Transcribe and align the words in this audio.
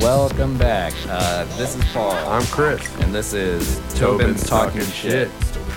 Welcome 0.00 0.56
back. 0.56 0.92
Uh, 1.08 1.44
this 1.56 1.74
is 1.76 1.84
Paul. 1.92 2.12
I'm 2.12 2.44
Chris. 2.46 2.80
and 3.00 3.14
this 3.14 3.32
is 3.32 3.80
Tobin's 3.98 4.46
Talking, 4.46 4.82
Shit. 4.82 5.28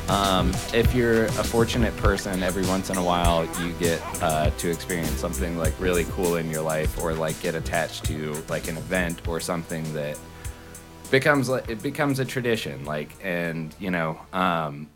Um, 0.10 0.50
if 0.73 0.94
you're 0.94 1.26
a 1.26 1.44
fortunate 1.44 1.96
person, 1.98 2.41
every 2.41 2.66
once 2.66 2.89
in 2.89 2.98
a 2.98 3.04
while 3.04 3.46
you 3.62 3.73
get 3.73 4.02
uh, 4.23 4.50
to 4.52 4.70
experience 4.70 5.12
something 5.12 5.57
like 5.57 5.73
really 5.80 6.05
cool 6.05 6.36
in 6.38 6.50
your 6.50 6.62
life, 6.62 7.02
or 7.02 7.14
like 7.14 7.39
get 7.41 7.55
attached 7.55 8.05
to 8.05 8.34
like 8.50 8.68
an 8.68 8.78
event 8.78 9.28
or 9.28 9.39
something 9.39 9.84
that 9.94 10.18
becomes 11.12 11.50
like 11.50 11.70
it 11.70 11.82
becomes 11.82 12.20
a 12.20 12.25
tradition. 12.25 12.86
Like, 12.86 13.15
and 13.24 13.75
you 13.79 13.92
know, 13.92 14.20
um, 14.33 14.89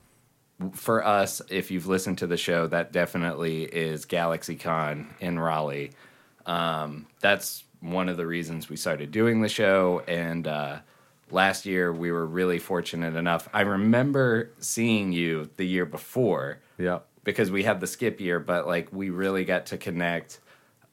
for 0.74 1.06
us, 1.06 1.42
if 1.50 1.72
you've 1.72 1.88
listened 1.88 2.18
to 2.20 2.28
the 2.28 2.38
show, 2.38 2.68
that 2.68 2.92
definitely 2.92 3.64
is 3.64 4.06
GalaxyCon 4.06 5.06
in 5.20 5.40
Raleigh. 5.40 5.92
Um, 6.46 7.08
that's 7.20 7.64
one 7.82 8.08
of 8.10 8.18
the 8.18 8.26
reasons 8.26 8.70
we 8.70 8.78
started 8.78 9.12
doing 9.12 9.42
the 9.42 9.50
show. 9.50 10.04
And 10.08 10.48
uh, 10.48 10.80
last 11.32 11.66
year, 11.66 11.92
we 11.92 12.12
were 12.12 12.26
really 12.26 12.60
fortunate 12.60 13.16
enough. 13.16 13.50
I 13.54 13.62
remember 13.62 14.52
seeing 14.60 15.12
you 15.12 15.50
the 15.58 15.66
year 15.66 15.86
before 15.86 16.60
Yep. 16.78 17.06
because 17.24 17.52
we 17.52 17.64
had 17.64 17.80
the 17.82 17.88
skip 17.88 18.20
year, 18.22 18.40
but 18.40 18.68
like 18.68 18.88
we 18.94 19.10
really 19.10 19.44
got 19.46 19.66
to 19.68 19.78
connect 19.78 20.40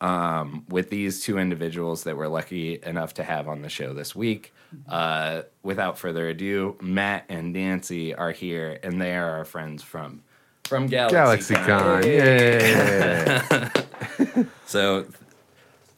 um, 0.01 0.65
with 0.69 0.91
these 0.91 1.23
two 1.23 1.39
individuals 1.39 2.05
that 2.05 2.17
we're 2.17 2.29
lucky 2.29 2.81
enough 2.83 3.15
to 3.15 3.23
have 3.23 3.49
on 3.49 3.63
the 3.63 3.69
show 3.69 3.93
this 3.93 4.15
week. 4.15 4.53
Uh, 4.89 5.43
without 5.65 5.99
further 5.99 6.29
ado, 6.29 6.77
Matt 6.81 7.25
and 7.29 7.53
Nancy 7.53 8.15
are 8.15 8.31
here, 8.31 8.79
and 8.83 9.01
they 9.01 9.17
are 9.17 9.31
our 9.39 9.45
friends 9.45 9.83
from 9.83 10.23
from 10.65 10.87
Galaxy 10.87 11.55
GalaxyCon. 11.55 12.05
Yeah. 12.07 13.71
So, 14.67 15.07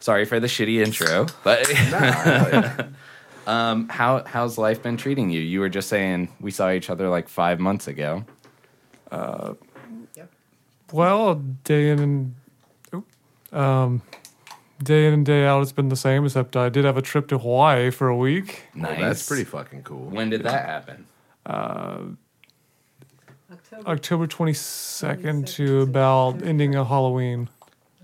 sorry 0.01 0.25
for 0.25 0.41
the 0.41 0.47
shitty 0.47 0.83
intro, 0.83 1.27
but 1.45 1.69
um, 3.47 3.89
how 3.91 4.25
how's 4.25 4.57
life 4.57 4.83
been 4.83 4.97
treating 4.97 5.29
you? 5.29 5.41
You 5.41 5.61
were 5.61 5.69
just 5.69 5.91
saying 5.91 6.29
we 6.41 6.51
saw 6.51 6.71
each 6.71 6.89
other 6.89 7.11
like 7.11 7.29
five 7.29 7.61
months 7.61 7.87
ago. 7.87 8.25
Well, 10.93 11.35
day 11.65 11.91
in 11.91 11.99
and 11.99 12.35
oop, 12.35 12.42
um, 13.53 14.03
day 14.83 15.07
in 15.07 15.15
and 15.15 15.27
day 15.27 15.47
out, 15.47 15.63
it's 15.63 15.73
been 15.73 15.89
the 15.89 15.97
same. 15.97 16.25
Except 16.25 16.57
I 16.57 16.69
did 16.69 16.85
have 16.85 16.97
a 16.97 17.03
trip 17.03 17.29
to 17.29 17.39
Hawaii 17.39 17.91
for 17.91 18.09
a 18.09 18.17
week. 18.17 18.65
Nice. 18.75 18.99
That's 19.01 19.29
pretty 19.29 19.45
fucking 19.45 19.83
cool. 19.83 20.07
When 20.07 20.31
did 20.31 20.43
that 20.43 20.67
happen? 20.67 21.07
October. 21.47 22.17
October 23.87 24.27
twenty 24.27 24.55
second 24.55 25.47
to 25.49 25.81
about 25.83 26.43
ending 26.43 26.75
of 26.75 26.89
Halloween. 26.89 27.49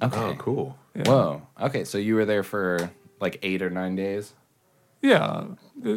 Okay. 0.02 0.19
Oh, 0.19 0.34
cool. 0.38 0.78
Whoa. 1.06 1.42
Okay, 1.60 1.84
so 1.84 1.98
you 1.98 2.14
were 2.14 2.24
there 2.24 2.42
for 2.42 2.91
like 3.20 3.38
eight 3.42 3.62
or 3.62 3.70
nine 3.70 3.96
days. 3.96 4.34
Yeah, 5.00 5.44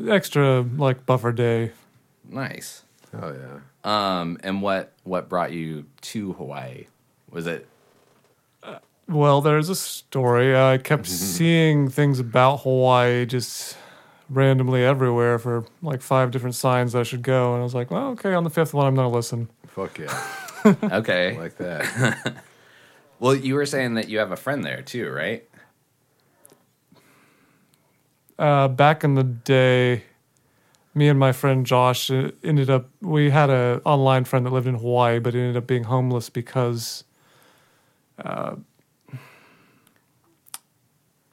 extra 0.08 0.62
like 0.62 1.06
buffer 1.06 1.32
day. 1.32 1.72
Nice. 2.30 2.84
Oh 3.20 3.34
yeah. 3.34 3.60
Um, 3.84 4.38
and 4.44 4.62
what 4.62 4.94
what 5.04 5.28
brought 5.28 5.52
you 5.52 5.86
to 6.02 6.34
Hawaii? 6.34 6.86
Was 7.30 7.48
it 7.48 7.68
Well, 9.12 9.42
there's 9.42 9.70
a 9.70 9.76
story. 9.76 10.56
I 10.56 10.78
kept 10.78 11.06
seeing 11.06 11.90
things 11.90 12.20
about 12.20 12.62
Hawaii 12.62 13.26
just 13.26 13.78
randomly 14.30 14.84
everywhere 14.84 15.38
for 15.38 15.66
like 15.82 16.02
five 16.02 16.32
different 16.32 16.56
signs 16.56 16.96
I 16.96 17.04
should 17.04 17.22
go, 17.22 17.54
and 17.54 17.62
I 17.62 17.64
was 17.64 17.76
like, 17.76 17.92
well, 17.92 18.10
okay, 18.12 18.34
on 18.34 18.44
the 18.44 18.50
fifth 18.50 18.74
one, 18.74 18.88
I'm 18.88 18.96
gonna 18.96 19.10
listen. 19.10 19.50
Fuck 19.68 20.00
yeah. 20.00 20.24
okay? 20.84 21.38
like 21.38 21.58
that. 21.58 22.36
well, 23.20 23.36
you 23.36 23.56
were 23.56 23.66
saying 23.66 23.96
that 23.96 24.08
you 24.08 24.20
have 24.20 24.32
a 24.32 24.38
friend 24.38 24.64
there 24.64 24.82
too, 24.82 25.10
right? 25.10 25.46
uh, 28.42 28.68
back 28.68 29.04
in 29.04 29.14
the 29.14 29.24
day, 29.24 30.04
me 30.96 31.08
and 31.08 31.20
my 31.20 31.32
friend 31.32 31.66
Josh 31.66 32.10
uh, 32.10 32.32
ended 32.44 32.70
up. 32.70 32.90
We 33.00 33.30
had 33.30 33.50
a 33.50 33.82
online 33.86 34.26
friend 34.26 34.46
that 34.46 34.50
lived 34.50 34.68
in 34.68 34.76
Hawaii, 34.76 35.20
but 35.20 35.36
ended 35.36 35.56
up 35.56 35.68
being 35.68 35.84
homeless 35.86 36.30
because 36.30 37.04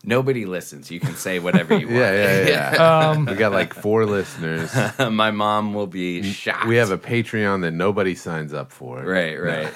Nobody 0.04 0.47
listens. 0.47 0.91
You 0.91 1.00
can 1.00 1.14
say 1.16 1.38
whatever 1.41 1.76
you 1.76 1.86
want. 1.88 1.98
yeah, 1.98 2.44
yeah, 2.44 2.48
yeah. 2.72 3.09
um, 3.10 3.26
we 3.26 3.34
got 3.34 3.53
like 3.53 3.75
four 3.75 4.06
listeners. 4.06 4.70
My 4.98 5.31
mom 5.32 5.75
will 5.75 5.88
be 5.88 6.22
shocked. 6.22 6.66
We 6.66 6.76
have 6.76 6.91
a 6.92 6.98
Patreon 6.98 7.62
that 7.62 7.72
nobody 7.72 8.14
signs 8.14 8.53
up 8.54 8.70
for. 8.72 9.03
right, 9.03 9.34
right. 9.37 9.72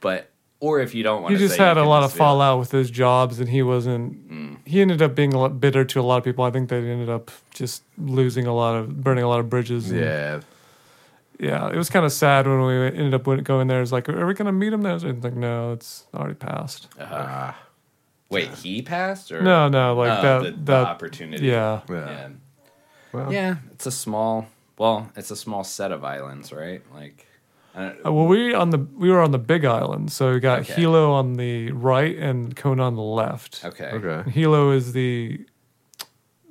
but 0.00 0.30
or 0.60 0.80
if 0.80 0.94
you 0.94 1.02
don't 1.04 1.22
want 1.22 1.32
to. 1.34 1.38
he 1.38 1.44
just 1.44 1.56
say, 1.56 1.64
had 1.64 1.76
you 1.76 1.82
a 1.82 1.84
lot 1.84 2.02
of 2.02 2.10
be 2.10 2.14
like, 2.14 2.18
fallout 2.18 2.58
with 2.58 2.72
his 2.72 2.90
jobs, 2.90 3.38
and 3.38 3.48
he 3.48 3.62
wasn't. 3.62 4.58
He 4.66 4.80
ended 4.82 5.00
up 5.00 5.14
being 5.14 5.32
a 5.32 5.38
lot 5.38 5.60
bitter 5.60 5.84
to 5.84 6.00
a 6.00 6.02
lot 6.02 6.16
of 6.18 6.24
people. 6.24 6.44
I 6.44 6.50
think 6.50 6.68
they 6.68 6.78
ended 6.78 7.08
up 7.08 7.30
just 7.54 7.82
losing 7.96 8.46
a 8.46 8.54
lot 8.54 8.74
of, 8.76 9.02
burning 9.02 9.24
a 9.24 9.28
lot 9.28 9.40
of 9.40 9.48
bridges. 9.48 9.90
and- 9.90 10.00
Yeah. 10.00 10.40
yeah. 11.38 11.68
It 11.68 11.76
was 11.76 11.88
kind 11.90 12.04
of 12.04 12.12
sad 12.12 12.46
when 12.46 12.60
we 12.66 12.74
ended 12.74 13.14
up 13.14 13.24
going 13.44 13.68
there. 13.68 13.80
It's 13.80 13.92
like, 13.92 14.08
are 14.08 14.26
we 14.26 14.34
gonna 14.34 14.52
meet 14.52 14.72
him 14.72 14.82
there? 14.82 14.94
It's 14.96 15.04
like, 15.04 15.34
no, 15.34 15.72
it's 15.72 16.06
already 16.12 16.34
passed. 16.34 16.88
Ah, 17.00 17.56
Wait, 18.30 18.50
he 18.50 18.82
passed 18.82 19.32
or 19.32 19.40
No, 19.42 19.68
no, 19.68 19.94
like 19.94 20.18
Oh, 20.18 20.22
that. 20.22 20.42
the, 20.44 20.50
the 20.50 20.56
that 20.64 20.86
opportunity. 20.86 21.46
yeah. 21.46 21.80
yeah. 21.88 21.94
yeah. 22.06 22.28
Well, 23.12 23.32
Yeah, 23.32 23.56
it's 23.72 23.86
a 23.86 23.90
small. 23.90 24.48
Well, 24.76 25.10
it's 25.16 25.30
a 25.30 25.36
small 25.36 25.64
set 25.64 25.90
of 25.92 26.04
islands, 26.04 26.52
right? 26.52 26.82
Like, 26.94 27.26
I 27.74 27.80
don't, 27.88 28.06
Uh, 28.06 28.12
well, 28.12 28.26
we 28.26 28.54
on 28.54 28.70
the 28.70 28.78
we 28.78 29.10
were 29.10 29.20
on 29.22 29.30
the 29.32 29.38
Big 29.38 29.64
Island, 29.64 30.12
so 30.12 30.32
we 30.32 30.40
got 30.40 30.60
Okay. 30.60 30.74
Hilo 30.74 31.10
on 31.12 31.34
the 31.34 31.70
right 31.72 32.16
and 32.16 32.54
Kona 32.54 32.82
on 32.84 32.94
the 32.94 33.02
left. 33.02 33.62
okay, 33.64 33.90
Okay. 33.92 34.30
Hilo 34.30 34.70
is 34.72 34.92
the 34.92 35.40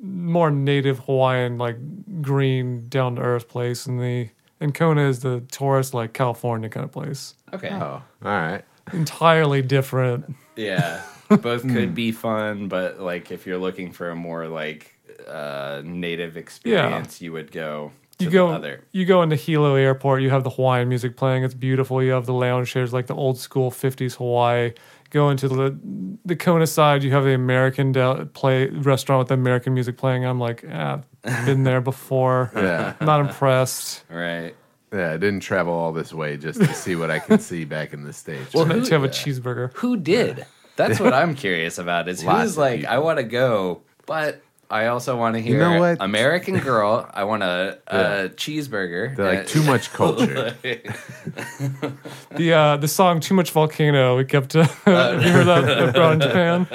more 0.02 0.52
native 0.52 1.00
Hawaiian, 1.00 1.58
like 1.58 1.78
green, 2.22 2.88
down 2.90 3.16
to 3.16 3.22
earth 3.22 3.48
place, 3.48 3.86
and 3.86 4.00
the 4.02 4.30
and 4.60 4.74
Kona 4.74 5.08
is 5.08 5.20
the 5.20 5.42
tourist, 5.52 5.94
like 5.94 6.14
California 6.14 6.70
kind 6.70 6.84
of 6.84 6.92
place. 6.92 7.36
okay, 7.54 7.70
Oh, 7.72 8.02
all 8.02 8.04
right. 8.24 8.64
Entirely 8.94 9.62
different. 9.62 10.36
yeah. 10.56 11.02
Both 11.30 11.64
could 11.64 11.94
be 11.96 12.12
fun, 12.12 12.68
but 12.68 13.00
like 13.00 13.32
if 13.32 13.46
you're 13.46 13.58
looking 13.58 13.92
for 13.92 14.10
a 14.10 14.16
more 14.16 14.48
like 14.48 14.94
uh, 15.28 15.82
native 15.84 16.38
experience, 16.38 17.22
you 17.22 17.32
would 17.34 17.52
go. 17.52 17.92
To 18.20 18.26
You 18.26 18.32
go 18.32 18.48
the 18.50 18.56
other. 18.56 18.84
you 18.94 19.06
go 19.06 19.22
into 19.22 19.36
Hilo 19.36 19.76
Airport, 19.76 20.24
you 20.24 20.32
have 20.32 20.44
the 20.44 20.50
Hawaiian 20.50 20.90
music 20.90 21.16
playing. 21.16 21.44
It's 21.44 21.54
beautiful. 21.54 22.02
You 22.02 22.12
have 22.14 22.26
the 22.26 22.34
lounge 22.34 22.72
chairs, 22.72 22.92
like 22.92 23.06
the 23.08 23.14
old 23.16 23.38
school 23.38 23.70
'50s 23.70 24.16
Hawaii. 24.16 24.72
Go 25.12 25.30
into 25.30 25.48
the 25.48 25.78
the 26.26 26.36
Kona 26.36 26.66
side, 26.68 27.04
you 27.04 27.12
have 27.12 27.24
the 27.26 27.34
American 27.36 27.92
del- 27.92 28.26
play 28.26 28.68
restaurant 28.68 29.20
with 29.20 29.28
the 29.28 29.36
American 29.36 29.74
music 29.76 29.98
playing. 29.98 30.26
I'm 30.26 30.40
like, 30.40 30.66
ah, 30.72 31.02
been 31.46 31.64
there 31.64 31.80
before. 31.82 32.52
Yeah. 32.56 32.94
Not 33.02 33.20
impressed. 33.22 34.04
Right. 34.10 34.56
Yeah, 34.92 35.12
I 35.12 35.18
didn't 35.18 35.42
travel 35.42 35.74
all 35.74 35.92
this 35.94 36.12
way 36.14 36.38
just 36.38 36.60
to 36.62 36.74
see 36.74 36.96
what 36.96 37.12
I 37.12 37.20
can 37.20 37.40
see 37.40 37.66
back 37.66 37.94
in 37.94 38.04
the 38.04 38.14
States. 38.14 38.54
Well, 38.54 38.66
to 38.66 38.74
who- 38.74 38.90
have 38.90 39.04
a 39.04 39.10
cheeseburger. 39.10 39.74
Who 39.76 39.96
did? 39.98 40.46
That's 40.78 41.00
what 41.00 41.14
I'm 41.14 41.36
curious 41.36 41.78
about. 41.78 42.08
Is 42.08 42.24
Lots 42.24 42.42
who's 42.42 42.52
of 42.54 42.58
like, 42.60 42.80
people. 42.82 42.94
I 42.96 42.98
want 43.00 43.18
to 43.18 43.24
go, 43.24 43.82
but 44.06 44.42
I 44.70 44.88
also 44.88 45.16
want 45.16 45.36
to 45.36 45.42
hear 45.42 45.60
know 45.60 45.80
what? 45.80 45.98
American 46.02 46.60
Girl. 46.60 47.10
I 47.14 47.24
want 47.24 47.42
a, 47.44 47.80
a 47.88 48.30
cheeseburger. 48.30 49.16
They're 49.16 49.36
like 49.38 49.48
too 49.48 49.64
much 49.64 49.92
culture. 49.94 50.56
The 52.36 52.54
uh, 52.54 52.78
the 52.78 52.88
song 52.88 53.20
"Too 53.20 53.34
Much 53.34 53.52
Volcano." 53.52 54.18
We 54.18 54.26
kept. 54.26 54.56
Uh, 54.56 54.64
have 54.86 55.24
you 55.24 55.32
heard 55.32 55.48
that 55.48 55.62
that 55.66 55.94
brought 55.96 56.14
in 56.14 56.20
Japan? 56.22 56.68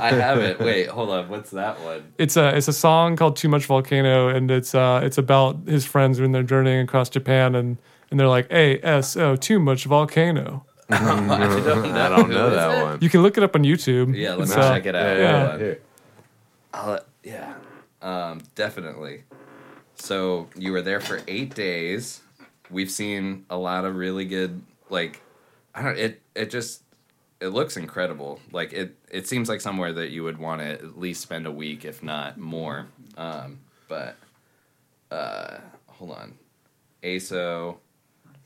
I 0.00 0.10
haven't. 0.12 0.60
Wait, 0.60 0.88
hold 0.88 1.10
on. 1.10 1.28
What's 1.28 1.50
that 1.50 1.80
one? 1.80 2.12
It's 2.18 2.36
a 2.36 2.54
it's 2.56 2.68
a 2.68 2.72
song 2.72 3.16
called 3.16 3.36
"Too 3.36 3.48
Much 3.48 3.66
Volcano," 3.66 4.28
and 4.28 4.50
it's 4.50 4.74
uh 4.74 5.00
it's 5.02 5.18
about 5.18 5.66
his 5.66 5.84
friends 5.84 6.20
when 6.20 6.30
they're 6.32 6.42
journeying 6.44 6.84
across 6.84 7.08
Japan, 7.08 7.54
and 7.56 7.78
and 8.10 8.20
they're 8.20 8.28
like 8.28 8.46
A 8.52 8.78
S 8.84 9.16
O 9.16 9.34
Too 9.34 9.58
Much 9.58 9.86
Volcano. 9.86 10.64
I 11.00 11.04
don't 11.04 11.26
know. 11.26 11.34
I 12.02 12.08
don't 12.08 12.30
know 12.30 12.48
Who 12.48 12.48
is 12.48 12.54
that 12.56 12.82
one. 12.84 12.98
You 13.00 13.08
can 13.08 13.22
look 13.22 13.36
it 13.36 13.42
up 13.42 13.54
on 13.56 13.62
YouTube. 13.64 14.16
Yeah, 14.16 14.30
let 14.30 14.38
me 14.38 14.42
It's, 14.44 14.56
Nah. 14.56 14.62
uh, 14.62 14.74
check 14.74 14.86
it 14.86 14.94
out. 14.94 15.16
Yeah, 15.18 15.32
Hold 15.32 15.48
yeah, 15.48 15.52
on. 15.54 15.58
here. 15.60 15.80
I'll, 16.74 17.00
yeah, 17.22 17.54
um, 18.02 18.40
definitely. 18.54 19.24
So 19.96 20.48
you 20.56 20.72
were 20.72 20.82
there 20.82 21.00
for 21.00 21.20
eight 21.28 21.54
days. 21.54 22.20
We've 22.70 22.90
seen 22.90 23.44
a 23.50 23.56
lot 23.56 23.84
of 23.84 23.94
really 23.96 24.24
good, 24.24 24.62
like, 24.88 25.20
I 25.74 25.82
don't. 25.82 25.98
It 25.98 26.20
it 26.34 26.50
just 26.50 26.82
it 27.40 27.48
looks 27.48 27.76
incredible. 27.76 28.40
Like 28.50 28.72
it 28.72 28.96
it 29.10 29.26
seems 29.28 29.48
like 29.48 29.60
somewhere 29.60 29.92
that 29.92 30.10
you 30.10 30.24
would 30.24 30.38
want 30.38 30.60
to 30.62 30.66
at 30.66 30.98
least 30.98 31.20
spend 31.22 31.46
a 31.46 31.52
week, 31.52 31.84
if 31.84 32.02
not 32.02 32.38
more. 32.38 32.86
Um, 33.16 33.60
but 33.88 34.16
uh, 35.10 35.58
hold 35.86 36.12
on, 36.12 36.34
ASO, 37.02 37.76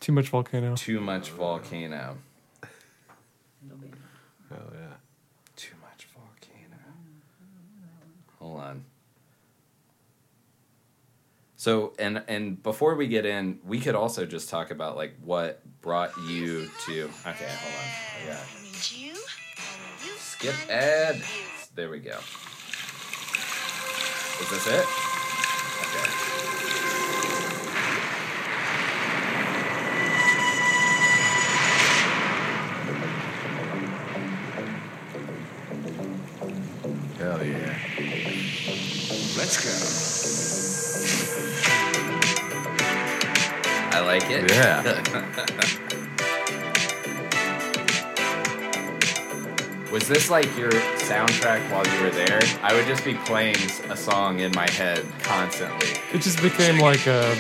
Too 0.01 0.13
Much 0.13 0.29
Volcano. 0.29 0.75
too 0.75 1.01
much 1.01 1.31
volcano, 1.31 2.19
Hold 8.47 8.61
on. 8.61 8.85
So 11.57 11.95
and 11.99 12.23
and 12.29 12.63
before 12.63 12.95
we 12.95 13.09
get 13.09 13.27
in, 13.27 13.59
we 13.65 13.81
could 13.81 13.97
also 13.97 14.25
just 14.25 14.49
talk 14.49 14.71
about 14.71 14.97
like 14.97 15.15
what 15.25 15.63
brought 15.81 16.17
you 16.29 16.69
to. 16.87 17.11
Okay, 17.27 17.49
hold 17.49 17.75
on. 17.75 17.89
Yeah. 18.25 18.39
Skip 20.19 20.55
Ed. 20.69 21.23
There 21.75 21.91
we 21.91 21.99
go. 21.99 22.19
Is 24.41 24.51
this 24.51 24.67
it? 24.69 24.87
Okay. 25.83 26.36
Let's 39.47 39.63
go. 39.63 39.71
I 43.97 44.01
like 44.01 44.29
it. 44.29 44.51
Yeah. 44.51 44.83
Was 49.93 50.09
this 50.09 50.31
like 50.31 50.47
your 50.59 50.73
soundtrack 50.73 51.71
while 51.71 51.87
you 51.87 52.03
were 52.03 52.11
there? 52.11 52.41
I 52.61 52.75
would 52.75 52.87
just 52.87 53.05
be 53.05 53.15
playing 53.15 53.55
a 53.89 53.97
song 53.97 54.41
in 54.41 54.51
my 54.57 54.69
head 54.69 55.05
constantly. 55.21 55.91
It 56.13 56.23
just 56.23 56.43
became 56.43 56.81
like 56.81 57.07
a 57.07 57.31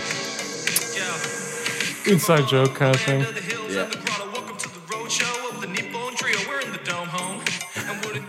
inside 2.08 2.46
joke 2.46 2.76
kind 2.76 2.94
of 2.94 3.00
thing. 3.00 3.26
Yeah. 3.68 3.90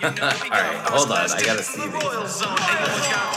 All 0.04 0.12
right, 0.12 0.76
hold 0.90 1.12
on, 1.12 1.18
I 1.18 1.42
gotta 1.44 1.64
see 1.64 1.88
these. 1.88 3.37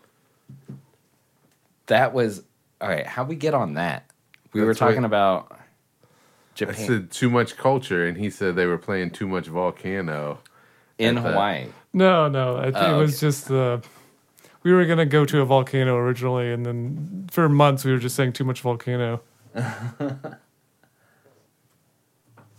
That 1.91 2.13
was 2.13 2.41
all 2.79 2.87
right. 2.87 3.05
How 3.05 3.25
we 3.25 3.35
get 3.35 3.53
on 3.53 3.73
that? 3.73 4.09
We 4.53 4.61
were 4.61 4.67
That's 4.67 4.79
what- 4.79 4.87
talking 4.87 5.03
about 5.03 5.57
I 6.61 6.71
said 6.71 7.11
too 7.11 7.29
much 7.29 7.57
culture, 7.57 8.05
and 8.07 8.15
he 8.17 8.29
said 8.29 8.55
they 8.55 8.65
were 8.65 8.77
playing 8.77 9.09
too 9.11 9.27
much 9.27 9.47
volcano. 9.47 10.39
in 10.97 11.15
the- 11.15 11.21
Hawaii. 11.21 11.67
No, 11.91 12.29
no. 12.29 12.55
I 12.57 12.63
think 12.65 12.77
Oh, 12.77 12.95
it 12.95 13.01
was 13.01 13.19
just 13.19 13.49
the. 13.49 13.83
We 14.63 14.71
were 14.71 14.85
gonna 14.85 15.05
go 15.05 15.25
to 15.25 15.41
a 15.41 15.45
volcano 15.45 15.97
originally, 15.97 16.53
and 16.53 16.65
then 16.65 17.27
for 17.29 17.49
months 17.49 17.83
we 17.83 17.91
were 17.91 17.97
just 17.97 18.15
saying 18.15 18.33
too 18.33 18.45
much 18.45 18.61
volcano. 18.61 19.19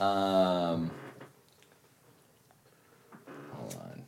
Um, 0.01 0.91
hold 3.57 3.77
on. 3.77 4.03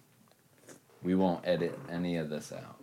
We 1.04 1.14
won't 1.14 1.46
edit 1.46 1.78
any 1.88 2.16
of 2.16 2.28
this 2.28 2.52
out. 2.52 2.73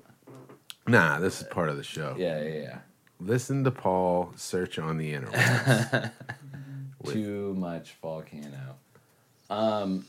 Nah, 0.88 1.20
this 1.20 1.42
is 1.42 1.48
part 1.48 1.70
of 1.70 1.78
the 1.78 1.84
show. 1.84 2.16
Yeah, 2.18 2.42
yeah, 2.42 2.60
yeah. 2.62 2.78
Listen 3.20 3.64
to 3.64 3.72
Paul 3.72 4.34
search 4.36 4.80
on 4.80 4.98
the 4.98 5.14
internet. 5.14 6.14
With- 7.02 7.14
Too 7.14 7.54
much 7.56 7.96
volcano. 8.02 8.76
Um, 9.50 10.06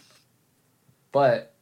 but 1.12 1.54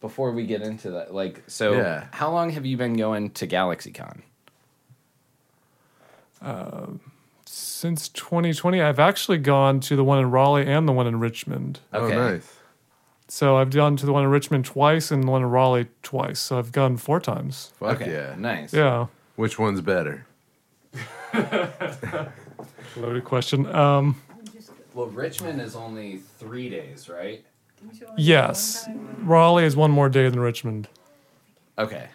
before 0.00 0.32
we 0.32 0.46
get 0.46 0.62
into 0.62 0.90
that, 0.92 1.14
like, 1.14 1.42
so 1.46 1.74
Yeah. 1.74 2.06
how 2.10 2.30
long 2.32 2.50
have 2.50 2.66
you 2.66 2.76
been 2.76 2.96
going 2.96 3.30
to 3.30 3.46
GalaxyCon? 3.46 4.22
Since 7.46 8.08
2020, 8.10 8.80
I've 8.80 8.98
actually 8.98 9.38
gone 9.38 9.80
to 9.80 9.96
the 9.96 10.04
one 10.04 10.18
in 10.18 10.30
Raleigh 10.30 10.66
and 10.66 10.88
the 10.88 10.92
one 10.92 11.06
in 11.06 11.18
Richmond. 11.20 11.80
Okay. 11.92 12.14
Oh, 12.16 12.32
nice. 12.32 12.56
So 13.34 13.56
I've 13.56 13.70
gone 13.70 13.96
to 13.96 14.04
the 14.04 14.12
one 14.12 14.24
in 14.24 14.28
Richmond 14.28 14.66
twice 14.66 15.10
and 15.10 15.22
the 15.22 15.30
one 15.30 15.40
in 15.40 15.48
Raleigh 15.48 15.86
twice. 16.02 16.38
So 16.38 16.58
I've 16.58 16.70
gone 16.70 16.98
four 16.98 17.18
times. 17.18 17.72
Fuck 17.78 18.02
okay, 18.02 18.12
yeah. 18.12 18.34
nice. 18.36 18.74
Yeah. 18.74 19.06
Which 19.36 19.58
one's 19.58 19.80
better? 19.80 20.26
Loaded 22.94 23.24
question. 23.24 23.64
Um, 23.74 24.20
Well, 24.92 25.06
Richmond 25.06 25.62
is 25.62 25.74
only 25.74 26.18
three 26.38 26.68
days, 26.68 27.08
right? 27.08 27.42
yes. 28.18 28.86
Raleigh 29.22 29.64
is 29.64 29.76
one 29.76 29.90
more 29.90 30.10
day 30.10 30.28
than 30.28 30.38
Richmond. 30.38 30.88
Okay. 31.78 32.08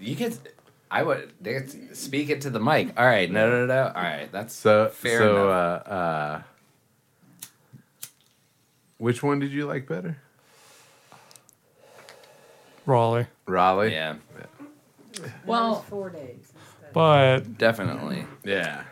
You 0.00 0.16
could. 0.16 0.36
I 0.90 1.04
would 1.04 1.32
that's- 1.40 1.76
speak 1.92 2.28
it 2.28 2.40
to 2.40 2.50
the 2.50 2.58
mic. 2.58 2.88
All 2.98 3.06
right, 3.06 3.30
no, 3.30 3.48
no, 3.48 3.66
no. 3.66 3.92
All 3.94 4.02
right, 4.02 4.28
that's 4.32 4.52
So, 4.52 4.88
fair 4.88 5.18
so, 5.20 5.30
enough. 5.46 5.86
uh, 5.86 5.90
uh, 5.90 6.42
which 9.04 9.22
one 9.22 9.38
did 9.38 9.52
you 9.52 9.66
like 9.66 9.86
better? 9.86 10.16
Raleigh. 12.86 13.26
Raleigh. 13.46 13.92
yeah, 13.92 14.16
Well, 15.46 15.82
four 15.82 16.10
days. 16.10 16.52
But 16.92 17.58
definitely. 17.58 18.26
Yeah. 18.44 18.84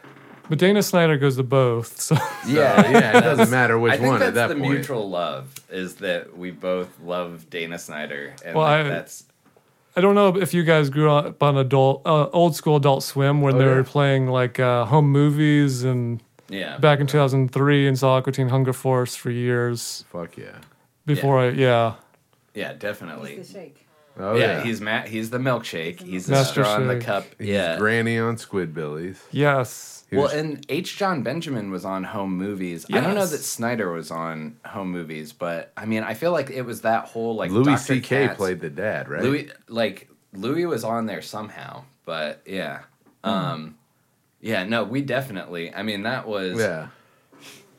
but 0.48 0.58
Dana 0.58 0.82
Snyder 0.82 1.16
goes 1.16 1.36
to 1.36 1.42
both. 1.42 2.00
So 2.00 2.14
Yeah, 2.46 2.90
yeah, 2.90 3.18
it 3.18 3.20
doesn't 3.22 3.50
matter 3.50 3.78
which 3.78 3.92
I 3.94 3.96
think 3.96 4.08
one 4.08 4.18
that's 4.20 4.28
at 4.30 4.34
that 4.34 4.48
the 4.48 4.54
point. 4.60 4.72
mutual 4.72 5.08
love 5.08 5.54
is 5.70 5.96
that 5.96 6.36
we 6.36 6.50
both 6.50 6.88
love 7.00 7.48
Dana 7.50 7.78
Snyder, 7.78 8.34
and 8.44 8.54
Well, 8.56 8.66
like, 8.66 8.86
I- 8.86 8.88
that's 8.88 9.24
I 9.94 10.00
don't 10.00 10.14
know 10.14 10.34
if 10.36 10.54
you 10.54 10.62
guys 10.62 10.88
grew 10.88 11.10
up 11.10 11.42
on 11.42 11.58
adult, 11.58 12.00
uh, 12.06 12.28
old 12.30 12.56
school 12.56 12.76
Adult 12.76 13.02
Swim 13.02 13.42
when 13.42 13.56
Oh, 13.56 13.58
they 13.58 13.64
yeah. 13.66 13.74
were 13.74 13.84
playing 13.84 14.26
like 14.26 14.58
uh, 14.58 14.86
home 14.86 15.12
movies 15.12 15.84
and 15.84 16.22
yeah. 16.52 16.78
back 16.78 17.00
in 17.00 17.06
2003 17.06 17.88
and 17.88 17.98
saw 17.98 18.16
Aqua 18.18 18.32
Teen 18.32 18.48
Hunger 18.48 18.72
Force 18.72 19.16
for 19.16 19.30
years 19.30 20.04
Fuck 20.10 20.36
yeah. 20.36 20.58
before 21.06 21.38
I, 21.40 21.48
yeah. 21.50 21.94
yeah, 22.54 22.72
definitely. 22.74 23.36
He's 23.36 23.48
the 23.48 23.58
shake. 23.60 23.78
Oh 24.18 24.34
yeah, 24.36 24.58
yeah. 24.58 24.62
he's 24.64 24.80
Matt. 24.82 25.08
He's 25.08 25.30
the 25.30 25.38
milkshake. 25.38 26.00
He's 26.00 26.26
the 26.26 26.32
Master 26.32 26.64
straw 26.64 26.76
in 26.76 26.86
the 26.86 26.94
Shake. 26.96 27.02
cup. 27.04 27.24
He's 27.38 27.48
yeah. 27.48 27.78
Granny 27.78 28.18
on 28.18 28.36
Squidbillies. 28.36 29.16
Yes. 29.30 30.04
He 30.10 30.16
Well, 30.16 30.24
was- 30.26 30.34
and 30.34 30.66
H. 30.68 30.98
Jon 30.98 31.22
Benjamin 31.22 31.70
was 31.70 31.86
on 31.86 32.04
Home 32.04 32.36
Movies. 32.36 32.84
I 32.92 33.00
don't 33.00 33.14
know 33.14 33.20
Yes. 33.20 33.30
that 33.30 33.38
Snyder 33.38 33.90
was 33.90 34.10
on 34.10 34.58
Home 34.66 34.90
Movies, 34.90 35.32
but 35.32 35.72
I 35.78 35.86
mean, 35.86 36.02
I 36.02 36.12
feel 36.12 36.30
like 36.32 36.50
it 36.50 36.60
was 36.60 36.82
that 36.82 37.06
whole 37.06 37.36
like 37.36 37.50
Louis 37.50 37.64
Dr. 37.64 37.78
C.K. 37.78 38.26
Katz- 38.26 38.36
played 38.36 38.60
the 38.60 38.68
dad, 38.68 39.08
right? 39.08 39.22
Louis 39.22 39.50
like 39.68 40.10
Louis 40.34 40.66
was 40.66 40.84
on 40.84 41.06
there 41.06 41.22
somehow, 41.22 41.84
but 42.04 42.42
yeah, 42.44 42.80
Hmm. 43.24 43.30
um, 43.30 43.74
yeah, 44.42 44.64
no, 44.64 44.84
we 44.84 45.00
definitely. 45.00 45.72
I 45.72 45.82
mean, 45.82 46.02
that 46.02 46.26
was 46.26 46.58
Yeah. 46.58 46.88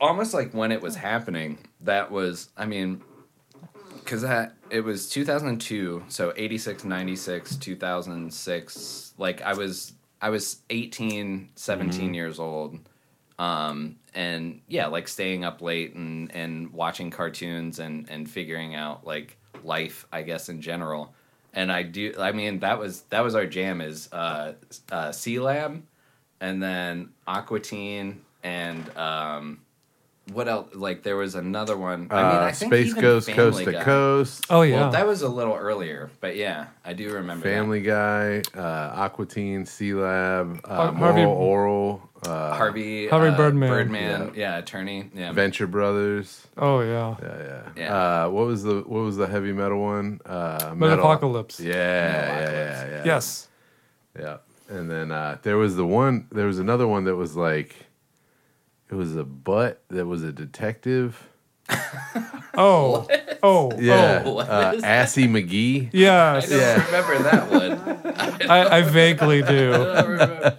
almost 0.00 0.34
like 0.34 0.52
when 0.52 0.72
it 0.72 0.80
was 0.82 0.96
happening. 0.96 1.58
That 1.82 2.10
was, 2.10 2.48
I 2.56 2.64
mean, 2.64 3.02
because 3.98 4.22
that 4.22 4.54
it 4.70 4.80
was 4.80 5.08
2002, 5.10 6.04
so 6.08 6.32
86, 6.36 6.84
96, 6.84 7.56
2006. 7.56 9.12
Like 9.18 9.42
I 9.42 9.52
was, 9.52 9.92
I 10.20 10.30
was 10.30 10.62
18, 10.70 11.50
17 11.54 12.14
years 12.14 12.40
old. 12.40 12.78
Um, 13.38 13.96
and 14.14 14.62
yeah, 14.68 14.86
like 14.86 15.06
staying 15.08 15.44
up 15.44 15.60
late 15.60 15.94
and, 15.94 16.34
and 16.34 16.72
watching 16.72 17.10
cartoons 17.10 17.78
and, 17.78 18.08
and 18.08 18.28
figuring 18.28 18.74
out 18.74 19.06
like 19.06 19.36
life, 19.62 20.06
I 20.12 20.22
guess, 20.22 20.48
in 20.48 20.62
general. 20.62 21.14
And 21.52 21.70
I 21.70 21.82
do, 21.82 22.14
I 22.18 22.32
mean, 22.32 22.60
that 22.60 22.78
was, 22.78 23.02
that 23.10 23.22
was 23.22 23.34
our 23.34 23.46
jam 23.46 23.80
is, 23.80 24.08
uh, 24.12 24.54
uh, 24.90 25.08
Sealab 25.10 25.82
and 26.44 26.62
then 26.62 27.08
Aqua 27.26 27.60
Teen 27.60 28.20
and, 28.42 28.82
um, 28.96 29.60
what 30.32 30.48
else? 30.48 30.74
Like 30.74 31.02
there 31.02 31.16
was 31.16 31.34
another 31.34 31.76
one. 31.76 32.08
I 32.10 32.16
mean, 32.16 32.36
Uh, 32.42 32.44
I 32.44 32.52
think 32.52 32.72
Space 32.72 32.86
even 32.92 33.02
Ghost 33.02 33.26
Family 33.28 33.42
Coast 33.52 33.64
to 33.66 33.72
Guy. 33.72 33.82
Coast. 33.84 34.46
Oh 34.48 34.62
yeah. 34.62 34.80
Well, 34.80 34.90
that 34.92 35.06
was 35.06 35.20
a 35.20 35.28
little 35.28 35.52
earlier, 35.54 36.10
but 36.22 36.34
yeah, 36.36 36.66
I 36.82 36.94
do 36.94 37.12
remember. 37.12 37.44
that. 37.46 37.54
Family 37.54 37.82
Guy, 37.82 38.40
uh, 38.56 39.02
Aqua 39.04 39.26
Teen, 39.26 39.64
Sealab, 39.64 40.60
uh, 40.64 40.74
Har- 40.74 40.92
Harvey- 40.94 41.24
Moral 41.26 41.36
Orel, 41.36 42.08
uh, 42.26 42.54
Harvey, 42.54 43.06
Harvey 43.08 43.28
uh, 43.28 43.36
Birdman. 43.36 43.68
Birdman, 43.68 44.32
yeah. 44.34 44.56
attorney, 44.56 45.10
yeah, 45.14 45.32
Venture 45.32 45.66
Brothers. 45.66 46.46
oh 46.56 46.80
yeah. 46.80 47.16
Yeah, 47.22 47.36
yeah. 47.38 47.62
Yeah. 47.76 47.94
Uh, 48.24 48.30
what 48.30 48.46
was 48.46 48.62
the 48.62 48.76
what 48.86 49.02
was 49.04 49.18
the 49.18 49.26
heavy 49.26 49.52
metal 49.52 49.78
one? 49.82 50.22
Uh, 50.24 50.72
Metalocalypse. 50.74 51.60
Yeah, 51.60 51.74
yeah, 51.74 52.30
Metalocalypse. 52.48 52.88
yeah, 52.88 52.88
yeah. 52.96 53.02
Yes. 53.04 53.48
Yeah. 54.18 54.36
And 54.68 54.90
then 54.90 55.12
uh, 55.12 55.38
there 55.42 55.56
was 55.56 55.76
the 55.76 55.86
one. 55.86 56.26
There 56.32 56.46
was 56.46 56.58
another 56.58 56.86
one 56.86 57.04
that 57.04 57.16
was 57.16 57.36
like, 57.36 57.86
it 58.90 58.94
was 58.94 59.14
a 59.16 59.24
butt 59.24 59.82
that 59.88 60.06
was 60.06 60.22
a 60.22 60.32
detective. 60.32 61.28
Oh, 62.56 63.08
oh, 63.42 63.72
Yeah, 63.80 64.22
oh. 64.24 64.34
What 64.34 64.48
uh, 64.48 64.72
is 64.76 64.82
that? 64.82 64.88
Assy 65.08 65.26
McGee. 65.26 65.90
Yeah, 65.92 66.34
I 66.34 66.40
don't 66.40 66.50
Yeah. 66.52 66.86
remember 66.86 67.18
that 67.24 67.50
one. 68.38 68.48
I, 68.48 68.76
I 68.78 68.82
vaguely 68.82 69.42
I 69.42 69.50
do. 69.50 69.70
don't 69.72 70.08
remember. 70.08 70.56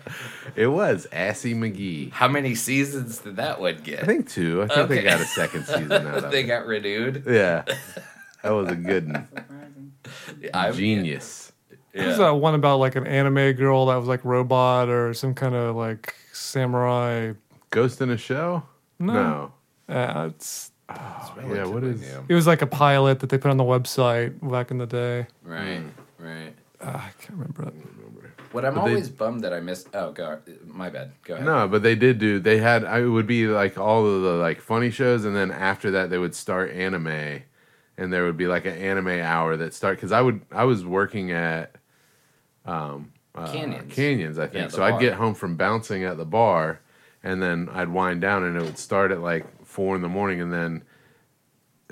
It 0.58 0.68
was 0.68 1.08
Assy 1.14 1.54
McGee. 1.56 2.12
How 2.12 2.28
many 2.28 2.54
seasons 2.54 3.20
did 3.20 3.38
that 3.38 3.62
one 3.62 3.78
get? 3.82 4.04
I 4.04 4.06
think 4.06 4.30
two. 4.30 4.62
I 4.64 4.68
think 4.68 4.80
Okay. 4.92 4.96
they 4.96 5.04
got 5.04 5.22
a 5.22 5.26
second 5.26 5.64
season 5.68 5.92
out 5.94 6.26
of 6.26 6.32
they 6.32 6.42
it. 6.44 6.48
got 6.48 6.66
renewed. 6.66 7.24
Yeah, 7.26 7.64
that 8.44 8.50
was 8.52 8.68
a 8.68 8.76
good 8.76 9.08
one. 9.08 9.28
Surprising. 10.04 10.50
I- 10.54 10.72
Genius. 10.72 11.45
There's 11.96 12.18
Yeah. 12.20 12.25
that 12.25 12.34
one 12.36 12.56
about 12.56 12.80
like 12.80 12.96
an 12.96 13.08
anime 13.08 13.54
girl 13.54 13.86
that 13.86 13.96
was 13.96 14.08
like 14.08 14.24
robot 14.25 14.90
or 14.90 15.14
some 15.14 15.34
kind 15.34 15.56
of 15.56 15.75
like 15.75 16.14
samurai. 16.34 17.34
Ghost 17.70 18.02
in 18.02 18.10
a 18.10 18.18
Shell? 18.18 18.68
No. 19.00 19.54
Uh, 19.88 20.30
it's 20.36 20.72
yeah, 20.90 21.66
what 21.66 21.84
is? 21.84 22.02
Relatively 22.02 22.25
it 22.30 22.34
was 22.36 22.46
like 22.48 22.62
a 22.62 22.68
pilot 22.68 23.20
that 23.22 23.30
they 23.30 23.38
put 23.38 23.50
on 23.52 23.58
the 23.58 23.64
website 23.64 24.34
back 24.52 24.72
in 24.72 24.78
the 24.78 24.86
day. 24.86 25.28
new. 25.46 25.52
Right, 25.54 25.82
right. 26.20 26.54
Ah, 26.82 27.08
I 27.08 27.22
can't 27.22 27.32
remember 27.40 27.64
it. 27.68 27.74
What 28.52 28.64
I'm 28.66 28.75
But 28.75 28.86
they- 28.86 28.92
always 28.92 29.10
bummed 29.10 29.42
that 29.44 29.54
I 29.54 29.60
missed. 29.60 29.90
Oh, 29.94 30.12
god, 30.12 30.42
My 30.66 30.90
bad. 30.90 31.12
Go 31.25 31.34
ahead. 31.36 31.46
No, 31.46 31.68
but 31.68 31.82
they 31.84 31.96
did 31.96 32.20
do. 32.20 32.40
They 32.40 32.58
had. 32.58 32.86
I 32.86 33.00
it 33.00 33.06
would 33.08 33.28
be 33.28 33.48
like 33.48 33.78
all 33.78 34.06
of 34.06 34.22
the 34.22 34.32
like 34.34 34.62
funny 34.62 34.92
shows, 34.92 35.25
and 35.25 35.36
then 35.36 35.52
after 35.52 35.92
that 35.92 36.10
they 36.10 36.18
would 36.18 36.36
start 36.36 36.72
anime, 36.72 37.42
and 37.98 38.14
there 38.14 38.24
would 38.25 38.38
be 38.38 38.48
like 38.48 38.66
an 38.66 38.74
anime 38.78 39.08
hour 39.22 39.58
that 39.58 39.74
start 39.74 39.98
because 39.98 40.12
I 40.14 40.22
would 40.22 40.42
I 40.52 40.64
was 40.64 40.86
working 40.86 41.32
at, 41.32 41.75
um, 42.66 43.12
uh, 43.34 43.52
Canyons. 43.52 43.94
Canyons 43.94 44.40
I 44.40 44.48
think. 44.48 44.72
the 44.72 44.78
so 44.78 44.84
I'd 44.84 45.00
get 45.00 45.14
home 45.14 45.34
from 45.34 45.56
bouncing 45.56 46.04
at 46.04 46.18
the 46.18 46.26
bar, 46.26 46.80
and 47.24 47.42
then 47.42 47.70
I'd 47.72 47.90
wind 47.90 48.22
down, 48.22 48.44
and 48.44 48.56
it 48.58 48.64
would 48.64 48.78
start 48.78 49.12
at 49.12 49.20
like 49.22 49.46
four 49.66 49.96
in 49.96 50.02
the 50.02 50.10
morning, 50.10 50.42
and 50.42 50.52
then 50.54 50.84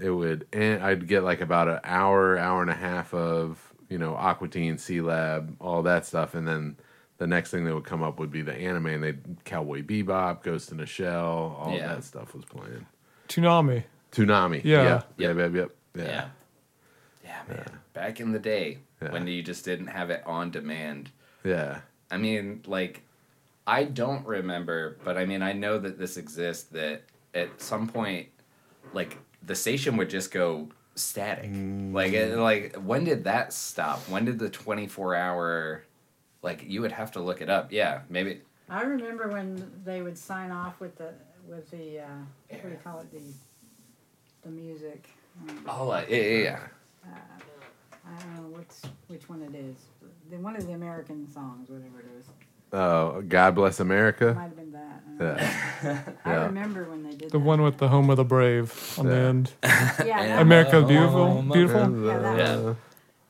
it 0.01 0.10
would 0.10 0.48
and 0.53 0.82
I'd 0.84 1.08
get 1.08 1.24
like 1.24 1.42
about 1.42 1.68
an 1.68 1.80
hour, 1.84 2.38
hour 2.38 2.62
and 2.62 2.72
a 2.72 2.75
half 2.75 3.13
of 3.13 3.74
you 3.89 3.98
know 3.98 4.15
Aqua 4.15 4.48
Teen, 4.48 4.77
C 4.77 5.01
Lab, 5.01 5.56
all 5.60 5.84
that 5.84 6.06
stuff, 6.06 6.34
and 6.34 6.48
then 6.48 6.77
the 7.18 7.27
next 7.27 7.51
thing 7.51 7.63
that 7.65 7.74
would 7.75 7.86
come 7.86 8.01
up 8.01 8.20
would 8.20 8.32
be 8.32 8.42
the 8.42 8.53
anime, 8.53 8.88
and 8.88 9.03
they 9.03 9.15
Cowboy 9.46 9.84
Bebop, 9.84 10.44
Ghost 10.44 10.72
in 10.72 10.80
a 10.80 10.86
Shell, 10.86 11.58
all 11.60 11.74
Yeah. 11.75 11.89
that 11.96 12.03
stuff 12.03 12.34
was 12.34 12.46
playing. 12.46 12.86
Toonami. 13.30 13.84
Toonami, 14.12 14.62
Yeah. 14.63 14.84
Yeah. 14.84 14.89
Yep. 14.94 15.03
yep, 15.18 15.38
yep, 15.38 15.53
yep. 15.53 15.72
Yeah. 15.96 16.03
yeah. 16.03 16.25
Yeah, 17.24 17.56
man. 17.56 17.80
Back 17.94 18.20
in 18.20 18.32
the 18.32 18.39
day 18.39 18.80
Yeah. 19.03 19.12
when 19.12 19.27
you 19.27 19.41
just 19.43 19.65
didn't 19.65 19.88
have 19.88 20.10
it 20.10 20.24
on 20.25 20.51
demand. 20.51 21.12
yeah. 21.43 21.79
I 22.12 22.17
mean, 22.17 22.62
like, 22.67 23.01
I 23.65 23.86
don't 23.86 24.24
remember, 24.25 24.98
but 25.03 25.17
I 25.17 25.25
mean, 25.25 25.41
I 25.41 25.53
know 25.53 25.79
that 25.79 25.98
this 25.98 26.17
exists. 26.17 26.65
That 26.65 27.01
at 27.33 27.60
some 27.60 27.88
point, 27.88 28.27
like, 28.93 29.17
the 29.45 29.55
station 29.55 29.98
would 29.98 30.12
just 30.12 30.31
go 30.31 30.69
static. 30.93 31.50
Like, 31.51 32.13
it, 32.13 32.38
like, 32.38 32.75
when 32.75 33.03
did 33.03 33.24
that 33.24 33.51
stop? 33.51 34.00
When 34.10 34.25
did 34.25 34.38
the 34.38 34.50
twenty 34.50 34.86
four 34.86 35.15
hour? 35.15 35.83
Like, 36.43 36.63
you 36.67 36.81
would 36.81 36.91
have 36.91 37.12
to 37.13 37.19
look 37.19 37.41
it 37.41 37.50
up. 37.50 37.72
Yeah, 37.72 38.01
maybe. 38.10 38.41
I 38.69 38.83
remember 38.83 39.27
when 39.29 39.72
they 39.83 40.01
would 40.03 40.17
sign 40.17 40.51
off 40.51 40.79
with 40.79 40.95
the 40.98 41.13
with 41.48 41.72
the 41.72 42.01
uh, 42.01 42.05
what 42.50 42.62
do 42.63 42.69
you 42.69 42.77
call 42.83 43.00
it 43.00 43.12
the 43.12 43.22
the 44.43 44.50
music. 44.51 45.07
Um, 45.50 45.65
Oh, 45.67 45.89
uh, 45.89 46.03
yeah, 46.07 46.17
yeah, 46.17 46.38
yeah. 46.43 46.60
I 48.15 48.22
don't 48.24 48.36
know 48.36 48.58
which 48.58 48.67
which 49.08 49.29
one 49.29 49.41
it 49.41 49.55
is. 49.55 49.75
The 50.29 50.38
one 50.38 50.55
of 50.55 50.65
the 50.67 50.74
American 50.74 51.27
songs, 51.32 51.70
whatever 51.70 52.00
it 52.00 52.05
is. 52.20 52.25
Oh, 52.75 53.22
God 53.27 53.53
bless 53.53 53.79
America. 53.79 54.34
Might 54.34 54.43
have 54.43 54.55
been 54.55 54.72
that. 54.72 55.03
I. 55.20 55.24
Yeah, 55.24 56.01
I 56.25 56.32
yeah. 56.32 56.46
remember 56.46 56.86
when 56.86 57.03
they 57.03 57.12
did 57.12 57.29
The 57.29 57.38
that. 57.38 57.39
one 57.39 57.62
with 57.62 57.77
the 57.77 57.88
home 57.88 58.10
of 58.10 58.17
the 58.17 58.24
brave 58.24 58.96
on 58.98 59.05
the 59.08 59.15
end. 59.15 59.51
yeah, 59.63 60.41
America 60.41 60.79
one. 60.82 60.88
beautiful, 60.88 61.41
beautiful. 61.53 61.82
And, 61.82 62.05
Yeah, 62.05 62.74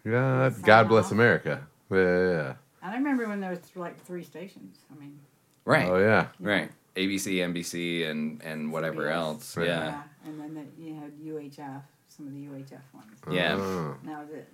that 0.06 0.54
God, 0.62 0.63
God 0.63 0.88
bless 0.88 1.12
America. 1.12 1.68
Yeah, 1.92 1.98
yeah, 1.98 2.30
yeah. 2.32 2.54
I 2.82 2.94
remember 2.96 3.28
when 3.28 3.40
there 3.42 3.50
was 3.50 3.60
like 3.75 4.00
three 4.06 4.24
stations. 4.24 4.78
I 4.96 5.00
mean, 5.00 5.20
Right, 5.66 5.90
Oh 5.90 5.98
yeah. 5.98 6.28
right. 6.40 6.70
ABC, 6.96 7.36
NBC, 7.38 8.10
and 8.10 8.42
and 8.44 8.72
whatever 8.72 9.04
CBS. 9.04 9.13
else. 9.13 9.58
Right. 9.58 9.68
Yeah, 9.68 10.04
and 10.25 10.40
then 10.40 10.54
the, 10.54 10.82
you 10.84 10.94
had 10.96 11.12
UHF, 11.20 11.82
some 12.08 12.28
of 12.28 12.34
the 12.34 12.46
UHF 12.48 12.82
ones. 12.94 13.18
yeah. 13.32 13.56
Oh. 13.60 13.96
And 14.02 14.10
that 14.10 14.20
was 14.22 14.30
it. 14.30 14.48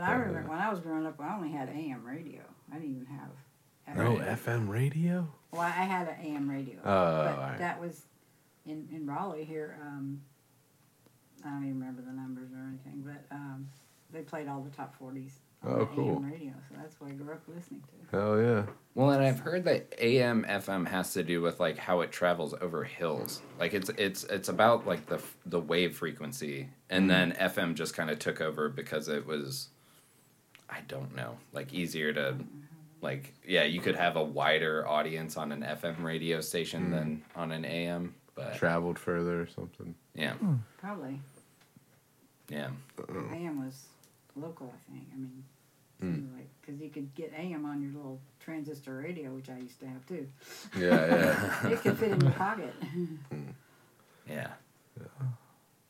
Yeah. 0.00 0.06
But 0.06 0.12
I 0.12 0.14
remember 0.18 0.48
when 0.50 0.58
I 0.58 0.70
was 0.70 0.80
growing 0.80 1.06
up, 1.06 1.20
I 1.20 1.34
only 1.36 1.50
had 1.50 1.68
AM 1.68 2.04
radio. 2.04 2.40
I 2.72 2.76
didn't 2.76 2.90
even 2.96 3.06
have. 3.06 3.96
No 3.96 4.16
FM. 4.16 4.38
FM 4.38 4.68
radio. 4.68 5.28
Well, 5.52 5.62
I 5.62 5.68
had 5.70 6.08
an 6.08 6.14
AM 6.24 6.48
radio. 6.48 6.76
Oh, 6.80 6.84
but 6.84 7.34
alright. 7.38 7.58
that 7.58 7.80
was 7.80 8.02
in 8.66 8.88
in 8.92 9.06
Raleigh 9.06 9.44
here. 9.44 9.78
Um, 9.82 10.20
I 11.44 11.48
don't 11.50 11.64
even 11.64 11.80
remember 11.80 12.02
the 12.02 12.12
numbers 12.12 12.50
or 12.52 12.58
anything, 12.68 13.02
but 13.04 13.34
um, 13.34 13.68
they 14.12 14.20
played 14.20 14.46
all 14.48 14.60
the 14.60 14.70
top 14.70 14.94
forties 14.96 15.40
on 15.64 15.72
Oh, 15.72 15.86
cool. 15.94 16.16
AM 16.18 16.30
radio. 16.30 16.52
So 16.68 16.76
that's 16.80 17.00
what 17.00 17.10
I 17.10 17.14
grew 17.14 17.32
up 17.32 17.42
listening 17.48 17.82
to. 17.82 18.16
Hell 18.16 18.40
yeah. 18.40 18.62
Well, 18.94 19.10
and 19.10 19.24
I've 19.24 19.40
heard 19.40 19.64
that 19.64 19.92
AM 19.98 20.44
FM 20.44 20.86
has 20.86 21.12
to 21.14 21.22
do 21.24 21.40
with 21.42 21.58
like 21.58 21.76
how 21.78 22.00
it 22.02 22.12
travels 22.12 22.54
over 22.60 22.84
hills. 22.84 23.40
Like 23.58 23.74
it's 23.74 23.88
it's 23.98 24.22
it's 24.24 24.48
about 24.48 24.86
like 24.86 25.06
the 25.06 25.20
the 25.46 25.60
wave 25.60 25.96
frequency, 25.96 26.68
and 26.90 27.10
then 27.10 27.32
FM 27.32 27.74
just 27.74 27.94
kind 27.96 28.08
of 28.10 28.18
took 28.20 28.40
over 28.40 28.68
because 28.68 29.08
it 29.08 29.26
was, 29.26 29.68
I 30.70 30.80
don't 30.88 31.14
know, 31.14 31.36
like 31.52 31.72
easier 31.72 32.12
to, 32.12 32.36
like 33.02 33.34
yeah, 33.46 33.64
you 33.64 33.80
could 33.80 33.96
have 33.96 34.16
a 34.16 34.24
wider 34.24 34.86
audience 34.86 35.36
on 35.36 35.52
an 35.52 35.62
FM 35.62 36.02
radio 36.02 36.40
station 36.40 36.86
hmm. 36.86 36.90
than 36.90 37.22
on 37.36 37.52
an 37.52 37.64
AM. 37.64 38.14
But 38.34 38.54
Traveled 38.54 38.98
further 38.98 39.42
or 39.42 39.46
something. 39.48 39.94
yeah, 40.14 40.34
hmm. 40.34 40.56
Probably 40.78 41.20
yeah, 42.50 42.68
AM 43.32 43.64
was 43.64 43.86
local. 44.36 44.74
I 44.74 44.92
think. 44.92 45.06
I 45.14 45.16
mean. 45.16 45.44
Hmm. 46.00 46.14
seems 46.14 46.34
Like, 46.34 46.48
because 46.60 46.80
you 46.80 46.88
could 46.88 47.14
get 47.14 47.32
AM 47.36 47.64
on 47.64 47.82
your 47.82 47.92
little 47.92 48.20
transistor 48.40 48.96
radio, 48.96 49.30
which 49.30 49.48
I 49.48 49.58
used 49.58 49.78
to 49.80 49.86
have 49.86 50.04
too. 50.06 50.26
Yeah, 50.76 50.88
yeah. 50.88 51.68
It 51.72 51.82
could 51.82 51.98
fit 51.98 52.10
in 52.10 52.20
your 52.20 52.32
pocket. 52.32 52.74
Hmm. 53.30 53.50
yeah. 54.28 54.48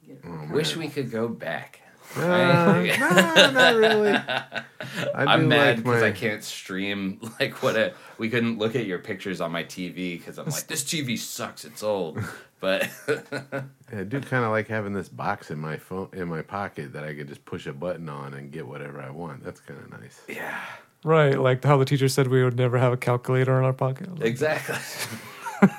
Get 0.07 0.17
it. 0.17 0.25
Oh, 0.25 0.49
Wish 0.53 0.77
we 0.77 0.89
could 0.89 1.11
go 1.11 1.29
back. 1.29 1.81
Uh, 2.17 2.97
nah, 2.99 3.50
not 3.50 3.75
really. 3.76 4.11
I 4.14 4.64
I'm 5.14 5.43
do 5.43 5.47
mad 5.49 5.76
like 5.76 5.85
because 5.85 6.00
my- 6.02 6.09
I 6.09 6.12
can't 6.12 6.43
stream 6.43 7.21
like 7.40 7.62
what 7.62 7.76
a 7.76 7.95
we 8.19 8.29
couldn't 8.29 8.59
look 8.59 8.75
at 8.75 8.87
your 8.87 8.99
pictures 8.99 9.40
on 9.40 9.52
my 9.52 9.62
TV 9.64 10.19
because 10.19 10.38
I'm 10.38 10.47
like 10.47 10.67
this 10.67 10.83
TV 10.83 11.17
sucks 11.19 11.64
it's 11.64 11.83
old 11.83 12.19
but 12.61 12.88
I 13.93 14.02
do 14.05 14.21
kind 14.21 14.45
of 14.45 14.50
like 14.50 14.67
having 14.69 14.93
this 14.93 15.09
box 15.09 15.50
in 15.50 15.59
my 15.59 15.76
phone 15.76 16.09
in 16.12 16.29
my 16.29 16.43
pocket 16.43 16.93
that 16.95 17.05
I 17.05 17.14
could 17.14 17.29
just 17.29 17.45
push 17.45 17.67
a 17.67 17.73
button 17.73 18.09
on 18.09 18.35
and 18.35 18.50
get 18.50 18.67
whatever 18.67 19.00
I 19.00 19.11
want. 19.11 19.45
That's 19.45 19.61
kind 19.61 19.81
of 19.81 19.90
nice. 20.00 20.21
yeah 20.29 20.59
Right, 21.02 21.38
like 21.40 21.64
how 21.64 21.79
the 21.79 21.87
teacher 21.87 22.09
said 22.09 22.29
we 22.29 22.45
would 22.45 22.57
never 22.59 22.76
have 22.76 22.93
a 22.93 22.97
calculator 22.97 23.57
in 23.59 23.64
our 23.64 23.73
pocket. 23.73 24.12
Like, 24.19 24.26
exactly 24.26 24.76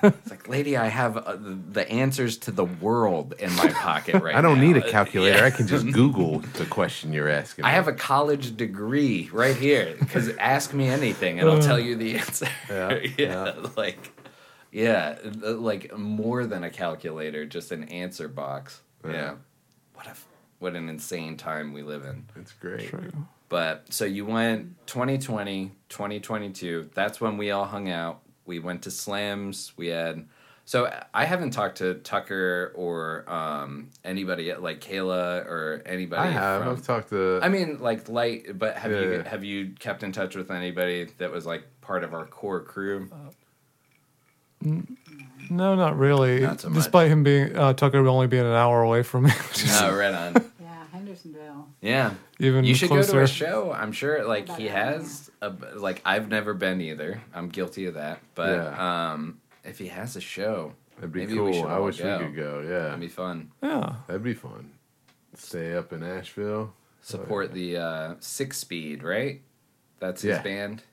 it's 0.04 0.30
like 0.30 0.48
lady 0.48 0.78
I 0.78 0.88
have 0.88 1.18
uh, 1.18 1.36
the 1.36 1.58
the 1.72 1.90
answers 1.90 2.38
to 2.40 2.52
the 2.52 2.66
world 2.66 3.34
in 3.40 3.54
my 3.56 3.68
pocket 3.70 4.22
right 4.22 4.36
I 4.40 4.42
don't 4.42 4.58
now. 4.60 4.64
need 4.68 4.78
a 4.78 4.86
Uh, 4.86 4.90
calculator. 4.92 5.38
yeah. 5.40 5.46
I 5.46 5.52
can 5.52 5.68
just 5.68 5.86
Google 5.92 6.40
the 6.40 6.66
question 6.66 7.14
you're 7.14 7.30
asking. 7.30 7.66
I 7.66 7.70
me. 7.70 7.74
have 7.76 7.88
a 7.88 7.94
college 7.94 8.56
degree 8.58 9.30
right 9.34 9.56
here 9.56 9.96
because 10.00 10.30
ask 10.38 10.74
me 10.74 10.88
anything 10.88 11.40
and 11.40 11.50
I'll 11.50 11.62
tell 11.62 11.80
you 11.80 11.96
the 11.96 12.18
answer. 12.18 12.48
Yeah, 12.70 13.00
yeah, 13.18 13.54
like 13.78 14.12
yeah, 14.72 15.18
uh, 15.46 15.52
like 15.54 15.98
more 15.98 16.46
than 16.46 16.64
a 16.64 16.70
calculator, 16.70 17.46
just 17.46 17.72
an 17.72 17.84
answer 17.86 18.28
box. 18.28 18.82
Yeah, 19.06 19.12
Yeah. 19.12 19.34
what 19.96 20.08
a 20.08 20.14
what 20.60 20.76
an 20.76 20.90
insane 20.90 21.38
time 21.38 21.74
we 21.74 21.82
live 21.84 22.06
in. 22.06 22.26
It's 22.36 22.54
great. 22.54 22.88
True. 22.90 23.12
But 23.50 23.92
so 23.92 24.06
you 24.06 24.26
went 24.26 24.78
2020, 24.88 25.72
2022. 25.90 26.90
That's 26.94 27.20
when 27.20 27.36
we 27.38 27.52
all 27.52 27.66
hung 27.66 27.90
out. 27.90 28.22
We 28.52 28.60
went 28.60 28.82
to 28.82 28.92
slams. 28.92 29.72
We 29.78 29.88
had. 29.88 30.26
So 30.66 30.94
I 31.14 31.24
haven't 31.24 31.52
talked 31.52 31.78
to 31.78 31.94
Tucker 31.96 32.74
or 32.76 33.24
um, 33.32 33.90
anybody 34.04 34.44
yet, 34.44 34.62
like 34.62 34.82
Kayla 34.82 35.46
or 35.46 35.82
anybody. 35.86 36.22
I 36.22 36.32
have. 36.32 36.64
From, 36.64 36.72
I've 36.74 36.86
talked 36.86 37.10
to. 37.12 37.40
I 37.42 37.48
mean, 37.48 37.80
like 37.80 38.10
light, 38.10 38.60
but 38.60 38.76
have 38.76 38.92
you 38.92 39.24
have 39.26 39.44
you 39.46 39.72
kept 39.80 40.04
in 40.04 40.12
touch 40.12 40.36
with 40.36 40.52
anybody 40.52 41.08
that 41.18 41.32
was 41.32 41.46
like 41.46 41.64
part 41.80 42.04
of 42.04 42.14
our 42.14 42.26
core 42.26 42.60
crew? 42.62 43.10
No, 45.50 45.76
not 45.76 45.98
really. 45.98 46.42
Not 46.42 46.60
so 46.62 46.70
much. 46.70 46.76
Despite 46.76 47.10
him 47.10 47.24
being 47.24 47.56
uh, 47.56 47.72
Tucker 47.74 48.06
only 48.06 48.28
being 48.28 48.46
an 48.46 48.52
hour 48.54 48.82
away 48.84 49.04
from 49.04 49.24
me, 49.24 49.32
which 49.50 49.66
Oh, 49.70 49.96
right 49.96 50.14
on. 50.14 50.34
Yeah, 50.62 50.84
Hendersonville. 50.92 51.70
Yeah, 51.82 52.14
even 52.40 52.66
you 52.66 52.76
should 52.76 52.90
closer. 52.90 53.12
go 53.14 53.18
to 53.20 53.24
a 53.24 53.28
show. 53.28 53.72
I'm 53.72 53.92
sure, 53.94 54.26
like 54.28 54.48
he 54.58 54.68
About 54.68 54.76
that, 54.76 54.94
has. 55.02 55.31
A, 55.42 55.50
like 55.76 56.02
I've 56.06 56.30
never 56.30 56.54
been 56.54 56.82
either. 56.82 57.22
I'm 57.34 57.50
guilty 57.50 57.86
of 57.88 57.96
that. 57.96 58.20
But 58.36 58.50
Yeah. 58.58 59.12
um, 59.14 59.40
if 59.64 59.80
he 59.80 59.88
has 59.88 60.16
a 60.16 60.22
show, 60.22 60.74
That'd 60.96 61.12
be 61.12 61.22
maybe 61.26 61.40
we 61.40 61.54
should 61.54 61.64
cool. 61.64 61.72
I 61.72 61.80
wish 61.80 61.98
go. 62.00 62.18
we 62.20 62.26
could 62.26 62.36
go. 62.36 62.60
Yeah, 62.62 62.80
that'd 62.86 63.00
be 63.00 63.08
fun. 63.08 63.52
Yeah, 63.64 63.96
that'd 64.08 64.24
be 64.24 64.34
fun. 64.36 64.72
Stay 65.36 65.76
up 65.76 65.94
in 65.94 66.04
Asheville. 66.04 66.74
Support 67.02 67.54
the 67.54 67.78
uh, 67.78 68.16
Six 68.20 68.60
Speed, 68.60 69.02
right? 69.02 69.42
That's 70.00 70.22
his 70.22 70.30
Yeah. 70.38 70.42
band. 70.44 70.84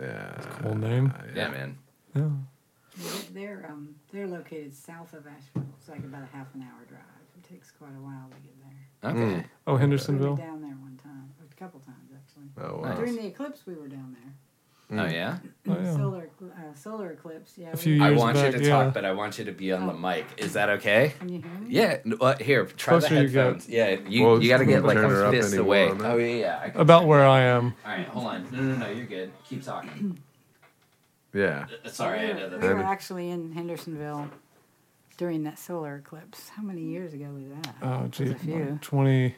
Yeah. 0.00 0.32
cool 0.62 0.76
name. 0.76 1.12
Yeah, 1.34 1.48
man. 1.50 1.76
yeah. 2.14 2.28
They're, 2.96 3.22
they're 3.32 3.66
um 3.70 3.94
they're 4.12 4.26
located 4.26 4.72
south 4.74 5.12
of 5.12 5.26
Asheville. 5.26 5.66
It's 5.78 5.88
like 5.88 6.00
about 6.00 6.22
a 6.22 6.36
half 6.36 6.54
an 6.54 6.62
hour 6.62 6.84
drive. 6.88 7.00
It 7.36 7.48
takes 7.48 7.70
quite 7.70 7.92
a 7.96 8.00
while 8.02 8.28
to 8.30 8.36
get 8.40 8.54
there. 8.62 9.10
Okay. 9.40 9.46
Oh, 9.66 9.74
We 9.74 9.80
Hendersonville. 9.80 10.36
down 10.36 10.60
there 10.62 10.72
one 10.72 10.98
time, 11.02 11.30
a 11.40 11.54
couple 11.54 11.80
times 11.80 12.10
actually. 12.14 12.49
Oh 12.62 12.80
wow. 12.82 12.94
During 12.94 13.16
the 13.16 13.26
eclipse, 13.26 13.62
we 13.66 13.74
were 13.74 13.88
down 13.88 14.14
there. 14.20 14.32
Oh 14.92 15.06
yeah. 15.06 15.38
Oh, 15.68 15.76
yeah. 15.80 15.94
Solar, 15.96 16.30
uh, 16.42 16.74
solar 16.74 17.12
eclipse. 17.12 17.52
Yeah. 17.56 17.68
A 17.68 17.70
we 17.72 17.76
few 17.78 18.00
were- 18.00 18.06
I 18.06 18.10
want 18.10 18.34
back, 18.36 18.52
you 18.52 18.58
to 18.58 18.64
yeah. 18.64 18.70
talk, 18.70 18.94
but 18.94 19.04
I 19.04 19.12
want 19.12 19.38
you 19.38 19.44
to 19.44 19.52
be 19.52 19.72
on 19.72 19.86
the 19.86 19.92
mic. 19.94 20.26
Is 20.36 20.54
that 20.54 20.68
okay? 20.70 21.12
Can 21.20 21.28
you 21.28 21.40
hear 21.42 21.50
me? 21.60 21.66
Yeah. 21.68 21.98
n- 22.04 22.14
Uh, 22.20 22.36
here, 22.38 22.64
try 22.66 22.98
Closer 22.98 23.14
the 23.14 23.22
you 23.22 23.28
get. 23.28 23.44
headphones. 23.44 23.68
Yeah. 23.68 23.90
You, 24.08 24.24
Well, 24.26 24.42
you 24.42 24.48
got 24.48 24.58
to 24.58 24.64
get 24.64 24.82
like 24.84 24.96
turn 24.96 25.12
a 25.12 25.26
up 25.26 25.30
fist 25.32 25.54
away. 25.56 25.90
Oh 25.90 26.16
yeah, 26.16 26.34
yeah. 26.34 26.60
I 26.76 26.80
About 26.80 27.06
where 27.06 27.24
I 27.24 27.42
am. 27.42 27.74
All 27.86 27.92
right, 27.92 28.06
hold 28.08 28.26
on. 28.26 28.48
No, 28.50 28.60
no, 28.62 28.74
no. 28.76 28.90
You're 28.90 29.06
good. 29.06 29.30
Keep 29.48 29.62
talking. 29.64 30.18
Yeah. 31.32 31.66
Uh, 31.84 31.88
Sorry, 31.88 32.26
we 32.26 32.42
were, 32.42 32.48
that. 32.48 32.60
we 32.60 32.68
were 32.70 32.82
actually 32.82 33.30
in 33.30 33.52
Hendersonville 33.52 34.28
during 35.18 35.44
that 35.44 35.60
solar 35.60 35.96
eclipse. 35.96 36.48
How 36.48 36.62
many 36.64 36.80
years 36.82 37.14
ago 37.14 37.26
was 37.26 37.44
that? 37.62 37.74
Oh, 37.80 38.08
gee. 38.08 38.24
was 38.24 38.32
a 38.32 38.36
few. 38.36 38.78
20. 38.82 39.26
I 39.26 39.30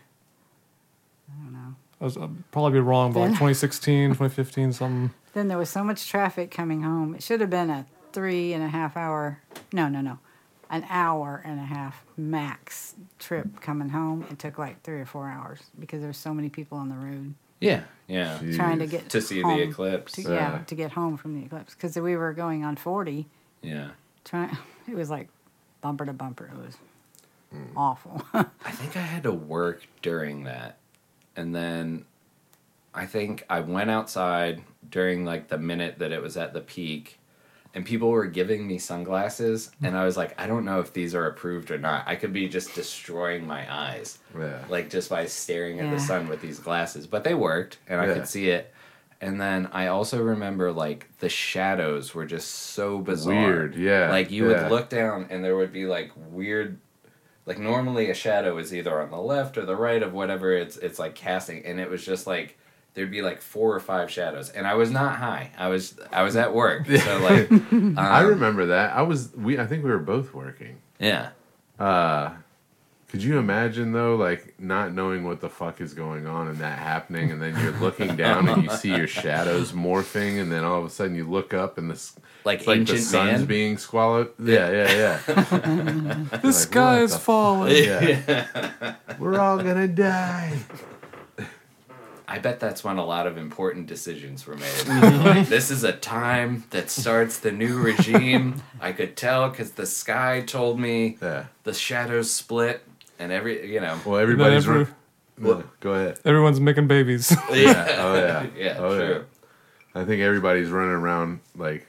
don't 1.45 1.53
know. 1.53 1.75
I 2.03 2.05
was 2.05 2.17
I'd 2.19 2.51
probably 2.51 2.73
be 2.73 2.81
wrong, 2.81 3.13
but 3.13 3.21
like 3.21 3.29
2016, 3.31 4.09
2015, 4.11 4.73
something. 4.73 5.11
Then 5.35 5.49
there 5.49 5.57
was 5.57 5.71
so 5.71 5.83
much 5.83 6.07
traffic 6.11 6.51
coming 6.51 6.83
home. 6.83 7.15
It 7.15 7.23
should 7.23 7.41
have 7.41 7.49
been 7.49 7.71
a 7.71 7.87
three 8.13 8.53
and 8.53 8.63
a 8.63 8.69
half 8.69 8.99
hour. 8.99 9.41
No, 9.73 9.89
no, 9.89 10.03
no. 10.03 10.19
An 10.69 10.85
hour 10.91 11.41
and 11.47 11.59
a 11.59 11.63
half 11.65 12.05
max 12.19 12.95
trip 13.19 13.61
coming 13.63 13.89
home. 13.89 14.27
It 14.31 14.39
took 14.39 14.59
like 14.59 14.83
three 14.83 15.01
or 15.01 15.07
four 15.07 15.31
hours 15.31 15.61
because 15.79 16.01
there 16.01 16.09
were 16.11 16.13
so 16.13 16.35
many 16.35 16.51
people 16.51 16.77
on 16.77 16.91
the 16.91 16.97
road 16.97 17.33
Yeah, 17.61 17.85
yeah. 18.09 18.39
Jeez. 18.43 18.57
trying 18.57 18.79
to 18.81 18.87
get 18.87 19.09
To 19.11 19.23
see 19.23 19.41
home, 19.41 19.57
the 19.57 19.63
eclipse. 19.63 20.13
To, 20.15 20.23
Yeah. 20.23 20.29
yeah, 20.31 20.59
to 20.67 20.75
get 20.75 20.93
home 20.93 21.17
from 21.17 21.39
the 21.39 21.47
eclipse 21.47 21.73
because 21.75 21.97
we 21.97 22.15
were 22.17 22.35
going 22.35 22.63
on 22.65 22.77
forty. 22.77 23.27
Yeah. 23.63 23.91
Trying, 24.25 24.55
it 24.87 24.95
was 24.95 25.09
like 25.09 25.29
bumper 25.81 26.05
to 26.05 26.13
bumper. 26.13 26.51
It 26.53 26.59
was 26.67 26.77
Hmm. 27.51 27.77
awful. 27.79 28.23
I 28.35 28.71
think 28.73 28.97
I 28.99 29.01
had 29.03 29.23
to 29.23 29.33
work 29.33 29.83
during 30.03 30.45
that. 30.45 30.77
And 31.37 31.55
then 31.55 32.05
I 32.95 33.07
think 33.07 33.45
I 33.49 33.61
went 33.61 33.91
outside 33.91 34.63
during 34.89 35.25
like 35.25 35.49
the 35.49 35.59
minute 35.59 35.99
that 35.99 36.13
it 36.13 36.23
was 36.23 36.37
at 36.37 36.53
the 36.53 36.61
peak 36.61 37.19
and 37.75 37.87
people 37.87 38.11
were 38.11 38.27
giving 38.27 38.67
me 38.67 38.79
sunglasses 38.79 39.71
mm. 39.81 39.89
and 39.89 39.97
I 39.97 40.05
was 40.05 40.17
like 40.17 40.39
I 40.41 40.47
don't 40.47 40.65
know 40.65 40.81
if 40.81 40.93
these 40.93 41.15
are 41.15 41.27
approved 41.27 41.71
or 41.71 41.79
not. 41.79 42.05
I 42.07 42.17
could 42.17 42.33
be 42.33 42.49
just 42.49 42.75
destroying 42.75 43.47
my 43.47 43.73
eyes 43.73 44.19
Yeah. 44.39 44.59
like 44.69 44.91
just 44.91 45.09
by 45.09 45.27
staring 45.27 45.81
at 45.81 45.91
the 45.91 45.99
sun 45.99 46.29
with 46.29 46.41
these 46.43 46.59
glasses, 46.59 47.07
but 47.07 47.25
they 47.25 47.35
worked 47.35 47.79
and 47.89 48.01
I 48.01 48.09
Yeah. 48.09 48.15
could 48.15 48.29
see 48.29 48.51
it. 48.51 48.73
And 49.21 49.41
then 49.41 49.69
I 49.73 49.87
also 49.87 50.21
remember 50.23 50.73
like 50.73 51.07
the 51.19 51.29
shadows 51.29 52.15
were 52.15 52.27
just 52.27 52.51
so 52.51 52.99
bizarre. 52.99 53.35
Weird, 53.35 53.77
yeah, 53.77 54.11
Like 54.11 54.31
you 54.31 54.51
yeah. 54.51 54.65
would 54.65 54.73
look 54.73 54.89
down 54.91 55.29
and 55.31 55.45
there 55.45 55.57
would 55.57 55.73
be 55.73 55.87
like 55.87 56.11
weird 56.31 56.79
like 57.47 57.59
normally 57.59 58.11
a 58.11 58.15
shadow 58.15 58.57
is 58.59 58.75
either 58.75 59.01
on 59.01 59.11
the 59.11 59.19
left 59.19 59.59
or 59.59 59.65
the 59.65 59.77
right 59.77 60.03
of 60.03 60.13
whatever 60.13 60.53
it's 60.53 60.77
it's 60.77 60.99
like 60.99 61.15
casting 61.15 61.65
and 61.65 61.81
it 61.81 61.91
was 61.91 62.05
just 62.05 62.27
like 62.27 62.59
there'd 62.95 63.11
be 63.11 63.23
like 63.23 63.41
four 63.41 63.75
or 63.75 63.81
five 63.81 64.11
shadows 64.11 64.51
and 64.51 64.67
I 64.67 64.75
was 64.75 64.91
not 64.91 65.17
high. 65.17 65.51
I 65.57 65.69
was 65.69 65.99
I 66.13 66.23
was 66.23 66.37
at 66.37 66.55
work. 66.55 66.87
So 66.87 67.19
like 67.23 67.51
um, 67.51 67.97
I 67.99 68.21
remember 68.21 68.67
that. 68.67 68.95
I 68.95 69.03
was 69.03 69.33
we 69.35 69.59
I 69.59 69.67
think 69.67 69.85
we 69.85 69.91
were 69.91 69.99
both 69.99 70.35
working. 70.35 70.77
Yeah. 70.99 71.31
Uh 71.79 72.33
could 73.13 73.23
you 73.23 73.39
imagine 73.39 73.93
though, 73.93 74.17
like 74.17 74.59
not 74.59 74.95
knowing 74.95 75.25
what 75.25 75.43
the 75.43 75.51
fuck 75.51 75.83
is 75.83 75.93
going 75.93 76.27
on 76.27 76.49
and 76.49 76.57
that 76.59 76.79
happening, 76.79 77.31
and 77.31 77.43
then 77.43 77.55
you're 77.61 77.73
looking 77.73 78.17
down 78.17 78.49
and 78.49 78.65
you 78.65 78.71
see 78.71 78.89
your 78.97 79.07
shadows 79.23 79.73
morphing, 79.73 80.41
and 80.41 80.51
then 80.51 80.65
all 80.65 80.79
of 80.81 80.87
a 80.87 80.91
sudden 80.91 81.15
you 81.15 81.29
look 81.29 81.53
up 81.53 81.77
and 81.77 81.91
this 81.91 82.17
Like 82.47 82.61
it's 82.61 82.67
like 82.67 82.77
the 82.77 82.81
ancient 82.81 83.01
sun's 83.01 83.39
man. 83.41 83.45
being 83.45 83.77
swallowed. 83.77 84.31
Yeah, 84.43 84.71
yeah, 84.71 85.21
yeah. 85.29 85.35
The 86.33 86.41
Like, 86.43 86.55
sky 86.55 87.01
is 87.03 87.13
the 87.13 87.19
falling. 87.19 87.85
yeah. 87.85 88.95
We're 89.19 89.39
all 89.39 89.59
gonna 89.59 89.89
die. 89.89 90.57
I 92.27 92.39
bet 92.39 92.61
that's 92.61 92.83
when 92.83 92.97
a 92.97 93.05
lot 93.05 93.27
of 93.27 93.37
important 93.37 93.89
decisions 93.89 94.47
were 94.47 94.57
made. 94.57 94.87
Like, 95.23 95.49
this 95.49 95.71
is 95.71 95.85
a 95.85 95.93
time 95.93 96.65
that 96.71 96.89
starts 96.89 97.39
the 97.41 97.53
new 97.53 97.79
regime. 97.79 98.63
I 98.81 98.93
could 98.93 99.17
tell 99.19 99.51
because 99.51 99.73
the 99.73 99.85
sky 99.85 100.41
told 100.41 100.81
me 100.81 101.19
Yeah. 101.21 101.47
the 101.65 101.75
shadows 101.75 102.31
split 102.33 102.83
and 103.23 103.33
every, 103.33 103.73
you 103.73 103.81
know. 103.81 103.99
Well, 104.05 104.19
everybody's. 104.19 104.67
every- 104.69 104.85
run- 104.85 104.95
No, 105.39 105.65
go 105.81 105.93
ahead. 105.95 106.21
Everyone's 106.25 106.61
making 106.61 106.87
babies. 106.89 107.31
Yeah. 107.53 107.97
Oh 107.99 108.15
yeah. 108.15 108.47
Yeah, 108.57 108.77
Oh 108.79 108.97
true. 108.97 109.25
I 109.95 110.05
think 110.05 110.21
everybody's 110.23 110.71
running 110.71 110.93
around 110.95 111.41
like, 111.57 111.87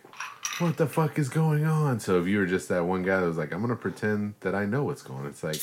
what 0.59 0.77
the 0.77 0.87
fuck 0.87 1.17
is 1.19 1.29
going 1.29 1.65
on? 1.65 1.99
So 1.99 2.19
if 2.21 2.27
you 2.27 2.37
were 2.37 2.45
just 2.45 2.69
that 2.69 2.85
one 2.85 3.03
guy 3.03 3.19
that 3.19 3.25
was 3.27 3.37
like, 3.37 3.51
I'm 3.53 3.61
gonna 3.61 3.75
pretend 3.75 4.35
that 4.41 4.53
I 4.55 4.65
know 4.65 4.83
what's 4.83 5.01
going 5.01 5.21
on. 5.21 5.27
It's 5.27 5.43
like, 5.43 5.61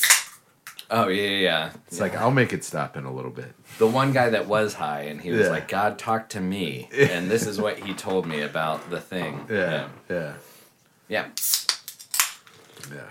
Oh, 0.93 1.07
yeah, 1.07 1.23
yeah, 1.29 1.37
yeah. 1.39 1.71
it's 1.87 2.01
like 2.01 2.15
I'll 2.17 2.31
make 2.31 2.51
it 2.51 2.65
stop 2.65 2.97
in 2.97 3.05
a 3.05 3.13
little 3.13 3.31
bit. 3.31 3.53
The 3.77 3.87
one 3.87 4.11
guy 4.11 4.29
that 4.31 4.47
was 4.47 4.73
high 4.73 5.03
and 5.03 5.21
he 5.21 5.31
was 5.31 5.41
Yeah. 5.45 5.49
like, 5.49 5.67
God 5.69 5.97
talked 5.97 6.33
to 6.33 6.41
me. 6.41 6.89
And 6.93 7.31
this 7.31 7.47
is 7.47 7.61
what 7.61 7.79
he 7.79 7.93
told 7.93 8.25
me 8.25 8.41
about 8.41 8.89
the 8.89 8.99
thing. 8.99 9.45
Yeah. 9.49 9.87
Yeah. 10.09 10.33
Yeah. 11.07 11.27
Yeah. 12.93 13.03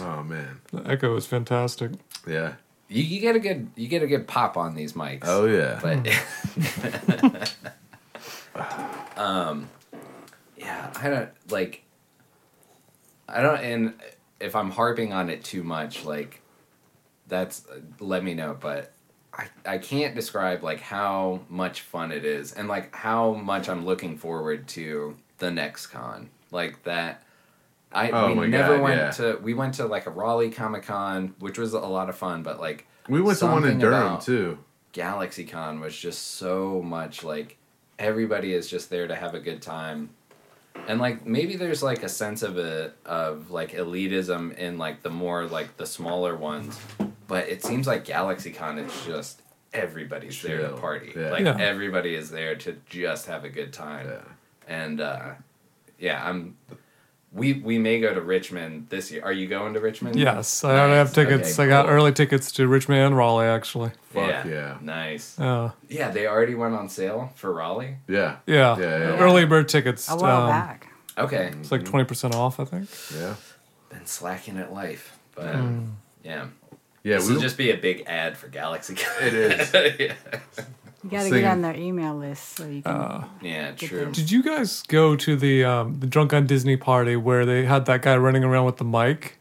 Oh 0.00 0.22
man. 0.22 0.60
the 0.72 0.88
echo 0.88 1.16
is 1.16 1.26
fantastic. 1.26 1.92
Yeah. 2.26 2.54
You, 2.88 3.02
you 3.02 3.20
get 3.20 3.34
a 3.34 3.40
good 3.40 3.70
you 3.76 3.88
get 3.88 4.02
a 4.02 4.06
good 4.06 4.26
pop 4.28 4.56
on 4.56 4.74
these 4.74 4.92
mics. 4.92 5.24
Oh 5.24 5.46
yeah. 5.46 5.80
but 5.82 7.54
um 9.16 9.68
yeah 10.56 10.90
i 11.00 11.08
don't 11.08 11.30
like 11.50 11.82
i 13.28 13.40
don't 13.40 13.60
and 13.60 13.94
if 14.40 14.54
i'm 14.56 14.70
harping 14.70 15.12
on 15.12 15.30
it 15.30 15.44
too 15.44 15.62
much 15.62 16.04
like 16.04 16.40
that's 17.28 17.66
let 18.00 18.22
me 18.22 18.34
know 18.34 18.56
but 18.58 18.92
I, 19.32 19.48
I 19.66 19.78
can't 19.78 20.14
describe 20.14 20.62
like 20.62 20.80
how 20.80 21.40
much 21.48 21.82
fun 21.82 22.12
it 22.12 22.24
is 22.24 22.52
and 22.52 22.68
like 22.68 22.94
how 22.94 23.34
much 23.34 23.68
i'm 23.68 23.84
looking 23.84 24.16
forward 24.16 24.68
to 24.68 25.16
the 25.38 25.50
next 25.50 25.88
con 25.88 26.30
like 26.50 26.82
that 26.84 27.22
I 27.96 28.10
Oh 28.10 28.28
we 28.28 28.34
my 28.34 28.46
never 28.46 28.76
God, 28.76 28.82
went 28.82 29.00
yeah. 29.00 29.10
to 29.12 29.38
we 29.42 29.54
went 29.54 29.74
to 29.74 29.86
like 29.86 30.06
a 30.06 30.10
Raleigh 30.10 30.50
Comic 30.50 30.84
Con, 30.84 31.34
which 31.38 31.58
was 31.58 31.72
a 31.72 31.80
lot 31.80 32.08
of 32.08 32.16
fun, 32.16 32.42
but 32.42 32.60
like 32.60 32.86
we 33.08 33.20
went 33.20 33.38
to 33.38 33.46
one 33.46 33.64
in 33.64 33.78
Durham 33.78 34.20
too. 34.20 34.58
Galaxy 34.92 35.44
Con 35.44 35.80
was 35.80 35.96
just 35.96 36.36
so 36.36 36.82
much 36.82 37.24
like 37.24 37.56
everybody 37.98 38.52
is 38.52 38.68
just 38.68 38.90
there 38.90 39.06
to 39.08 39.14
have 39.14 39.34
a 39.34 39.40
good 39.40 39.62
time. 39.62 40.10
And 40.88 41.00
like 41.00 41.26
maybe 41.26 41.56
there's 41.56 41.82
like 41.82 42.02
a 42.02 42.08
sense 42.08 42.42
of 42.42 42.58
a 42.58 42.92
of 43.06 43.50
like 43.50 43.72
elitism 43.72 44.56
in 44.58 44.76
like 44.78 45.02
the 45.02 45.10
more 45.10 45.46
like 45.46 45.76
the 45.78 45.86
smaller 45.86 46.36
ones, 46.36 46.78
but 47.26 47.48
it 47.48 47.64
seems 47.64 47.86
like 47.86 48.04
Galaxy 48.04 48.52
Con 48.52 48.78
is 48.78 48.92
just 49.06 49.40
everybody's 49.72 50.40
there 50.42 50.60
to 50.68 50.76
party. 50.76 51.12
Yeah. 51.16 51.30
Like 51.30 51.44
Yeah. 51.44 51.56
everybody 51.58 52.14
is 52.14 52.30
there 52.30 52.56
to 52.56 52.76
just 52.88 53.26
have 53.26 53.44
a 53.44 53.48
good 53.48 53.72
time. 53.72 54.06
Yeah. 54.08 54.20
And 54.68 55.00
uh 55.00 55.30
yeah, 55.98 56.22
I'm 56.28 56.56
we 57.36 57.52
we 57.52 57.78
may 57.78 58.00
go 58.00 58.12
to 58.14 58.20
Richmond 58.20 58.86
this 58.88 59.10
year. 59.12 59.22
Are 59.22 59.32
you 59.32 59.46
going 59.46 59.74
to 59.74 59.80
Richmond? 59.80 60.16
Yes, 60.16 60.64
I 60.64 60.78
already 60.78 60.94
have 60.94 61.12
tickets. 61.12 61.52
Okay, 61.58 61.64
I 61.64 61.68
got 61.68 61.84
cool. 61.84 61.94
early 61.94 62.12
tickets 62.12 62.50
to 62.52 62.66
Richmond 62.66 63.00
and 63.02 63.16
Raleigh, 63.16 63.46
actually. 63.46 63.90
Fuck 64.10 64.46
yeah. 64.46 64.78
Nice. 64.80 65.38
Uh, 65.38 65.70
Yeah, 65.88 66.10
they 66.10 66.26
already 66.26 66.54
went 66.54 66.74
on 66.74 66.88
sale 66.88 67.32
for 67.36 67.52
Raleigh. 67.52 67.96
Yeah. 68.08 68.36
yeah. 68.46 68.78
Yeah, 68.78 68.98
yeah. 68.98 69.18
Early 69.18 69.44
bird 69.44 69.68
tickets. 69.68 70.08
a 70.10 70.16
while 70.16 70.42
um, 70.44 70.48
back. 70.50 70.88
Okay. 71.18 71.52
It's 71.60 71.70
like 71.70 71.82
20% 71.82 72.34
off, 72.34 72.58
I 72.58 72.64
think. 72.64 72.88
Yeah. 73.14 73.34
been 73.90 74.06
slacking 74.06 74.58
at 74.58 74.72
life, 74.72 75.18
but 75.34 75.54
Mm. 75.54 75.92
yeah, 76.24 76.46
Yeah. 77.04 77.16
this 77.16 77.28
we 77.28 77.34
will 77.34 77.40
just 77.42 77.56
be 77.58 77.70
a 77.70 77.76
big 77.76 78.04
ad 78.06 78.36
for 78.36 78.48
Galaxy. 78.48 78.96
It 79.20 79.34
is. 79.34 79.72
yeah. 80.00 80.14
You 81.06 81.10
got 81.10 81.22
to 81.22 81.28
singing- 81.28 81.40
get 81.42 81.52
on 81.52 81.62
their 81.62 81.76
email 81.76 82.16
list 82.16 82.56
so 82.56 82.66
you 82.66 82.82
can. 82.82 82.92
Uh, 82.92 83.28
yeah, 83.40 83.72
true. 83.72 84.00
them. 84.00 84.12
did 84.12 84.30
you 84.30 84.42
guys 84.42 84.82
go 84.82 85.16
to 85.16 85.36
the 85.36 85.64
um, 85.64 86.00
the 86.00 86.06
Drunk 86.06 86.32
on 86.32 86.46
Disney 86.46 86.76
party 86.76 87.16
where 87.16 87.46
they 87.46 87.64
had 87.64 87.86
that 87.86 88.02
guy 88.02 88.16
running 88.16 88.44
around 88.44 88.64
with 88.66 88.76
the 88.78 88.84
mic? 88.84 89.38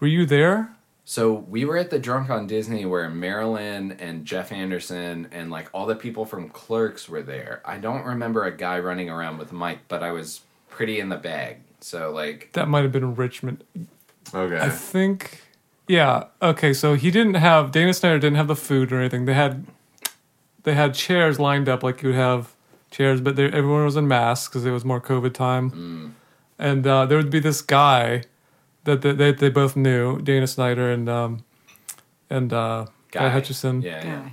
Were 0.00 0.06
you 0.06 0.26
there? 0.26 0.72
So 1.04 1.32
we 1.32 1.64
were 1.64 1.76
at 1.76 1.90
the 1.90 1.98
Drunk 1.98 2.30
on 2.30 2.46
Disney 2.46 2.84
where 2.84 3.08
Marilyn 3.08 3.92
and 3.92 4.24
Jeff 4.24 4.50
Anderson 4.50 5.28
and 5.30 5.50
like 5.50 5.68
all 5.72 5.86
the 5.86 5.94
people 5.94 6.24
from 6.24 6.48
Clerks 6.48 7.08
were 7.08 7.22
there. 7.22 7.62
I 7.64 7.78
don't 7.78 8.04
remember 8.04 8.44
a 8.44 8.50
guy 8.56 8.80
running 8.80 9.08
around 9.08 9.38
with 9.38 9.52
a 9.52 9.54
mic, 9.54 9.80
but 9.86 10.02
I 10.02 10.10
was 10.10 10.40
pretty 10.68 10.98
in 10.98 11.08
the 11.08 11.16
bag. 11.16 11.58
So 11.80 12.10
like, 12.10 12.50
That 12.54 12.68
might 12.68 12.82
have 12.82 12.90
been 12.92 13.14
Richmond. 13.14 13.62
Okay. 14.34 14.58
I 14.58 14.68
think. 14.68 15.42
Yeah. 15.86 16.24
Okay. 16.42 16.72
So 16.72 16.94
he 16.94 17.12
didn't 17.12 17.34
have 17.34 17.70
Dana 17.70 17.94
Snyder 17.94 18.18
didn't 18.18 18.36
have 18.36 18.48
the 18.48 18.56
food 18.56 18.90
or 18.92 18.98
anything. 18.98 19.26
They 19.26 19.34
had 19.34 19.64
they 20.66 20.74
had 20.74 20.94
chairs 20.94 21.38
lined 21.38 21.68
up 21.68 21.82
like 21.84 22.02
you 22.02 22.08
would 22.10 22.16
have 22.18 22.52
chairs, 22.90 23.20
but 23.20 23.38
everyone 23.38 23.84
was 23.84 23.94
in 23.96 24.06
masks 24.08 24.48
because 24.48 24.66
it 24.66 24.72
was 24.72 24.84
more 24.84 25.00
COVID 25.00 25.32
time. 25.32 25.70
Mm. 25.70 26.10
And 26.58 26.86
uh, 26.86 27.06
there 27.06 27.16
would 27.18 27.30
be 27.30 27.38
this 27.40 27.62
guy 27.62 28.24
that 28.84 29.00
they, 29.02 29.12
they, 29.12 29.30
they 29.32 29.48
both 29.48 29.76
knew, 29.76 30.20
Dana 30.20 30.46
Snyder 30.46 30.90
and 30.90 31.08
um, 31.08 31.44
and 32.28 32.52
uh, 32.52 32.86
Guy 33.12 33.20
guy 33.20 33.28
Hutchison, 33.30 33.82
Yeah, 33.82 34.04
yeah. 34.04 34.28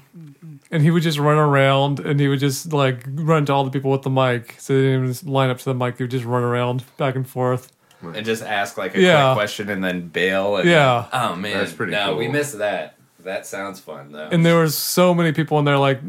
and 0.71 0.81
he 0.81 0.89
would 0.89 1.03
just 1.03 1.19
run 1.19 1.37
around 1.37 1.99
and 1.99 2.19
he 2.19 2.27
would 2.27 2.39
just 2.39 2.73
like 2.73 3.03
run 3.07 3.45
to 3.45 3.53
all 3.53 3.63
the 3.63 3.69
people 3.71 3.91
with 3.91 4.01
the 4.01 4.09
mic. 4.09 4.55
So 4.59 4.73
they 4.73 4.81
didn't 4.81 4.95
even 5.01 5.07
just 5.11 5.25
line 5.27 5.49
up 5.51 5.59
to 5.59 5.65
the 5.65 5.75
mic; 5.75 5.97
he 5.97 6.03
would 6.03 6.11
just 6.11 6.25
run 6.25 6.41
around 6.43 6.83
back 6.97 7.15
and 7.15 7.27
forth. 7.29 7.71
and 8.01 8.25
just 8.25 8.41
ask 8.43 8.77
like 8.77 8.95
a 8.95 8.99
Yeah. 9.01 9.27
quick 9.33 9.37
question 9.37 9.69
and 9.69 9.83
then 9.83 10.07
bail. 10.07 10.57
And, 10.57 10.67
Yeah. 10.67 11.07
Oh 11.13 11.35
man, 11.35 11.57
That's 11.57 11.73
pretty 11.73 11.91
No, 11.93 12.15
we 12.15 12.25
cool. 12.25 12.33
missed 12.33 12.57
that. 12.57 12.95
That 13.19 13.45
sounds 13.45 13.79
fun 13.79 14.11
though. 14.11 14.27
and 14.31 14.45
there 14.45 14.59
was 14.59 14.77
so 14.77 15.13
many 15.13 15.31
people 15.31 15.57
in 15.59 15.65
there 15.65 15.77
like 15.77 16.01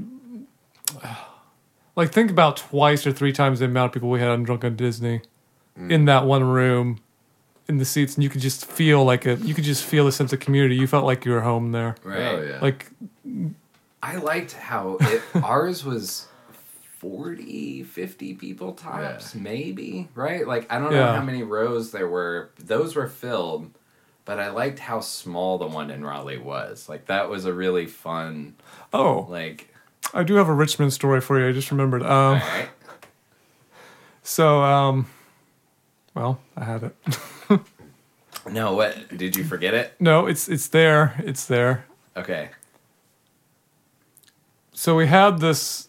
like 1.97 2.13
think 2.13 2.31
about 2.31 2.57
twice 2.57 3.07
or 3.07 3.13
three 3.13 3.33
times 3.33 3.61
the 3.61 3.67
amount 3.67 3.91
of 3.91 3.93
people 3.95 4.11
we 4.11 4.21
had 4.21 4.29
on 4.29 4.43
drunken 4.43 4.77
disney 4.77 5.23
in 5.77 6.03
mm. 6.03 6.07
that 6.07 6.25
one 6.25 6.45
room 6.45 6.99
in 7.69 7.79
the 7.79 7.85
seats 7.85 8.15
and 8.15 8.23
you 8.23 8.31
could 8.31 8.41
just 8.41 8.67
feel 8.67 9.05
like 9.05 9.27
a 9.27 9.37
you 9.37 9.55
could 9.55 9.65
just 9.65 9.85
feel 9.85 10.07
a 10.07 10.13
sense 10.13 10.33
of 10.33 10.41
community 10.41 10.77
you 10.77 10.87
felt 10.87 11.05
like 11.05 11.25
you 11.25 11.33
were 11.33 11.41
home 11.41 11.73
there 11.73 11.97
right. 12.05 12.19
Oh 12.19 12.43
yeah. 12.43 12.59
like 12.61 12.91
I 14.05 14.17
liked 14.17 14.53
how 14.53 14.99
it, 15.01 15.23
ours 15.43 15.83
was 15.83 16.29
40, 16.99 17.83
50 17.85 18.35
people 18.35 18.73
tops, 18.73 19.35
maybe, 19.35 20.09
right? 20.15 20.47
Like, 20.47 20.71
I 20.71 20.79
don't 20.79 20.93
know 20.93 21.07
how 21.07 21.23
many 21.23 21.43
rows 21.43 21.91
there 21.91 22.09
were. 22.09 22.51
Those 22.59 22.97
were 22.97 23.09
filled, 23.09 23.71
but 24.25 24.39
I 24.39 24.51
liked 24.51 24.79
how 24.79 25.01
small 25.01 25.57
the 25.59 25.67
one 25.67 25.91
in 25.91 26.05
Raleigh 26.05 26.39
was. 26.39 26.89
Like, 26.89 27.07
that 27.07 27.29
was 27.29 27.45
a 27.45 27.53
really 27.53 27.87
fun, 27.87 28.57
oh 28.93 29.27
like, 29.29 29.74
i 30.15 30.23
do 30.23 30.35
have 30.37 30.49
a 30.49 30.53
richmond 30.55 30.93
story 30.93 31.21
for 31.21 31.39
you 31.41 31.49
i 31.49 31.53
just 31.53 31.71
remembered 31.71 32.03
um 32.03 32.35
right. 32.39 32.69
so 34.23 34.63
um 34.63 35.07
well 36.15 36.41
i 36.57 36.65
had 36.65 36.83
it 36.85 36.97
No, 38.51 38.75
what? 38.75 39.09
Did 39.17 39.37
you 39.37 39.45
forget 39.45 39.73
it? 39.73 39.95
no 39.99 40.27
it's 40.27 40.49
it's 40.51 40.69
there 40.69 41.15
it's 41.19 41.47
there 41.47 41.87
Okay. 42.17 42.51
so 44.73 44.95
we 44.97 45.07
had 45.07 45.39
this 45.39 45.89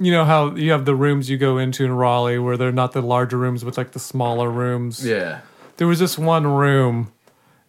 you 0.00 0.10
know 0.12 0.24
how 0.24 0.54
you 0.54 0.70
have 0.70 0.84
the 0.86 0.94
rooms 0.94 1.28
you 1.28 1.36
go 1.36 1.58
into 1.58 1.84
in 1.84 1.92
Raleigh 1.92 2.38
where 2.38 2.56
they're 2.56 2.72
not 2.72 2.92
the 2.92 3.02
larger 3.02 3.36
rooms 3.36 3.64
but 3.64 3.76
like 3.76 3.92
the 3.92 3.98
smaller 3.98 4.50
rooms. 4.50 5.04
yeah. 5.04 5.40
There 5.76 5.86
was 5.86 5.98
this 5.98 6.16
one 6.18 6.46
room 6.46 7.12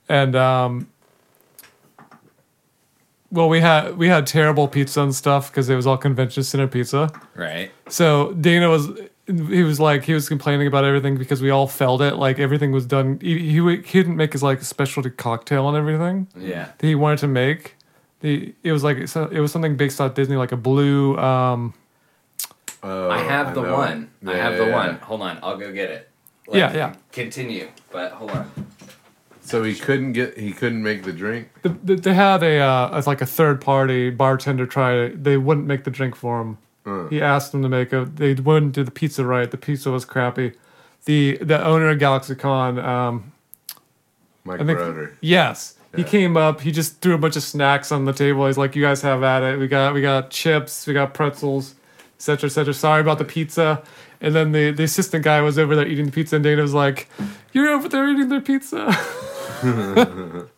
and 0.07 0.35
um 0.35 0.87
well 3.31 3.49
we 3.49 3.59
had 3.59 3.97
we 3.97 4.07
had 4.07 4.25
terrible 4.27 4.67
pizza 4.67 5.01
and 5.01 5.13
stuff 5.13 5.51
because 5.51 5.69
it 5.69 5.75
was 5.75 5.85
all 5.87 5.97
convention 5.97 6.43
center 6.43 6.67
pizza. 6.67 7.09
Right. 7.35 7.71
So 7.89 8.33
Dana 8.33 8.69
was 8.69 8.89
he 9.27 9.61
was 9.63 9.79
like 9.79 10.03
he 10.05 10.13
was 10.13 10.27
complaining 10.27 10.65
about 10.67 10.83
everything 10.85 11.15
because 11.17 11.41
we 11.41 11.49
all 11.51 11.67
felt 11.67 12.01
it 12.01 12.15
like 12.15 12.39
everything 12.39 12.71
was 12.71 12.85
done 12.85 13.19
he 13.21 13.37
he, 13.37 13.59
he 13.61 13.81
didn't 13.99 14.15
make 14.15 14.33
his 14.33 14.41
like 14.41 14.61
specialty 14.63 15.11
cocktail 15.11 15.67
and 15.69 15.77
everything 15.77 16.27
Yeah. 16.35 16.69
that 16.77 16.87
he 16.87 16.95
wanted 16.95 17.19
to 17.19 17.27
make. 17.27 17.75
The 18.21 18.53
it 18.63 18.71
was 18.71 18.83
like 18.83 18.97
it 18.97 19.39
was 19.39 19.51
something 19.51 19.77
based 19.77 20.01
on 20.01 20.13
Disney, 20.13 20.35
like 20.35 20.51
a 20.51 20.57
blue. 20.57 21.17
Um, 21.17 21.73
Oh, 22.81 23.09
I 23.09 23.17
have 23.19 23.55
the 23.55 23.61
know. 23.61 23.73
one. 23.75 24.09
I 24.25 24.31
Yeah, 24.31 24.37
have 24.43 24.57
the 24.57 24.67
yeah, 24.67 24.73
one. 24.75 24.95
Hold 24.99 25.21
on. 25.21 25.37
I'll 25.43 25.57
go 25.57 25.71
get 25.73 25.89
it. 25.91 26.09
Yeah, 26.51 26.73
yeah. 26.73 26.95
Continue, 27.11 27.67
but 27.91 28.13
hold 28.13 28.31
on. 28.31 28.49
So 29.49 29.63
he 29.63 29.73
couldn't 29.73 30.13
get. 30.13 30.37
He 30.37 30.53
couldn't 30.53 30.83
make 30.83 31.03
the 31.03 31.11
drink. 31.11 31.49
the, 31.63 31.69
the, 31.69 31.95
they 31.95 32.13
had 32.13 32.43
a 32.43 32.59
uh, 32.59 32.95
as 32.95 33.07
like 33.07 33.19
a 33.19 33.25
third 33.25 33.61
party 33.61 34.11
bartender 34.11 34.67
try 34.67 34.93
it. 34.93 35.23
They 35.23 35.37
wouldn't 35.37 35.65
make 35.65 35.85
the 35.85 35.89
drink 35.89 36.15
for 36.15 36.39
him. 36.39 36.57
Uh. 36.85 37.07
He 37.07 37.19
asked 37.19 37.51
them 37.51 37.63
to 37.63 37.69
make 37.69 37.91
it. 37.91 38.17
They 38.17 38.35
wouldn't 38.35 38.73
do 38.73 38.83
the 38.83 38.91
pizza 38.91 39.25
right. 39.25 39.49
The 39.49 39.57
pizza 39.57 39.89
was 39.89 40.05
crappy. 40.05 40.53
The 41.05 41.39
the 41.41 41.65
owner 41.65 41.89
of 41.89 41.97
GalaxyCon, 41.97 42.83
um, 42.83 43.31
Mike 44.43 44.61
I 44.61 44.65
think 44.65 44.77
Broder. 44.77 45.17
yes, 45.19 45.79
he 45.95 46.03
came 46.03 46.37
up. 46.37 46.61
He 46.61 46.71
just 46.71 47.01
threw 47.01 47.15
a 47.15 47.17
bunch 47.17 47.35
of 47.35 47.41
snacks 47.41 47.91
on 47.91 48.05
the 48.05 48.13
table. 48.13 48.45
He's 48.45 48.57
like, 48.57 48.75
"You 48.75 48.83
guys 48.83 49.01
have 49.01 49.23
at 49.23 49.41
it. 49.41 49.57
We 49.57 49.67
got 49.67 49.95
we 49.95 50.03
got 50.03 50.29
chips. 50.29 50.85
We 50.85 50.93
got 50.93 51.15
pretzels, 51.15 51.73
etc. 52.17 52.49
etc. 52.49 52.71
Sorry 52.75 53.01
about 53.01 53.17
the 53.17 53.25
pizza." 53.25 53.81
And 54.21 54.35
then 54.35 54.51
the, 54.51 54.71
the 54.71 54.83
assistant 54.83 55.23
guy 55.23 55.41
was 55.41 55.57
over 55.57 55.75
there 55.75 55.87
eating 55.87 56.05
the 56.05 56.11
pizza, 56.11 56.35
and 56.35 56.43
Dana 56.43 56.61
was 56.61 56.75
like, 56.75 57.07
"You're 57.51 57.69
over 57.69 57.89
there 57.89 58.07
eating 58.07 58.29
their 58.29 58.41
pizza." 58.41 58.95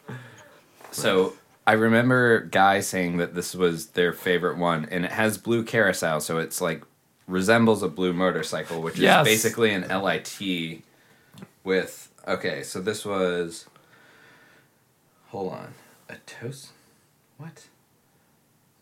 So 0.94 1.34
I 1.66 1.74
remember 1.74 2.42
Guy 2.42 2.82
saying 2.82 3.18
that 3.18 3.34
this 3.34 3.56
was 3.56 3.88
their 3.88 4.12
favorite 4.12 4.58
one, 4.58 4.88
and 4.92 5.06
it 5.06 5.12
has 5.12 5.38
blue 5.38 5.64
curaçao, 5.64 6.22
so 6.22 6.38
it's 6.38 6.60
like 6.60 6.84
resembles 7.28 7.82
a 7.82 7.88
blue 7.88 8.12
motorcycle, 8.14 8.82
which 8.82 8.98
Yes. 8.98 9.26
is 9.26 9.34
basically 9.34 9.74
an 9.74 9.84
LIT 9.88 10.82
with. 11.64 12.10
Okay, 12.28 12.62
so 12.64 12.82
this 12.82 13.06
was. 13.06 13.68
Hold 15.30 15.54
on, 15.54 15.74
a 16.10 16.16
toast. 16.26 16.72
What? 17.38 17.68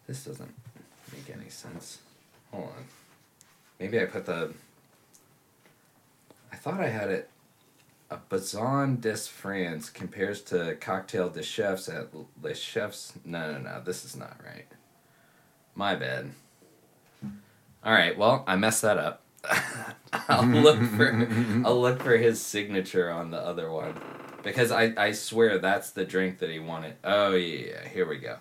This 0.08 0.26
doesn't 0.26 0.54
make 1.14 1.30
any 1.30 1.50
sense. 1.50 2.00
Hold 2.52 2.70
on. 2.76 2.86
Maybe 3.80 4.02
I 4.02 4.06
put 4.06 4.26
the. 4.26 4.52
I 6.52 6.56
thought 6.56 6.80
I 6.80 6.88
had 6.88 7.12
it 7.12 7.30
a 8.10 8.18
Bazan 8.18 9.00
des 9.00 9.28
France 9.28 9.90
compares 9.90 10.42
to 10.42 10.76
Cocktail 10.76 11.30
des 11.30 11.44
Chefs 11.44 11.88
at 11.88 12.08
Les 12.42 12.60
Chefs. 12.60 13.14
No, 13.24 13.52
no, 13.52 13.60
no. 13.60 13.82
This 13.84 14.04
is 14.04 14.16
not 14.16 14.38
right. 14.44 14.68
My 15.76 15.96
bad. 15.96 16.32
All 17.84 17.94
right. 17.94 18.18
Well, 18.18 18.44
I 18.48 18.56
messed 18.56 18.82
that 18.82 18.98
up. 18.98 19.22
I'll 20.28 20.46
look 20.46 20.82
for 20.82 21.28
I'll 21.66 21.80
look 21.80 22.02
for 22.02 22.18
his 22.18 22.42
signature 22.42 23.10
on 23.10 23.32
the 23.32 23.38
other 23.38 23.72
one 23.72 23.96
because 24.44 24.72
I 24.72 24.94
I 24.98 25.12
swear 25.14 25.60
that's 25.60 25.92
the 25.92 26.04
drink 26.04 26.40
that 26.40 26.50
he 26.50 26.60
wanted. 26.60 26.96
Oh 27.04 27.32
yeah, 27.32 27.68
yeah. 27.68 27.88
Here 27.88 28.08
we 28.08 28.18
go. 28.18 28.38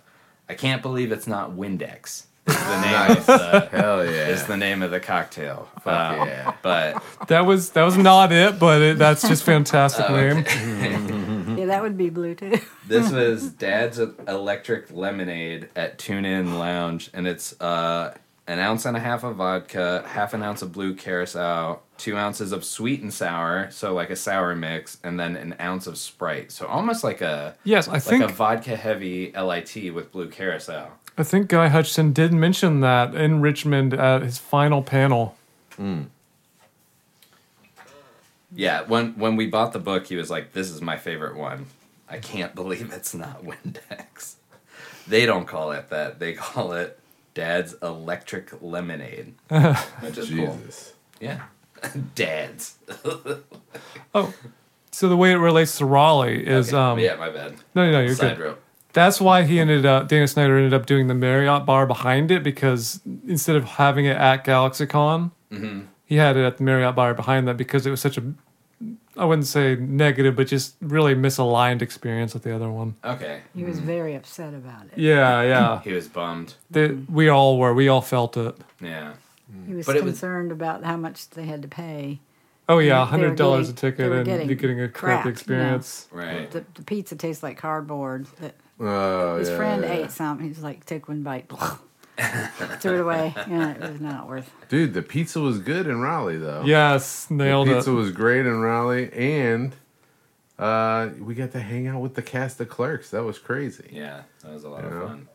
I 0.48 0.54
can't 0.54 0.82
believe 0.82 1.12
it's 1.12 1.26
not 1.26 1.52
Windex. 1.52 2.24
Is 2.48 2.56
the 2.64 2.80
name 2.80 3.10
of 3.16 3.26
the 3.26 3.68
Hell 3.72 4.04
yeah. 4.04 4.28
is 4.28 4.46
the 4.46 4.56
name 4.56 4.82
of 4.82 4.90
the 4.90 5.00
cocktail. 5.00 5.68
Fuck 5.82 6.18
Um, 6.20 6.28
yeah. 6.28 6.52
But 6.62 7.02
That 7.28 7.46
was 7.46 7.70
that 7.70 7.82
was 7.84 7.96
not 7.96 8.32
it, 8.32 8.58
but 8.58 8.80
it, 8.82 8.98
that's 8.98 9.22
just 9.26 9.42
fantastic 9.44 10.06
Oh, 10.08 10.16
name. 10.16 11.56
Yeah, 11.58 11.66
that 11.66 11.82
would 11.82 11.96
be 11.98 12.10
blue 12.10 12.34
too. 12.34 12.58
This 12.88 13.12
was 13.12 13.50
Dad's 13.50 13.98
Electric 13.98 14.90
Lemonade 14.90 15.68
at 15.76 15.98
Tune 15.98 16.24
In 16.24 16.58
Lounge, 16.58 17.10
and 17.12 17.26
it's 17.26 17.58
uh, 17.60 18.14
an 18.46 18.58
ounce 18.60 18.86
and 18.86 18.96
a 18.96 19.00
half 19.00 19.24
of 19.24 19.36
vodka, 19.36 20.04
half 20.08 20.32
an 20.32 20.42
ounce 20.42 20.62
of 20.62 20.72
blue 20.72 20.94
curaçao, 20.94 21.80
two 21.98 22.16
ounces 22.16 22.52
of 22.52 22.64
sweet 22.64 23.02
and 23.02 23.12
sour, 23.12 23.70
so 23.70 23.92
like 23.92 24.08
a 24.10 24.16
sour 24.16 24.54
mix, 24.54 24.98
and 25.04 25.18
then 25.20 25.36
an 25.36 25.54
ounce 25.60 25.86
of 25.86 25.98
Sprite. 25.98 26.50
So 26.50 26.66
almost 26.66 27.04
like 27.04 27.20
a 27.20 27.56
Yes, 27.64 27.88
I 27.88 27.92
like 27.92 28.02
think 28.02 28.24
a 28.24 28.28
vodka 28.28 28.76
heavy 28.76 29.32
LIT 29.32 29.92
with 29.92 30.10
blue 30.12 30.30
curaçao. 30.30 30.88
I 31.18 31.24
think 31.24 31.48
Guy 31.48 31.68
Hutchison 31.68 32.12
did 32.12 32.32
mention 32.32 32.80
that 32.80 33.14
in 33.14 33.40
Richmond 33.40 33.92
at 33.92 34.22
his 34.22 34.38
final 34.38 34.82
panel. 34.82 35.36
Hmm. 35.76 36.02
Yeah, 38.54 38.82
when 38.82 39.12
when 39.18 39.36
we 39.36 39.46
bought 39.46 39.72
the 39.72 39.78
book, 39.78 40.06
he 40.06 40.16
was 40.16 40.30
like, 40.30 40.52
"This 40.52 40.70
is 40.70 40.80
my 40.80 40.96
favorite 40.96 41.36
one." 41.36 41.66
I 42.08 42.18
can't 42.18 42.54
believe 42.54 42.92
it's 42.92 43.14
not 43.14 43.44
Windex. 43.44 44.36
They 45.06 45.26
don't 45.26 45.46
call 45.46 45.72
it 45.72 45.90
that. 45.90 46.18
They 46.18 46.32
call 46.32 46.72
it 46.72 46.98
Dad's 47.34 47.74
Electric 47.82 48.62
Lemonade, 48.62 49.34
which 50.00 50.18
is 50.18 50.30
cool. 50.30 50.58
Yeah, 51.20 51.42
Dad's. 52.14 52.76
Oh, 54.14 54.32
so 54.90 55.08
the 55.08 55.16
way 55.16 55.32
it 55.32 55.36
relates 55.36 55.76
to 55.78 55.84
Raleigh 55.84 56.44
is 56.46 56.68
Okay, 56.72 56.76
um 56.78 56.98
yeah, 56.98 57.14
my 57.16 57.28
bad. 57.28 57.54
no 57.74 57.90
no 57.90 58.00
you're 58.00 58.14
Side 58.14 58.36
good. 58.38 58.42
rope. 58.44 58.62
That's 58.94 59.20
why 59.20 59.42
he 59.44 59.60
ended 59.60 59.84
up 59.84 60.08
Dana 60.08 60.26
Snyder 60.26 60.56
ended 60.56 60.72
up 60.74 60.86
doing 60.86 61.06
the 61.08 61.14
Marriott 61.14 61.66
bar 61.66 61.86
behind 61.86 62.30
it 62.30 62.42
because 62.42 63.00
instead 63.26 63.54
of 63.56 63.64
having 63.64 64.06
it 64.06 64.16
at 64.16 64.44
GalaxyCon, 64.44 65.30
Mm-hmm. 65.52 65.80
he 66.06 66.16
had 66.16 66.36
it 66.36 66.44
at 66.44 66.56
the 66.58 66.64
Marriott 66.64 66.94
bar 66.96 67.14
behind 67.14 67.46
that 67.48 67.56
because 67.58 67.86
it 67.86 67.90
was 67.90 68.00
such 68.00 68.16
a 68.18 68.22
I 69.16 69.24
wouldn't 69.24 69.46
say 69.46 69.74
negative, 69.76 70.36
but 70.36 70.46
just 70.46 70.76
really 70.80 71.14
misaligned 71.14 71.82
experience 71.82 72.34
with 72.34 72.44
the 72.44 72.54
other 72.54 72.70
one. 72.70 72.94
Okay, 73.04 73.40
He 73.54 73.64
was 73.64 73.80
very 73.80 74.14
upset 74.14 74.54
about 74.54 74.84
it. 74.86 74.92
Yeah, 74.96 75.42
yeah. 75.42 75.80
he 75.82 75.92
was 75.92 76.06
bummed. 76.06 76.54
The, 76.70 76.96
we 77.10 77.28
all 77.28 77.58
were. 77.58 77.74
We 77.74 77.88
all 77.88 78.00
felt 78.00 78.36
it. 78.36 78.54
Yeah, 78.80 79.14
He 79.66 79.74
was 79.74 79.86
But 79.86 79.96
it 79.96 80.04
was- 80.04 80.12
concerned 80.14 80.52
about 80.52 80.84
how 80.84 80.96
much 80.96 81.30
they 81.30 81.44
had 81.44 81.62
to 81.62 81.68
pay. 81.68 82.20
Oh 82.70 82.80
yeah, 82.80 83.02
They 83.04 83.10
hundred 83.10 83.36
dollars 83.36 83.70
a 83.70 83.72
ticket, 83.72 84.12
and 84.12 84.24
getting 84.26 84.46
you're 84.46 84.56
getting 84.56 84.80
a 84.80 84.88
crap, 84.88 85.22
crappy 85.22 85.28
you 85.28 85.30
know. 85.30 85.30
experience. 85.32 86.06
right. 86.12 86.50
The, 86.50 86.64
the 86.74 86.82
pizza 86.82 87.16
tastes 87.16 87.42
like 87.42 87.56
cardboard. 87.56 88.26
That 88.40 88.56
Oh, 88.80 89.38
his 89.38 89.48
yeah, 89.48 89.56
friend 89.56 89.82
yeah. 89.82 89.92
ate 89.92 90.10
some. 90.10 90.38
He's 90.38 90.60
like, 90.60 90.84
took 90.84 91.08
one 91.08 91.22
bite, 91.22 91.48
threw 92.80 92.94
it 92.94 93.00
away. 93.00 93.32
Yeah, 93.48 93.70
it 93.72 93.80
was 93.90 94.00
not 94.00 94.28
worth. 94.28 94.50
Dude, 94.68 94.92
the 94.94 95.02
pizza 95.02 95.40
was 95.40 95.58
good 95.58 95.86
in 95.86 96.00
Raleigh 96.00 96.36
though. 96.36 96.62
Yes, 96.64 97.30
nailed 97.30 97.68
the 97.68 97.74
pizza 97.76 97.78
it. 97.78 97.80
Pizza 97.80 97.92
was 97.92 98.10
great 98.12 98.44
in 98.46 98.60
Raleigh, 98.60 99.10
and 99.14 99.74
uh, 100.58 101.08
we 101.20 101.34
got 101.34 101.52
to 101.52 101.60
hang 101.60 101.86
out 101.86 102.00
with 102.02 102.14
the 102.14 102.22
cast 102.22 102.60
of 102.60 102.68
Clerks. 102.68 103.10
That 103.10 103.24
was 103.24 103.38
crazy. 103.38 103.88
Yeah, 103.92 104.22
that 104.42 104.52
was 104.52 104.64
a 104.64 104.68
lot 104.68 104.82
You 104.82 104.88
of 104.88 104.94
know? 104.94 105.06
fun. 105.08 105.28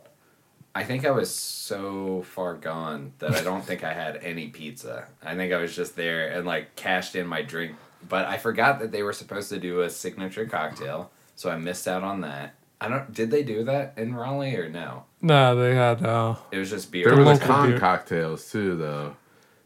I 0.75 0.83
think 0.83 1.05
I 1.05 1.11
was 1.11 1.33
so 1.33 2.23
far 2.23 2.55
gone 2.55 3.13
that 3.19 3.33
I 3.35 3.41
don't 3.43 3.63
think 3.63 3.83
I 3.83 3.93
had 3.93 4.17
any 4.23 4.47
pizza. 4.47 5.05
I 5.23 5.35
think 5.35 5.53
I 5.53 5.57
was 5.57 5.75
just 5.75 5.95
there 5.95 6.29
and 6.29 6.47
like 6.47 6.75
cashed 6.75 7.15
in 7.15 7.27
my 7.27 7.41
drink, 7.43 7.75
but 8.09 8.25
I 8.25 8.37
forgot 8.37 8.79
that 8.79 8.91
they 8.91 9.03
were 9.03 9.13
supposed 9.13 9.49
to 9.49 9.59
do 9.59 9.81
a 9.81 9.89
signature 9.89 10.45
cocktail, 10.47 11.11
so 11.35 11.49
I 11.51 11.57
missed 11.57 11.87
out 11.87 12.03
on 12.03 12.21
that. 12.21 12.55
I 12.81 12.89
don't. 12.89 13.13
Did 13.13 13.29
they 13.31 13.43
do 13.43 13.63
that 13.65 13.93
in 13.97 14.15
Raleigh 14.15 14.55
or 14.57 14.67
no? 14.67 15.03
No, 15.21 15.55
they 15.55 15.75
had 15.75 16.03
uh, 16.03 16.35
It 16.51 16.57
was 16.57 16.69
just 16.69 16.91
beer. 16.91 17.05
There 17.05 17.15
were 17.23 17.33
the 17.37 17.39
con 17.39 17.69
beer. 17.69 17.79
cocktails 17.79 18.51
too, 18.51 18.75
though. 18.75 19.15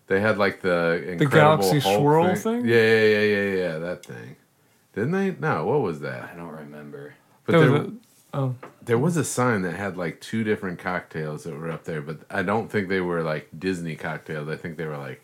They 0.08 0.20
had 0.20 0.38
like 0.38 0.62
the 0.62 1.04
incredible 1.14 1.28
Galaxy 1.64 1.80
Hulk 1.80 2.00
Swirl 2.00 2.36
thing? 2.36 2.66
Yeah, 2.66 2.76
yeah, 2.76 3.04
yeah, 3.06 3.22
yeah, 3.22 3.56
yeah. 3.56 3.78
That 3.80 4.06
thing. 4.06 4.36
Didn't 4.94 5.12
they? 5.12 5.32
No. 5.32 5.66
What 5.66 5.82
was 5.82 6.00
that? 6.02 6.30
I 6.34 6.38
don't 6.38 6.52
remember. 6.54 7.16
But 7.46 7.54
There 7.60 7.72
was 7.72 7.82
a- 7.82 7.92
oh, 8.38 8.56
there 8.82 8.98
was 8.98 9.18
a 9.18 9.24
sign 9.24 9.64
that 9.64 9.74
had 9.76 9.98
like 9.98 10.22
two 10.22 10.44
different 10.44 10.80
cocktails 10.80 11.44
that 11.44 11.58
were 11.58 11.72
up 11.72 11.84
there, 11.84 12.02
but 12.02 12.20
I 12.30 12.44
don't 12.44 12.72
think 12.72 12.88
they 12.88 13.02
were 13.02 13.22
like 13.24 13.50
Disney 13.58 13.96
cocktails. 13.96 14.48
I 14.48 14.56
think 14.56 14.78
they 14.78 14.86
were 14.86 14.98
like 14.98 15.22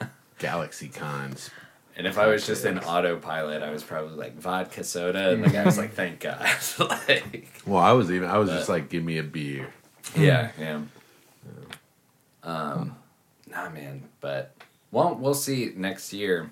Galaxy 0.38 0.88
Cons. 0.88 1.50
And 1.96 2.06
if 2.06 2.18
I 2.18 2.26
was 2.26 2.46
just 2.46 2.66
in 2.66 2.78
autopilot, 2.78 3.62
I 3.62 3.70
was 3.70 3.82
probably 3.82 4.16
like 4.16 4.36
vodka 4.36 4.84
soda, 4.84 5.30
and 5.30 5.42
the 5.42 5.48
guy 5.48 5.64
was 5.64 5.78
like, 5.78 5.94
"Thank 5.94 6.20
God." 6.20 6.46
like, 6.78 7.48
Well, 7.64 7.82
I 7.82 7.92
was 7.92 8.10
even. 8.12 8.28
I 8.28 8.36
was 8.36 8.50
just 8.50 8.68
like, 8.68 8.90
give 8.90 9.02
me 9.02 9.16
a 9.16 9.22
beer. 9.22 9.70
yeah, 10.14 10.50
yeah. 10.60 10.82
Um, 12.42 12.96
nah, 13.50 13.70
man. 13.70 14.02
But 14.20 14.52
well, 14.90 15.14
we'll 15.14 15.32
see 15.32 15.72
next 15.74 16.12
year. 16.12 16.50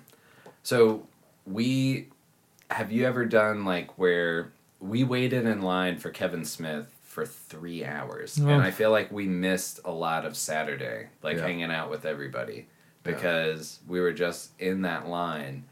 So 0.63 1.05
we 1.45 2.07
have 2.71 2.91
you 2.91 3.05
ever 3.05 3.25
done 3.25 3.65
like 3.65 3.99
where 3.99 4.51
we 4.87 5.03
waited 5.03 5.45
in 5.45 5.61
line 5.61 5.97
for 5.97 6.09
Kevin 6.09 6.45
Smith 6.45 6.87
for 7.03 7.25
three 7.25 7.83
hours, 7.85 8.37
No. 8.39 8.49
and 8.49 8.61
I 8.61 8.71
feel 8.71 8.91
like 8.91 9.11
we 9.11 9.25
missed 9.27 9.79
a 9.85 9.91
lot 9.91 10.25
of 10.25 10.35
Saturday, 10.35 11.07
like 11.23 11.37
Yeah. 11.37 11.43
hanging 11.43 11.71
out 11.71 11.89
with 11.89 12.05
everybody 12.05 12.67
because 13.03 13.79
we 13.87 13.99
were 13.99 14.11
just 14.11 14.51
in 14.59 14.81
that 14.81 15.07
line, 15.07 15.63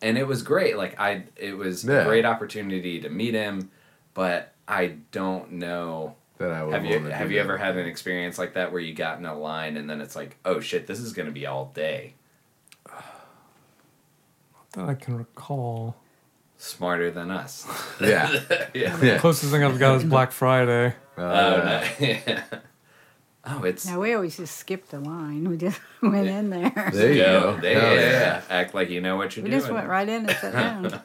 and 0.00 0.16
it 0.16 0.26
was 0.26 0.42
great. 0.42 0.76
Like 0.76 0.98
I, 0.98 1.24
it 1.36 1.56
was 1.56 1.84
Yeah. 1.84 2.02
a 2.02 2.04
great 2.04 2.24
opportunity 2.24 3.00
to 3.00 3.08
meet 3.10 3.34
him, 3.34 3.70
but 4.14 4.52
I 4.66 4.96
don't 5.12 5.52
know 5.52 6.16
That 6.38 6.50
I 6.50 6.62
would 6.64 6.72
have 6.74 6.84
you 6.84 6.98
have 7.10 7.30
you 7.30 7.38
that. 7.38 7.44
ever 7.44 7.56
had 7.58 7.76
an 7.76 7.86
experience 7.86 8.38
like 8.38 8.54
that 8.54 8.72
where 8.72 8.80
you 8.80 8.94
got 8.94 9.18
in 9.18 9.26
a 9.26 9.38
line 9.38 9.76
and 9.76 9.88
then 9.90 10.00
it's 10.00 10.16
like, 10.16 10.36
oh 10.44 10.60
shit, 10.60 10.86
this 10.86 10.98
is 11.00 11.12
gonna 11.12 11.30
be 11.30 11.46
all 11.46 11.66
day. 11.74 12.14
that 14.72 14.88
I 14.88 14.94
can 14.94 15.16
recall. 15.16 15.96
Smarter 16.58 17.10
than 17.10 17.30
us. 17.30 17.66
Yeah. 18.00 18.40
yeah. 18.74 18.98
Yeah. 19.02 19.18
Closest 19.18 19.52
thing 19.52 19.62
I've 19.64 19.78
got 19.78 19.96
is 19.96 20.04
Black 20.04 20.32
Friday. 20.32 20.94
Uh, 21.16 21.20
Oh, 21.22 21.64
no. 21.64 21.84
yeah. 22.06 22.44
Oh, 23.48 23.62
it's 23.62 23.86
No, 23.86 24.00
we 24.00 24.12
always 24.12 24.36
just 24.36 24.56
skipped 24.56 24.90
the 24.90 24.98
line. 24.98 25.48
We 25.48 25.56
just 25.56 25.80
went 26.02 26.26
in 26.26 26.50
there. 26.50 26.90
There 26.92 27.12
you 27.12 27.22
go. 27.22 27.40
go. 27.54 27.60
There, 27.60 27.80
Hell 27.80 27.94
yeah, 27.94 28.00
yeah. 28.00 28.10
yeah. 28.10 28.42
Act 28.50 28.74
like 28.74 28.90
you 28.90 29.00
know 29.00 29.16
what 29.16 29.36
you're 29.36 29.44
We 29.44 29.50
doing. 29.50 29.60
just 29.60 29.72
went 29.72 29.86
right 29.86 30.08
in 30.08 30.28
and 30.28 30.36
sat 30.38 30.52
down. 30.52 31.00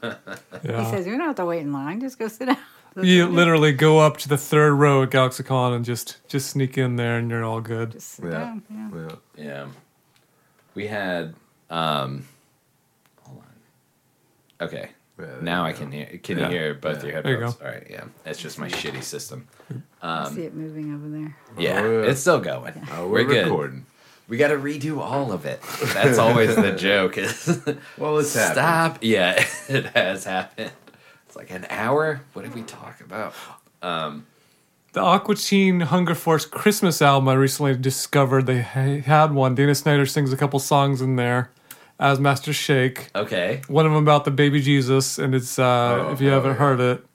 Yeah. 0.63 0.83
He 0.83 0.89
says, 0.89 1.05
"You 1.05 1.11
don't 1.17 1.27
have 1.27 1.35
to 1.35 1.45
wait 1.45 1.61
in 1.61 1.71
line. 1.71 1.99
Just 2.01 2.17
go 2.17 2.27
sit 2.27 2.47
down." 2.47 2.57
you 2.99 3.27
literally 3.27 3.71
go 3.73 3.99
up 3.99 4.17
to 4.17 4.27
the 4.27 4.37
third 4.39 4.73
row 4.73 5.03
at 5.03 5.11
GalaxyCon 5.11 5.75
and 5.75 5.85
just 5.85 6.17
just 6.27 6.49
sneak 6.49 6.79
in 6.79 6.95
there 6.95 7.17
and 7.19 7.29
you're 7.29 7.43
all 7.43 7.61
good. 7.61 7.91
Just 7.91 8.09
sit 8.09 8.25
Yeah. 8.25 8.31
down. 8.31 8.63
Yeah. 8.71 8.89
Yeah. 9.37 9.43
Yeah. 9.45 9.65
We 10.73 10.87
had 10.87 11.35
um 11.69 12.25
hold 13.21 13.43
on. 14.59 14.67
Okay. 14.67 14.89
Yeah, 15.21 15.27
Now 15.41 15.63
I 15.65 15.71
go. 15.71 15.79
can 15.79 15.91
hear 15.91 16.19
can 16.23 16.37
Yeah. 16.39 16.45
you 16.49 16.51
hear 16.57 16.73
both 16.73 17.03
Yeah. 17.03 17.11
your 17.11 17.21
There 17.21 17.31
you 17.33 17.37
headphones? 17.39 17.61
All 17.61 17.67
right, 17.67 17.87
yeah. 17.89 18.03
It's 18.25 18.39
just 18.39 18.57
my 18.59 18.67
shitty 18.69 19.03
system. 19.03 19.47
I 20.01 20.23
Um 20.25 20.35
see 20.35 20.43
it 20.43 20.53
moving 20.55 20.93
over 20.93 21.07
there. 21.09 21.35
yeah, 21.57 21.81
Oh, 21.81 22.01
yeah. 22.03 22.09
it's 22.09 22.21
still 22.21 22.39
going. 22.39 22.87
Oh, 22.93 23.03
We're 23.07 23.23
we're, 23.23 23.25
good. 23.25 23.43
recording. 23.45 23.85
We 24.27 24.37
got 24.37 24.47
to 24.49 24.55
redo 24.57 24.99
all 24.99 25.31
of 25.33 25.45
it. 25.45 25.61
That's 25.93 26.17
always 26.17 26.55
the 26.55 26.71
joke. 26.77 27.17
Is 27.17 27.59
Well, 27.97 28.17
it's 28.19 28.33
happened. 28.33 28.53
stop. 28.53 28.97
Yeah, 29.01 29.43
it 29.67 29.85
has 29.87 30.23
happened. 30.23 30.71
It's 31.27 31.35
like 31.35 31.51
an 31.51 31.65
hour. 31.69 32.21
What 32.33 32.43
did 32.43 32.53
we 32.55 32.61
talk 32.63 33.01
about? 33.01 33.33
Um, 33.81 34.25
The 34.93 35.01
Aqua 35.01 35.35
Teen 35.35 35.81
Hunger 35.81 36.15
Force 36.15 36.45
Christmas 36.45 37.01
album 37.01 37.27
I 37.29 37.33
recently 37.33 37.75
discovered 37.75 38.45
they 38.45 38.61
ha- 38.61 38.99
had 39.01 39.33
one. 39.33 39.55
Dana 39.55 39.73
Snyder 39.75 40.05
sings 40.05 40.31
a 40.33 40.37
couple 40.37 40.59
songs 40.59 41.01
in 41.01 41.15
there 41.17 41.49
as 42.01 42.19
Master 42.19 42.51
Shake. 42.51 43.09
okay, 43.15 43.61
One 43.67 43.85
of 43.85 43.93
them 43.93 44.01
about 44.03 44.25
the 44.25 44.31
baby 44.31 44.59
Jesus, 44.59 45.17
and 45.19 45.33
it's 45.35 45.57
uh, 45.59 45.63
Oh, 46.07 46.11
if 46.11 46.19
you 46.19 46.29
oh, 46.29 46.33
haven't 46.33 46.51
yeah. 46.51 46.57
heard 46.57 46.79
it, 46.81 47.05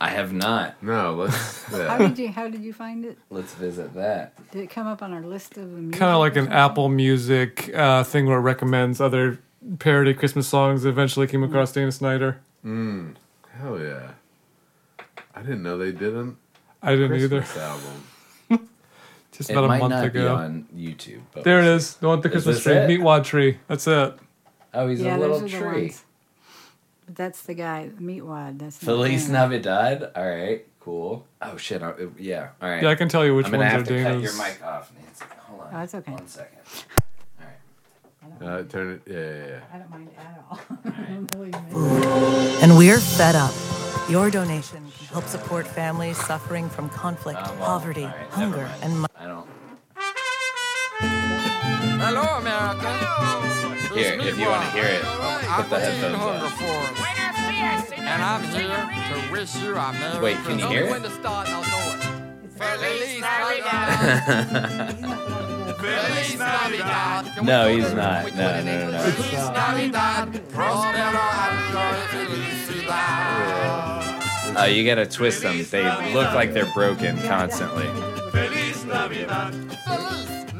I 0.00 0.10
have 0.10 0.32
not. 0.34 0.80
No, 0.82 1.14
let's. 1.14 1.62
How 1.72 1.96
did 1.98 2.18
you? 2.18 2.28
How 2.28 2.46
did 2.48 2.62
you 2.62 2.72
find 2.74 3.04
it? 3.06 3.16
Let's 3.30 3.54
visit 3.54 3.94
that. 3.94 4.34
Did 4.50 4.62
it 4.64 4.70
come 4.70 4.86
up 4.86 5.02
on 5.02 5.12
our 5.14 5.22
list 5.22 5.56
of 5.56 5.66
music 5.70 5.98
kind 5.98 6.12
of 6.12 6.18
like 6.18 6.36
an? 6.36 6.52
Apple 6.52 6.88
Music 6.90 7.70
uh, 7.74 8.04
thing 8.04 8.26
where 8.26 8.36
it 8.38 8.42
recommends 8.42 9.00
other 9.00 9.38
parody 9.78 10.12
Christmas 10.12 10.46
songs. 10.46 10.82
that 10.82 10.90
Eventually 10.90 11.26
came 11.26 11.42
across 11.42 11.72
Dana 11.72 11.90
Snyder. 11.90 12.38
Hell 12.62 13.80
yeah. 13.80 14.10
I 15.34 15.40
didn't 15.40 15.62
know 15.62 15.78
they 15.78 15.92
didn't. 15.92 16.36
I 16.82 16.96
didn't 16.96 17.18
either. 17.20 17.44
Album. 17.58 18.68
Just 19.32 19.50
It 19.50 19.54
about 19.54 19.64
a 19.64 19.68
might 19.68 19.80
month 19.80 19.90
not 19.90 20.12
be 20.12 20.18
ago. 20.20 20.34
on 20.36 20.66
YouTube. 20.76 21.20
But 21.32 21.44
There 21.44 21.58
it 21.60 21.64
is. 21.64 21.94
The 21.96 22.06
one 22.08 22.18
with 22.18 22.22
the 22.24 22.30
Christmas 22.30 22.56
this 22.56 22.64
tree, 22.64 22.74
it? 22.74 22.88
Meatwad 23.00 23.24
tree. 23.24 23.58
That's 23.68 23.86
it. 23.86 24.14
See. 24.74 24.78
Oh, 24.80 24.88
he's 24.88 25.00
yeah, 25.00 25.16
a 25.16 25.18
little 25.18 25.40
those 25.40 25.54
are 25.54 25.58
the 25.58 25.64
tree. 25.70 25.94
But 27.06 27.16
that's 27.16 27.42
the 27.42 27.54
guy, 27.54 27.90
Meatwad. 28.00 28.58
That's 28.58 28.80
not 28.82 28.86
Feliz. 28.86 29.28
Navidad. 29.28 30.10
All 30.16 30.26
right, 30.28 30.66
cool. 30.80 31.26
Oh 31.42 31.56
shit. 31.56 31.82
I, 31.82 31.92
yeah. 32.18 32.48
All 32.62 32.68
right. 32.68 32.82
Yeah, 32.82 32.90
I 32.90 32.94
can 32.94 33.08
tell 33.08 33.24
you 33.24 33.34
which 33.34 33.46
I'm 33.46 33.52
gonna 33.52 33.64
ones 33.64 33.74
are 33.74 33.78
have 33.78 33.88
to 33.88 34.02
cut 34.02 34.22
your 34.22 34.32
mic 34.36 34.62
off, 34.64 34.92
Nancy. 34.98 35.24
Hold 35.46 35.60
on. 35.60 35.66
Oh, 35.68 35.78
that's 35.78 35.94
okay. 35.94 36.12
One 36.12 36.26
second. 36.28 36.58
All 37.40 37.46
right. 38.48 38.60
Uh, 38.60 38.62
turn 38.64 38.90
it. 38.94 39.02
Yeah, 39.06 39.18
yeah, 39.18 39.46
yeah. 39.48 39.60
I 39.72 39.78
don't 39.78 39.90
mind 39.90 40.10
at 40.18 40.44
all. 40.50 40.60
Believe 41.32 41.52
me. 41.72 42.62
And 42.62 42.76
we're 42.78 42.98
fed 43.00 43.36
up. 43.36 43.52
Your 44.10 44.30
donation 44.30 44.78
can 44.98 45.06
help 45.08 45.24
support 45.24 45.66
families 45.66 46.16
suffering 46.18 46.68
from 46.68 46.88
conflict, 46.90 47.38
Oh, 47.42 47.54
well, 47.58 47.66
poverty, 47.66 48.02
all 48.04 48.08
right, 48.08 48.38
never 48.38 48.64
hunger, 48.66 48.70
and 48.82 49.00
mo- 49.00 49.06
I 49.18 49.26
don't. 49.26 49.48
Hello, 52.00 52.38
America. 52.38 52.90
Here, 53.94 54.18
if 54.20 54.38
you 54.38 54.48
want 54.48 54.64
to 54.64 54.70
hear 54.72 54.84
it, 54.86 55.02
put 55.02 55.70
the 55.70 55.78
headphones 55.80 56.62
on. 56.62 57.14
And 57.96 58.22
I'm 58.22 58.42
here 58.52 58.90
to 59.10 59.32
wish 59.32 59.54
you 59.56 59.74
a 59.74 59.92
Merry 59.92 60.20
Wait, 60.22 60.36
can 60.44 60.58
you 60.58 60.68
hear 60.68 60.84
it? 60.84 61.02
To 61.02 61.10
start, 61.10 61.48
I'll 61.48 61.62
know 61.62 61.94
it. 61.94 62.00
Feliz 62.56 63.10
He's 63.10 63.20
not 63.20 63.48
the 63.48 63.54
one 63.54 63.84
who 65.56 65.72
does 65.72 65.74
Feliz 65.84 66.38
Navidad. 66.38 67.44
No, 67.44 67.68
he's 67.68 67.92
not. 67.92 68.34
No, 68.34 68.38
no, 68.38 68.64
no, 68.64 68.90
no. 68.90 68.96
English? 68.96 69.14
Feliz 69.14 69.50
Navidad. 69.50 70.48
Prospero 70.50 71.22
año 71.44 71.84
felicidad. 72.12 73.44
Uh, 74.56 74.64
you 74.66 74.84
gotta 74.86 75.06
twist 75.06 75.42
them. 75.42 75.64
They 75.70 75.84
look 76.14 76.32
like 76.32 76.52
they're 76.52 76.72
broken 76.74 77.18
constantly. 77.22 77.88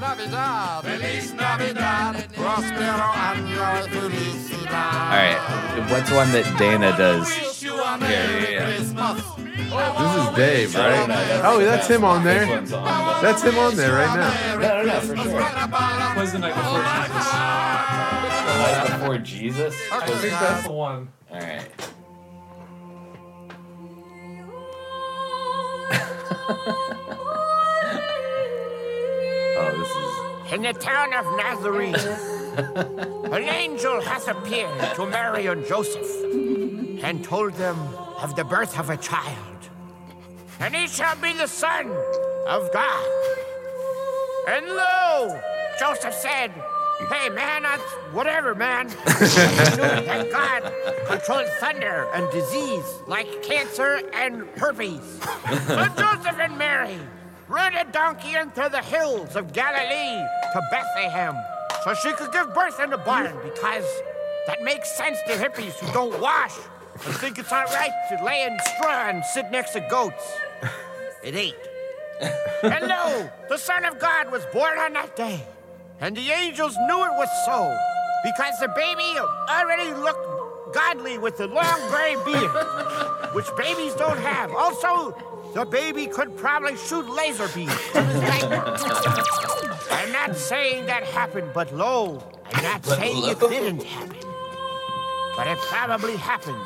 Feliz 0.05 0.31
Navidad. 0.31 0.85
Feliz 0.85 1.33
Navidad. 1.33 2.29
Prospero 2.35 3.12
año 3.14 3.88
felicidad. 3.88 5.11
All 5.11 5.17
right, 5.17 5.90
what's 5.90 6.11
one 6.11 6.31
that 6.33 6.59
Dana 6.59 6.95
does? 6.97 7.27
Wish 7.29 7.62
you 7.62 7.75
a 7.75 7.99
Yeah, 7.99 8.09
yeah, 8.09 8.51
yeah. 8.51 8.67
This 8.67 10.12
is 10.29 10.37
Dave, 10.37 10.75
right? 10.77 11.43
Oh, 11.45 11.59
that's 11.61 11.88
him 11.88 12.05
on 12.05 12.23
there. 12.23 12.61
That's 13.23 13.43
him 13.43 13.59
on 13.59 13.77
there 13.77 13.95
right 13.95 14.14
now. 14.14 14.59
No, 14.59 14.83
no, 14.83 14.83
no, 14.85 15.01
for 15.01 15.17
sure. 15.17 15.40
Was 16.17 16.33
the 16.33 16.38
night 16.38 16.55
before 16.55 16.83
oh, 16.85 16.88
Jesus? 16.88 17.35
The 18.45 18.59
night 18.59 18.99
before 18.99 19.19
Jesus. 19.19 19.75
I 19.90 20.07
think 20.07 20.33
that's 20.33 20.67
the 20.67 20.73
one. 20.73 21.09
All 21.31 21.40
right. 21.40 21.71
In 30.55 30.62
the 30.62 30.73
town 30.73 31.12
of 31.12 31.27
Nazareth, 31.37 32.07
an 33.33 33.43
angel 33.43 34.01
has 34.03 34.29
appeared 34.29 34.95
to 34.95 35.05
Mary 35.05 35.47
and 35.49 35.67
Joseph 35.67 36.07
and 37.03 37.25
told 37.25 37.55
them 37.55 37.77
of 38.23 38.37
the 38.37 38.45
birth 38.45 38.79
of 38.79 38.88
a 38.88 38.97
child. 38.97 39.69
And 40.61 40.73
he 40.73 40.87
shall 40.87 41.17
be 41.17 41.33
the 41.33 41.49
Son 41.49 41.90
of 42.47 42.73
God. 42.73 43.05
And 44.47 44.69
lo, 44.69 45.40
Joseph 45.81 46.14
said, 46.14 46.53
Hey, 47.11 47.31
man, 47.31 47.64
that's 47.64 47.83
whatever, 48.12 48.55
man. 48.55 48.87
knew 48.87 48.95
that 48.95 50.29
God 50.31 50.73
controlled 51.09 51.49
thunder 51.59 52.07
and 52.14 52.31
disease 52.31 52.85
like 53.09 53.43
cancer 53.43 54.09
and 54.14 54.47
herpes. 54.57 55.21
so 55.67 55.88
Joseph 55.97 56.38
and 56.38 56.57
Mary 56.57 57.01
rode 57.48 57.74
a 57.74 57.85
donkey 57.92 58.35
into 58.35 58.68
the 58.70 58.83
hills 58.83 59.37
of 59.37 59.52
Galilee 59.52 60.26
to 60.52 60.62
Bethlehem 60.70 61.37
so 61.85 61.94
she 61.94 62.12
could 62.12 62.33
give 62.33 62.54
birth 62.54 62.80
in 62.80 62.90
the 62.90 62.98
barn 62.98 63.37
because 63.42 63.85
that 64.46 64.62
makes 64.62 64.90
sense 64.96 65.18
to 65.26 65.35
hippies 65.35 65.72
who 65.74 65.92
don't 65.92 66.20
wash 66.20 66.57
and 67.07 67.14
think 67.16 67.38
it's 67.38 67.52
all 67.52 67.64
right 67.64 67.90
to 68.09 68.24
lay 68.24 68.44
in 68.44 68.59
straw 68.76 69.09
and 69.09 69.24
sit 69.24 69.50
next 69.50 69.72
to 69.72 69.80
goats. 69.80 70.24
It 71.22 71.35
ain't. 71.35 71.57
And 72.62 72.87
lo, 72.87 73.28
the 73.48 73.59
Son 73.59 73.85
of 73.85 73.98
God 73.98 74.30
was 74.30 74.44
born 74.52 74.78
on 74.78 74.92
that 74.92 75.16
day. 75.16 75.44
And 76.00 76.16
the 76.16 76.30
angels 76.30 76.76
knew 76.76 77.04
it 77.04 77.14
was 77.16 77.28
so 77.44 77.76
because 78.24 78.59
the 78.61 78.68
baby 78.68 79.18
already 79.50 79.92
looked 80.00 80.74
godly 80.74 81.18
with 81.18 81.38
a 81.40 81.46
long 81.46 81.80
gray 81.88 82.16
beard, 82.24 83.35
which 83.35 83.46
babies 83.57 83.94
don't 83.94 84.18
have. 84.18 84.52
Also, 84.52 85.16
the 85.55 85.64
baby 85.64 86.07
could 86.07 86.37
probably 86.37 86.77
shoot 86.77 87.09
laser 87.09 87.49
beams 87.49 87.73
from 87.73 88.07
his 88.07 88.21
diaper. 88.21 88.77
I'm 89.90 90.12
not 90.12 90.37
saying 90.37 90.87
that 90.87 91.05
happened, 91.05 91.51
but 91.55 91.73
lo, 91.75 92.23
I'm 92.53 92.62
not 92.62 92.85
saying 92.85 93.25
it 93.25 93.40
didn't 93.40 93.83
happen. 93.83 94.17
but 95.37 95.47
it 95.47 95.59
probably 95.59 96.17
happened. 96.17 96.57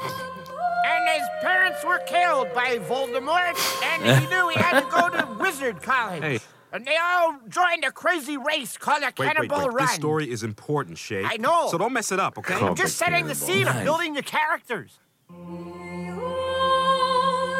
And 0.87 1.09
his 1.21 1.29
parents 1.43 1.85
were 1.85 1.99
killed 2.07 2.53
by 2.55 2.79
Voldemort, 2.79 3.57
and 3.85 4.03
he 4.21 4.27
knew 4.29 4.49
he 4.49 4.57
had 4.59 4.81
to 4.81 4.87
go 4.91 5.09
to 5.11 5.37
wizard 5.41 5.83
college. 5.83 6.23
Hey. 6.23 6.41
And 6.71 6.85
they 6.85 6.97
all 7.03 7.39
joined 7.49 7.85
a 7.85 7.91
crazy 7.91 8.37
race 8.37 8.77
called 8.77 9.03
a 9.03 9.07
Wait, 9.07 9.19
wait, 9.19 9.27
Cannonball 9.35 9.69
wait. 9.69 9.75
Run. 9.75 9.87
This 9.87 9.95
story 9.95 10.31
is 10.31 10.43
important, 10.43 10.99
Shay. 10.99 11.25
I 11.25 11.39
know. 11.39 11.69
So 11.71 11.79
don't 11.79 11.95
mess 11.95 12.13
it 12.13 12.21
up, 12.21 12.37
okay? 12.39 12.55
Called 12.55 12.71
I'm 12.71 12.77
just 12.77 12.99
the 12.99 13.05
setting 13.05 13.27
the 13.27 13.35
scene. 13.35 13.67
I'm 13.67 13.77
Run. 13.77 13.85
building 13.85 14.13
the 14.15 14.23
characters. 14.23 14.99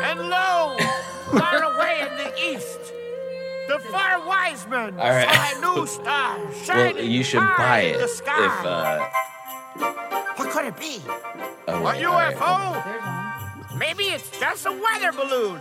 And 0.09 0.21
lo, 0.29 0.77
far 1.39 1.63
away 1.75 2.01
in 2.01 2.17
the 2.17 2.33
east, 2.57 2.79
the 3.69 3.79
far 3.91 4.27
wise 4.27 4.67
men 4.69 4.99
All 4.99 5.11
right. 5.11 5.29
saw 5.29 5.59
a 5.59 5.77
new 5.77 5.87
star 5.99 6.39
shining 6.65 6.95
Well, 6.97 7.05
you 7.05 7.23
should 7.23 7.43
high 7.43 7.57
buy 7.59 7.81
in 7.81 7.95
it 7.95 7.99
the 7.99 8.05
if 8.05 8.11
sky. 8.11 8.65
uh, 8.65 10.33
what 10.37 10.51
could 10.51 10.65
it 10.65 10.79
be? 10.79 11.01
oh, 11.07 11.53
A 11.69 11.83
wait, 11.83 12.05
all 12.05 12.15
right, 12.15 12.35
hold 12.37 12.77
on. 12.77 12.83
UFO? 12.83 12.85
There's 12.85 13.03
one. 13.03 13.79
Maybe 13.79 14.05
it's 14.05 14.31
just 14.41 14.67
a 14.67 14.73
weather 14.73 15.13
balloon. 15.13 15.61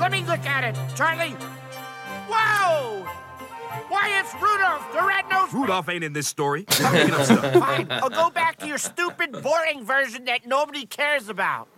Let 0.00 0.10
me 0.10 0.24
look 0.24 0.44
at 0.46 0.64
it, 0.64 0.96
Charlie. 0.96 1.36
Whoa! 2.28 3.06
Why, 3.88 4.20
it's 4.20 4.34
Rudolph 4.34 4.90
the 4.92 5.02
Red-Nosed 5.06 5.52
Rudolph 5.52 5.88
ain't 5.88 6.02
in 6.04 6.12
this 6.14 6.28
story. 6.28 6.64
Stop 6.70 6.92
making 6.94 7.14
up 7.14 7.24
stuff. 7.24 7.52
Fine, 7.54 7.86
I'll 7.90 8.08
go 8.10 8.30
back 8.30 8.56
to 8.60 8.66
your 8.66 8.78
stupid, 8.78 9.42
boring 9.42 9.84
version 9.84 10.24
that 10.24 10.46
nobody 10.46 10.86
cares 10.86 11.28
about. 11.28 11.68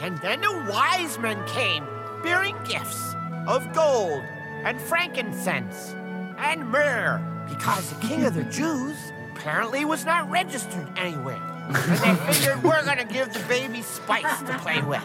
And 0.00 0.18
then 0.18 0.40
the 0.40 0.52
wise 0.70 1.18
men 1.18 1.44
came, 1.46 1.86
bearing 2.22 2.56
gifts 2.64 3.14
of 3.46 3.72
gold 3.72 4.22
and 4.64 4.80
frankincense 4.80 5.94
and 6.38 6.68
myrrh, 6.68 7.22
because 7.48 7.90
the 7.90 8.00
king 8.06 8.24
of 8.24 8.34
the 8.34 8.44
Jews 8.50 8.96
apparently 9.32 9.84
was 9.84 10.04
not 10.04 10.30
registered 10.30 10.88
anywhere. 10.96 11.53
And 11.66 12.18
they 12.18 12.32
figured 12.32 12.62
we're 12.62 12.84
gonna 12.84 13.04
give 13.04 13.32
the 13.32 13.40
baby 13.48 13.82
spice 13.82 14.40
to 14.42 14.58
play 14.58 14.80
with. 14.82 15.02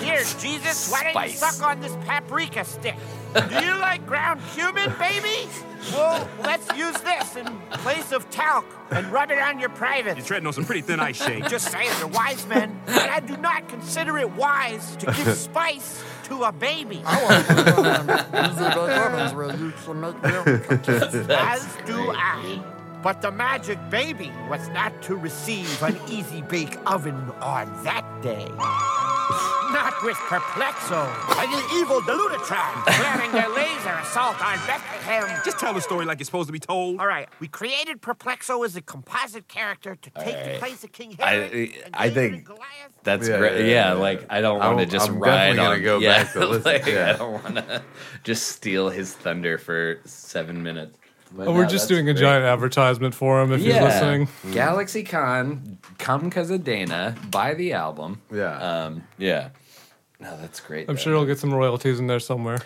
Here, 0.00 0.22
Jesus, 0.40 0.90
why 0.90 1.12
don't 1.12 1.24
you 1.24 1.30
Spice. 1.30 1.56
suck 1.58 1.66
on 1.68 1.80
this 1.80 1.94
paprika 2.06 2.64
stick? 2.64 2.96
Do 3.34 3.64
you 3.64 3.76
like 3.78 4.04
ground 4.06 4.40
cumin, 4.54 4.92
baby? 4.98 5.48
Well, 5.92 6.28
let's 6.42 6.66
use 6.76 6.96
this 7.02 7.36
in 7.36 7.46
place 7.70 8.10
of 8.10 8.28
talc 8.30 8.64
and 8.90 9.06
rub 9.12 9.30
it 9.30 9.38
on 9.38 9.60
your 9.60 9.68
privates. 9.68 10.16
You're 10.16 10.26
treading 10.26 10.46
on 10.48 10.52
some 10.52 10.64
pretty 10.64 10.80
thin 10.80 10.98
ice, 10.98 11.22
Shay. 11.22 11.40
Just 11.42 11.70
saying, 11.70 11.90
they're 11.98 12.08
wise 12.08 12.44
men, 12.48 12.80
and 12.88 13.10
I 13.10 13.20
do 13.20 13.36
not 13.36 13.68
consider 13.68 14.18
it 14.18 14.30
wise 14.32 14.96
to 14.96 15.06
give 15.06 15.28
spice 15.36 16.02
to 16.24 16.42
a 16.44 16.50
baby. 16.52 17.02
As 17.06 17.46
do 21.84 22.10
I. 22.12 22.60
But 23.06 23.22
the 23.22 23.30
magic 23.30 23.78
baby 23.88 24.32
was 24.50 24.66
not 24.70 25.00
to 25.02 25.14
receive 25.14 25.80
an 25.80 25.96
easy 26.08 26.42
bake 26.42 26.76
oven 26.90 27.14
on 27.40 27.70
that 27.84 28.04
day. 28.20 28.46
Not 29.70 29.94
with 30.02 30.16
Perplexo 30.16 31.06
and 31.38 31.52
the 31.52 31.74
evil 31.76 32.00
Deluditron 32.00 32.82
planning 32.84 33.30
their 33.30 33.48
laser 33.48 33.90
assault 33.90 34.44
on 34.44 34.56
Bethlehem. 34.66 35.40
Just 35.44 35.60
tell 35.60 35.72
the 35.72 35.80
story 35.80 36.04
like 36.04 36.18
it's 36.20 36.26
supposed 36.26 36.48
to 36.48 36.52
be 36.52 36.58
told. 36.58 36.98
All 36.98 37.06
right, 37.06 37.28
we 37.38 37.46
created 37.46 38.02
Perplexo 38.02 38.64
as 38.64 38.74
a 38.74 38.80
composite 38.82 39.46
character 39.46 39.94
to 39.94 40.10
take 40.10 40.54
the 40.54 40.58
place 40.58 40.82
of 40.82 40.90
King 40.90 41.16
I- 41.20 41.30
Herod. 41.30 41.52
and 41.84 41.94
I 41.94 42.08
David 42.08 42.44
think 42.44 42.48
and 42.48 42.58
That's 43.04 43.28
Yeah, 43.28 43.38
great. 43.38 43.52
yeah, 43.60 43.66
Yeah, 43.66 43.86
yeah. 43.88 43.92
like 43.92 44.26
I 44.30 44.40
don't 44.40 44.58
want 44.58 44.78
to 44.78 44.82
I'm- 44.82 44.90
just 44.90 45.10
I'm 45.10 45.20
ride 45.20 45.54
definitely 45.54 45.56
gonna 45.62 45.76
on. 45.76 45.82
go 45.84 45.98
yeah, 46.00 46.24
back 46.24 46.32
to 46.32 46.38
listen, 46.46 46.72
like, 46.72 46.86
yeah. 46.86 47.12
I 47.14 47.16
don't 47.18 47.32
want 47.44 47.54
to 47.54 47.82
just 48.24 48.48
steal 48.48 48.88
his 48.88 49.12
thunder 49.12 49.58
for 49.58 50.00
seven 50.04 50.60
minutes. 50.64 50.98
But 51.32 51.48
Oh, 51.48 51.52
we're 51.52 51.64
no, 51.64 51.68
just 51.68 51.88
doing 51.88 52.08
a 52.08 52.12
great. 52.12 52.20
giant 52.22 52.44
advertisement 52.44 53.14
for 53.14 53.42
him 53.42 53.52
if 53.52 53.60
Yeah, 53.60 53.74
he's 53.74 53.82
listening. 53.82 54.28
Galaxy 54.52 55.02
Con, 55.02 55.78
come 55.98 56.24
because 56.24 56.50
of 56.50 56.64
Dana. 56.64 57.14
Buy 57.30 57.54
the 57.54 57.72
album. 57.72 58.20
Yeah. 58.32 58.56
Um. 58.84 59.02
Yeah. 59.18 59.48
No, 60.20 60.36
that's 60.40 60.60
great. 60.60 60.88
I'm 60.88 60.94
though. 60.96 61.00
sure 61.02 61.14
he'll 61.14 61.26
get 61.26 61.38
some 61.38 61.52
royalties 61.52 61.98
in 61.98 62.06
there 62.06 62.20
somewhere. 62.20 62.58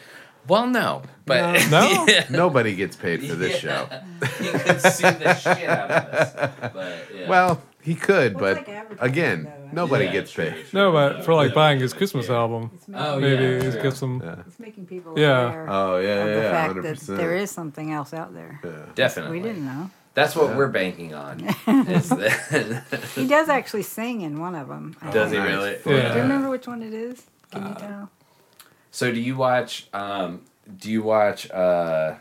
Well, 0.48 0.66
no, 0.66 1.02
but 1.26 1.68
No? 1.70 2.04
yeah, 2.08 2.24
Nobody 2.30 2.74
gets 2.74 2.96
paid 2.96 3.22
for 3.28 3.34
this 3.34 3.58
show. 3.58 3.86
he 4.38 4.48
could 4.50 4.80
sue 4.80 5.10
the 5.10 5.34
shit 5.34 5.68
out 5.68 5.90
of 5.90 6.14
us. 6.14 6.32
But 6.72 6.98
yeah. 7.14 7.28
Well, 7.28 7.62
he 7.82 7.94
could, 7.94 8.40
Well, 8.40 8.54
but 8.54 8.68
like 8.68 9.00
again, 9.00 9.44
though, 9.44 9.50
right? 9.50 9.59
Nobody 9.72 10.04
Yeah, 10.06 10.12
gets 10.12 10.32
true, 10.32 10.50
paid. 10.50 10.64
No, 10.72 10.92
but 10.92 11.24
for 11.24 11.34
like 11.34 11.54
buying 11.54 11.80
his 11.80 11.92
Christmas 11.92 12.28
album, 12.30 12.70
It's 12.74 12.88
making, 12.88 13.06
Oh, 13.06 13.20
maybe 13.20 13.42
yeah, 13.42 13.62
he's 13.62 13.74
true. 13.74 13.82
get 13.82 13.94
some. 13.94 14.22
it's 14.46 14.58
making 14.58 14.86
people 14.86 15.18
Yeah. 15.18 15.46
aware 15.48 15.66
Oh 15.68 15.98
yeah, 15.98 16.08
of 16.24 16.34
the 16.34 16.40
yeah, 16.42 16.50
fact 16.50 16.66
hundred 16.68 16.82
that 16.84 16.98
percent. 16.98 17.18
there 17.18 17.34
is 17.36 17.50
something 17.50 17.92
else 17.92 18.12
out 18.14 18.32
there. 18.34 18.60
definitely, 18.94 19.38
We 19.40 19.42
didn't 19.46 19.64
know. 19.64 19.90
That's 20.14 20.34
what 20.34 20.56
we're 20.56 20.68
banking 20.68 21.14
on. 21.14 21.40
Is 21.86 22.08
that, 22.08 22.82
He 23.14 23.26
does 23.28 23.48
actually 23.48 23.84
sing 23.84 24.22
in 24.22 24.40
one 24.40 24.54
of 24.56 24.66
them. 24.68 24.96
I 25.00 25.10
does 25.12 25.30
he 25.30 25.36
think. 25.38 25.48
Nice. 25.48 25.86
really? 25.86 26.10
Do 26.10 26.16
you 26.16 26.22
remember 26.22 26.50
which 26.50 26.66
one 26.66 26.82
it 26.82 26.92
is? 26.92 27.22
Can 27.52 27.68
you 27.68 27.74
tell? 27.74 28.10
So 28.90 29.12
do 29.12 29.20
you 29.20 29.36
watch? 29.36 29.86
Um, 29.94 30.42
do 30.78 30.90
you 30.90 31.02
watch 31.04 31.48
uh, 31.52 32.16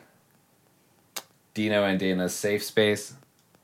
Dino 1.55 1.83
and 1.83 1.99
Dana's 1.99 2.35
Safe 2.35 2.63
Space? 2.63 3.13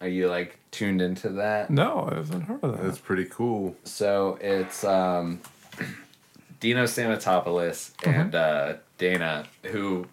Are 0.02 0.08
you 0.08 0.28
like 0.30 0.60
tuned 0.72 1.02
into 1.02 1.30
that? 1.30 1.70
No, 1.70 2.10
I 2.12 2.16
haven't 2.16 2.42
heard 2.42 2.64
of 2.64 2.74
that. 2.78 2.84
That's 2.84 3.00
pretty 3.00 3.26
cool. 3.26 3.76
So 3.86 4.38
it's 4.42 4.84
um, 4.84 5.40
Dino 6.60 6.84
Stamatopoulos 6.84 7.92
and 8.06 8.36
uh, 8.36 8.74
Dana. 8.98 9.46
Who 9.64 10.08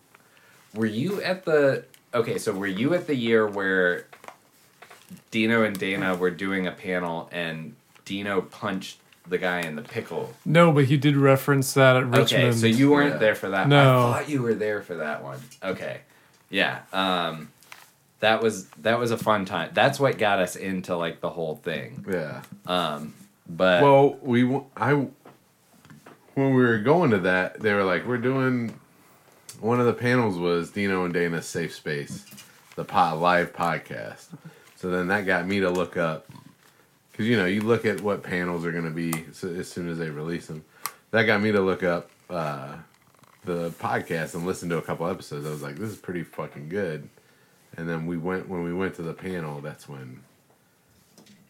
were 0.74 0.86
you 0.86 1.20
at 1.22 1.44
the? 1.44 1.84
Okay, 2.14 2.38
so 2.38 2.52
were 2.52 2.66
you 2.66 2.94
at 2.94 3.06
the 3.06 3.14
year 3.16 3.46
where 3.46 4.06
Dino 5.30 5.62
and 5.64 5.78
Dana 5.78 6.14
were 6.14 6.30
doing 6.30 6.66
a 6.66 6.72
panel 6.72 7.28
and 7.32 7.74
Dino 8.04 8.42
punched 8.42 8.98
the 9.26 9.38
guy 9.38 9.60
in 9.60 9.76
the 9.76 9.82
pickle? 9.82 10.34
No, 10.44 10.72
but 10.72 10.84
he 10.86 10.96
did 10.96 11.16
reference 11.16 11.72
that 11.74 11.96
at 11.96 12.04
Richmond. 12.06 12.44
Okay, 12.48 12.52
so 12.52 12.66
you 12.66 12.90
weren't 12.90 13.14
Yeah. 13.14 13.18
there 13.18 13.34
for 13.34 13.48
that. 13.50 13.68
No. 13.68 14.08
I 14.10 14.12
thought 14.20 14.28
you 14.28 14.42
were 14.42 14.54
there 14.54 14.82
for 14.82 14.96
that 14.96 15.22
one. 15.24 15.38
Okay, 15.62 16.00
yeah. 16.50 16.80
Um, 16.92 17.48
that 18.22 18.40
was 18.40 18.66
that 18.82 19.00
was 19.00 19.10
a 19.10 19.18
fun 19.18 19.44
time. 19.44 19.70
That's 19.74 19.98
what 19.98 20.16
got 20.16 20.38
us 20.38 20.54
into 20.54 20.96
like 20.96 21.20
the 21.20 21.28
whole 21.28 21.56
thing. 21.56 22.06
Yeah. 22.08 22.42
Um, 22.66 23.14
but 23.48 23.82
Well, 23.82 24.16
we 24.22 24.44
I 24.76 24.92
when 26.34 26.54
we 26.54 26.62
were 26.62 26.78
going 26.78 27.10
to 27.10 27.18
that, 27.18 27.58
they 27.60 27.74
were 27.74 27.84
like, 27.84 28.06
"We're 28.06 28.18
doing." 28.18 28.78
One 29.60 29.80
of 29.80 29.86
the 29.86 29.92
panels 29.92 30.38
was 30.38 30.70
Dino 30.70 31.04
and 31.04 31.12
Dana's 31.12 31.46
Safe 31.46 31.74
Space, 31.74 32.24
the 32.74 32.84
pod, 32.84 33.18
live 33.18 33.52
podcast. 33.52 34.26
So 34.76 34.90
then 34.90 35.08
that 35.08 35.26
got 35.26 35.46
me 35.46 35.60
to 35.60 35.70
look 35.70 35.96
up 35.96 36.26
because 37.10 37.26
you 37.26 37.36
know 37.36 37.46
you 37.46 37.60
look 37.60 37.84
at 37.84 38.00
what 38.00 38.22
panels 38.22 38.64
are 38.64 38.72
going 38.72 38.84
to 38.84 38.90
be 38.90 39.12
as 39.32 39.68
soon 39.68 39.88
as 39.88 39.98
they 39.98 40.10
release 40.10 40.46
them. 40.46 40.64
That 41.10 41.24
got 41.24 41.42
me 41.42 41.50
to 41.50 41.60
look 41.60 41.82
up 41.82 42.08
uh, 42.30 42.76
the 43.44 43.70
podcast 43.70 44.34
and 44.34 44.46
listen 44.46 44.68
to 44.68 44.78
a 44.78 44.82
couple 44.82 45.08
episodes. 45.08 45.44
I 45.44 45.50
was 45.50 45.62
like, 45.62 45.74
"This 45.74 45.90
is 45.90 45.96
pretty 45.96 46.22
fucking 46.22 46.68
good." 46.68 47.08
And 47.76 47.88
then 47.88 48.06
we 48.06 48.16
went 48.18 48.48
when 48.48 48.62
we 48.62 48.72
went 48.72 48.94
to 48.96 49.02
the 49.02 49.14
panel. 49.14 49.60
That's 49.60 49.88
when 49.88 50.20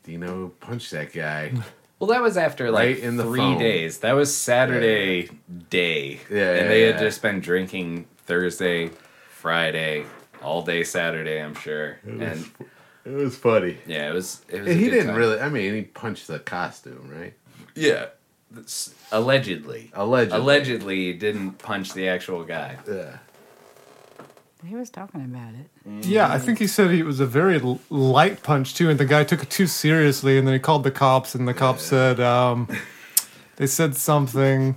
Dino 0.05 0.49
punched 0.61 0.91
that 0.93 1.13
guy. 1.13 1.53
well, 1.99 2.09
that 2.11 2.23
was 2.23 2.37
after 2.37 2.71
like 2.71 2.87
Right 2.87 2.99
in 2.99 3.17
the 3.17 3.25
three 3.25 3.39
phone. 3.41 3.59
days. 3.59 3.99
That 3.99 4.13
was 4.13 4.35
Saturday 4.35 5.31
day. 5.71 6.21
Yeah, 6.31 6.53
and 6.53 6.57
yeah, 6.63 6.69
they 6.69 6.83
had 6.83 6.95
yeah. 6.97 7.01
just 7.01 7.23
been 7.23 7.41
drinking 7.41 8.07
Thursday, 8.27 8.91
Friday, 9.31 10.05
all 10.43 10.63
day 10.63 10.85
Saturday. 10.85 11.43
I'm 11.43 11.55
sure. 11.55 11.99
And 12.05 12.45
It 13.05 13.11
was 13.13 13.37
funny. 13.37 13.79
yeah, 13.87 14.09
it 14.11 14.15
was. 14.15 14.43
It 14.49 14.61
was. 14.61 14.69
A 14.69 14.75
he 14.75 14.85
good 14.85 14.91
didn't 14.93 15.07
time. 15.09 15.17
really. 15.17 15.41
I 15.41 15.49
mean, 15.49 15.75
he 15.75 15.83
punched 15.83 16.29
the 16.29 16.39
costume, 16.39 17.11
right? 17.13 17.35
Yeah. 17.75 18.07
That's- 18.53 18.95
Allegedly. 19.11 19.91
Allegedly. 19.95 20.39
Allegedly 20.39 21.13
didn't 21.15 21.53
punch 21.55 21.95
the 21.95 22.09
actual 22.09 22.45
guy. 22.45 22.77
Yeah. 22.89 23.17
He 24.65 24.75
was 24.77 24.91
talking 24.91 25.23
about 25.25 25.55
it. 25.55 26.05
Yeah, 26.07 26.33
I 26.33 26.39
think 26.39 26.59
he 26.59 26.67
said 26.67 26.91
he 26.91 27.03
was 27.03 27.21
a 27.21 27.27
very 27.27 27.61
l- 27.61 27.81
light 27.91 28.43
punch 28.43 28.75
too, 28.75 28.89
and 28.91 28.99
the 28.99 29.05
guy 29.05 29.25
took 29.25 29.43
it 29.43 29.51
too 29.51 29.67
seriously, 29.67 30.39
and 30.39 30.47
then 30.47 30.55
he 30.55 30.61
called 30.61 30.85
the 30.85 30.91
cops, 30.91 31.35
and 31.35 31.49
the 31.49 31.55
cops 31.55 31.83
said 31.83 32.21
um, 32.21 32.69
they 33.57 33.67
said 33.67 33.97
something, 33.97 34.77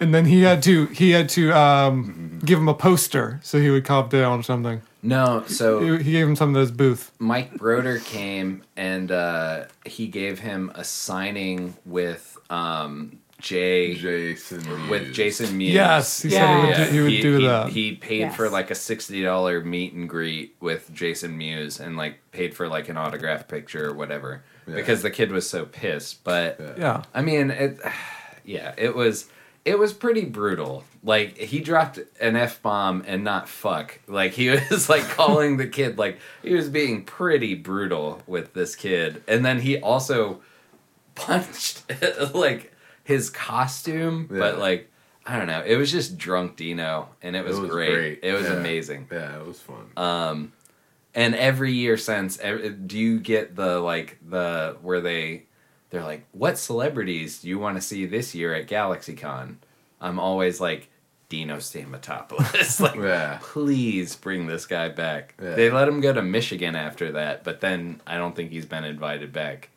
and 0.00 0.12
then 0.12 0.24
he 0.26 0.42
had 0.42 0.62
to 0.64 0.86
he 0.86 1.10
had 1.10 1.28
to 1.30 1.52
um, 1.52 2.40
give 2.44 2.58
him 2.58 2.68
a 2.68 2.74
poster 2.74 3.38
so 3.42 3.60
he 3.60 3.70
would 3.70 3.84
calm 3.84 4.08
down 4.08 4.40
or 4.40 4.42
something. 4.42 4.82
No, 5.04 5.44
so 5.48 5.80
He, 5.98 6.04
he 6.04 6.12
gave 6.12 6.26
him 6.28 6.36
something 6.36 6.56
at 6.56 6.60
his 6.60 6.70
booth. 6.70 7.10
Mike 7.18 7.56
Broder 7.56 7.98
came 7.98 8.62
and 8.76 9.10
uh, 9.10 9.64
he 9.84 10.06
gave 10.06 10.38
him 10.38 10.70
a 10.76 10.84
signing 10.84 11.74
with 11.84 12.36
um, 12.50 13.18
Jay 13.42 13.94
Jason. 13.94 14.88
with 14.88 15.02
Mewes. 15.08 15.16
Jason 15.16 15.58
Mewes. 15.58 15.72
Yes, 15.74 16.22
he 16.22 16.30
said 16.30 16.48
he 16.48 16.66
would, 16.66 16.76
do, 16.76 16.92
he 16.92 17.00
would 17.02 17.22
do 17.22 17.38
he, 17.38 17.46
that. 17.46 17.68
He 17.70 17.92
paid 17.96 18.20
Yes. 18.20 18.36
for 18.36 18.48
like 18.48 18.70
a 18.70 18.74
sixty 18.74 19.22
dollar 19.22 19.60
meet 19.60 19.92
and 19.92 20.08
greet 20.08 20.54
with 20.60 20.92
Jason 20.94 21.36
Mewes 21.36 21.80
and 21.80 21.96
like 21.96 22.20
paid 22.30 22.54
for 22.54 22.68
like 22.68 22.88
an 22.88 22.96
autograph 22.96 23.48
picture 23.48 23.90
or 23.90 23.94
whatever 23.94 24.42
Yeah. 24.66 24.76
because 24.76 25.02
the 25.02 25.10
kid 25.10 25.32
was 25.32 25.48
so 25.50 25.66
pissed. 25.66 26.24
But 26.24 26.56
Yeah. 26.60 26.74
yeah, 26.78 27.02
I 27.12 27.22
mean, 27.22 27.50
it, 27.50 27.78
yeah, 28.44 28.74
it 28.78 28.94
was 28.94 29.28
it 29.64 29.78
was 29.78 29.92
pretty 29.92 30.24
brutal. 30.24 30.84
Like 31.04 31.36
he 31.36 31.60
dropped 31.60 31.98
an 32.20 32.36
f 32.36 32.62
bomb 32.62 33.02
and 33.06 33.24
not 33.24 33.48
fuck. 33.48 33.98
Like 34.06 34.32
he 34.32 34.50
was 34.70 34.88
like 34.88 35.02
calling 35.08 35.56
the 35.56 35.66
kid 35.66 35.98
like 35.98 36.20
he 36.44 36.54
was 36.54 36.68
being 36.68 37.04
pretty 37.04 37.54
brutal 37.56 38.22
with 38.28 38.54
this 38.54 38.76
kid, 38.76 39.22
and 39.26 39.44
then 39.44 39.60
he 39.60 39.78
also 39.78 40.40
punched 41.16 41.82
like 42.34 42.71
his 43.04 43.30
costume, 43.30 44.26
but 44.30 44.58
like. 44.58 44.88
I 45.24 45.38
don't 45.38 45.46
know. 45.46 45.62
It 45.64 45.76
was 45.76 45.92
just 45.92 46.18
drunk 46.18 46.56
Dino, 46.56 47.08
and 47.22 47.36
it 47.36 47.44
was, 47.44 47.60
was 47.60 47.70
great. 47.70 47.92
great. 47.92 48.20
It 48.24 48.32
was 48.32 48.42
Yeah. 48.46 48.54
amazing. 48.54 49.06
Yeah, 49.12 49.38
it 49.38 49.46
was 49.46 49.60
fun. 49.60 49.88
Um, 49.96 50.52
and 51.14 51.36
every 51.36 51.70
year 51.74 51.96
since, 51.96 52.40
ev- 52.40 52.88
do 52.88 52.98
you 52.98 53.20
get 53.20 53.54
the 53.54 53.78
like 53.78 54.18
the 54.28 54.76
where 54.82 55.00
they 55.00 55.44
they're 55.90 56.02
like, 56.02 56.24
what 56.32 56.58
celebrities 56.58 57.40
do 57.40 57.48
you 57.48 57.60
want 57.60 57.76
to 57.76 57.80
see 57.80 58.04
this 58.04 58.34
year 58.34 58.52
at 58.52 58.66
GalaxyCon? 58.66 59.58
I'm 60.00 60.18
always 60.18 60.60
like 60.60 60.88
Dino 61.28 61.58
Stamatopoulos. 61.58 62.80
like, 62.80 62.96
Yeah. 62.96 63.38
please 63.42 64.16
bring 64.16 64.48
this 64.48 64.66
guy 64.66 64.88
back. 64.88 65.34
Yeah. 65.40 65.54
They 65.54 65.70
let 65.70 65.86
him 65.86 66.00
go 66.00 66.12
to 66.12 66.22
Michigan 66.22 66.74
after 66.74 67.12
that, 67.12 67.44
but 67.44 67.60
then 67.60 68.00
I 68.08 68.16
don't 68.16 68.34
think 68.34 68.50
he's 68.50 68.66
been 68.66 68.82
invited 68.84 69.32
back, 69.32 69.70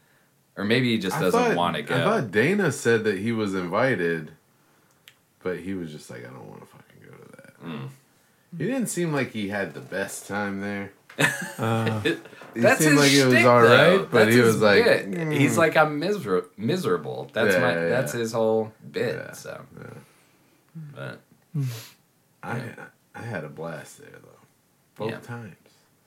or 0.57 0.63
maybe 0.63 0.91
he 0.91 0.97
just 0.97 1.19
doesn't 1.19 1.55
want 1.55 1.75
to 1.75 1.81
go. 1.81 1.95
I 1.95 2.03
thought 2.03 2.31
Dana 2.31 2.71
said 2.71 3.03
that 3.05 3.17
he 3.19 3.31
was 3.31 3.53
invited, 3.55 4.31
but 5.43 5.59
he 5.59 5.73
was 5.73 5.91
just 5.91 6.09
like, 6.09 6.21
I 6.25 6.29
don't 6.29 6.47
want 6.49 6.61
to 6.61 6.67
fucking 6.67 7.01
go 7.03 7.15
to 7.17 7.31
that. 7.37 7.63
Mm. 7.63 7.89
He 8.57 8.65
didn't 8.65 8.87
seem 8.87 9.11
like 9.13 9.31
he 9.31 9.49
had 9.49 9.73
the 9.73 9.81
best 9.81 10.27
time 10.27 10.61
there. 10.61 10.91
Uh, 11.57 12.01
He 12.53 12.61
That's 12.61 12.79
seemed 12.79 12.97
his 12.97 12.99
like 13.01 13.11
it 13.11 13.25
was 13.25 13.33
shtick, 13.33 13.45
all 13.45 13.61
though. 13.61 13.97
right, 13.99 14.11
but 14.11 14.25
That's 14.25 14.35
he 14.35 14.41
was 14.41 14.61
like, 14.61 14.83
mm. 14.85 15.33
he's 15.37 15.57
like 15.57 15.75
I'm 15.75 15.99
miser- 15.99 16.45
miserable. 16.57 17.29
That's 17.33 17.53
Yeah, 17.55 17.61
my 17.61 17.73
yeah, 17.73 17.89
that's 17.89 18.13
yeah. 18.13 18.19
his 18.21 18.31
whole 18.31 18.71
bit. 18.91 19.15
Yeah, 19.15 19.31
So, 19.33 19.61
yeah. 19.77 19.83
but 20.95 21.19
I 22.43 22.61
I 23.13 23.21
had 23.21 23.43
a 23.43 23.49
blast 23.49 23.99
there 23.99 24.09
though, 24.21 24.39
both 25.05 25.11
Yeah. 25.11 25.19
times. 25.19 25.55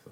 So 0.04 0.10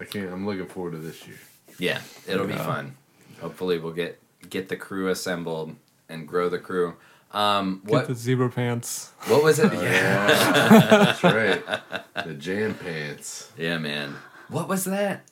I 0.00 0.04
can't. 0.04 0.32
I'm 0.32 0.46
looking 0.46 0.66
forward 0.66 0.92
to 0.92 0.98
this 0.98 1.26
year. 1.26 1.38
yeah, 1.78 2.00
it'll 2.28 2.46
be 2.46 2.54
Yeah. 2.54 2.64
fun. 2.64 2.96
Hopefully, 3.42 3.78
we'll 3.78 3.92
get 3.92 4.18
get 4.48 4.68
the 4.70 4.76
crew 4.76 5.08
assembled 5.08 5.76
and 6.08 6.26
grow 6.26 6.48
the 6.48 6.58
crew. 6.58 6.94
Um, 7.32 7.80
Get 7.86 7.92
what 7.92 8.06
the 8.08 8.14
zebra 8.14 8.50
pants. 8.50 9.10
what 9.26 9.42
was 9.42 9.58
it? 9.58 9.72
Oh, 9.72 9.80
yeah, 9.82 10.26
That's 10.90 11.24
right. 11.24 11.62
The 12.26 12.34
jam 12.34 12.74
pants. 12.74 13.50
yeah, 13.56 13.78
man. 13.78 14.16
What 14.48 14.68
was 14.68 14.84
that? 14.84 15.22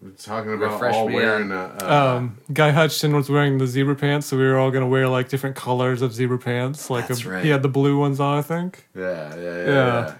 We're 0.00 0.10
talking 0.12 0.54
about 0.54 0.72
Refresh 0.74 0.94
all 0.94 1.06
wearing 1.10 1.50
a. 1.50 1.76
a 1.82 1.92
Um, 2.16 2.38
Guy 2.52 2.70
Hutchinson 2.70 3.14
was 3.14 3.28
wearing 3.28 3.58
the 3.58 3.66
zebra 3.66 3.94
pants, 3.96 4.26
so 4.28 4.38
we 4.38 4.44
were 4.44 4.56
all 4.56 4.70
gonna 4.70 4.86
wear 4.86 5.06
like 5.08 5.28
different 5.28 5.54
colors 5.56 6.00
of 6.02 6.14
zebra 6.14 6.38
pants. 6.38 6.88
Like 6.88 7.08
That's 7.08 7.24
a, 7.24 7.28
right. 7.30 7.44
he 7.44 7.50
had 7.50 7.62
the 7.62 7.68
blue 7.68 7.98
ones 7.98 8.20
on, 8.20 8.38
I 8.38 8.42
think. 8.42 8.88
yeah, 8.96 9.34
yeah, 9.34 9.40
yeah, 9.42 9.56
Yeah. 9.66 9.66
yeah. 10.06 10.14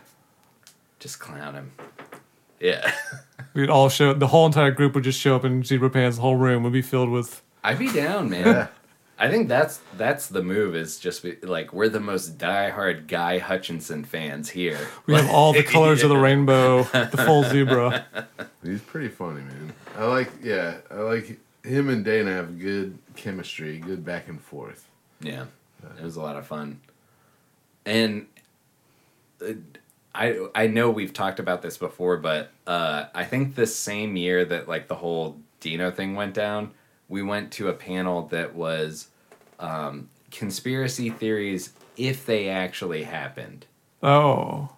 Just 0.99 1.21
clown 1.21 1.55
him. 1.55 1.73
Yeah, 2.61 2.93
We'd 3.59 3.71
all 3.71 3.89
show 3.89 4.15
the 4.15 4.29
whole 4.29 4.47
entire 4.47 4.71
group 4.71 4.95
would 4.95 5.03
just 5.03 5.19
show 5.19 5.35
up 5.35 5.45
in 5.45 5.65
zebra 5.65 5.91
pants. 5.91 6.17
The 6.17 6.23
whole 6.23 6.37
room 6.37 6.63
would 6.63 6.73
be 6.73 6.81
filled 6.81 7.11
with. 7.11 7.43
I'd 7.65 7.79
be 7.79 7.91
down, 7.93 8.31
man. 8.31 8.47
Yeah. 8.47 8.67
I 9.19 9.29
think 9.29 9.49
that's 9.49 9.81
that's 9.97 10.29
the 10.29 10.45
move. 10.45 10.77
Is 10.77 11.01
just 11.01 11.25
be, 11.25 11.37
like 11.43 11.73
we're 11.73 11.89
the 11.89 11.99
most 11.99 12.39
diehard 12.39 13.09
Guy 13.09 13.39
Hutchinson 13.39 14.05
fans 14.05 14.49
here. 14.49 14.79
We 15.07 15.15
have 15.15 15.29
all 15.29 15.53
the 15.53 15.63
colors 15.65 16.05
of 16.05 16.09
the 16.09 16.17
rainbow, 16.17 16.85
the 16.85 17.21
full 17.27 17.43
zebra. 17.43 18.07
He's 18.63 18.81
pretty 18.81 19.09
funny, 19.09 19.41
man. 19.41 19.73
I 19.97 20.05
like, 20.05 20.31
yeah, 20.41 20.77
I 20.89 21.01
like 21.01 21.41
him 21.65 21.89
and 21.89 22.05
Dana 22.05 22.31
have 22.31 22.61
good 22.61 22.97
chemistry, 23.17 23.79
good 23.79 24.05
back 24.05 24.29
and 24.29 24.41
forth. 24.41 24.87
Yeah, 25.21 25.47
it 25.99 26.05
was 26.05 26.15
a 26.15 26.23
lot 26.23 26.37
of 26.37 26.47
fun, 26.47 26.81
and 27.85 28.29
uh, 29.45 29.55
I 30.19 30.47
I 30.55 30.67
know 30.67 30.91
we've 30.91 31.13
talked 31.13 31.39
about 31.39 31.63
this 31.63 31.77
before, 31.79 32.17
but 32.17 32.51
uh, 32.67 33.05
I 33.15 33.25
think 33.25 33.55
the 33.55 33.67
same 33.67 34.17
year 34.17 34.45
that 34.45 34.69
like 34.69 34.89
the 34.89 34.97
whole 34.97 35.39
Dino 35.61 35.91
thing 35.91 36.15
went 36.15 36.35
down, 36.35 36.73
we 37.09 37.23
went 37.23 37.53
to 37.53 37.69
a 37.69 37.73
panel 37.73 38.27
that 38.29 38.55
was 38.55 39.09
um, 39.61 40.09
conspiracy 40.31 41.11
theories 41.11 41.73
if 41.97 42.27
they 42.27 42.49
actually 42.49 43.05
happened, 43.05 43.67
Oh, 44.03 44.71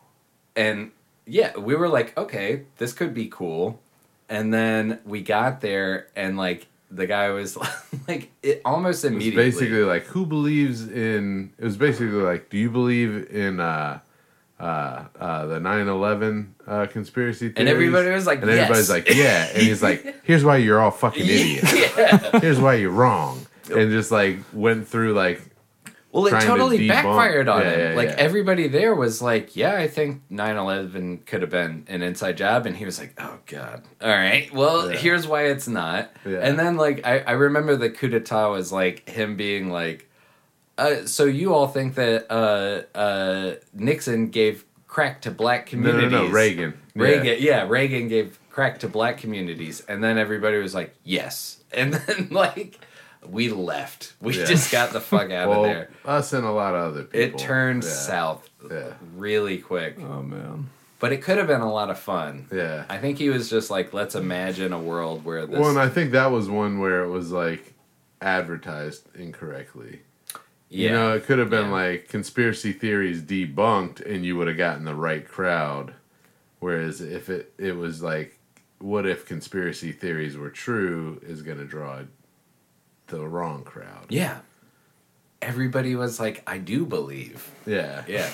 and 0.57 0.91
yeah, 1.27 1.57
we 1.59 1.75
were 1.77 1.89
like, 1.89 2.17
okay, 2.17 2.65
this 2.79 2.93
could 2.93 3.13
be 3.15 3.29
cool, 3.29 3.81
and 4.29 4.53
then 4.55 5.01
we 5.05 5.23
got 5.23 5.61
there 5.61 6.09
and 6.15 6.37
like. 6.37 6.67
The 6.93 7.07
guy 7.07 7.29
was 7.31 7.57
like, 8.09 8.33
it 8.43 8.63
almost 8.65 9.05
It 9.05 9.13
was 9.15 9.15
immediately. 9.15 9.45
basically 9.45 9.85
like, 9.85 10.07
who 10.07 10.27
believes 10.27 10.89
in? 10.89 11.53
It 11.57 11.65
was 11.65 11.77
basically 11.77 12.09
like, 12.21 12.51
do 12.51 12.59
you 12.59 12.69
believe 12.69 13.29
in 13.31 13.61
uh, 13.61 14.01
uh, 14.61 15.05
uh, 15.19 15.47
the 15.47 15.59
9-11 15.59 16.49
uh, 16.67 16.87
conspiracy 16.87 17.49
theories? 17.49 17.55
And 17.57 17.69
everybody 17.69 18.11
was 18.11 18.27
like, 18.27 18.43
and 18.43 18.51
everybody's 18.51 18.91
like, 18.91 19.09
yeah. 19.09 19.49
And 19.55 19.63
he's 19.63 19.83
like, 19.83 20.17
here's 20.25 20.45
why 20.45 20.57
you're 20.59 20.81
all 20.81 20.91
fucking 20.91 21.25
idiots. 21.25 21.73
yeah. 21.99 22.39
Here's 22.41 22.61
why 22.61 22.75
you're 22.75 22.91
wrong. 22.91 23.47
And 23.75 23.91
just 23.91 24.11
like 24.11 24.39
went 24.53 24.87
through 24.89 25.15
like, 25.15 25.41
Well, 26.13 26.27
it 26.27 26.31
trying 26.31 26.43
to 26.43 26.47
totally 26.49 26.89
backfired 26.89 27.49
on 27.49 27.61
Yeah, 27.63 27.71
him. 27.71 27.91
yeah, 27.91 27.97
like 27.97 28.09
everybody 28.19 28.67
there 28.67 28.97
was 28.97 29.23
like, 29.23 29.55
"Yeah, 29.55 29.77
I 29.77 29.87
think 29.87 30.23
9/11 30.29 31.25
could 31.25 31.41
have 31.43 31.51
been 31.51 31.85
an 31.87 32.03
inside 32.03 32.37
job," 32.37 32.67
and 32.67 32.77
he 32.77 32.85
was 32.85 32.99
like, 32.99 33.15
"Oh 33.19 33.39
God, 33.47 33.85
all 34.03 34.09
right, 34.09 34.53
well, 34.53 34.89
here's 34.89 35.29
why 35.29 35.45
it's 35.45 35.69
not." 35.69 36.11
And 36.25 36.59
then 36.59 36.77
like 36.77 37.07
I, 37.07 37.21
I 37.21 37.33
remember 37.33 37.77
the 37.77 37.91
coup 37.91 38.09
d'état 38.09 38.51
was 38.51 38.73
like 38.73 39.09
him 39.09 39.37
being 39.37 39.71
like, 39.71 40.10
uh, 40.81 41.07
"So 41.07 41.25
you 41.25 41.55
all 41.55 41.69
think 41.69 41.95
that 41.95 42.27
uh, 42.31 42.83
uh, 42.97 43.55
Nixon 43.75 44.29
gave 44.29 44.65
crack 44.89 45.21
to 45.23 45.31
black 45.31 45.67
communities? 45.67 46.11
no, 46.11 46.23
no, 46.25 46.29
communities?" 46.29 46.33
no, 46.33 46.35
Reagan. 46.35 46.81
Yeah. 46.95 47.03
Reagan, 47.03 47.37
yeah, 47.43 47.67
Reagan 47.69 48.09
gave 48.09 48.39
crack 48.51 48.81
to 48.81 48.89
black 48.89 49.19
communities, 49.19 49.81
and 49.89 50.03
then 50.03 50.19
everybody 50.19 50.59
was 50.59 50.75
like, 50.75 50.95
"Yes," 51.05 51.63
and 51.73 51.95
then 51.95 52.29
like 52.31 52.79
we 53.29 53.49
left. 53.51 54.15
We 54.21 54.37
Yeah. 54.39 54.47
just 54.47 54.73
got 54.73 54.93
the 54.93 55.01
fuck 55.01 55.31
out 55.31 55.49
Well, 55.51 55.65
of 55.67 55.71
there. 55.71 55.91
us 56.07 56.33
and 56.33 56.45
a 56.47 56.51
lot 56.51 56.75
of 56.75 56.93
other 56.93 57.03
people. 57.05 57.21
It 57.21 57.39
turned 57.39 57.83
Yeah. 57.85 57.91
south 57.91 58.49
Yeah. 58.71 58.95
really 59.15 59.59
quick, 59.59 59.99
oh 60.01 60.23
man. 60.23 60.71
but 60.99 61.13
it 61.13 61.23
could 61.23 61.37
have 61.37 61.47
been 61.47 61.61
a 61.61 61.71
lot 61.71 61.91
of 61.91 61.99
fun. 61.99 62.47
Yeah. 62.51 62.85
I 62.89 62.97
think 62.97 63.19
he 63.19 63.29
was 63.29 63.51
just 63.51 63.69
like, 63.71 63.93
let's 63.93 64.15
imagine 64.15 64.73
a 64.73 64.79
world 64.79 65.23
where 65.25 65.45
this. 65.47 65.59
Well, 65.59 65.69
and 65.69 65.79
I 65.79 65.89
think 65.91 66.13
that 66.13 66.31
was 66.31 66.49
one 66.49 66.79
where 66.79 67.05
it 67.05 67.09
was 67.11 67.31
like 67.31 67.75
advertised 68.23 69.07
incorrectly. 69.15 70.01
Yeah, 70.71 70.89
You 70.89 70.91
know, 70.95 71.13
it 71.15 71.25
could 71.25 71.39
have 71.39 71.51
been 71.51 71.67
Yeah. 71.67 71.73
like 71.73 72.09
conspiracy 72.09 72.73
theories 72.73 73.21
debunked, 73.23 74.01
and 74.09 74.25
you 74.25 74.37
would 74.37 74.49
have 74.49 74.57
gotten 74.57 74.85
the 74.85 74.95
right 74.95 75.27
crowd. 75.29 75.95
Whereas 76.61 77.01
if 77.01 77.29
it 77.29 77.53
it 77.59 77.77
was 77.77 78.03
like, 78.03 78.39
what 78.79 79.05
if 79.07 79.27
conspiracy 79.27 79.93
theories 79.93 80.37
were 80.39 80.51
true, 80.51 81.21
is 81.27 81.43
going 81.43 81.59
to 81.59 81.65
draw 81.65 82.03
the 83.09 83.27
wrong 83.27 83.65
crowd. 83.65 84.07
yeah. 84.09 84.39
Everybody 85.43 85.97
was 85.97 86.21
like, 86.21 86.43
I 86.47 86.59
do 86.59 86.85
believe. 86.85 87.51
Yeah, 87.67 88.05
Yeah, 88.07 88.29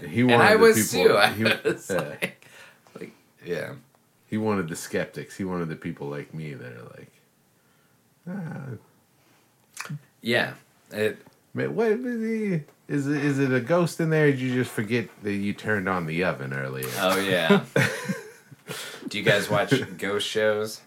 He 0.06 0.20
and 0.20 0.30
wanted 0.32 0.44
I 0.44 0.52
the 0.52 0.58
was 0.58 0.92
people- 0.92 1.08
too. 1.08 1.16
I 1.16 1.28
he- 1.32 1.44
was 1.44 1.90
yeah. 1.90 1.96
like, 2.00 2.46
like, 2.98 3.12
yeah. 3.44 3.72
He 4.26 4.36
wanted 4.36 4.68
the 4.68 4.76
skeptics. 4.76 5.34
He 5.36 5.44
wanted 5.44 5.70
the 5.70 5.76
people 5.76 6.08
like 6.08 6.34
me 6.34 6.52
that 6.52 6.72
are 6.72 6.82
like, 6.98 7.10
ah, 8.28 9.90
Yeah, 10.20 10.52
it. 10.90 11.18
Man, 11.54 11.74
what 11.74 11.88
is 11.92 13.06
it? 13.06 13.24
Is 13.24 13.38
it 13.38 13.52
a 13.52 13.60
ghost 13.60 14.00
in 14.00 14.10
there? 14.10 14.26
Or 14.26 14.30
did 14.30 14.40
you 14.40 14.54
just 14.54 14.70
forget 14.70 15.08
that 15.22 15.32
you 15.32 15.52
turned 15.54 15.88
on 15.88 16.06
the 16.06 16.24
oven 16.24 16.52
earlier? 16.52 16.88
Oh 16.98 17.18
yeah. 17.18 17.64
Do 19.08 19.18
you 19.18 19.24
guys 19.24 19.48
watch 19.50 19.72
ghost 19.98 20.26
shows? 20.26 20.80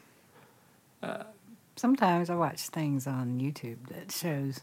Sometimes 1.76 2.30
I 2.30 2.36
watch 2.36 2.62
things 2.70 3.06
on 3.06 3.40
YouTube 3.40 3.88
that 3.90 4.12
shows. 4.12 4.62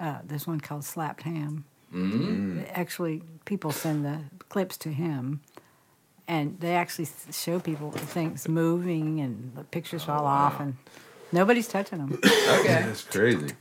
Uh, 0.00 0.18
there's 0.24 0.46
one 0.46 0.60
called 0.60 0.84
Slapped 0.84 1.22
Ham. 1.22 1.64
Mm. 1.94 2.66
Actually, 2.72 3.22
people 3.44 3.70
send 3.72 4.04
the 4.04 4.20
clips 4.48 4.76
to 4.78 4.88
him, 4.90 5.40
and 6.26 6.58
they 6.60 6.74
actually 6.74 7.08
show 7.30 7.60
people 7.60 7.90
things 7.92 8.48
moving 8.48 9.20
and 9.20 9.52
the 9.54 9.64
pictures 9.64 10.02
Oh, 10.04 10.06
fall 10.06 10.26
off, 10.26 10.58
and 10.60 10.76
nobody's 11.30 11.68
touching 11.68 11.98
them. 11.98 12.18
Okay. 12.24 12.82
That's 12.86 13.04
crazy. 13.04 13.52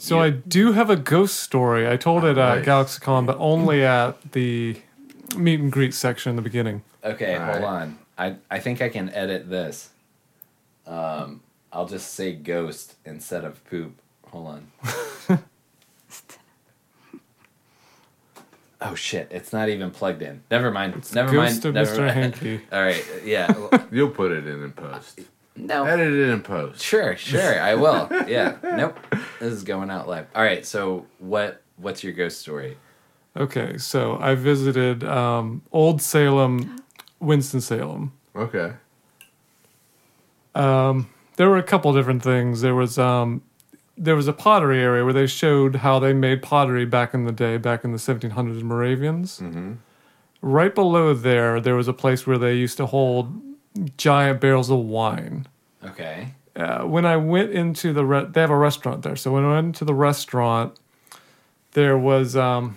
So 0.00 0.16
Yeah. 0.16 0.22
I 0.24 0.30
do 0.30 0.72
have 0.72 0.88
a 0.88 0.96
ghost 0.96 1.40
story. 1.40 1.86
I 1.86 1.96
told 1.98 2.24
it 2.24 2.38
at 2.38 2.56
Nice. 2.58 2.64
GalaxyCon, 2.66 3.26
but 3.26 3.36
only 3.38 3.84
at 3.84 4.32
the 4.32 4.76
meet 5.36 5.60
and 5.60 5.70
greet 5.70 5.92
section 5.94 6.30
in 6.30 6.36
the 6.36 6.42
beginning. 6.42 6.82
Okay, 7.04 7.36
All 7.36 7.44
hold 7.44 7.56
right. 7.62 7.64
on. 7.82 7.98
I 8.16 8.36
I 8.50 8.58
think 8.60 8.80
I 8.80 8.88
can 8.88 9.10
edit 9.10 9.50
this. 9.50 9.90
Um, 10.86 11.42
I'll 11.72 11.86
just 11.86 12.14
say 12.14 12.32
ghost 12.32 12.94
instead 13.04 13.44
of 13.44 13.62
poop. 13.66 14.00
Hold 14.28 14.46
on. 14.48 14.70
oh 18.80 18.94
shit! 18.94 19.28
It's 19.30 19.52
not 19.52 19.68
even 19.68 19.90
plugged 19.90 20.22
in. 20.22 20.42
Never 20.50 20.70
mind. 20.70 20.94
Never 21.14 21.30
Ghost 21.32 21.62
mind. 21.62 21.64
of 21.66 21.74
Never 21.74 21.90
Mr. 21.90 21.98
mind. 21.98 22.10
Hanky. 22.10 22.60
All 22.72 22.82
right. 22.82 23.04
Yeah. 23.24 23.54
You'll 23.90 24.10
put 24.10 24.32
it 24.32 24.46
in 24.46 24.62
in 24.64 24.72
post. 24.72 25.20
No. 25.56 25.84
Edit 25.84 26.12
it 26.12 26.28
in 26.30 26.42
post. 26.42 26.82
Sure. 26.82 27.16
Sure. 27.16 27.60
I 27.60 27.74
will. 27.74 28.08
Yeah. 28.28 28.56
Nope. 28.62 28.98
This 29.40 29.52
is 29.52 29.62
going 29.64 29.90
out 29.90 30.08
live. 30.08 30.26
All 30.34 30.42
right. 30.42 30.64
So 30.64 31.06
what 31.18 31.62
What's 31.76 32.04
your 32.04 32.12
ghost 32.12 32.40
story? 32.40 32.76
Okay, 33.36 33.78
so 33.78 34.18
I 34.20 34.34
visited 34.34 35.02
um, 35.04 35.62
Old 35.72 36.02
Salem, 36.02 36.82
Winston 37.20 37.60
Salem. 37.60 38.12
Okay. 38.36 38.72
Um, 40.54 41.08
There 41.36 41.48
were 41.48 41.56
a 41.56 41.62
couple 41.62 41.92
different 41.94 42.22
things. 42.22 42.60
There 42.60 42.74
was 42.74 42.98
um, 42.98 43.42
there 43.96 44.16
was 44.16 44.28
a 44.28 44.32
pottery 44.32 44.80
area 44.80 45.04
where 45.04 45.12
they 45.12 45.26
showed 45.26 45.76
how 45.76 45.98
they 45.98 46.12
made 46.12 46.42
pottery 46.42 46.84
back 46.84 47.14
in 47.14 47.24
the 47.24 47.32
day, 47.32 47.56
back 47.56 47.84
in 47.84 47.92
the 47.92 47.98
1700s 47.98 48.62
Moravians. 48.62 49.40
Mm-hmm. 49.40 49.72
Right 50.42 50.74
below 50.74 51.14
there, 51.14 51.60
there 51.60 51.76
was 51.76 51.86
a 51.88 51.92
place 51.92 52.26
where 52.26 52.38
they 52.38 52.54
used 52.54 52.76
to 52.78 52.86
hold 52.86 53.40
giant 53.96 54.40
barrels 54.40 54.70
of 54.70 54.78
wine. 54.78 55.46
Okay. 55.84 56.34
uh, 56.56 56.82
when 56.82 57.06
I 57.06 57.16
went 57.16 57.52
into 57.52 57.92
the 57.92 58.04
re- 58.04 58.26
they 58.28 58.40
have 58.40 58.50
a 58.50 58.56
restaurant 58.56 59.02
there. 59.02 59.16
So 59.16 59.32
when 59.32 59.44
I 59.44 59.54
went 59.54 59.66
into 59.68 59.84
the 59.84 59.94
restaurant, 59.94 60.78
there 61.72 61.96
was 61.96 62.36
um, 62.36 62.76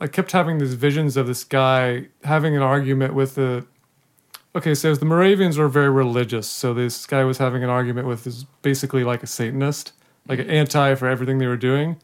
I 0.00 0.06
kept 0.08 0.32
having 0.32 0.58
these 0.58 0.74
visions 0.74 1.16
of 1.16 1.26
this 1.26 1.44
guy 1.44 2.08
having 2.24 2.56
an 2.56 2.62
argument 2.62 3.14
with 3.14 3.36
the. 3.36 3.66
Okay, 4.56 4.74
so 4.74 4.94
the 4.94 5.04
Moravians 5.04 5.58
were 5.58 5.68
very 5.68 5.90
religious. 5.90 6.46
So 6.46 6.74
this 6.74 7.06
guy 7.06 7.24
was 7.24 7.38
having 7.38 7.64
an 7.64 7.70
argument 7.70 8.06
with 8.06 8.26
is 8.26 8.44
basically 8.62 9.02
like 9.02 9.22
a 9.22 9.26
Satanist, 9.26 9.92
like 10.28 10.38
an 10.38 10.48
anti 10.50 10.94
for 10.94 11.08
everything 11.08 11.38
they 11.38 11.46
were 11.46 11.56
doing. 11.56 11.96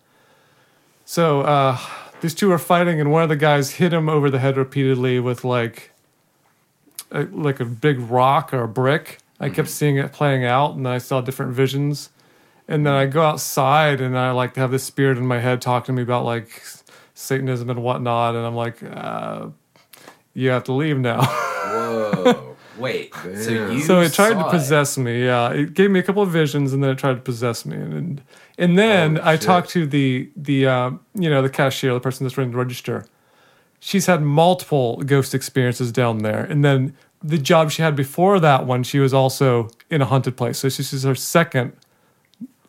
So 1.04 1.42
uh, 1.42 1.78
these 2.20 2.34
two 2.34 2.48
were 2.48 2.58
fighting, 2.58 3.00
and 3.00 3.10
one 3.12 3.22
of 3.22 3.28
the 3.28 3.36
guys 3.36 3.72
hit 3.72 3.92
him 3.92 4.08
over 4.08 4.30
the 4.30 4.38
head 4.38 4.56
repeatedly 4.56 5.20
with 5.20 5.44
like 5.44 5.89
a, 7.10 7.22
like 7.24 7.60
a 7.60 7.64
big 7.64 7.98
rock 8.00 8.52
or 8.54 8.62
a 8.62 8.68
brick. 8.68 9.18
I 9.38 9.48
kept 9.48 9.68
seeing 9.68 9.96
it 9.96 10.12
playing 10.12 10.44
out, 10.44 10.74
and 10.76 10.86
I 10.86 10.98
saw 10.98 11.20
different 11.20 11.52
visions. 11.52 12.10
And 12.68 12.86
then 12.86 12.92
I 12.92 13.06
go 13.06 13.22
outside, 13.22 14.00
and 14.00 14.16
I 14.18 14.30
like 14.32 14.54
to 14.54 14.60
have 14.60 14.70
this 14.70 14.84
spirit 14.84 15.18
in 15.18 15.26
my 15.26 15.38
head 15.40 15.60
talking 15.62 15.94
to 15.94 15.96
me 15.96 16.02
about 16.02 16.24
like 16.24 16.62
Satanism 17.14 17.70
and 17.70 17.82
whatnot. 17.82 18.34
And 18.36 18.46
I'm 18.46 18.54
like, 18.54 18.82
uh, 18.82 19.48
you 20.34 20.50
have 20.50 20.64
to 20.64 20.72
leave 20.72 20.98
now. 20.98 21.22
Whoa. 21.24 22.56
Wait. 22.78 23.12
So 23.14 23.50
you 23.50 23.80
so 23.80 24.00
it 24.00 24.12
tried 24.14 24.34
to 24.34 24.40
saw 24.40 24.50
possess 24.50 24.96
me. 24.96 25.24
Yeah, 25.24 25.52
it 25.52 25.74
gave 25.74 25.90
me 25.90 26.00
a 26.00 26.02
couple 26.02 26.22
of 26.22 26.30
visions, 26.30 26.72
and 26.72 26.82
then 26.82 26.90
it 26.90 26.98
tried 26.98 27.14
to 27.14 27.20
possess 27.20 27.66
me. 27.66 27.76
And 27.76 28.22
and 28.56 28.78
then 28.78 29.18
Oh, 29.18 29.22
I 29.24 29.34
shit. 29.34 29.42
talked 29.42 29.68
to 29.70 29.86
the 29.86 30.30
the 30.36 30.66
uh, 30.66 30.90
you 31.14 31.28
know 31.28 31.42
the 31.42 31.50
cashier, 31.50 31.92
the 31.92 32.00
person 32.00 32.24
that's 32.24 32.38
running 32.38 32.52
the 32.52 32.58
register. 32.58 33.06
She's 33.80 34.06
had 34.06 34.22
multiple 34.22 34.96
ghost 34.98 35.34
experiences 35.34 35.90
down 35.90 36.18
there, 36.18 36.44
and 36.44 36.62
then 36.64 36.94
the 37.22 37.38
job 37.38 37.70
she 37.70 37.82
had 37.82 37.96
before 37.96 38.38
that 38.40 38.66
one, 38.66 38.82
she 38.82 38.98
was 38.98 39.12
also 39.14 39.68
in 39.90 40.00
a 40.02 40.04
haunted 40.04 40.36
place. 40.36 40.58
So 40.58 40.68
this 40.68 40.92
is 40.92 41.02
her 41.04 41.14
second 41.14 41.72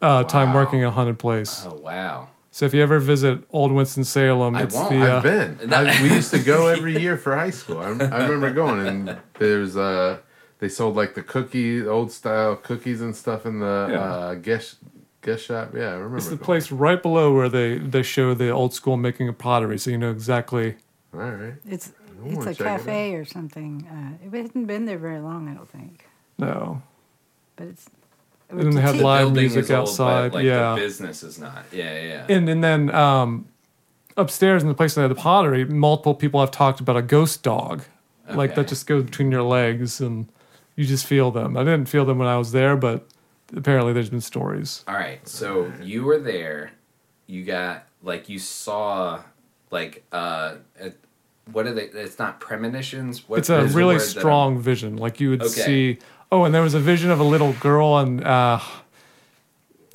uh, 0.02 0.24
time 0.24 0.54
working 0.54 0.80
in 0.80 0.86
a 0.86 0.92
haunted 0.92 1.20
place. 1.20 1.66
Oh 1.68 1.76
wow. 1.76 2.30
So 2.54 2.66
if 2.66 2.74
you 2.74 2.82
ever 2.82 3.00
visit 3.00 3.44
Old 3.52 3.72
Winston 3.72 4.04
Salem, 4.04 4.56
I 4.56 4.64
it's 4.64 4.76
won't. 4.76 4.90
the 4.90 5.14
uh, 5.14 5.18
I've 5.18 5.24
been. 5.24 5.74
I, 5.74 6.02
we 6.02 6.10
used 6.14 6.32
to 6.32 6.40
go 6.40 6.68
every 6.68 7.00
year 7.00 7.16
for 7.18 7.36
high 7.36 7.50
school. 7.50 7.78
I, 7.80 7.88
I 7.88 7.92
remember 8.28 8.52
going, 8.52 8.86
and 8.88 9.18
there's 9.40 9.78
uh, 9.78 10.18
they 10.60 10.68
sold 10.68 10.96
like 10.96 11.14
the 11.14 11.24
cookie, 11.24 11.86
old 11.88 12.12
style 12.12 12.56
cookies 12.58 13.02
and 13.02 13.16
stuff 13.16 13.46
in 13.46 13.60
the 13.60 13.88
Yeah. 13.92 14.00
uh, 14.00 14.34
guest 14.36 14.78
guest 15.22 15.46
shop. 15.46 15.72
Yeah, 15.74 15.90
I 15.90 15.94
remember. 15.94 16.18
it's 16.18 16.28
the 16.28 16.36
going. 16.36 16.46
place 16.46 16.72
right 16.72 17.02
below 17.02 17.34
where 17.34 17.48
they 17.50 17.78
they 17.78 18.04
show 18.04 18.34
the 18.34 18.50
old 18.50 18.74
school 18.74 18.98
making 18.98 19.30
of 19.30 19.38
pottery, 19.38 19.78
so 19.78 19.90
you 19.92 19.98
know 19.98 20.12
exactly. 20.12 20.76
All 21.14 21.20
right. 21.20 21.54
It's 21.68 21.92
I 22.24 22.30
it's 22.30 22.46
a 22.46 22.54
check 22.56 22.60
it 22.60 22.64
cafe 22.64 23.16
or 23.16 23.26
something. 23.26 23.88
Uh, 23.88 24.26
it 24.26 24.42
hadn't 24.42 24.66
been 24.66 24.86
there 24.86 24.98
very 24.98 25.20
long, 25.20 25.50
I 25.50 25.54
don't 25.54 25.70
think. 25.70 26.08
No, 26.38 26.82
But 27.56 27.68
it's. 27.68 27.90
And 28.50 28.60
then 28.60 28.72
they 28.72 28.82
have 28.82 28.98
The 28.98 29.04
live 29.04 29.28
building 29.28 29.44
music 29.44 29.64
is 29.64 29.72
old, 29.72 29.78
but, 29.78 29.82
outside, 29.82 30.34
like 30.34 30.44
yeah. 30.44 30.76
the 30.76 30.82
business 30.82 31.24
is 31.24 31.40
not. 31.40 31.66
Yeah, 31.72 32.02
yeah. 32.02 32.26
and 32.28 32.50
and 32.50 32.62
then 32.62 32.94
um, 32.94 33.46
upstairs 34.18 34.62
in 34.62 34.68
the 34.68 34.76
place 34.76 34.96
that 34.96 35.02
had 35.02 35.12
the 35.12 35.16
pottery, 35.16 35.64
multiple 35.64 36.14
people 36.14 36.42
have 36.42 36.52
talked 36.52 36.82
about 36.82 36.98
a 36.98 37.02
ghost 37.02 37.44
dog, 37.44 37.84
like 38.30 38.56
that 38.56 38.68
just 38.68 38.88
goes 38.88 39.04
between 39.04 39.32
your 39.32 39.44
legs 39.44 40.02
and 40.02 40.28
you 40.76 40.86
just 40.86 41.06
feel 41.06 41.32
them. 41.32 41.56
I 41.56 41.64
didn't 41.64 41.86
feel 41.86 42.04
them 42.04 42.18
when 42.18 42.28
I 42.28 42.38
was 42.38 42.52
there, 42.52 42.76
but 42.76 43.08
apparently 43.56 43.94
there's 43.94 44.10
been 44.10 44.22
stories. 44.22 44.84
All 44.88 44.96
right, 44.96 45.26
so 45.28 45.72
you 45.82 46.04
were 46.04 46.20
there. 46.20 46.72
You 47.28 47.46
got 47.46 47.88
like 48.04 48.28
you 48.28 48.40
saw 48.40 49.24
like 49.72 50.04
uh, 50.12 50.56
it, 50.78 51.00
what 51.52 51.66
are 51.66 51.74
they? 51.74 51.86
It's 51.86 52.20
not 52.20 52.40
premonitions. 52.40 53.28
What 53.28 53.40
it's 53.40 53.50
a 53.50 53.66
really 53.66 53.96
word 53.96 54.02
that 54.02 54.16
I'm- 54.16 54.20
strong 54.22 54.60
vision. 54.60 54.98
Like 54.98 55.20
you 55.20 55.32
would 55.32 55.42
Okay. 55.42 55.50
see. 55.50 55.98
Oh, 56.32 56.46
and 56.46 56.54
there 56.56 56.62
was 56.62 56.74
a 56.74 56.80
vision 56.80 57.10
of 57.12 57.20
a 57.20 57.24
little 57.26 57.52
girl 57.54 57.98
and 57.98 58.24
uh, 58.24 58.60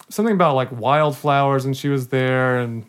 something 0.09 0.35
about 0.35 0.55
like 0.55 0.71
wildflowers, 0.73 1.65
and 1.65 1.77
she 1.77 1.89
was 1.89 2.09
there 2.09 2.59
and 2.59 2.85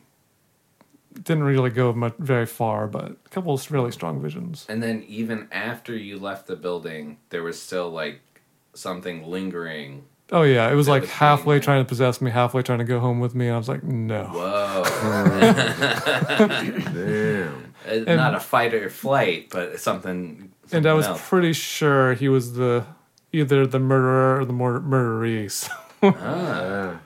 didn't 1.23 1.43
really 1.43 1.69
go 1.69 1.93
much 1.93 2.13
very 2.19 2.45
far, 2.45 2.87
but 2.87 3.11
a 3.11 3.29
couple 3.29 3.53
of 3.53 3.71
really 3.71 3.91
strong 3.91 4.21
visions. 4.21 4.65
And 4.69 4.83
then 4.83 5.03
even 5.07 5.47
after 5.51 5.95
you 5.95 6.19
left 6.19 6.47
the 6.47 6.55
building, 6.55 7.17
there 7.29 7.41
was 7.43 7.61
still 7.61 7.89
like 7.89 8.21
something 8.73 9.25
lingering. 9.25 10.05
Oh 10.31 10.43
yeah, 10.43 10.69
it 10.69 10.75
was 10.75 10.87
That 10.87 10.91
like 10.91 11.01
was 11.03 11.11
halfway 11.11 11.55
being- 11.55 11.63
trying 11.63 11.83
to 11.85 11.87
possess 11.87 12.19
me, 12.21 12.29
halfway 12.31 12.61
trying 12.61 12.79
to 12.79 12.83
go 12.85 12.99
home 12.99 13.19
with 13.21 13.33
me, 13.33 13.47
and 13.47 13.55
I 13.55 13.57
was 13.57 13.69
like, 13.69 13.83
no. 13.83 14.23
Whoa! 14.25 14.83
Damn. 16.93 17.73
Uh, 17.87 18.15
not 18.15 18.35
a 18.35 18.39
fight 18.39 18.73
or 18.73 18.89
flight, 18.89 19.47
but 19.49 19.79
something. 19.79 20.51
And 20.71 20.85
I 20.85 20.93
was 20.93 21.05
else. 21.07 21.21
pretty 21.29 21.53
sure 21.53 22.13
he 22.13 22.27
was 22.27 22.55
the 22.55 22.85
either 23.31 23.65
the 23.65 23.79
murderer 23.79 24.39
or 24.41 24.45
the 24.45 24.51
mur- 24.53 24.81
murderee. 24.81 25.49
So 25.49 25.71
Ah, 26.03 26.99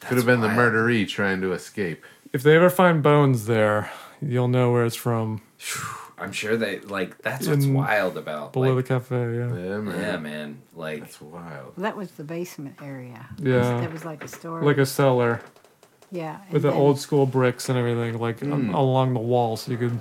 Could 0.00 0.18
have 0.18 0.26
been 0.26 0.40
the 0.42 0.48
wild. 0.48 0.58
murderee 0.58 1.08
trying 1.08 1.40
to 1.40 1.52
escape. 1.52 2.04
if 2.34 2.42
they 2.42 2.54
ever 2.56 2.68
find 2.68 3.02
bones 3.02 3.46
there, 3.46 3.90
you'll 4.20 4.48
know 4.48 4.70
where 4.70 4.84
it's 4.84 4.94
from. 4.96 5.40
I'm 6.18 6.32
sure 6.32 6.56
they 6.56 6.80
like. 6.80 7.18
That's 7.22 7.46
what's 7.48 7.64
In- 7.64 7.74
wild 7.74 8.16
about 8.16 8.52
Below 8.52 8.74
like, 8.74 8.84
the 8.86 8.94
cafe, 8.94 9.16
yeah. 9.16 9.48
Yeah, 9.48 9.78
man. 9.78 10.00
Yeah, 10.00 10.16
man. 10.16 10.62
Like 10.74 11.00
That's 11.00 11.20
wild. 11.20 11.74
That 11.76 11.96
was 11.96 12.12
the 12.12 12.24
basement 12.24 12.76
area. 12.82 13.26
Yeah. 13.38 13.80
That 13.80 13.92
was 13.92 14.04
like 14.04 14.22
a 14.22 14.28
store. 14.28 14.62
Like 14.62 14.78
a 14.78 14.86
cellar 14.86 15.40
yeah. 16.12 16.40
and 16.44 16.52
with 16.52 16.62
the 16.62 16.70
then- 16.70 16.78
old 16.78 17.00
school 17.00 17.26
bricks 17.26 17.68
and 17.68 17.76
everything, 17.78 18.18
like 18.20 18.42
um, 18.42 18.72
along 18.74 19.14
the 19.14 19.20
wall, 19.20 19.56
so 19.56 19.72
you 19.72 19.78
could. 19.78 20.00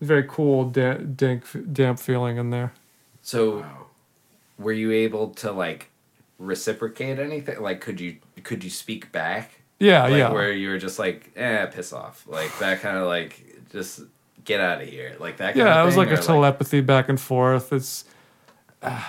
Very 0.00 0.24
cool, 0.28 0.64
da- 0.64 0.98
dank, 0.98 1.44
damp 1.72 1.98
feeling 1.98 2.36
in 2.36 2.50
there. 2.50 2.72
so. 3.20 3.60
Wow. 3.60 3.78
Were 4.58 4.72
you 4.72 4.92
able 4.92 5.30
to 5.36 5.50
like 5.50 5.88
reciprocate 6.38 7.18
anything? 7.18 7.60
Like, 7.60 7.80
could 7.80 8.00
you 8.00 8.18
could 8.44 8.62
you 8.62 8.70
speak 8.70 9.10
back? 9.10 9.62
Yeah, 9.80 10.04
like, 10.04 10.12
yeah. 10.18 10.30
Where 10.30 10.52
you 10.52 10.68
were 10.68 10.78
just 10.78 11.00
like, 11.00 11.32
eh, 11.34 11.66
piss 11.66 11.92
off, 11.92 12.24
like 12.28 12.56
that 12.60 12.80
kind 12.80 12.96
of 12.96 13.06
like 13.06 13.42
just 13.72 14.02
get 14.44 14.60
out 14.60 14.82
of 14.82 14.88
here, 14.88 15.16
like 15.20 15.36
that. 15.38 15.54
Kind 15.54 15.66
yeah, 15.66 15.78
of 15.78 15.82
it 15.82 15.86
was 15.86 15.94
thing, 15.94 16.04
like 16.08 16.16
a 16.16 16.20
or, 16.20 16.22
telepathy 16.22 16.80
back 16.80 17.08
and 17.08 17.20
forth. 17.20 17.72
It's 17.72 18.04
uh, 18.82 19.02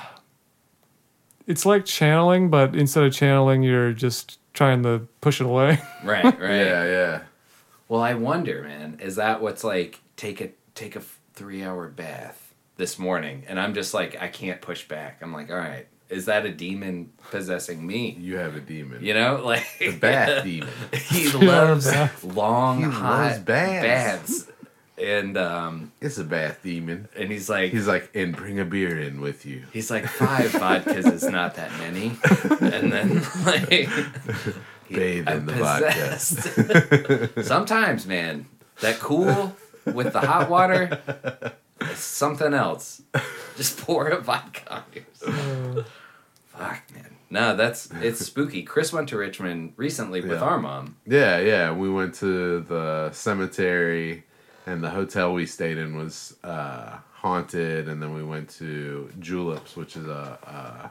it's 1.48 1.66
like 1.66 1.86
channeling, 1.86 2.50
but 2.50 2.76
instead 2.76 3.04
of 3.04 3.14
channeling, 3.14 3.64
you're 3.64 3.94
just 3.94 4.40
trying 4.54 4.84
to 4.84 5.08
push 5.22 5.42
it 5.42 5.46
away. 5.46 5.80
right, 6.04 6.24
right. 6.24 6.40
Yeah, 6.40 6.84
yeah. 6.86 7.22
Well, 7.90 8.02
I 8.02 8.14
wonder, 8.14 8.64
man, 8.64 9.00
is 9.02 9.16
that 9.18 9.42
what's 9.42 9.64
like 9.64 10.00
take 10.16 10.42
a 10.42 10.50
take 10.76 10.96
a 10.96 11.02
three 11.34 11.64
hour 11.64 11.88
bath 11.90 12.54
this 12.78 12.98
morning, 12.98 13.44
and 13.48 13.60
I'm 13.60 13.74
just 13.74 13.94
like 13.94 14.22
I 14.22 14.28
can't 14.28 14.62
push 14.62 14.88
back. 14.88 15.20
I'm 15.22 15.34
like, 15.34 15.50
all 15.52 15.58
right, 15.58 15.88
is 16.10 16.26
that 16.26 16.46
a 16.46 16.52
demon 16.52 17.12
possessing 17.30 17.86
me? 17.86 18.18
You 18.20 18.38
have 18.38 18.56
a 18.56 18.60
demon. 18.62 19.04
You 19.04 19.14
know, 19.14 19.42
like 19.44 19.66
The 19.80 19.92
bath 19.98 20.44
demon. 20.46 20.70
he 20.94 21.30
loves 21.34 21.90
bath. 21.92 22.24
long 22.24 22.80
He 22.80 22.84
hot 22.86 23.20
loves 23.32 23.40
baths. 23.40 24.44
baths. 24.44 24.52
And 25.04 25.38
um 25.38 25.92
It's 26.02 26.18
a 26.18 26.24
bath 26.24 26.60
demon. 26.64 27.08
and 27.16 27.30
he's 27.32 27.50
like 27.50 27.72
He's 27.72 27.88
like, 27.88 28.10
and 28.16 28.36
bring 28.36 28.60
a 28.60 28.66
beer 28.66 28.98
in 29.00 29.20
with 29.22 29.46
you. 29.46 29.64
He's 29.74 29.92
like 29.92 30.06
five 30.08 30.52
vodkas 30.52 31.12
is 31.12 31.24
not 31.24 31.56
that 31.56 31.72
many, 31.80 32.14
and 32.74 32.92
then 32.92 33.22
like 33.46 33.70
Bathe 34.90 35.28
in 35.28 35.46
the 35.46 35.54
vodka. 35.54 37.44
Sometimes, 37.44 38.06
man, 38.06 38.46
that 38.82 39.00
cool 39.00 39.56
with 39.86 40.14
the 40.14 40.20
hot 40.22 40.50
water, 40.50 41.02
is 41.82 41.98
something 41.98 42.54
else. 42.54 43.02
Just 43.58 43.78
pour 43.80 44.08
a 44.08 44.22
vodka 44.22 44.62
on 44.76 44.84
yourself. 44.94 45.92
Fuck, 46.48 46.82
man. 46.94 47.16
No, 47.30 47.56
that's 47.56 47.90
it's 48.02 48.20
spooky. 48.24 48.62
Chris 48.62 48.94
went 48.94 49.10
to 49.10 49.18
Richmond 49.18 49.74
recently 49.78 50.22
with 50.22 50.32
Yeah. 50.40 50.42
our 50.46 50.60
mom. 50.60 50.98
Yeah, 51.08 51.40
yeah. 51.40 51.72
We 51.72 51.90
went 51.90 52.14
to 52.16 52.60
the 52.60 53.10
cemetery, 53.12 54.24
and 54.66 54.84
the 54.84 54.90
hotel 54.90 55.34
we 55.34 55.46
stayed 55.46 55.78
in 55.78 55.98
was 55.98 56.36
uh, 56.44 56.98
haunted. 57.14 57.88
And 57.88 58.02
then 58.02 58.14
we 58.14 58.24
went 58.24 58.50
to 58.52 59.12
Juleps, 59.20 59.76
which 59.76 59.96
is 59.96 60.06
a 60.06 60.38
uh, 60.46 60.90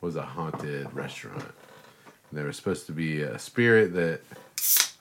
was 0.00 0.16
a 0.16 0.22
haunted 0.22 0.92
restaurant. 0.94 1.42
And 1.42 2.38
there 2.38 2.46
was 2.46 2.56
supposed 2.56 2.86
to 2.86 2.92
be 2.92 3.22
a 3.22 3.38
spirit 3.38 3.92
that 3.94 4.20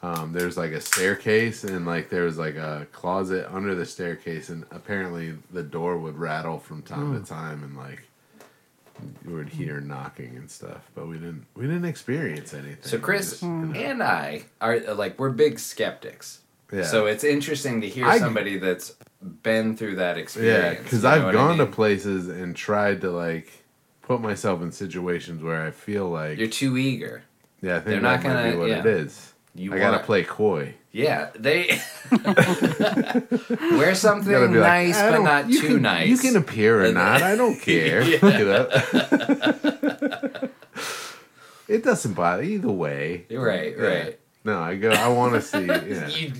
um, 0.03 0.33
there's 0.33 0.57
like 0.57 0.71
a 0.71 0.81
staircase, 0.81 1.63
and 1.63 1.85
like 1.85 2.09
there 2.09 2.23
was 2.23 2.37
like 2.37 2.55
a 2.55 2.87
closet 2.91 3.47
under 3.53 3.75
the 3.75 3.85
staircase, 3.85 4.49
and 4.49 4.65
apparently 4.71 5.35
the 5.51 5.61
door 5.61 5.97
would 5.97 6.17
rattle 6.17 6.57
from 6.57 6.81
time 6.81 7.19
to 7.19 7.27
time, 7.27 7.63
and 7.63 7.77
like 7.77 8.03
you 9.27 9.35
would 9.35 9.49
hear 9.49 9.79
knocking 9.79 10.35
and 10.35 10.49
stuff, 10.49 10.89
but 10.95 11.07
we 11.07 11.15
didn't 11.15 11.45
we 11.55 11.65
didn't 11.65 11.85
experience 11.85 12.53
anything. 12.53 12.81
So 12.81 12.99
Chris 12.99 13.29
just, 13.31 13.43
you 13.43 13.49
know, 13.49 13.79
and 13.79 14.01
I 14.03 14.43
are 14.59 14.81
uh, 14.87 14.95
like 14.95 15.19
we're 15.19 15.29
big 15.29 15.59
skeptics. 15.59 16.39
Yeah. 16.71 16.83
So 16.83 17.05
it's 17.05 17.23
interesting 17.23 17.81
to 17.81 17.89
hear 17.89 18.05
I- 18.05 18.19
somebody 18.19 18.57
that's 18.57 18.93
been 19.43 19.75
through 19.77 19.95
that 19.97 20.17
experience. 20.17 20.77
yeah, 20.77 20.81
because 20.83 21.05
I've 21.05 21.23
what 21.23 21.29
I 21.35 21.37
gone 21.37 21.57
to 21.57 21.65
places 21.65 22.27
and 22.27 22.55
tried 22.55 23.01
to 23.01 23.11
like 23.11 23.51
put 24.01 24.19
myself 24.21 24.61
in 24.61 24.71
situations 24.71 25.43
where 25.43 25.61
I 25.65 25.71
feel 25.71 26.09
like 26.09 26.37
You're 26.39 26.47
too 26.47 26.77
eager. 26.77 27.23
yeah, 27.61 27.73
I 27.75 27.79
think 27.81 27.85
they're 27.85 27.95
that 27.99 28.01
not 28.01 28.23
gonna- 28.23 28.51
be 28.51 28.57
what 28.57 28.69
yeah. 28.69 28.79
it 28.79 28.85
is. 28.85 29.33
You 29.53 29.73
I 29.73 29.79
gotta 29.79 29.99
play 29.99 30.23
coy. 30.23 30.75
Yeah, 30.93 31.29
they 31.37 31.79
wear 33.77 33.93
something 33.95 34.31
like, 34.33 34.49
nice, 34.51 34.99
but 35.01 35.11
don't- 35.11 35.51
too 35.51 35.67
can- 35.67 35.81
nice. 35.81 36.07
You 36.09 36.17
can 36.17 36.35
appear 36.37 36.83
or 36.85 36.91
not. 36.91 37.21
I 37.21 37.35
don't 37.35 37.59
care. 37.61 38.01
Yeah. 38.01 38.37
You 38.39 38.45
know? 38.45 38.69
it 41.67 41.83
doesn't 41.83 42.13
bother 42.13 42.43
either 42.43 42.71
way. 42.71 43.25
Right, 43.31 43.75
Yeah. 43.77 43.83
right. 43.83 44.19
No, 44.43 44.59
I 44.59 44.75
go. 44.75 44.89
I 44.89 45.07
want 45.09 45.33
to 45.35 45.41
see. 45.41 45.65
Yeah. 45.65 46.07
You 46.07 46.33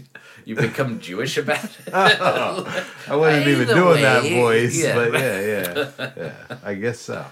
you 0.46 0.56
become 0.56 1.00
Jewish 1.00 1.38
about 1.38 1.64
it. 1.64 1.94
I 1.94 3.16
wasn't 3.16 3.48
even 3.48 3.62
Either 3.70 3.74
doing 3.76 4.02
that 4.02 4.24
voice, 4.24 4.76
yeah. 4.84 4.96
but 4.96 5.14
yeah, 5.14 5.40
yeah, 5.40 6.12
yeah. 6.18 6.58
I 6.64 6.74
guess 6.74 7.00
so. 7.00 7.24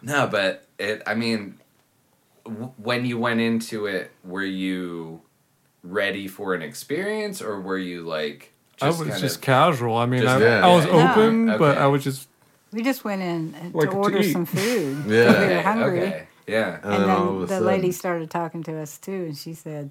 No, 0.00 0.26
but 0.26 0.66
it. 0.78 1.02
I 1.06 1.14
mean, 1.14 1.58
w- 2.44 2.72
when 2.78 3.04
you 3.04 3.18
went 3.18 3.40
into 3.40 3.84
it, 3.86 4.10
were 4.24 4.44
you 4.44 5.20
ready 5.82 6.26
for 6.26 6.54
an 6.54 6.62
experience, 6.62 7.42
or 7.42 7.60
were 7.60 7.76
you 7.78 8.02
like? 8.02 8.54
I 8.80 8.86
was 8.88 8.96
kind 9.02 9.12
just 9.20 9.36
of- 9.36 9.42
casual. 9.42 9.96
I 9.96 10.06
mean, 10.06 10.22
Just- 10.22 10.36
I, 10.36 10.40
Yeah. 10.40 10.66
I 10.66 10.74
was 10.74 10.86
Yeah. 10.86 11.10
open, 11.12 11.46
but 11.46 11.60
Okay. 11.72 11.80
I 11.80 11.86
was 11.86 12.02
just 12.04 12.28
We 12.72 12.82
just 12.82 13.04
went 13.04 13.20
in 13.22 13.54
uh, 13.54 13.70
Like 13.74 13.90
to 13.90 13.94
to 13.94 13.96
order 14.02 14.18
eat. 14.18 14.32
some 14.32 14.46
food. 14.46 15.04
Yeah. 15.06 15.40
we 15.48 15.54
were 15.54 15.62
hungry. 15.62 16.00
okay, 16.00 16.27
yeah. 16.48 16.76
And, 16.82 16.84
And 16.94 17.02
then 17.04 17.10
all 17.10 17.28
of 17.28 17.36
a 17.36 17.40
the 17.42 17.48
sudden, 17.48 17.66
lady 17.66 17.92
started 17.92 18.30
talking 18.30 18.62
to 18.64 18.78
us 18.78 18.98
too, 18.98 19.12
and 19.26 19.36
she 19.36 19.54
said 19.54 19.90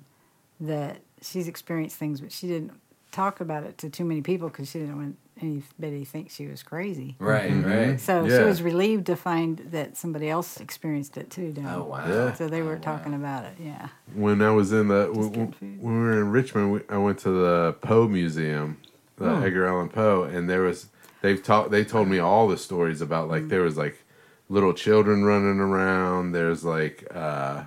that 0.60 0.98
she's 1.22 1.48
experienced 1.48 1.98
things, 1.98 2.22
but 2.22 2.32
she 2.32 2.48
didn't 2.48 2.72
talk 3.12 3.40
about 3.42 3.64
it 3.64 3.78
to 3.80 3.90
too 3.90 4.04
many 4.06 4.22
people 4.22 4.50
because 4.50 4.70
she 4.70 4.80
didn't 4.80 4.98
want 4.98 5.18
anybody 5.40 6.00
to 6.00 6.06
think 6.06 6.30
she 6.32 6.48
was 6.48 6.64
crazy. 6.64 7.16
Right, 7.20 7.52
Mm-hmm. 7.52 7.70
right. 7.92 8.00
So 8.00 8.28
she 8.28 8.44
was 8.44 8.62
relieved 8.64 9.06
to 9.06 9.16
find 9.16 9.58
that 9.72 9.96
somebody 9.96 10.30
else 10.30 10.60
experienced 10.60 11.16
it 11.18 11.30
too. 11.30 11.52
Down. 11.52 11.66
Oh 11.68 11.84
wow. 11.86 12.08
Yeah. 12.08 12.34
So 12.34 12.48
they 12.48 12.62
were 12.64 12.76
Oh, 12.76 12.80
talking 12.80 13.12
wow. 13.14 13.20
about 13.20 13.46
it. 13.46 13.54
Yeah. 13.64 13.90
when 14.16 14.42
I 14.42 14.50
was 14.52 14.72
in 14.74 14.88
the 14.88 15.08
Just 15.14 15.32
when, 15.36 15.54
when 15.80 15.94
we 15.94 16.00
were 16.08 16.20
in 16.22 16.32
Richmond, 16.32 16.72
we, 16.74 16.80
I 16.90 16.98
went 16.98 17.20
to 17.20 17.30
the 17.30 17.74
Poe 17.82 18.08
Museum, 18.08 18.78
the 19.18 19.30
Oh. 19.30 19.42
Edgar 19.42 19.68
Allan 19.68 19.90
Poe, 19.90 20.24
and 20.24 20.50
there 20.50 20.64
was 20.64 20.88
they've 21.22 21.42
talked. 21.42 21.70
They 21.72 21.84
told 21.86 22.08
me 22.08 22.18
all 22.20 22.48
the 22.48 22.58
stories 22.58 23.00
about 23.02 23.30
like 23.30 23.48
there 23.48 23.62
was 23.62 23.78
like 23.78 24.04
little 24.50 24.74
children 24.74 25.24
running 25.24 25.60
around. 25.60 26.32
There's 26.32 26.64
like 26.64 27.06
uh, 27.14 27.64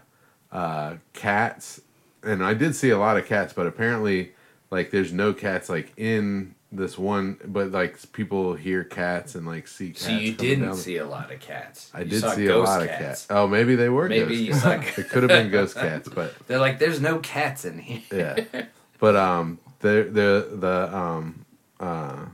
uh, 0.52 0.94
cats, 1.12 1.80
and 2.22 2.44
I 2.44 2.54
did 2.54 2.74
see 2.74 2.90
a 2.90 2.98
lot 2.98 3.16
of 3.16 3.26
cats, 3.26 3.52
but 3.52 3.66
apparently 3.66 4.32
like 4.70 4.90
there's 4.90 5.12
no 5.12 5.32
cats 5.32 5.68
like 5.68 5.92
in 5.96 6.54
this 6.72 6.96
one, 6.96 7.36
but 7.44 7.72
like 7.72 7.98
people 8.12 8.54
hear 8.54 8.84
cats 8.84 9.34
and 9.34 9.44
like 9.46 9.66
see 9.66 9.88
cats. 9.90 10.04
So 10.04 10.10
you 10.12 10.32
didn't 10.32 10.66
down. 10.66 10.76
see 10.76 10.98
a 10.98 11.06
lot 11.06 11.32
of 11.32 11.40
cats. 11.40 11.90
I 11.92 12.00
You 12.00 12.04
did 12.10 12.20
saw 12.20 12.32
see 12.34 12.46
a 12.46 12.56
lot 12.58 12.82
of 12.82 12.88
cats. 12.88 13.26
Oh, 13.28 13.48
maybe 13.48 13.74
they 13.74 13.88
were. 13.88 14.08
Maybe 14.08 14.36
you 14.36 14.52
cats. 14.52 14.62
saw- 14.62 14.70
it 15.00 15.08
could 15.08 15.22
have 15.24 15.28
been 15.28 15.50
ghost 15.50 15.74
cats, 15.74 16.08
but 16.08 16.32
They're 16.46 16.60
like, 16.60 16.78
there's 16.78 17.00
no 17.00 17.18
cats 17.18 17.64
in 17.64 17.78
here. 17.80 18.02
yeah. 18.52 18.62
But 19.00 19.16
um, 19.16 19.58
the 19.80 20.08
the 20.12 20.56
the 20.56 20.96
um 20.96 21.44
uh, 21.80 22.26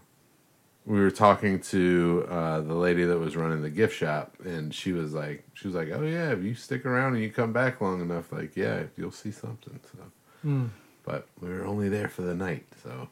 we 0.87 1.01
were 1.01 1.11
talking 1.11 1.61
to 1.61 2.27
uh 2.31 2.61
the 2.61 2.75
lady 2.75 3.05
that 3.05 3.19
was 3.19 3.37
running 3.37 3.61
the 3.63 3.71
gift 3.71 3.95
shop, 3.97 4.35
and 4.45 4.73
she 4.75 4.93
was 4.93 5.13
like, 5.13 5.45
she 5.55 5.67
was 5.69 5.75
like, 5.75 5.89
oh 5.93 6.03
yeah, 6.03 6.31
if 6.31 6.43
you 6.43 6.55
stick 6.55 6.87
around 6.87 7.15
and 7.15 7.23
you 7.23 7.31
come 7.31 7.53
back 7.53 7.81
long 7.81 8.01
enough, 8.01 8.33
like 8.33 8.57
yeah, 8.57 8.85
you'll 8.97 9.11
see 9.13 9.33
something. 9.33 9.79
So, 9.93 9.99
Hmm. 10.43 10.67
but 11.05 11.27
we 11.41 11.49
were 11.49 11.65
only 11.67 11.89
there 11.89 12.09
for 12.09 12.23
the 12.23 12.35
night, 12.35 12.65
so 12.83 13.09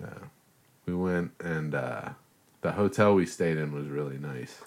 yeah, 0.00 0.08
we 0.86 0.94
went 0.94 1.32
and 1.40 1.74
uh, 1.74 2.10
the 2.62 2.72
hotel 2.72 3.14
we 3.14 3.26
stayed 3.26 3.58
in 3.58 3.72
was 3.72 3.86
really 3.88 4.18
nice, 4.18 4.62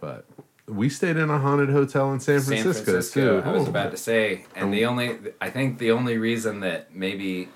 but. 0.00 0.24
We 0.68 0.88
stayed 0.88 1.16
in 1.16 1.30
a 1.30 1.38
haunted 1.40 1.70
hotel 1.70 2.12
in 2.12 2.20
San 2.20 2.38
San 2.40 2.62
Francisco, 2.62 2.92
Francisco. 2.92 3.40
too. 3.42 3.48
I 3.48 3.52
was 3.52 3.66
about 3.66 3.90
to 3.90 3.96
say, 3.96 4.44
and 4.54 4.72
the 4.72 4.84
only, 4.86 5.18
I 5.40 5.50
think 5.50 5.78
the 5.78 5.90
only 5.90 6.16
reason 6.16 6.60
that 6.60 6.94
maybe, 6.94 7.48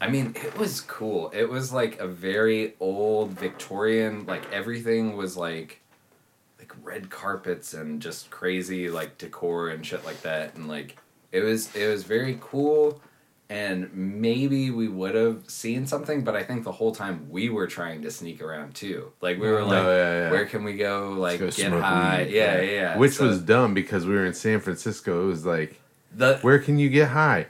I 0.00 0.08
mean, 0.08 0.34
it 0.36 0.56
was 0.56 0.80
cool. 0.82 1.30
It 1.30 1.48
was 1.48 1.72
like 1.72 1.98
a 1.98 2.06
very 2.06 2.74
old 2.78 3.32
Victorian, 3.32 4.26
like 4.26 4.52
everything 4.52 5.16
was 5.16 5.36
like, 5.36 5.80
like 6.58 6.72
red 6.82 7.10
carpets 7.10 7.74
and 7.74 8.00
just 8.00 8.30
crazy 8.30 8.88
like 8.90 9.18
decor 9.18 9.70
and 9.70 9.84
shit 9.84 10.04
like 10.04 10.22
that, 10.22 10.54
and 10.54 10.68
like 10.68 10.96
it 11.32 11.40
was, 11.40 11.74
it 11.74 11.88
was 11.88 12.04
very 12.04 12.38
cool. 12.40 13.00
And 13.50 13.90
maybe 13.94 14.70
we 14.70 14.88
would 14.88 15.14
have 15.14 15.48
seen 15.48 15.86
something, 15.86 16.22
but 16.22 16.36
I 16.36 16.42
think 16.42 16.64
the 16.64 16.72
whole 16.72 16.94
time 16.94 17.28
we 17.30 17.48
were 17.48 17.66
trying 17.66 18.02
to 18.02 18.10
sneak 18.10 18.42
around 18.42 18.74
too. 18.74 19.10
Like 19.22 19.40
we 19.40 19.48
were 19.48 19.60
Oh, 19.60 19.66
like, 19.66 19.82
yeah, 19.84 20.20
yeah. 20.24 20.30
where 20.30 20.44
can 20.44 20.64
we 20.64 20.76
go? 20.76 21.12
Like 21.12 21.40
go 21.40 21.50
get 21.50 21.72
high? 21.72 22.26
Yeah, 22.28 22.60
yeah, 22.60 22.70
yeah. 22.70 22.96
Which 22.98 23.14
So 23.14 23.26
was 23.26 23.40
dumb 23.40 23.72
because 23.72 24.04
we 24.04 24.14
were 24.14 24.26
in 24.26 24.34
San 24.34 24.60
Francisco. 24.60 25.24
It 25.24 25.26
was 25.28 25.46
like, 25.46 25.80
the 26.14 26.36
where 26.42 26.58
can 26.58 26.78
you 26.78 26.90
get 26.90 27.08
high? 27.08 27.46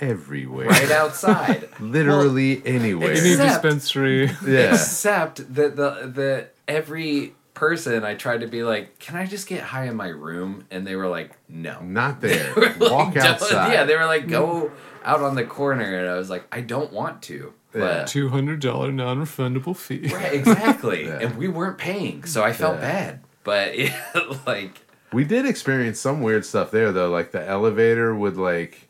Everywhere. 0.00 0.66
right 0.68 0.90
outside. 0.90 1.68
Literally 1.80 2.62
anywhere. 2.66 3.12
any 3.12 3.36
dispensary. 3.36 4.30
yeah. 4.46 4.74
Except 4.74 5.54
that 5.54 5.76
the 5.76 6.10
the 6.12 6.48
every 6.68 7.34
person 7.54 8.04
I 8.04 8.14
tried 8.14 8.40
to 8.40 8.46
be 8.46 8.62
like, 8.62 8.98
can 8.98 9.16
I 9.16 9.26
just 9.26 9.46
get 9.46 9.60
high 9.62 9.84
in 9.86 9.96
my 9.96 10.08
room? 10.08 10.64
And 10.70 10.86
they 10.86 10.96
were 10.96 11.08
like, 11.08 11.32
no. 11.48 11.80
Not 11.82 12.20
there. 12.22 12.54
They 12.54 12.60
like, 12.60 12.80
Walk 12.80 13.16
outside. 13.16 13.72
Yeah, 13.72 13.84
they 13.84 13.96
were 13.96 14.06
like, 14.06 14.28
go 14.28 14.70
out 15.04 15.20
on 15.20 15.34
the 15.34 15.44
corner, 15.44 15.98
and 15.98 16.08
I 16.08 16.14
was 16.16 16.30
like, 16.30 16.44
I 16.52 16.60
don't 16.60 16.92
want 16.92 17.22
to. 17.24 17.52
Yeah. 17.74 17.80
But 17.80 18.06
Two 18.08 18.30
hundred 18.30 18.60
dollar 18.60 18.90
non 18.92 19.18
refundable 19.20 19.76
fee. 19.76 20.08
right, 20.12 20.32
exactly, 20.32 21.04
Yeah. 21.06 21.20
and 21.20 21.36
we 21.36 21.48
weren't 21.48 21.78
paying, 21.78 22.24
so 22.24 22.42
I 22.42 22.52
felt 22.52 22.76
Yeah. 22.76 22.80
bad. 22.80 23.20
But 23.44 23.78
yeah, 23.78 23.96
like 24.46 24.80
We 25.12 25.24
did 25.24 25.46
experience 25.46 26.00
some 26.00 26.20
weird 26.20 26.44
stuff 26.44 26.70
there 26.70 26.90
though. 26.92 27.10
Like 27.10 27.30
the 27.32 27.46
elevator 27.46 28.14
would 28.14 28.36
like 28.36 28.88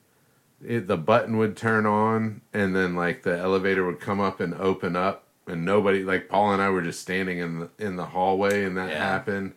it, 0.66 0.86
the 0.86 0.96
button 0.96 1.36
would 1.38 1.56
turn 1.56 1.86
on 1.86 2.40
and 2.52 2.74
then 2.76 2.94
like 2.94 3.22
the 3.22 3.36
elevator 3.38 3.84
would 3.86 4.00
come 4.00 4.20
up 4.20 4.40
and 4.40 4.54
open 4.54 4.94
up 4.96 5.24
and 5.46 5.64
nobody 5.64 6.04
like 6.04 6.28
Paul 6.28 6.52
and 6.52 6.62
I 6.62 6.68
were 6.70 6.82
just 6.82 7.00
standing 7.00 7.38
in 7.38 7.60
the 7.60 7.70
in 7.78 7.96
the 7.96 8.06
hallway 8.06 8.64
and 8.64 8.76
that 8.76 8.90
Yeah. 8.90 8.98
happened. 8.98 9.52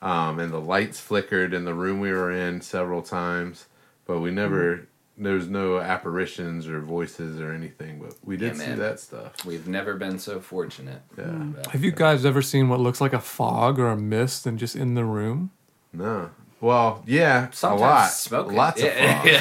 Um, 0.00 0.38
and 0.38 0.52
the 0.52 0.60
lights 0.60 1.00
flickered 1.00 1.54
in 1.54 1.64
the 1.64 1.72
room 1.74 1.98
we 1.98 2.12
were 2.12 2.30
in 2.30 2.60
several 2.60 3.00
times, 3.02 3.66
but 4.06 4.20
we 4.20 4.30
never 4.30 4.86
there 5.16 5.34
was 5.34 5.48
no 5.48 5.78
apparitions 5.78 6.66
or 6.66 6.80
voices 6.80 7.40
or 7.40 7.52
anything, 7.52 8.00
but 8.00 8.14
we 8.24 8.36
did 8.36 8.56
Yeah, 8.56 8.64
see 8.66 8.74
that 8.74 8.98
stuff. 9.00 9.44
we've 9.46 9.68
never 9.68 9.94
been 9.94 10.18
so 10.18 10.40
fortunate. 10.40 11.02
Yeah. 11.16 11.24
But- 11.26 11.66
Have 11.68 11.84
you 11.84 11.92
guys 11.92 12.24
ever 12.24 12.42
seen 12.42 12.68
what 12.68 12.80
looks 12.80 13.00
like 13.00 13.12
a 13.12 13.20
fog 13.20 13.78
or 13.78 13.86
a 13.88 13.96
mist 13.96 14.44
and 14.44 14.58
just 14.58 14.74
in 14.74 14.94
the 14.94 15.04
room? 15.04 15.50
No. 15.92 16.30
Well, 16.64 17.02
yeah, 17.06 17.50
Sometimes 17.50 17.80
a 17.80 17.84
lot. 17.84 18.10
smoking. 18.10 18.56
Lots 18.56 18.82
Yeah, 18.82 19.22
of 19.22 19.40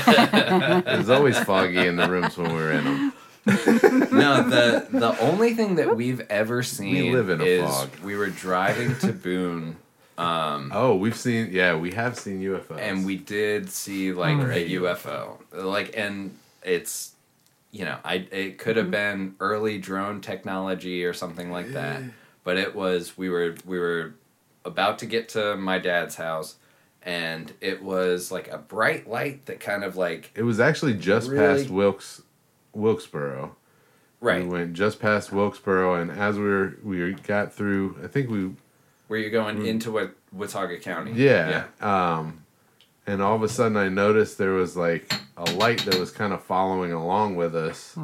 fog. 0.83 0.87
It 0.87 0.97
was 0.97 1.09
always 1.09 1.39
foggy 1.39 1.87
in 1.87 1.95
the 1.95 2.09
rooms 2.09 2.37
when 2.37 2.49
we 2.49 2.61
were 2.61 2.71
in 2.73 2.83
them. 2.83 3.13
no, 3.45 4.43
the 4.49 4.87
the 4.91 5.17
only 5.21 5.53
thing 5.53 5.75
that 5.75 5.95
we've 5.95 6.21
ever 6.29 6.63
seen 6.63 7.13
live 7.13 7.29
in 7.29 7.39
a 7.39 7.43
is 7.45 7.63
fog. 7.69 7.89
we 8.03 8.15
were 8.17 8.29
driving 8.29 8.95
to 8.97 9.13
Boone. 9.13 9.77
Um, 10.17 10.71
Oh, 10.73 10.95
we've 10.95 11.15
seen. 11.15 11.49
Yeah, 11.51 11.75
we 11.77 11.91
have 11.91 12.17
seen 12.19 12.41
UFOs. 12.41 12.77
and 12.79 13.05
we 13.05 13.15
did 13.17 13.69
see 13.69 14.11
like 14.13 14.35
Mm. 14.37 14.53
a 14.55 14.69
UFO, 14.81 15.37
like, 15.53 15.97
and 15.97 16.37
it's 16.61 17.13
you 17.71 17.85
know, 17.85 17.97
I 18.03 18.15
it 18.31 18.57
could 18.59 18.75
have 18.77 18.91
been 18.91 19.35
early 19.39 19.77
drone 19.77 20.19
technology 20.21 21.05
or 21.05 21.13
something 21.13 21.49
like 21.51 21.71
that, 21.73 22.01
but 22.43 22.57
it 22.57 22.75
was 22.75 23.17
we 23.17 23.29
were 23.29 23.55
we 23.65 23.79
were 23.79 24.13
about 24.65 24.99
to 24.99 25.05
get 25.05 25.29
to 25.29 25.55
my 25.57 25.79
dad's 25.79 26.15
house, 26.15 26.55
and 27.03 27.51
it 27.61 27.83
was 27.83 28.31
like 28.31 28.47
a 28.49 28.57
bright 28.57 29.07
light 29.09 29.45
that 29.47 29.59
kind 29.59 29.83
of 29.83 29.95
like 29.97 30.31
It 30.35 30.43
was 30.43 30.59
actually 30.59 30.93
just 30.95 31.29
Really? 31.29 31.57
past 31.59 31.69
Wilkes, 31.69 32.21
Wilkesboro. 32.73 33.55
right 34.21 34.41
We 34.43 34.49
went 34.49 34.73
just 34.73 34.99
past 34.99 35.31
Wilkesboro, 35.31 35.95
and 35.95 36.11
as 36.11 36.37
we 36.37 36.43
were 36.45 36.77
we 36.83 37.13
got 37.13 37.53
through, 37.53 37.97
I 38.03 38.07
think 38.07 38.29
we 38.29 38.51
where 39.07 39.19
you're 39.19 39.29
going 39.29 39.65
into 39.65 39.91
what 39.91 40.15
Watauga 40.31 40.79
County. 40.79 41.11
yeah, 41.13 41.65
um, 41.81 42.43
and 43.05 43.21
all 43.21 43.35
of 43.35 43.43
a 43.43 43.49
sudden 43.49 43.75
I 43.77 43.89
noticed 43.89 44.37
there 44.37 44.53
was 44.53 44.75
like 44.77 45.13
a 45.37 45.43
light 45.51 45.83
that 45.85 45.99
was 45.99 46.09
kind 46.09 46.31
of 46.33 46.41
following 46.43 46.93
along 46.93 47.35
with 47.35 47.55
us. 47.55 47.97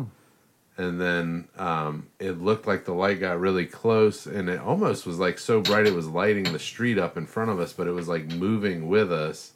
And 0.79 0.99
then 1.01 1.49
um, 1.57 2.07
it 2.19 2.41
looked 2.41 2.65
like 2.65 2.85
the 2.85 2.93
light 2.93 3.19
got 3.19 3.39
really 3.41 3.65
close, 3.67 4.25
and 4.25 4.49
it 4.49 4.61
almost 4.61 5.05
was 5.05 5.19
like 5.19 5.37
so 5.39 5.61
bright 5.61 5.87
it 5.87 5.93
was 5.93 6.07
lighting 6.07 6.53
the 6.53 6.59
street 6.59 6.97
up 6.97 7.17
in 7.17 7.25
front 7.27 7.51
of 7.51 7.59
us, 7.59 7.73
but 7.73 7.87
it 7.87 7.91
was 7.91 8.07
like 8.07 8.27
moving 8.27 8.87
with 8.87 9.11
us. 9.11 9.53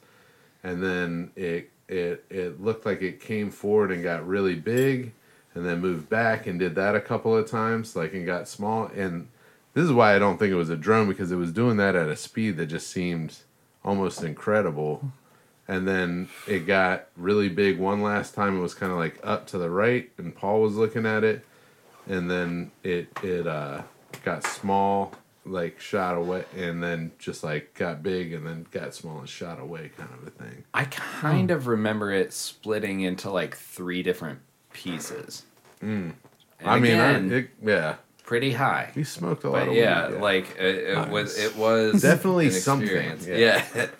And 0.63 0.83
then 0.83 1.31
it 1.35 1.71
it 1.87 2.25
it 2.29 2.61
looked 2.61 2.85
like 2.85 3.01
it 3.01 3.21
came 3.21 3.51
forward 3.51 3.91
and 3.91 4.03
got 4.03 4.27
really 4.27 4.55
big, 4.55 5.13
and 5.55 5.65
then 5.65 5.79
moved 5.81 6.09
back 6.09 6.47
and 6.47 6.59
did 6.59 6.75
that 6.75 6.95
a 6.95 7.01
couple 7.01 7.35
of 7.37 7.49
times, 7.49 7.95
like 7.95 8.13
and 8.13 8.25
got 8.25 8.49
small. 8.49 8.87
And 8.95 9.29
This 9.73 9.85
is 9.85 9.91
why 9.93 10.15
I 10.15 10.19
don't 10.19 10.37
think 10.37 10.51
it 10.51 10.55
was 10.55 10.69
a 10.69 10.75
drone 10.77 11.07
because 11.07 11.31
it 11.31 11.37
was 11.37 11.51
doing 11.51 11.77
that 11.77 11.95
at 11.95 12.09
a 12.09 12.15
speed 12.15 12.57
that 12.57 12.67
just 12.67 12.89
seemed 12.89 13.37
almost 13.83 14.23
incredible. 14.23 15.11
And 15.67 15.87
then 15.87 16.27
it 16.47 16.65
got 16.67 17.07
really 17.15 17.47
big 17.49 17.79
one 17.79 18.01
last 18.01 18.33
time. 18.35 18.57
It 18.57 18.61
was 18.61 18.73
kind 18.73 18.91
of 18.91 18.97
like 18.97 19.19
up 19.23 19.47
to 19.47 19.57
the 19.57 19.69
right, 19.69 20.09
and 20.17 20.35
Paul 20.35 20.61
was 20.61 20.75
looking 20.75 21.05
at 21.05 21.23
it, 21.23 21.45
and 22.07 22.29
then 22.29 22.71
it 22.83 23.07
it 23.23 23.47
uh, 23.47 23.83
got 24.25 24.43
small, 24.45 25.13
like 25.45 25.79
shot 25.79 26.17
away, 26.17 26.43
and 26.57 26.83
then 26.83 27.11
just 27.17 27.45
like 27.45 27.73
got 27.75 28.03
big, 28.03 28.33
and 28.33 28.45
then 28.45 28.65
got 28.71 28.93
small 28.93 29.19
and 29.19 29.29
shot 29.29 29.57
away, 29.59 29.89
kind 29.97 30.09
of 30.21 30.27
a 30.27 30.31
thing. 30.31 30.65
I 30.73 30.83
kind 30.83 31.49
of 31.49 31.67
remember 31.67 32.11
it 32.11 32.33
splitting 32.33 32.99
into 32.99 33.29
like 33.31 33.55
three 33.55 34.03
different 34.03 34.39
pieces. 34.73 35.43
And 35.81 36.13
I 36.65 36.79
mean, 36.79 36.99
I, 36.99 37.13
it, 37.37 37.49
yeah, 37.63 37.95
pretty 38.25 38.51
high. 38.51 38.91
he 38.93 39.05
smoked 39.05 39.43
a 39.45 39.49
lot 39.49 39.59
But 39.61 39.69
of 39.69 39.75
yeah, 39.75 40.09
weed. 40.09 40.19
like 40.19 40.57
it, 40.59 40.75
it 40.89 40.95
Nice. 40.95 41.09
was. 41.09 41.37
It 41.39 41.55
was 41.55 42.01
Definitely 42.01 42.49
something, 42.51 42.89
yeah. 43.27 43.63
Yeah. 43.75 43.87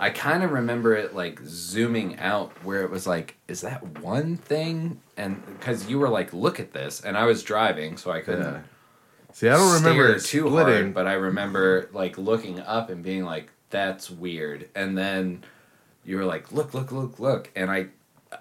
I 0.00 0.08
kind 0.10 0.42
of 0.42 0.50
remember 0.52 0.94
it 0.96 1.14
like 1.14 1.40
zooming 1.44 2.18
out 2.18 2.52
where 2.64 2.82
it 2.82 2.90
was 2.90 3.06
like, 3.06 3.36
is 3.48 3.60
that 3.60 3.98
one 4.00 4.38
thing? 4.38 5.00
And 5.18 5.44
because 5.46 5.88
you 5.90 5.98
were 5.98 6.08
like, 6.08 6.32
look 6.32 6.58
at 6.58 6.72
this, 6.72 7.02
and 7.02 7.18
I 7.18 7.24
was 7.26 7.42
driving, 7.42 7.98
so 7.98 8.10
I 8.10 8.20
couldn't. 8.22 8.42
Yeah. 8.54 8.60
See, 9.32 9.48
I 9.48 9.56
don't 9.56 9.74
remember 9.74 10.08
it 10.08 10.22
too 10.24 10.48
splitting, 10.48 10.74
hard, 10.84 10.94
but 10.94 11.06
I 11.06 11.12
remember 11.12 11.88
like 11.92 12.16
looking 12.18 12.58
up 12.60 12.90
and 12.90 13.02
being 13.04 13.24
like, 13.24 13.50
"That's 13.68 14.10
weird." 14.10 14.68
And 14.74 14.98
then 14.98 15.44
you 16.04 16.16
were 16.16 16.24
like, 16.24 16.50
"Look, 16.50 16.74
look, 16.74 16.90
look, 16.90 17.20
look!" 17.20 17.50
And 17.54 17.70
I, 17.70 17.88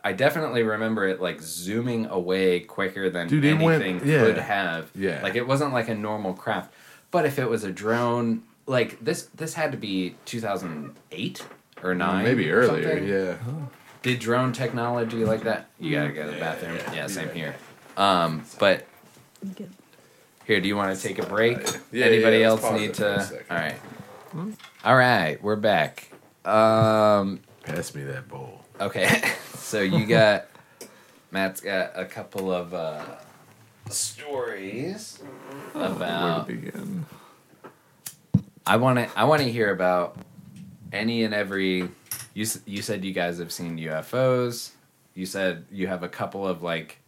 I 0.04 0.14
definitely 0.14 0.64
remember 0.64 1.08
it 1.08 1.22
like 1.22 1.42
zooming 1.42 2.08
away 2.08 2.62
quicker 2.62 3.10
than 3.12 3.28
Dude, 3.28 3.46
it 3.46 3.60
went- 3.60 3.84
anything 3.84 4.08
yeah. 4.10 4.24
could 4.24 4.38
have. 4.40 4.90
Yeah. 4.96 5.22
like 5.22 5.36
it 5.36 5.46
wasn't 5.46 5.74
like 5.74 5.90
a 5.90 5.96
normal 5.96 6.34
craft. 6.34 6.74
But 7.12 7.26
if 7.26 7.38
it 7.38 7.50
was 7.50 7.64
a 7.64 7.72
drone, 7.72 8.44
like 8.70 9.04
this, 9.04 9.24
this 9.36 9.54
had 9.56 9.72
to 9.72 9.78
be 9.78 10.16
two 10.26 10.40
thousand 10.40 10.96
eight 11.12 11.44
or 11.84 11.96
nine, 11.96 12.24
maybe 12.24 12.50
earlier. 12.52 12.84
something. 12.84 13.08
Yeah. 13.08 13.66
Did 14.02 14.20
drone 14.20 14.54
technology 14.54 15.26
like 15.26 15.44
that? 15.44 15.70
You 15.80 15.96
gotta 15.96 16.12
go 16.14 16.26
to 16.26 16.32
the 16.32 16.38
bathroom. 16.40 16.78
Yeah, 16.94 17.08
same 17.08 17.30
here. 17.32 17.56
Um, 17.98 18.44
but 18.60 18.86
here, 20.46 20.62
do 20.62 20.68
you 20.68 20.76
want 20.78 20.96
to 20.96 21.02
take 21.06 21.20
a 21.20 21.26
break? 21.26 21.58
Yeah, 21.92 22.06
Anybody 22.06 22.38
yeah, 22.40 22.46
else 22.48 22.64
need 22.72 22.92
it 22.92 22.96
for 22.96 23.06
a 23.08 23.18
to? 23.18 23.24
second. 23.24 23.46
All 23.50 23.58
right. 23.58 23.76
All 24.86 24.96
right, 24.96 25.42
we're 25.44 25.56
back. 25.56 26.10
Um, 26.46 27.42
Pass 27.64 27.94
me 27.96 28.04
that 28.04 28.28
bowl. 28.30 28.64
okay, 28.80 29.22
so 29.56 29.82
you 29.82 30.06
got 30.06 30.46
Matt's 31.32 31.60
got 31.62 31.92
a 31.96 32.06
couple 32.06 32.52
of 32.54 32.74
uh, 32.74 33.02
stories 33.90 35.20
Where 35.74 35.88
to 35.88 35.92
about. 35.96 36.48
begin? 36.48 37.06
I 38.66 38.78
want 38.78 39.00
to. 39.00 39.10
I 39.18 39.24
want 39.26 39.42
to 39.42 39.52
hear 39.52 39.72
about 39.72 40.18
any 40.92 41.24
and 41.24 41.34
every. 41.34 41.90
You 42.34 42.46
you 42.66 42.82
said 42.82 43.04
you 43.04 43.14
guys 43.14 43.40
have 43.40 43.52
seen 43.52 43.78
UFOs. 43.78 44.72
You 45.16 45.26
said 45.26 45.66
you 45.72 45.88
have 45.88 46.04
a 46.04 46.10
couple 46.10 46.48
of 46.48 46.62
like 46.64 47.00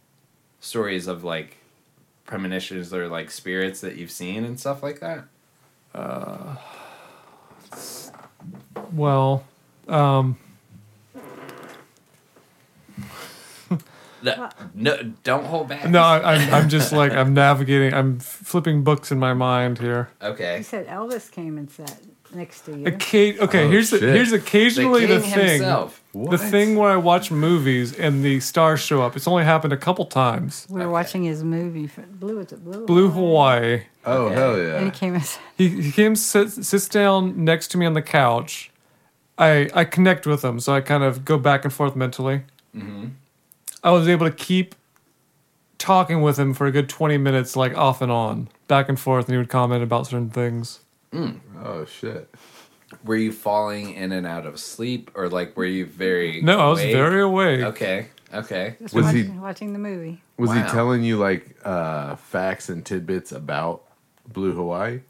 stories 0.60 1.06
of 1.06 1.24
like 1.24 1.58
premonitions 2.24 2.92
or 2.92 3.08
like 3.08 3.30
spirits 3.30 3.80
that 3.82 3.96
you've 3.96 4.10
seen 4.10 4.44
and 4.44 4.58
stuff 4.58 4.82
like 4.82 5.00
that. 5.00 5.24
Well, 8.92 9.44
um, 9.88 10.36
No, 14.22 14.48
no 14.74 15.02
don't 15.24 15.44
hold 15.44 15.68
back. 15.68 15.88
no, 15.88 16.00
I, 16.00 16.34
I'm 16.34 16.54
I'm 16.54 16.68
just 16.68 16.92
like 16.92 17.12
I'm 17.12 17.34
navigating. 17.34 17.92
I'm 17.94 18.18
flipping 18.20 18.84
books 18.84 19.10
in 19.12 19.18
my 19.18 19.34
mind 19.34 19.78
here. 19.78 20.08
Okay. 20.22 20.58
You 20.58 20.62
said 20.62 20.86
Elvis 20.86 21.30
came 21.30 21.58
and 21.58 21.70
sat 21.70 22.00
next 22.34 22.60
to 22.62 22.70
you. 22.78 22.84
Occa- 22.86 23.40
okay, 23.40 23.64
Oh, 23.64 23.70
here's 23.70 23.90
the, 23.90 23.98
shit. 23.98 24.14
here's 24.14 24.30
The 24.30 24.36
occasionally 24.38 25.06
king 25.06 25.08
the, 25.08 25.20
thing. 25.20 25.48
himself. 25.60 26.02
The 26.14 26.38
thing 26.38 26.76
where 26.76 26.90
I 26.90 26.96
watch 26.96 27.30
movies 27.30 27.98
and 27.98 28.24
the 28.24 28.40
stars 28.40 28.80
show 28.80 29.02
up. 29.02 29.16
It's 29.16 29.26
only 29.28 29.44
happened 29.44 29.72
a 29.72 29.76
couple 29.76 30.06
times. 30.06 30.66
we 30.70 30.76
were 30.76 30.82
Okay. 30.86 30.92
watching 30.92 31.24
his 31.24 31.42
movie. 31.44 31.86
For, 31.86 32.02
Blue, 32.02 32.38
is 32.40 32.52
it 32.52 32.64
Blue? 32.64 32.86
Blue 32.86 33.10
Hawaii. 33.10 33.82
Oh 34.06 34.26
Okay. 34.26 34.34
hell 34.34 34.54
And 34.54 34.78
he 34.80 34.84
yeah! 34.86 34.90
came 34.90 35.14
and. 35.14 35.38
He, 35.58 35.68
he 35.68 35.92
came 35.92 36.16
sits, 36.16 36.66
sits 36.66 36.88
down 36.88 37.44
next 37.44 37.68
to 37.72 37.78
me 37.78 37.84
on 37.86 37.92
the 37.94 38.02
couch. 38.02 38.70
I 39.38 39.68
I 39.74 39.84
connect 39.84 40.26
with 40.26 40.44
him, 40.44 40.58
so 40.60 40.72
I 40.74 40.80
kind 40.80 41.02
of 41.02 41.24
go 41.24 41.38
back 41.38 41.64
and 41.64 41.72
forth 41.72 41.96
mentally. 41.96 42.42
Mm-hmm. 42.76 43.06
I 43.82 43.90
was 43.90 44.08
able 44.08 44.26
to 44.28 44.34
keep 44.34 44.74
talking 45.78 46.22
with 46.22 46.38
him 46.38 46.54
for 46.54 46.66
a 46.66 46.70
good 46.70 46.88
twenty 46.88 47.18
minutes, 47.18 47.56
like 47.56 47.76
off 47.76 48.00
and 48.02 48.12
on, 48.12 48.48
back 48.68 48.88
and 48.88 48.98
forth, 48.98 49.26
and 49.26 49.34
he 49.34 49.38
would 49.38 49.48
comment 49.48 49.82
about 49.82 50.06
certain 50.06 50.30
things. 50.30 50.80
Oh 51.14 51.84
shit! 51.84 52.32
Were 53.04 53.16
you 53.16 53.32
falling 53.32 53.94
in 53.94 54.12
and 54.12 54.26
out 54.26 54.46
of 54.46 54.58
sleep, 54.58 55.10
or 55.14 55.28
like 55.28 55.56
were 55.56 55.64
you 55.66 55.86
very? 55.86 56.40
No, 56.42 56.58
I 56.58 56.68
was 56.68 56.80
awake? 56.80 56.92
very 56.94 57.22
awake. 57.22 57.60
Okay. 57.60 58.06
Okay. 58.32 58.76
Just 58.80 58.94
Was 58.94 59.10
he- 59.10 59.22
watching, 59.24 59.40
watching 59.42 59.72
the 59.74 59.78
movie. 59.78 60.22
Was 60.38 60.48
Wow. 60.48 60.62
he 60.64 60.70
telling 60.70 61.02
you 61.02 61.18
like 61.18 61.54
uh, 61.64 62.16
facts 62.16 62.70
and 62.70 62.84
tidbits 62.86 63.30
about 63.30 63.82
Blue 64.26 64.52
Hawaii? 64.54 65.00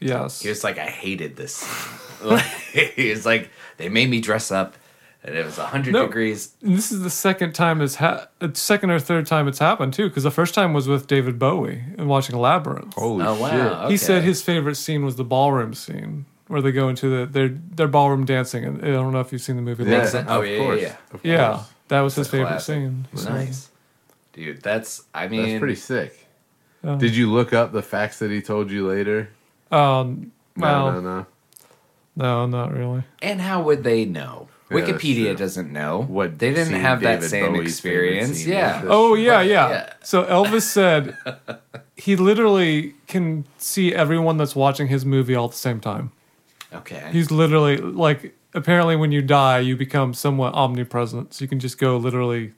Yes. 0.00 0.42
He 0.42 0.48
was 0.48 0.64
like, 0.64 0.78
I 0.78 0.86
hated 0.86 1.36
this. 1.36 1.64
Like, 2.24 2.42
he 2.46 3.10
was 3.10 3.26
like, 3.26 3.50
they 3.76 3.90
made 3.90 4.08
me 4.08 4.18
dress 4.18 4.50
up, 4.50 4.76
and 5.24 5.34
it 5.34 5.44
was 5.44 5.56
hundred 5.56 5.92
No. 5.94 6.06
degrees. 6.06 6.54
And 6.62 6.76
this 6.76 6.92
is 6.92 7.00
the 7.02 7.10
second 7.10 7.54
time 7.54 7.80
it's 7.80 7.96
ha- 7.96 8.26
second 8.52 8.90
or 8.90 8.98
third 8.98 9.26
time 9.26 9.48
it's 9.48 9.58
happened 9.58 9.94
too, 9.94 10.08
because 10.08 10.22
the 10.22 10.30
first 10.30 10.54
time 10.54 10.72
was 10.74 10.86
with 10.86 11.06
David 11.06 11.38
Bowie 11.38 11.82
and 11.98 12.08
watching 12.08 12.36
Labyrinth. 12.36 12.94
Holy 12.94 13.24
Oh 13.26 13.34
shit! 13.34 13.40
wow! 13.42 13.88
He 13.88 13.96
said 13.96 14.22
his 14.22 14.42
favorite 14.42 14.74
scene 14.76 15.04
was 15.04 15.16
the 15.16 15.24
ballroom 15.24 15.74
scene 15.74 16.26
where 16.48 16.60
they 16.60 16.72
go 16.72 16.88
into 16.88 17.08
the 17.08 17.26
their 17.26 17.48
their 17.48 17.88
ballroom 17.88 18.24
dancing, 18.24 18.64
and 18.64 18.82
I 18.84 18.88
don't 18.88 19.12
know 19.12 19.20
if 19.20 19.32
you've 19.32 19.40
seen 19.42 19.56
the 19.56 19.62
movie. 19.62 19.84
Yeah, 19.84 19.98
Makes 19.98 20.12
sense. 20.12 20.26
Oh, 20.30 20.42
of 20.42 20.46
yeah, 20.48 20.58
course. 20.58 20.80
yeah, 20.82 20.86
yeah. 20.88 20.96
Of 21.14 21.24
Yeah, 21.24 21.62
that 21.88 22.00
was 22.00 22.14
his 22.14 22.26
It's 22.26 22.28
a 22.28 22.36
favorite 22.36 22.48
classic. 22.48 22.74
scene. 22.74 23.06
So, 23.14 23.30
nice, 23.30 23.68
dude. 24.34 24.62
That's 24.62 25.02
I 25.14 25.28
mean, 25.28 25.42
That's 25.46 25.58
pretty 25.58 25.74
sick. 25.76 26.26
uh, 26.84 26.96
Did 26.96 27.16
you 27.16 27.32
look 27.32 27.52
up 27.54 27.72
the 27.72 27.82
facts 27.82 28.18
that 28.18 28.30
he 28.30 28.42
told 28.42 28.70
you 28.70 28.86
later? 28.86 29.30
Um, 29.72 30.32
well, 30.56 30.92
no, 30.92 31.00
no, 31.00 31.16
no. 31.18 31.26
no, 32.14 32.46
not 32.46 32.72
really. 32.76 33.02
And 33.22 33.40
how 33.40 33.62
would 33.62 33.82
they 33.82 34.04
know? 34.04 34.48
Yeah, 34.70 34.76
Wikipedia 34.76 35.26
true. 35.26 35.36
doesn't 35.36 35.72
know. 35.72 36.02
What 36.02 36.38
they 36.38 36.50
didn't 36.50 36.68
scene 36.68 36.80
have 36.80 37.00
that 37.02 37.22
same 37.22 37.52
Bowie's 37.52 37.72
experience. 37.72 38.46
Yeah. 38.46 38.82
was. 38.82 38.90
Oh 38.90 39.14
yeah, 39.14 39.40
yeah, 39.42 39.70
yeah. 39.70 39.92
So 40.02 40.24
Elvis 40.24 40.62
said 40.62 41.16
he 41.96 42.16
literally 42.16 42.94
can 43.06 43.46
see 43.58 43.94
everyone 43.94 44.36
that's 44.36 44.56
watching 44.56 44.88
his 44.88 45.04
movie 45.04 45.34
all 45.34 45.46
at 45.46 45.50
the 45.52 45.56
same 45.56 45.80
time. 45.80 46.12
Okay. 46.72 47.08
He's 47.12 47.30
literally 47.30 47.76
like 47.76 48.34
apparently 48.54 48.96
when 48.96 49.12
you 49.12 49.22
die 49.22 49.58
you 49.58 49.76
become 49.76 50.14
somewhat 50.14 50.54
omnipresent, 50.54 51.34
so 51.34 51.44
you 51.44 51.48
can 51.48 51.60
just 51.60 51.78
go 51.78 51.96
literally 51.96 52.52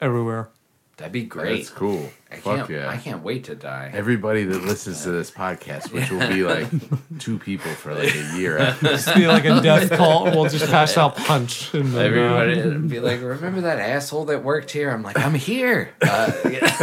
everywhere. 0.00 0.50
That'd 0.96 1.12
be 1.12 1.24
great. 1.24 1.56
That's 1.56 1.70
cool. 1.70 2.08
I 2.30 2.36
Fuck 2.36 2.56
can't. 2.56 2.70
yeah! 2.70 2.88
I 2.88 2.96
can't 2.96 3.22
wait 3.24 3.44
to 3.44 3.54
die. 3.56 3.90
Everybody 3.92 4.44
that 4.44 4.62
listens 4.64 5.02
to 5.02 5.10
this 5.10 5.28
podcast, 5.30 5.92
which 5.92 6.08
will 6.10 6.26
be 6.28 6.44
like 6.44 6.68
two 7.18 7.38
people 7.38 7.70
for 7.72 7.94
like 7.94 8.14
a 8.14 8.36
year 8.36 8.58
after. 8.58 8.86
Just 8.90 9.12
be 9.14 9.26
like 9.26 9.44
a 9.44 9.60
death 9.60 9.90
call. 9.90 10.24
We'll 10.26 10.48
just 10.48 10.66
pass 10.70 10.96
out 10.96 11.16
punch. 11.16 11.74
And 11.74 11.86
then, 11.92 12.06
Everybody 12.06 12.56
would 12.62 12.88
be 12.88 13.00
like, 13.00 13.20
"Remember 13.20 13.60
that 13.62 13.78
asshole 13.80 14.26
that 14.26 14.44
worked 14.44 14.70
here?" 14.70 14.90
I'm 14.90 15.02
like, 15.02 15.18
"I'm 15.18 15.34
here." 15.34 15.90
Uh, 16.00 16.32
yeah. 16.48 16.76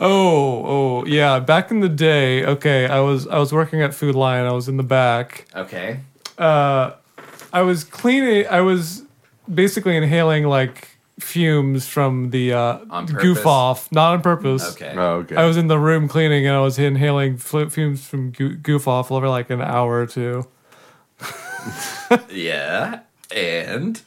Oh, 0.00 0.64
oh, 0.66 1.04
yeah. 1.06 1.38
Back 1.40 1.70
in 1.70 1.80
the 1.80 1.88
day, 1.88 2.44
okay, 2.44 2.86
I 2.86 3.00
was 3.00 3.26
I 3.26 3.38
was 3.38 3.52
working 3.52 3.82
at 3.82 3.94
Food 3.94 4.14
Lion. 4.14 4.46
I 4.46 4.52
was 4.52 4.68
in 4.68 4.76
the 4.76 4.82
back. 4.82 5.46
okay. 5.54 6.00
Uh, 6.38 6.92
I 7.52 7.62
was 7.62 7.84
cleaning. 7.84 8.46
I 8.48 8.62
was 8.62 9.02
basically 9.52 9.96
inhaling 9.96 10.44
like 10.44 10.88
fumes 11.20 11.86
from 11.86 12.30
the 12.30 12.52
uh, 12.52 12.78
On 12.90 13.06
goof 13.06 13.46
off, 13.46 13.90
not 13.92 14.14
on 14.14 14.22
purpose. 14.22 14.72
Okay. 14.72 14.92
Oh, 14.96 15.16
okay. 15.18 15.36
I 15.36 15.44
was 15.46 15.56
in 15.56 15.68
the 15.68 15.78
room 15.78 16.08
cleaning 16.08 16.46
and 16.46 16.56
I 16.56 16.60
was 16.60 16.78
inhaling 16.78 17.36
fl- 17.36 17.66
fumes 17.66 18.06
from 18.06 18.30
goo- 18.30 18.56
goof 18.56 18.88
off 18.88 19.12
over 19.12 19.28
like 19.28 19.50
an 19.50 19.60
hour 19.60 20.00
or 20.00 20.06
two. 20.06 20.46
Yeah. 22.30 23.00
And 23.34 24.00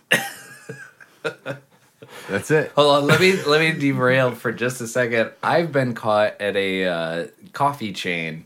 That's 2.30 2.52
it. 2.52 2.72
hold 2.76 2.96
on, 2.98 3.08
let 3.08 3.20
me 3.20 3.42
let 3.44 3.60
me 3.62 3.72
derail 3.80 4.32
for 4.32 4.52
just 4.52 4.82
a 4.82 4.88
second. 4.88 5.32
I've 5.42 5.72
been 5.72 5.94
caught 5.96 6.40
at 6.42 6.56
a 6.56 6.86
uh, 6.86 7.28
coffee 7.54 7.94
chain, 7.94 8.46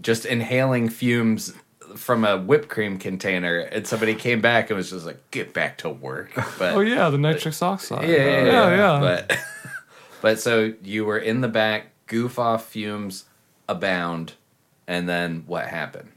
just 0.00 0.24
inhaling 0.26 0.88
fumes 0.88 1.52
from 1.96 2.24
a 2.24 2.36
whipped 2.38 2.68
cream 2.68 2.98
container, 2.98 3.58
and 3.58 3.86
somebody 3.86 4.14
came 4.14 4.40
back 4.40 4.70
and 4.70 4.76
was 4.76 4.90
just 4.90 5.06
like, 5.06 5.18
"Get 5.30 5.52
back 5.52 5.78
to 5.78 5.88
work." 5.90 6.32
But 6.58 6.74
Oh 6.76 6.80
yeah, 6.80 7.08
the 7.10 7.18
nitrous 7.18 7.62
oxide. 7.62 8.08
yeah, 8.08 8.16
yeah, 8.16 8.44
yeah, 8.44 8.76
yeah. 8.76 9.00
But 9.00 9.38
but 10.22 10.40
so 10.40 10.72
you 10.82 11.04
were 11.04 11.18
in 11.18 11.40
the 11.40 11.48
back, 11.48 11.86
goof 12.06 12.38
off 12.38 12.66
fumes 12.66 13.24
abound, 13.68 14.34
and 14.86 15.08
then 15.08 15.44
what 15.46 15.66
happened? 15.66 16.10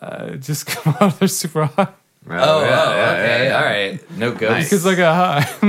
Uh, 0.00 0.30
just 0.36 0.66
come 0.66 0.96
out 1.00 1.18
there 1.18 1.28
super 1.28 1.66
hot 1.66 1.96
Oh, 2.26 2.32
oh, 2.36 2.92
okay, 3.12 3.50
all 3.52 3.62
right, 3.62 4.10
no 4.16 4.32
ghosts. 4.32 4.64
because 4.70 4.86
I 4.86 4.94
got 4.94 5.42
high. 5.42 5.68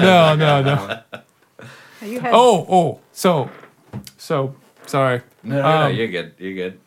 no, 0.00 0.34
no, 0.34 0.62
no. 0.62 1.00
You 2.00 2.18
had 2.20 2.32
Oh, 2.34 2.66
oh, 2.68 3.00
so, 3.12 3.50
so 4.16 4.54
sorry. 4.86 5.20
No, 5.42 5.56
no, 5.56 5.62
no, 5.62 5.82
Um, 5.88 5.94
you're 5.94 6.08
good. 6.08 6.32
You're 6.38 6.54
good. 6.54 6.80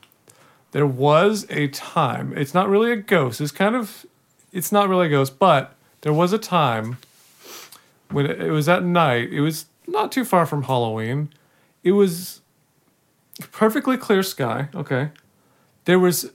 There 0.71 0.85
was 0.85 1.45
a 1.49 1.67
time. 1.69 2.37
It's 2.37 2.53
not 2.53 2.69
really 2.69 2.91
a 2.91 2.95
ghost. 2.95 3.41
It's 3.41 3.51
kind 3.51 3.75
of. 3.75 4.05
It's 4.51 4.71
not 4.71 4.89
really 4.89 5.07
a 5.07 5.09
ghost, 5.09 5.37
but 5.37 5.75
there 6.01 6.13
was 6.13 6.33
a 6.33 6.39
time 6.39 6.97
when 8.09 8.25
it, 8.25 8.41
it 8.41 8.51
was 8.51 8.67
at 8.67 8.83
night. 8.83 9.31
It 9.31 9.41
was 9.41 9.65
not 9.87 10.11
too 10.11 10.25
far 10.25 10.45
from 10.45 10.63
Halloween. 10.63 11.29
It 11.83 11.91
was 11.93 12.41
perfectly 13.51 13.97
clear 13.97 14.23
sky. 14.23 14.69
Okay, 14.73 15.09
there 15.85 15.99
was 15.99 16.31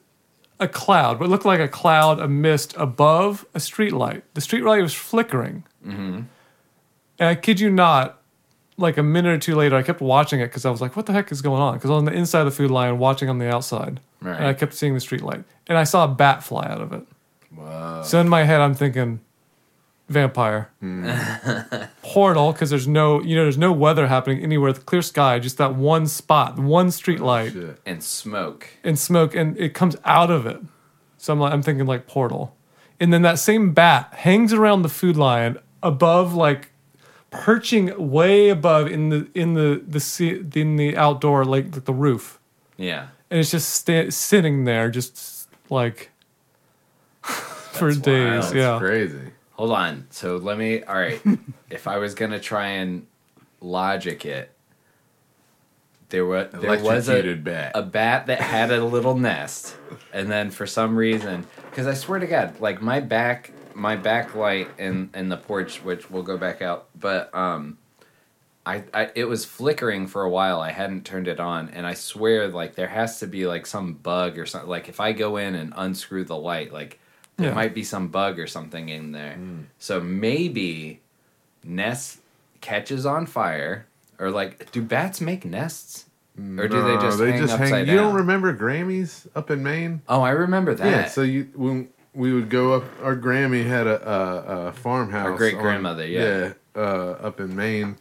a 0.61 0.69
cloud, 0.69 1.21
what 1.21 1.29
looked 1.29 1.45
like 1.45 1.61
a 1.61 1.69
cloud, 1.69 2.21
a 2.21 2.29
mist 2.29 2.75
above 2.77 3.45
a 3.55 3.61
street 3.61 3.93
light. 3.93 4.23
The 4.35 4.41
street 4.41 4.65
light 4.65 4.83
was 4.83 4.95
flickering. 4.95 5.65
Mm-hmm. 5.85 6.23
And 7.19 7.29
I 7.29 7.35
kid 7.35 7.61
you 7.61 7.71
not, 7.71 8.21
like 8.77 8.97
a 8.97 9.03
minute 9.03 9.31
or 9.31 9.39
two 9.39 9.55
later, 9.55 9.77
I 9.77 9.83
kept 9.83 10.01
watching 10.01 10.41
it 10.41 10.47
because 10.47 10.65
I 10.65 10.71
was 10.71 10.81
like, 10.81 10.97
what 10.97 11.07
the 11.07 11.13
heck 11.13 11.31
is 11.31 11.43
going 11.43 11.63
on? 11.63 11.75
Because 11.75 11.91
I 11.91 11.95
was 11.95 11.99
on 12.01 12.05
the 12.07 12.13
inside 12.13 12.41
of 12.41 12.47
the 12.47 12.51
Food 12.51 12.71
Lion 12.71 12.99
watching 12.99 13.29
on 13.29 13.39
the 13.39 13.53
outside. 13.53 14.01
Right. 14.21 14.37
And 14.37 14.47
I 14.47 14.55
kept 14.55 14.75
seeing 14.75 14.95
the 14.95 15.01
street 15.01 15.23
light. 15.23 15.45
And 15.67 15.79
I 15.79 15.85
saw 15.85 16.05
a 16.05 16.09
bat 16.09 16.43
fly 16.43 16.67
out 16.67 16.81
of 16.81 16.93
it. 16.93 17.07
Wow. 17.55 18.03
So 18.03 18.21
in 18.21 18.29
my 18.29 18.45
head, 18.45 18.61
I'm 18.61 18.75
thinking 18.75 19.21
vampire. 20.09 20.71
Hmm. 20.81 21.09
Portal, 22.03 22.53
because 22.53 22.71
there's 22.71 22.89
no, 22.89 23.23
you 23.23 23.37
know, 23.37 23.43
there's 23.43 23.59
no 23.59 23.73
weather 23.73 24.07
happening 24.07 24.43
anywhere. 24.43 24.73
The 24.73 24.81
clear 24.81 25.03
sky, 25.03 25.39
just 25.39 25.59
that 25.59 25.75
one 25.75 26.07
spot, 26.07 26.59
one 26.59 26.91
street 26.91 27.21
oh, 27.21 27.27
light 27.27 27.53
Shit. 27.53 27.81
And 27.87 28.03
smoke. 28.03 28.69
and 28.83 28.99
smoke, 28.99 29.35
and 29.35 29.57
it 29.59 29.75
comes 29.75 29.97
out 30.05 30.31
of 30.31 30.47
it. 30.47 30.61
So 31.17 31.33
I'm 31.33 31.41
like, 31.41 31.53
I'm 31.53 31.63
thinking 31.63 31.87
like 31.87 32.07
portal, 32.07 32.55
and 33.01 33.13
then 33.13 33.23
that 33.23 33.39
same 33.39 33.73
bat 33.73 34.13
hangs 34.13 34.53
around 34.53 34.83
the 34.83 34.91
Food 34.91 35.17
Lion 35.17 35.59
above, 35.83 36.35
like 36.35 36.71
perching 37.43 38.11
way 38.11 38.49
above 38.49 38.87
in 38.89 39.09
the 39.11 39.29
in 39.35 39.55
the 39.55 39.83
the 39.87 40.01
sea, 40.01 40.43
in 40.55 40.77
the 40.77 40.97
outdoor 40.97 41.45
like 41.45 41.85
the 41.85 41.93
roof, 41.93 42.39
Yeah. 42.77 43.09
and 43.31 43.41
it's 43.41 43.51
just 43.51 43.69
sta- 43.71 44.11
sitting 44.11 44.65
there, 44.65 44.91
just 44.91 45.49
like 45.71 46.11
for 47.23 47.93
That's 47.93 47.99
days. 47.99 48.31
wild. 48.31 48.43
That's 48.43 48.55
yeah, 48.55 48.79
crazy. 48.79 49.21
Hold 49.53 49.73
on. 49.73 50.07
So 50.11 50.37
let 50.37 50.59
me. 50.59 50.83
All 50.83 50.95
right. 50.97 51.21
if 51.71 51.87
I 51.87 51.99
was 51.99 52.15
gonna 52.15 52.41
try 52.41 52.69
and 52.69 53.07
logic 53.61 54.25
it, 54.25 54.51
there 56.11 56.27
was 56.27 56.49
there 56.53 56.79
was 56.81 57.09
a, 57.09 57.35
bat. 57.35 57.73
a 57.75 57.83
bat 57.83 58.27
that 58.27 58.41
had 58.41 58.71
a 58.71 58.85
little 58.85 59.17
nest, 59.17 59.77
and 60.13 60.31
then 60.31 60.51
for 60.51 60.67
some 60.67 60.97
reason, 60.97 61.47
because 61.71 61.87
I 61.87 61.95
swear 61.95 62.19
to 62.21 62.27
God, 62.27 62.61
like 62.61 62.81
my 62.83 63.01
back, 63.01 63.53
my 63.75 63.97
backlight 63.97 64.69
in 64.79 65.11
in 65.15 65.29
the 65.29 65.37
porch, 65.37 65.83
which 65.85 66.11
will 66.11 66.23
go 66.23 66.37
back 66.37 66.63
out, 66.63 66.89
but 66.99 67.35
um. 67.35 67.79
I, 68.67 68.83
I 68.95 69.11
it 69.15 69.25
was 69.25 69.45
flickering 69.45 70.07
for 70.07 70.23
a 70.23 70.31
while. 70.31 70.59
I 70.59 70.71
hadn't 70.73 71.05
turned 71.05 71.29
it 71.29 71.39
on, 71.39 71.69
and 71.69 71.87
I 71.87 71.93
swear, 71.93 72.49
like 72.49 72.77
there 72.77 72.87
has 72.89 73.21
to 73.21 73.27
be 73.27 73.47
like 73.47 73.67
some 73.67 73.93
bug 73.93 74.39
or 74.39 74.47
something. 74.47 74.71
Like 74.71 74.89
if 74.89 75.01
I 75.01 75.13
go 75.13 75.37
in 75.37 75.55
and 75.55 75.75
unscrew 75.77 76.25
the 76.25 76.39
light, 76.39 76.73
like 76.73 76.99
there 77.37 77.51
Yeah. 77.51 77.55
might 77.55 77.75
be 77.75 77.85
some 77.85 78.09
bug 78.09 78.39
or 78.39 78.47
something 78.47 78.89
in 78.89 79.13
there. 79.13 79.35
Hmm. 79.35 79.59
So 79.79 80.01
maybe 80.01 81.01
nest 81.63 82.21
catches 82.63 83.05
on 83.05 83.27
fire, 83.27 83.85
or 84.19 84.31
like, 84.31 84.71
do 84.73 84.81
bats 84.81 85.21
make 85.21 85.45
nests, 85.45 86.07
or 86.39 86.67
do 86.67 86.83
they 86.83 86.95
No, 86.95 87.01
just 87.03 87.19
hang 87.21 87.43
upside 87.43 87.87
You 87.87 87.97
down? 87.97 88.05
don't 88.07 88.15
remember 88.15 88.57
Grammys 88.57 89.27
up 89.37 89.51
in 89.51 89.63
Maine? 89.63 90.01
oh, 90.09 90.23
I 90.23 90.31
remember 90.31 90.75
that. 90.75 90.87
Yeah. 90.91 91.05
So 91.09 91.21
you 91.21 91.49
when 91.55 91.91
we 92.15 92.33
would 92.33 92.49
go 92.49 92.73
up, 92.75 92.85
our 93.03 93.17
Grammy 93.17 93.67
had 93.67 93.87
a, 93.87 94.09
a, 94.09 94.67
a 94.69 94.73
farmhouse. 94.73 95.27
Our 95.27 95.37
great-grandmother, 95.37 96.05
on- 96.05 96.11
yeah. 96.11 96.53
uh, 96.77 96.81
up 97.23 97.41
in 97.41 97.55
Maine, 97.55 97.97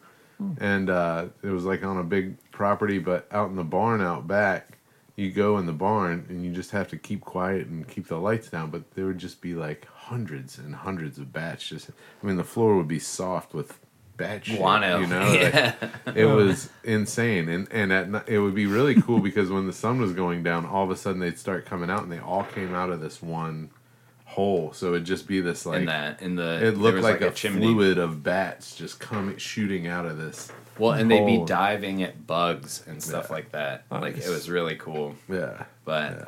and 0.60 0.90
uh, 0.90 1.26
it 1.42 1.50
was 1.50 1.66
like 1.66 1.84
on 1.84 1.98
a 1.98 2.04
big 2.04 2.38
property, 2.52 3.00
but 3.00 3.28
out 3.32 3.50
in 3.50 3.56
the 3.56 3.64
barn 3.64 4.02
out 4.02 4.28
back. 4.28 4.78
You 5.16 5.32
go 5.32 5.60
in 5.60 5.68
the 5.68 5.74
barn 5.74 6.26
and 6.28 6.44
you 6.44 6.52
just 6.52 6.72
have 6.72 6.88
to 6.88 6.98
keep 6.98 7.22
quiet 7.22 7.68
and 7.68 7.88
keep 7.88 8.08
the 8.08 8.18
lights 8.18 8.50
down, 8.50 8.72
but 8.72 8.96
there 8.96 9.06
would 9.06 9.20
just 9.20 9.42
be 9.42 9.54
like 9.54 9.86
hundreds 9.88 10.58
and 10.58 10.74
hundreds 10.74 11.20
of 11.20 11.32
bats. 11.32 11.68
Just, 11.70 11.92
I 11.92 12.26
mean, 12.26 12.36
the 12.36 12.44
floor 12.44 12.76
would 12.78 12.88
be 12.88 12.98
soft 12.98 13.54
with 13.54 13.80
bat 14.18 14.44
shit. 14.44 14.58
Guano. 14.58 15.02
You 15.02 15.06
know, 15.08 15.22
Like, 16.08 16.16
it 16.16 16.26
was 16.26 16.70
insane 16.84 17.48
and 17.48 17.68
and 17.72 17.92
at, 17.94 18.28
it 18.28 18.40
would 18.40 18.56
be 18.56 18.66
really 18.66 19.00
cool 19.02 19.20
because 19.20 19.52
when 19.52 19.68
the 19.68 19.74
sun 19.74 20.02
was 20.02 20.14
going 20.14 20.42
down 20.42 20.66
all 20.66 20.84
of 20.84 20.90
a 20.90 20.96
sudden 20.96 21.20
they'd 21.20 21.38
start 21.38 21.66
coming 21.68 21.92
out 21.92 22.02
and 22.04 22.12
they 22.12 22.20
all 22.20 22.44
came 22.46 22.74
out 22.74 22.90
of 22.90 23.00
this 23.00 23.22
one 23.22 23.70
hole 24.34 24.72
so 24.74 24.90
it'd 24.90 25.06
just 25.06 25.28
be 25.28 25.40
this 25.42 25.66
like 25.66 25.80
in 25.80 25.86
that 25.86 26.22
in 26.22 26.36
the 26.36 26.66
it 26.68 26.78
looked 26.78 26.96
was 26.96 27.04
like, 27.04 27.22
a, 27.22 27.32
chimney. 27.32 27.62
fluid 27.62 27.98
of 27.98 28.24
bats 28.24 28.76
just 28.76 29.00
coming 29.00 29.38
shooting 29.38 29.88
out 29.88 30.06
of 30.06 30.18
this 30.18 30.52
Well, 30.78 30.92
and 30.94 31.10
they'd 31.10 31.26
be 31.26 31.44
diving 31.46 32.02
at 32.04 32.26
bugs 32.28 32.84
and 32.88 33.02
stuff 33.02 33.28
Yeah. 33.30 33.34
like 33.36 33.52
that. 33.52 33.86
Like 33.92 34.18
it 34.18 34.28
was 34.30 34.50
really 34.50 34.76
cool. 34.76 35.16
yeah 35.30 35.66
But 35.86 36.12
Yeah. 36.12 36.28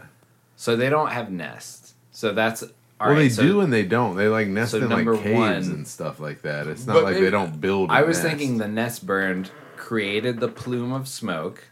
so 0.55 0.75
they 0.75 0.89
don't 0.89 1.09
have 1.11 1.31
nests. 1.31 1.93
So 2.11 2.31
that's 2.31 2.61
all 2.63 2.69
well 2.99 3.09
right, 3.09 3.15
they 3.23 3.29
so 3.29 3.41
do 3.41 3.61
and 3.61 3.73
they 3.73 3.83
don't 3.83 4.15
they 4.15 4.27
like 4.29 4.47
nest 4.47 4.71
so 4.71 4.77
in 4.77 4.89
like 4.89 5.05
caves 5.23 5.33
one- 5.35 5.51
and 5.75 5.87
stuff 5.87 6.19
like 6.19 6.43
that 6.43 6.67
it's 6.67 6.85
not 6.87 7.03
like 7.03 7.15
they 7.17 7.29
don't 7.29 7.59
build 7.59 7.91
I 7.91 7.99
I 7.99 8.03
was 8.03 8.21
thinking 8.21 8.57
the 8.57 8.67
nest 8.69 9.05
burned, 9.05 9.51
created 9.75 10.39
the 10.39 10.47
plume 10.47 10.93
of 10.93 11.07
smoke, 11.07 11.63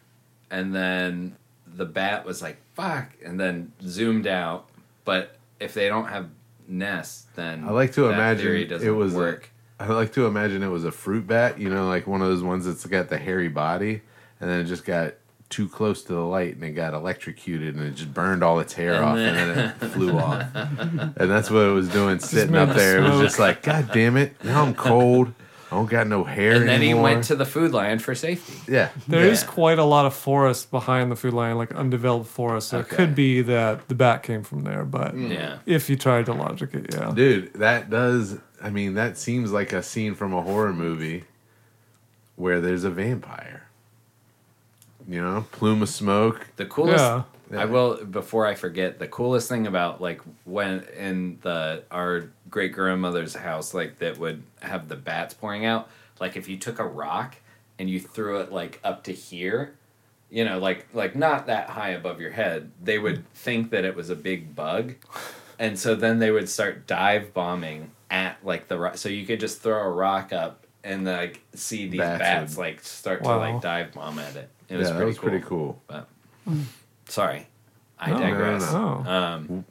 and 0.52 0.76
then 0.76 1.36
the 1.76 1.86
bat 1.86 2.26
was 2.26 2.42
like 2.42 2.58
"fuck," 2.76 3.08
and 3.26 3.40
then 3.40 3.72
zoomed 3.88 4.28
out. 4.28 4.68
But 5.06 5.38
if 5.64 5.74
they 5.74 5.88
don't 5.88 6.06
have 6.08 6.28
nests, 6.68 7.28
then 7.36 7.64
I 7.66 7.72
like 7.72 7.94
to 7.94 8.10
imagine 8.10 8.56
it 8.56 8.66
doesn't 8.66 8.96
was 8.98 9.14
work. 9.14 9.50
I 9.80 9.88
like 9.88 10.14
to 10.14 10.26
imagine 10.28 10.64
it 10.64 10.68
was 10.70 10.86
a 10.86 10.92
fruit 10.92 11.28
bat, 11.28 11.60
you 11.60 11.70
know, 11.70 11.88
like 11.88 12.08
one 12.08 12.22
of 12.22 12.28
those 12.28 12.44
ones 12.44 12.66
that's 12.66 12.86
got 12.86 13.10
the 13.10 13.18
hairy 13.18 13.50
body, 13.50 14.02
and 14.40 14.50
then 14.50 14.60
it 14.62 14.66
just 14.66 14.86
got 14.86 15.16
too 15.50 15.68
close 15.68 16.02
to 16.04 16.14
the 16.14 16.20
light 16.22 16.56
and 16.56 16.64
it 16.64 16.72
got 16.72 16.94
electrocuted 16.96 17.76
and 17.76 17.84
it 17.86 17.92
just 17.96 18.12
burned 18.12 18.44
all 18.44 18.60
its 18.60 18.74
hair 18.74 18.96
And 18.96 19.06
off 19.06 19.16
then- 19.18 19.36
and 19.36 19.58
then 19.58 19.76
it 19.82 19.86
flew 19.94 20.18
off. 20.18 20.48
And 20.56 21.30
that's 21.30 21.52
what 21.52 21.60
it 21.68 21.72
was 21.74 21.90
doing, 21.90 22.18
sitting 22.20 22.56
up 22.56 22.70
the 22.70 22.74
there. 22.76 22.98
It 23.04 23.10
was 23.10 23.20
just 23.20 23.38
like, 23.40 23.62
God 23.62 23.90
damn 23.94 24.18
it, 24.18 24.42
now 24.44 24.64
I'm 24.64 24.74
cold. 24.74 25.34
I 25.74 25.76
don't 25.78 25.90
got 25.90 26.06
no 26.08 26.24
hair 26.24 26.54
and 26.54 26.70
then 26.70 26.82
he 26.84 26.94
went 26.94 27.24
to 27.26 27.36
the 27.36 27.46
Food 27.46 27.72
Lion 27.72 27.98
for 27.98 28.14
safety. 28.14 28.54
yeah, 28.72 28.90
There 29.08 29.26
is 29.26 29.42
Yeah. 29.42 29.48
quite 29.50 29.80
a 29.80 29.84
lot 29.84 30.06
of 30.06 30.14
forest 30.14 30.70
behind 30.70 31.12
the 31.12 31.16
Food 31.16 31.34
Lion, 31.34 31.58
like 31.58 31.74
undeveloped 31.74 32.28
forest. 32.30 32.70
So 32.70 32.78
Okay. 32.80 32.94
it 32.94 32.96
could 32.96 33.16
be 33.16 33.42
that 33.42 33.88
the 33.88 33.96
bat 33.96 34.22
came 34.22 34.44
from 34.44 34.64
there, 34.66 34.86
but 34.86 35.16
mm. 35.16 35.32
Yeah. 35.34 35.58
if 35.66 35.90
you 35.90 35.96
tried 35.96 36.28
to 36.28 36.34
logic 36.34 36.76
it, 36.76 36.94
yeah. 36.94 37.12
dude, 37.12 37.54
that 37.56 37.90
does. 37.90 38.38
I 38.62 38.70
mean, 38.70 38.94
that 38.94 39.18
seems 39.18 39.52
like 39.52 39.74
a 39.74 39.82
scene 39.82 40.14
from 40.14 40.32
a 40.32 40.44
horror 40.44 40.74
movie 40.74 41.24
where 42.36 42.62
there's 42.62 42.84
a 42.84 42.92
vampire. 42.92 43.64
You 45.08 45.22
know, 45.22 45.46
plume 45.52 45.82
of 45.82 45.90
smoke. 45.90 46.48
The 46.56 46.66
coolest 46.66 47.04
Yeah. 47.04 47.24
I 47.58 47.66
will 47.66 48.04
before 48.06 48.46
I 48.48 48.56
forget 48.56 49.00
the 49.00 49.08
coolest 49.08 49.50
thing 49.50 49.68
about 49.68 50.02
like 50.02 50.22
when 50.46 50.84
in 50.98 51.40
the 51.42 51.84
our 51.92 52.30
great 52.54 52.72
grandmother's 52.72 53.34
house 53.34 53.74
like 53.74 53.98
that 53.98 54.20
would 54.20 54.44
have 54.62 54.88
the 54.88 54.96
bats 54.96 55.34
pouring 55.34 55.66
out 55.66 55.90
like 56.20 56.38
if 56.38 56.48
you 56.48 56.56
took 56.56 56.78
a 56.78 56.86
rock 56.86 57.38
and 57.80 57.90
you 57.90 58.00
threw 58.00 58.40
it 58.40 58.52
like 58.52 58.80
up 58.84 59.04
to 59.04 59.12
here 59.12 59.74
you 60.30 60.46
know 60.46 60.60
like 60.60 60.86
like 60.94 61.16
not 61.16 61.48
that 61.48 61.68
high 61.72 61.90
above 61.90 62.22
your 62.22 62.30
head 62.30 62.70
they 62.80 63.00
would 63.00 63.28
think 63.34 63.72
that 63.72 63.84
it 63.84 63.96
was 63.96 64.12
a 64.12 64.16
big 64.16 64.56
bug 64.56 64.94
and 65.58 65.80
so 65.80 65.96
then 65.96 66.20
they 66.20 66.30
would 66.30 66.48
start 66.48 66.86
dive 66.86 67.34
bombing 67.34 67.90
at 68.12 68.38
like 68.46 68.68
the 68.68 68.78
rock 68.78 68.98
so 68.98 69.10
you 69.10 69.26
could 69.26 69.40
just 69.40 69.60
throw 69.62 69.82
a 69.82 69.90
rock 69.90 70.32
up 70.32 70.68
and 70.84 71.06
like 71.06 71.42
see 71.56 71.88
these 71.88 72.00
Bats 72.02 72.20
bats, 72.20 72.56
would- 72.56 72.62
like 72.62 72.84
start 72.84 73.24
Wow. 73.24 73.34
to 73.34 73.52
like 73.54 73.62
dive 73.64 73.94
bomb 73.94 74.20
at 74.20 74.36
it 74.36 74.48
it 74.70 74.78
was 74.78 74.90
yeah, 74.90 74.96
pretty 74.96 75.00
that 75.00 75.06
was 75.08 75.18
cool. 75.18 75.30
pretty 75.30 75.46
cool. 75.46 75.82
But 75.88 76.08
sorry, 77.10 77.48
I 78.00 78.12
No, 78.12 78.18
no, 78.18 78.24
digress. 78.24 78.72
no. 78.74 78.88
Um, 79.06 79.66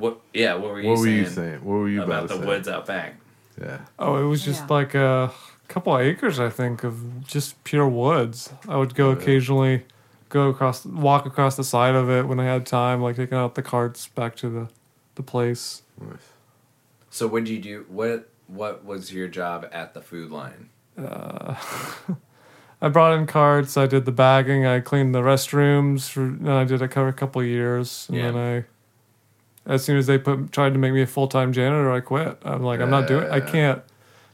what? 0.00 0.20
Yeah, 0.34 0.54
what 0.54 0.70
were 0.72 0.80
you 0.80 0.88
What 0.90 0.98
were 0.98 1.04
saying? 1.04 1.16
you 1.18 1.26
saying? 1.26 1.64
What 1.64 1.74
were 1.74 1.88
you 1.88 2.02
about 2.02 2.24
about, 2.24 2.28
the 2.28 2.40
say? 2.42 2.46
woods 2.46 2.68
out 2.68 2.86
back? 2.86 3.14
Yeah. 3.60 3.78
Oh, 3.98 4.16
it 4.16 4.24
was 4.28 4.44
just 4.44 4.62
Yeah. 4.62 4.74
like 4.74 4.94
a 4.94 5.30
couple 5.68 5.94
of 5.94 6.00
acres, 6.02 6.40
I 6.40 6.48
think, 6.50 6.82
of 6.84 7.24
just 7.26 7.62
pure 7.64 7.88
woods. 7.88 8.52
I 8.68 8.76
would 8.76 8.94
go 8.94 9.10
occasionally, 9.10 9.84
go 10.30 10.48
across, 10.48 10.84
walk 10.86 11.26
across 11.26 11.56
the 11.56 11.64
side 11.64 11.94
of 11.94 12.08
it 12.10 12.26
when 12.26 12.40
I 12.40 12.44
had 12.46 12.66
time, 12.66 13.00
like 13.02 13.16
taking 13.16 13.36
out 13.38 13.54
the 13.54 13.62
carts 13.62 14.08
back 14.08 14.34
to 14.36 14.48
the, 14.48 14.68
the 15.16 15.22
place. 15.22 15.82
Nice. 16.00 16.16
So 17.10 17.26
what 17.26 17.44
did 17.44 17.52
you 17.52 17.60
do? 17.60 17.86
What 17.88 18.28
What 18.46 18.84
was 18.84 19.12
your 19.12 19.28
job 19.28 19.68
at 19.72 19.94
the 19.94 20.00
Food 20.00 20.30
Lion? 20.30 20.70
Uh, 20.98 21.54
I 22.82 22.88
brought 22.88 23.12
in 23.18 23.26
carts. 23.26 23.76
I 23.76 23.86
did 23.86 24.06
the 24.06 24.12
bagging. 24.12 24.64
I 24.66 24.80
cleaned 24.80 25.14
the 25.14 25.20
restrooms. 25.20 26.08
For, 26.08 26.22
and 26.22 26.48
I 26.50 26.64
did 26.64 26.80
it 26.82 26.92
for 26.92 27.08
a 27.08 27.12
couple 27.12 27.42
of 27.42 27.46
years, 27.46 28.06
and 28.08 28.16
Yeah. 28.18 28.30
then 28.32 28.36
I, 28.36 28.64
as 29.70 29.84
soon 29.84 29.96
as 29.96 30.06
they 30.06 30.18
put 30.18 30.52
tried 30.52 30.72
to 30.74 30.78
make 30.78 30.92
me 30.92 31.02
a 31.02 31.06
full 31.06 31.28
time 31.28 31.52
janitor, 31.52 31.90
I 31.90 32.00
quit. 32.00 32.38
I'm 32.44 32.62
like, 32.62 32.80
I'm 32.80 32.90
not 32.90 33.06
doing. 33.08 33.30
I 33.30 33.40
can't. 33.40 33.82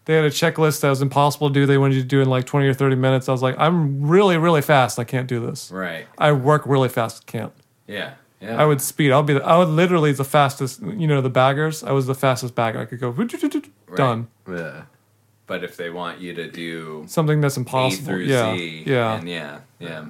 They 0.06 0.14
had 0.14 0.24
a 0.24 0.30
checklist 0.30 0.80
that 0.82 0.90
was 0.90 1.02
impossible 1.02 1.48
to 1.48 1.54
do. 1.54 1.66
They 1.66 1.78
wanted 1.78 1.96
you 1.96 2.02
to 2.02 2.06
do 2.06 2.20
in 2.22 2.28
like 2.30 2.46
20 2.46 2.68
or 2.68 2.74
30 2.74 2.94
minutes. 2.94 3.28
I 3.28 3.32
was 3.32 3.42
like, 3.42 3.56
I'm 3.58 4.06
really, 4.06 4.38
really 4.38 4.62
fast. 4.62 5.00
I 5.00 5.04
can't 5.04 5.26
do 5.26 5.44
this. 5.44 5.68
Right. 5.72 6.06
I 6.16 6.30
work 6.30 6.62
really 6.64 6.88
fast. 6.88 7.26
Can't. 7.26 7.52
Yeah. 7.88 8.14
Yeah. 8.40 8.60
I 8.62 8.66
would 8.66 8.80
speed. 8.80 9.10
I'll 9.12 9.22
be. 9.24 9.34
The, 9.34 9.42
I 9.44 9.58
would 9.58 9.68
literally 9.68 10.12
the 10.12 10.24
fastest. 10.24 10.80
You 10.82 11.06
know 11.06 11.20
the 11.20 11.30
baggers. 11.30 11.82
I 11.82 11.92
was 11.92 12.06
the 12.06 12.14
fastest 12.14 12.54
bagger. 12.54 12.78
I 12.78 12.84
could 12.84 13.00
go. 13.00 13.10
Right. 13.10 13.96
Done. 13.96 14.28
Yeah. 14.48 14.82
but 15.46 15.64
if 15.64 15.76
they 15.76 15.90
want 15.90 16.20
you 16.20 16.34
to 16.34 16.50
do 16.50 17.04
Something 17.08 17.40
that's 17.40 17.56
A 17.56 17.60
impossible. 17.60 18.04
through 18.06 18.24
yeah. 18.24 18.56
Z, 18.56 18.82
yeah. 18.86 19.18
and 19.18 19.28
yeah, 19.28 19.60
yeah. 19.78 20.06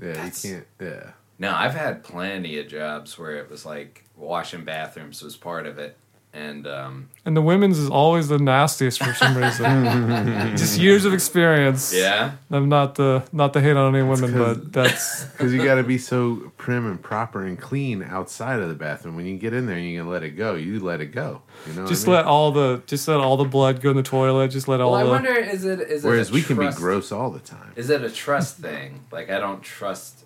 Yeah, 0.00 0.12
That's- 0.12 0.44
you 0.44 0.54
can't. 0.54 0.66
Yeah. 0.80 1.10
No, 1.40 1.54
I've 1.54 1.74
had 1.74 2.02
plenty 2.02 2.58
of 2.58 2.68
jobs 2.68 3.16
where 3.18 3.36
it 3.36 3.48
was 3.50 3.64
like 3.64 4.04
washing 4.18 4.64
bathrooms 4.64 5.22
was 5.22 5.36
part 5.36 5.66
of 5.66 5.78
it, 5.78 5.96
and 6.34 6.66
um, 6.66 7.08
And 7.24 7.36
the 7.36 7.40
women's 7.42 7.78
is 7.78 7.88
always 7.88 8.28
the 8.28 8.38
nastiest 8.38 9.02
for 9.02 9.14
some 9.14 9.36
reason. 9.36 10.56
Just 10.56 10.78
years 10.78 11.04
of 11.04 11.14
experience. 11.14 11.94
yeah, 11.94 12.32
I'm 12.50 12.68
not 12.68 12.96
the 12.96 13.22
not 13.32 13.52
to 13.54 13.60
hate 13.60 13.76
on 13.76 13.94
any 13.94 14.02
women, 14.06 14.32
'cause- 14.32 14.56
but 14.58 14.72
that's 14.72 15.24
Because 15.38 15.52
you 15.54 15.64
got 15.64 15.76
to 15.76 15.82
be 15.84 15.98
so 15.98 16.52
prim 16.58 16.84
and 16.86 17.00
proper 17.00 17.44
and 17.46 17.58
clean 17.58 18.02
outside 18.02 18.60
of 18.60 18.68
the 18.68 18.74
bathroom. 18.74 19.14
When 19.16 19.24
you 19.26 19.36
get 19.38 19.52
in 19.54 19.66
there 19.66 19.76
and 19.76 19.86
you 19.86 20.00
can 20.00 20.10
let 20.10 20.22
it 20.22 20.30
go, 20.36 20.54
you 20.56 20.80
let 20.80 21.00
it 21.00 21.12
go. 21.12 21.42
You 21.66 21.74
know. 21.74 21.86
just 21.86 22.06
I 22.06 22.10
mean? 22.10 22.16
let 22.16 22.24
all 22.26 22.50
the 22.52 22.82
just 22.86 23.06
let 23.08 23.20
all 23.20 23.36
the 23.36 23.44
blood 23.44 23.80
go 23.80 23.90
in 23.90 23.96
the 23.96 24.02
toilet. 24.02 24.48
Just 24.50 24.68
let 24.68 24.80
all 24.80 24.92
Well, 24.92 25.00
I 25.00 25.04
the 25.04 25.10
wonder 25.10 25.34
is 25.34 25.64
it 25.64 25.80
is 25.80 26.04
it 26.04 26.08
Whereas 26.08 26.30
a 26.30 26.32
we 26.34 26.42
can 26.42 26.58
be 26.58 26.68
gross 26.70 27.10
all 27.12 27.30
the 27.30 27.38
time. 27.40 27.72
Is 27.76 27.88
it 27.90 28.02
a 28.02 28.10
trust 28.10 28.58
thing? 28.58 29.04
Like 29.12 29.30
I 29.30 29.38
don't 29.38 29.62
trust 29.62 30.24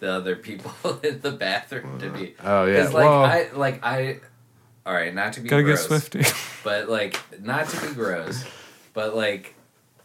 the 0.00 0.10
other 0.12 0.36
people 0.36 0.72
in 1.04 1.20
the 1.20 1.30
bathroom 1.32 1.98
to 2.00 2.10
be. 2.10 2.34
Oh 2.42 2.64
yeah. 2.64 2.84
like 2.84 2.94
well, 2.94 3.24
I 3.24 3.48
like 3.54 3.84
I. 3.84 4.20
All 4.86 4.94
right, 4.94 5.14
not 5.14 5.34
to 5.34 5.40
be 5.40 5.48
gotta 5.48 5.62
get 5.62 5.76
gross, 5.76 5.86
swifty. 5.86 6.22
but 6.64 6.88
like 6.88 7.16
not 7.42 7.68
to 7.68 7.86
be 7.86 7.94
gross, 7.94 8.44
but 8.94 9.14
like 9.14 9.54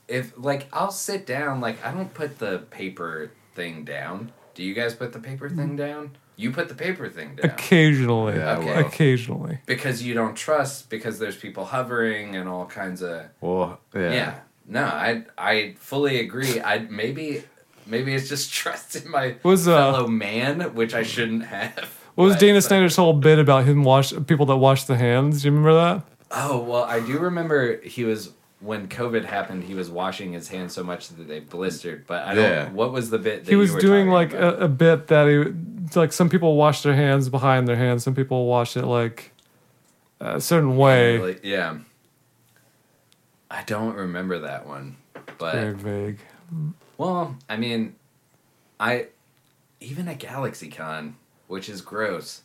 if 0.08 0.34
like 0.38 0.68
I'll 0.74 0.92
sit 0.92 1.26
down. 1.26 1.62
Like 1.62 1.84
I 1.84 1.92
don't 1.92 2.14
put 2.14 2.38
the 2.40 2.60
paper 2.70 3.32
thing 3.56 3.84
down. 3.86 4.32
Do 4.54 4.64
you 4.64 4.74
guys 4.74 4.94
put 4.94 5.14
the 5.14 5.20
paper 5.20 5.50
Mm. 5.50 5.56
thing 5.56 5.76
down? 5.76 6.18
You 6.38 6.52
put 6.52 6.68
the 6.68 6.76
paper 6.76 7.08
thing 7.08 7.36
down 7.38 7.50
occasionally. 7.52 8.36
Yeah, 8.36 8.58
Okay. 8.58 8.66
well, 8.66 8.86
Occasionally. 8.86 9.60
because 9.66 10.04
you 10.04 10.14
don't 10.14 10.36
trust 10.36 10.90
because 10.90 11.18
there's 11.18 11.38
people 11.38 11.64
hovering 11.64 12.36
and 12.36 12.50
all 12.50 12.66
kinds 12.66 13.02
of 13.02 13.28
well, 13.40 13.80
yeah. 13.94 14.12
yeah. 14.12 14.40
No, 14.68 14.84
I 14.84 15.24
I 15.38 15.76
fully 15.80 16.20
agree. 16.20 16.60
I 16.60 16.80
maybe 16.80 17.44
maybe 17.86 18.14
it's 18.14 18.30
just 18.30 18.52
trust 18.62 18.96
in 18.96 19.10
my 19.10 19.36
Was, 19.44 19.68
uh, 19.68 19.76
fellow 19.76 20.08
man, 20.08 20.74
which 20.76 20.94
I 20.94 21.04
shouldn't 21.04 21.46
have. 21.46 21.90
What 22.16 22.26
was 22.26 22.34
But- 22.36 22.40
Dana 22.40 22.58
but- 22.58 22.64
Snyder's 22.64 22.96
whole 22.96 23.14
bit 23.14 23.40
about 23.40 23.66
him 23.66 23.84
wash 23.84 24.14
people 24.28 24.46
that 24.48 24.58
wash 24.58 24.86
the 24.86 24.96
hands? 24.98 25.42
Do 25.42 25.48
you 25.48 25.52
remember 25.56 25.74
that? 25.76 26.04
Oh 26.32 26.60
well, 26.60 26.84
I 26.84 27.00
do 27.00 27.18
remember 27.20 27.80
he 27.82 28.04
was 28.04 28.32
when 28.60 28.88
COVID 28.88 29.26
happened. 29.26 29.64
He 29.64 29.76
was 29.76 29.90
washing 29.92 30.34
his 30.34 30.48
hands 30.48 30.74
so 30.74 30.84
much 30.84 31.10
that 31.10 31.28
they 31.28 31.40
blistered. 31.40 32.08
But 32.08 32.26
I 32.26 32.34
don't. 32.34 32.44
Yeah. 32.44 32.70
What 32.72 32.92
was 32.92 33.10
the 33.10 33.20
bit? 33.20 33.46
That 33.46 33.52
he 33.52 33.56
was 33.56 33.70
you 33.70 33.76
were 33.76 33.82
doing 33.82 34.10
like 34.10 34.34
a, 34.34 34.56
a 34.56 34.68
bit 34.68 35.08
that 35.08 35.28
he 35.28 36.00
like 36.00 36.12
some 36.14 36.30
people 36.30 36.56
wash 36.56 36.82
their 36.82 36.96
hands 36.96 37.30
behind 37.30 37.68
their 37.68 37.76
hands, 37.76 38.04
some 38.04 38.16
people 38.16 38.48
wash 38.48 38.76
it 38.76 38.86
like 38.86 39.32
a 40.20 40.42
certain 40.42 40.78
way. 40.78 41.20
Like, 41.20 41.42
yeah. 41.44 41.78
I 43.52 43.64
don't 43.64 43.94
remember 43.96 44.40
that 44.40 44.66
one, 44.68 44.98
but 45.38 45.54
Very 45.54 45.74
vague. 45.76 46.20
Well, 46.98 47.36
I 47.50 47.58
mean, 47.58 47.96
I 48.80 49.08
even 49.80 50.08
at 50.08 50.20
GalaxyCon, 50.20 51.14
which 51.48 51.70
is 51.70 51.82
gross. 51.82 52.42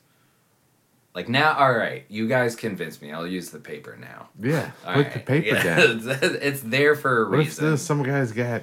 Like 1.15 1.29
now, 1.29 1.55
all 1.55 1.73
right, 1.73 2.05
you 2.09 2.29
guys 2.29 2.55
convinced 2.55 3.03
me. 3.03 3.11
I'll 3.13 3.27
use 3.27 3.51
the 3.51 3.59
paper 3.59 3.97
now. 4.01 4.29
Yeah. 4.41 4.71
All 4.87 4.95
Put 4.95 5.05
right, 5.07 5.13
the 5.15 5.21
paper 5.21 5.47
yeah, 5.49 5.63
down. 5.63 5.79
it's, 6.05 6.07
it's 6.23 6.61
there 6.61 6.95
for 6.95 7.25
a 7.27 7.31
What 7.31 7.41
if 7.41 7.47
reason. 7.47 7.67
there's 7.67 7.83
some 7.83 8.03
guy's 8.05 8.31
got 8.33 8.63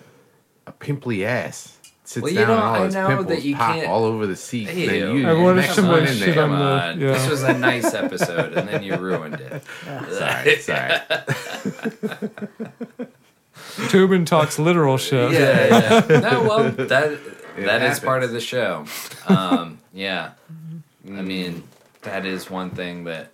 a 0.66 0.72
pimply 0.72 1.26
ass? 1.26 1.74
Sits 2.06 2.24
Well, 2.24 2.32
you 2.32 2.40
down 2.40 2.48
know, 2.48 2.54
and 2.56 2.64
all 2.64 2.74
I 2.76 2.86
his 2.86 2.94
know 2.96 3.08
pimples 3.08 3.28
that 3.28 3.44
you 3.44 3.56
pop 3.58 3.76
can't- 3.76 3.88
all 3.90 4.06
over 4.06 4.26
the 4.28 4.36
seat. 4.38 4.70
and 4.70 4.78
Ew. 4.78 4.88
then 4.88 5.16
you, 5.18 5.28
I 5.28 5.34
wanted 5.34 5.56
next 5.62 5.78
if 5.78 5.84
in 6.10 6.18
shit 6.18 6.36
there. 6.36 6.44
on 6.46 6.50
Come 6.52 6.60
the- 6.60 6.66
on, 6.66 7.00
yeah. 7.02 7.12
this 7.12 7.30
was 7.30 7.44
a 7.44 7.58
nice 7.58 7.94
episode, 7.94 8.54
and 8.54 8.70
then 8.70 8.82
you 8.82 8.96
ruined 8.96 9.42
it. 9.42 9.62
Sorry, 10.14 10.56
sorry. 10.60 11.00
Tobin 13.90 14.26
talks 14.26 14.58
literal 14.60 14.98
shit. 14.98 15.32
yeah, 15.34 16.04
yeah. 16.10 16.20
No, 16.20 16.44
well, 16.44 16.64
that 16.72 16.88
that 16.90 17.82
is 17.82 17.98
happens. 17.98 18.00
part 18.00 18.24
of 18.24 18.32
the 18.32 18.40
show. 18.40 18.86
Um, 19.28 19.80
yeah, 19.94 20.32
I 21.08 21.22
mean, 21.22 21.64
that 22.04 22.26
is 22.26 22.50
one 22.50 22.70
thing 22.72 23.06
that 23.06 23.32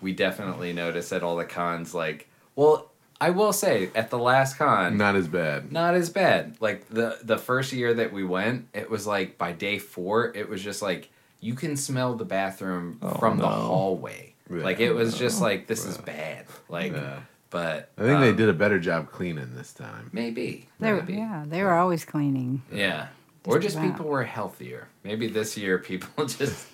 we 0.00 0.12
definitely 0.12 0.72
notice 0.72 1.12
at 1.12 1.22
all 1.22 1.36
the 1.36 1.44
cons. 1.44 1.94
Like, 1.94 2.28
well, 2.54 2.90
I 3.20 3.30
will 3.30 3.52
say 3.52 3.90
at 3.94 4.10
the 4.10 4.18
last 4.18 4.56
con, 4.58 4.96
Not 4.98 5.16
as 5.16 5.26
bad. 5.28 5.72
not 5.72 5.94
as 5.94 6.10
bad. 6.10 6.56
Like 6.60 6.88
the 6.88 7.18
the 7.22 7.38
first 7.38 7.72
year 7.72 7.94
that 7.94 8.12
we 8.12 8.24
went, 8.24 8.68
it 8.74 8.90
was 8.90 9.06
like 9.06 9.38
by 9.38 9.52
day 9.52 9.78
four, 9.78 10.32
it 10.34 10.48
was 10.48 10.62
just 10.62 10.82
like 10.82 11.08
you 11.40 11.54
can 11.54 11.76
smell 11.76 12.14
the 12.14 12.24
bathroom 12.24 12.98
from 13.18 13.38
the 13.38 13.46
hallway. 13.48 14.34
Yeah. 14.50 14.62
like 14.62 14.80
it 14.80 14.92
was 14.92 15.18
just 15.18 15.40
like 15.40 15.66
this 15.66 15.84
is 15.84 15.98
bad. 15.98 16.46
Like, 16.68 16.92
Yeah. 16.92 17.20
But 17.56 17.88
I 17.96 18.02
think 18.02 18.20
they 18.20 18.28
um, 18.28 18.36
did 18.36 18.50
a 18.50 18.52
better 18.52 18.78
job 18.78 19.10
cleaning 19.10 19.54
this 19.54 19.72
time. 19.72 20.10
maybe. 20.12 20.68
They 20.78 20.92
were, 20.92 21.02
yeah, 21.08 21.46
they 21.48 21.62
were 21.62 21.72
always 21.72 22.04
cleaning. 22.04 22.60
Yeah. 22.70 23.06
Or 23.46 23.54
Just 23.54 23.62
just 23.62 23.76
about. 23.78 23.92
people 23.92 24.10
were 24.10 24.24
healthier. 24.24 24.88
Maybe 25.02 25.26
this 25.26 25.56
year 25.56 25.78
people 25.78 26.26
just 26.26 26.66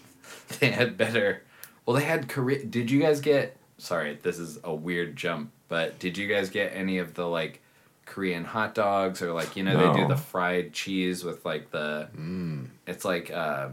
they 0.58 0.72
had 0.72 0.96
better. 0.96 1.44
Well, 1.86 1.96
they 1.96 2.02
had 2.02 2.28
Korea. 2.28 2.64
Did 2.64 2.90
you 2.90 3.00
guys 3.00 3.20
get? 3.20 3.56
Sorry, 3.78 4.18
this 4.22 4.40
is 4.40 4.58
a 4.64 4.74
weird 4.74 5.14
jump, 5.14 5.52
but 5.68 6.00
did 6.00 6.18
you 6.18 6.26
guys 6.26 6.50
get 6.50 6.72
any 6.74 6.98
of 6.98 7.14
the 7.14 7.28
like 7.28 7.62
Korean 8.04 8.44
hot 8.44 8.74
dogs 8.74 9.22
or 9.22 9.32
like 9.32 9.54
you 9.54 9.62
know 9.62 9.76
they 9.76 10.00
do 10.00 10.08
the 10.08 10.16
fried 10.16 10.72
cheese 10.72 11.22
with 11.22 11.44
like 11.44 11.70
the? 11.70 12.08
Mm. 12.18 12.70
It's 12.88 13.04
like 13.04 13.30
uh 13.30 13.68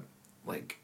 like 0.45 0.77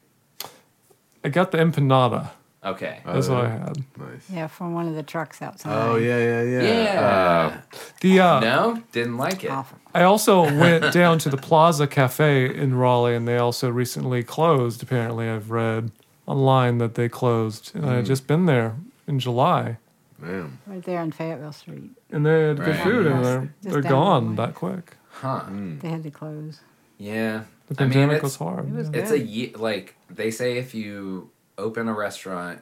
I 1.22 1.28
got 1.28 1.52
the 1.52 1.58
empanada. 1.58 2.30
Okay. 2.66 3.00
That's 3.04 3.28
Oh, 3.28 3.34
what 3.34 3.44
I 3.46 3.48
yeah. 3.48 3.58
had. 3.60 3.76
Nice. 3.98 4.30
Yeah, 4.30 4.46
from 4.46 4.74
one 4.74 4.88
of 4.88 4.94
the 4.94 5.02
trucks 5.02 5.40
outside. 5.42 5.72
Oh 5.72 5.96
yeah, 5.96 6.18
yeah, 6.18 6.42
yeah. 6.42 6.62
yeah. 6.62 7.60
The 8.00 8.20
uh, 8.20 8.40
no, 8.40 8.82
didn't 8.92 9.16
like 9.16 9.44
it. 9.44 9.50
Awful. 9.50 9.78
I 9.94 10.02
also 10.02 10.42
went 10.42 10.92
down 10.92 11.18
to 11.20 11.28
the 11.30 11.36
Plaza 11.36 11.86
Cafe 11.86 12.54
in 12.54 12.74
Raleigh, 12.74 13.14
and 13.16 13.26
they 13.26 13.38
also 13.38 13.70
recently 13.70 14.22
closed. 14.22 14.82
Apparently, 14.82 15.28
I've 15.28 15.50
read 15.50 15.90
online 16.26 16.78
that 16.78 16.94
they 16.96 17.08
closed, 17.08 17.72
and 17.74 17.86
I 17.86 17.94
had 17.96 18.06
just 18.06 18.26
been 18.26 18.46
there 18.46 18.74
in 19.06 19.18
July, 19.18 19.78
Uh, 20.22 20.26
damn. 20.26 20.58
Right 20.66 20.82
there 20.82 21.00
on 21.00 21.12
Fayetteville 21.12 21.52
Street. 21.52 21.90
and 22.10 22.26
they 22.26 22.48
had 22.48 22.56
good 22.58 22.66
Right. 22.68 22.80
food 22.84 23.06
in 23.06 23.12
Just- 23.12 23.22
there. 23.24 23.40
just 23.62 23.72
They're 23.72 23.82
down 23.82 23.82
the 23.82 23.88
gone 23.96 24.28
way. 24.30 24.36
that 24.36 24.54
quick. 24.54 24.96
Huh. 25.10 25.42
They 25.80 25.88
had 25.88 26.02
to 26.02 26.10
close. 26.10 26.60
Yeah. 26.98 27.42
The 27.68 27.76
I 27.78 27.84
mean, 27.84 27.92
pandemic 27.92 28.16
it's- 28.16 28.22
was 28.22 28.36
hard. 28.36 28.68
it 28.68 28.74
was 28.74 28.90
yeah. 28.92 29.00
It's 29.00 29.10
a 29.10 29.18
ye- 29.18 29.54
like 29.56 29.94
they 30.10 30.30
say 30.30 30.58
if 30.58 30.74
you 30.74 31.30
open 31.58 31.88
a 31.88 31.92
restaurant 31.94 32.60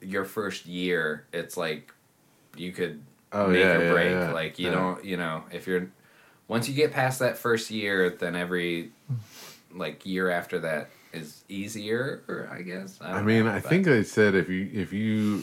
your 0.00 0.24
first 0.24 0.66
year, 0.66 1.26
it's 1.32 1.56
like 1.56 1.92
you 2.56 2.72
could 2.72 3.02
Oh, 3.32 3.48
make 3.48 3.60
yeah, 3.60 3.72
or 3.72 3.92
break. 3.92 4.10
yeah. 4.12 4.32
Like 4.32 4.58
you 4.58 4.70
don't, 4.70 5.04
you 5.04 5.16
know, 5.16 5.44
if 5.52 5.66
you're 5.66 5.90
once 6.48 6.68
you 6.68 6.74
get 6.74 6.92
past 6.92 7.18
that 7.18 7.36
first 7.36 7.70
year, 7.70 8.08
then 8.10 8.36
every 8.36 8.92
like 9.74 10.06
year 10.06 10.30
after 10.30 10.60
that 10.60 10.90
is 11.12 11.42
easier. 11.48 12.48
I 12.50 12.62
guess. 12.62 12.98
I, 13.00 13.14
I 13.18 13.22
mean, 13.22 13.44
know, 13.44 13.50
I 13.50 13.60
but- 13.60 13.68
think 13.68 13.84
they 13.86 14.04
said 14.04 14.34
if 14.34 14.48
you 14.48 14.70
if 14.72 14.92
you 14.92 15.42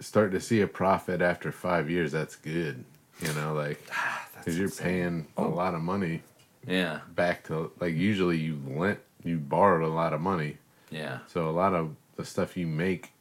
start 0.00 0.32
to 0.32 0.40
see 0.40 0.60
a 0.60 0.66
profit 0.66 1.20
after 1.22 1.50
five 1.50 1.90
years, 1.90 2.12
that's 2.12 2.36
good. 2.36 2.84
You 3.20 3.32
know, 3.32 3.54
like 3.54 3.80
ah, 3.92 4.28
because 4.38 4.56
you're 4.56 4.66
insane. 4.68 4.84
paying 4.86 5.26
a 5.38 5.40
oh. 5.40 5.48
lot 5.48 5.74
of 5.74 5.80
money 5.80 6.22
Yeah, 6.66 7.00
back 7.14 7.44
to 7.44 7.72
like 7.80 7.94
usually 7.94 8.36
you 8.38 8.60
lent 8.68 9.00
you 9.24 9.38
borrowed 9.38 9.82
a 9.82 9.92
lot 9.92 10.12
of 10.12 10.20
money, 10.20 10.58
yeah. 10.90 11.18
so 11.26 11.48
a 11.48 11.52
lot 11.52 11.74
of 11.74 11.94
the 12.16 12.24
stuff 12.24 12.56
you 12.56 12.66
make 12.66 13.12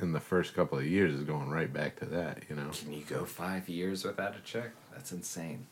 in 0.00 0.12
the 0.12 0.20
first 0.20 0.54
couple 0.54 0.78
of 0.78 0.86
years 0.86 1.14
is 1.14 1.22
going 1.22 1.50
right 1.50 1.72
back 1.72 1.96
to 1.96 2.04
that. 2.06 2.42
You 2.48 2.56
know. 2.56 2.70
Can 2.72 2.92
you 2.92 3.04
go 3.08 3.24
five 3.24 3.68
years 3.68 4.04
without 4.04 4.36
a 4.36 4.40
check? 4.40 4.70
That's 4.92 5.12
insane. 5.12 5.66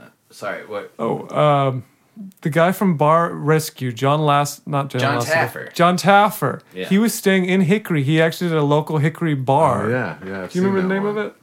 Uh, 0.00 0.06
sorry, 0.30 0.66
what? 0.66 0.92
Oh, 0.98 1.28
um, 1.36 1.84
the 2.40 2.50
guy 2.50 2.72
from 2.72 2.96
Bar 2.96 3.32
Rescue, 3.32 3.92
John 3.92 4.20
Last, 4.20 4.66
not 4.66 4.88
John, 4.88 5.00
John 5.00 5.20
Lasseter, 5.20 5.68
Taffer. 5.68 5.74
John 5.74 5.96
Taffer. 5.96 6.60
Yeah. 6.74 6.86
He 6.86 6.98
was 6.98 7.14
staying 7.14 7.46
in 7.46 7.62
Hickory. 7.62 8.02
He 8.02 8.20
actually 8.20 8.50
did 8.50 8.58
a 8.58 8.62
local 8.62 8.98
Hickory 8.98 9.34
bar. 9.34 9.86
Oh, 9.86 9.90
yeah, 9.90 10.18
yeah. 10.26 10.42
I've 10.42 10.52
Do 10.52 10.58
you 10.58 10.66
remember 10.66 10.82
the 10.82 10.88
that 10.88 10.94
name 10.94 11.06
of 11.06 11.16
it? 11.18 11.34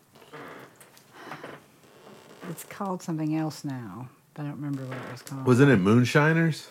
It's 2.50 2.64
called 2.66 3.02
something 3.02 3.36
else 3.36 3.64
now, 3.64 4.10
but 4.34 4.44
I 4.44 4.46
don't 4.46 4.58
remember 4.58 4.84
what 4.86 4.98
it 4.98 5.12
was 5.12 5.22
called. 5.22 5.46
Wasn't 5.46 5.72
it 5.72 5.78
Moonshiners? 5.78 6.70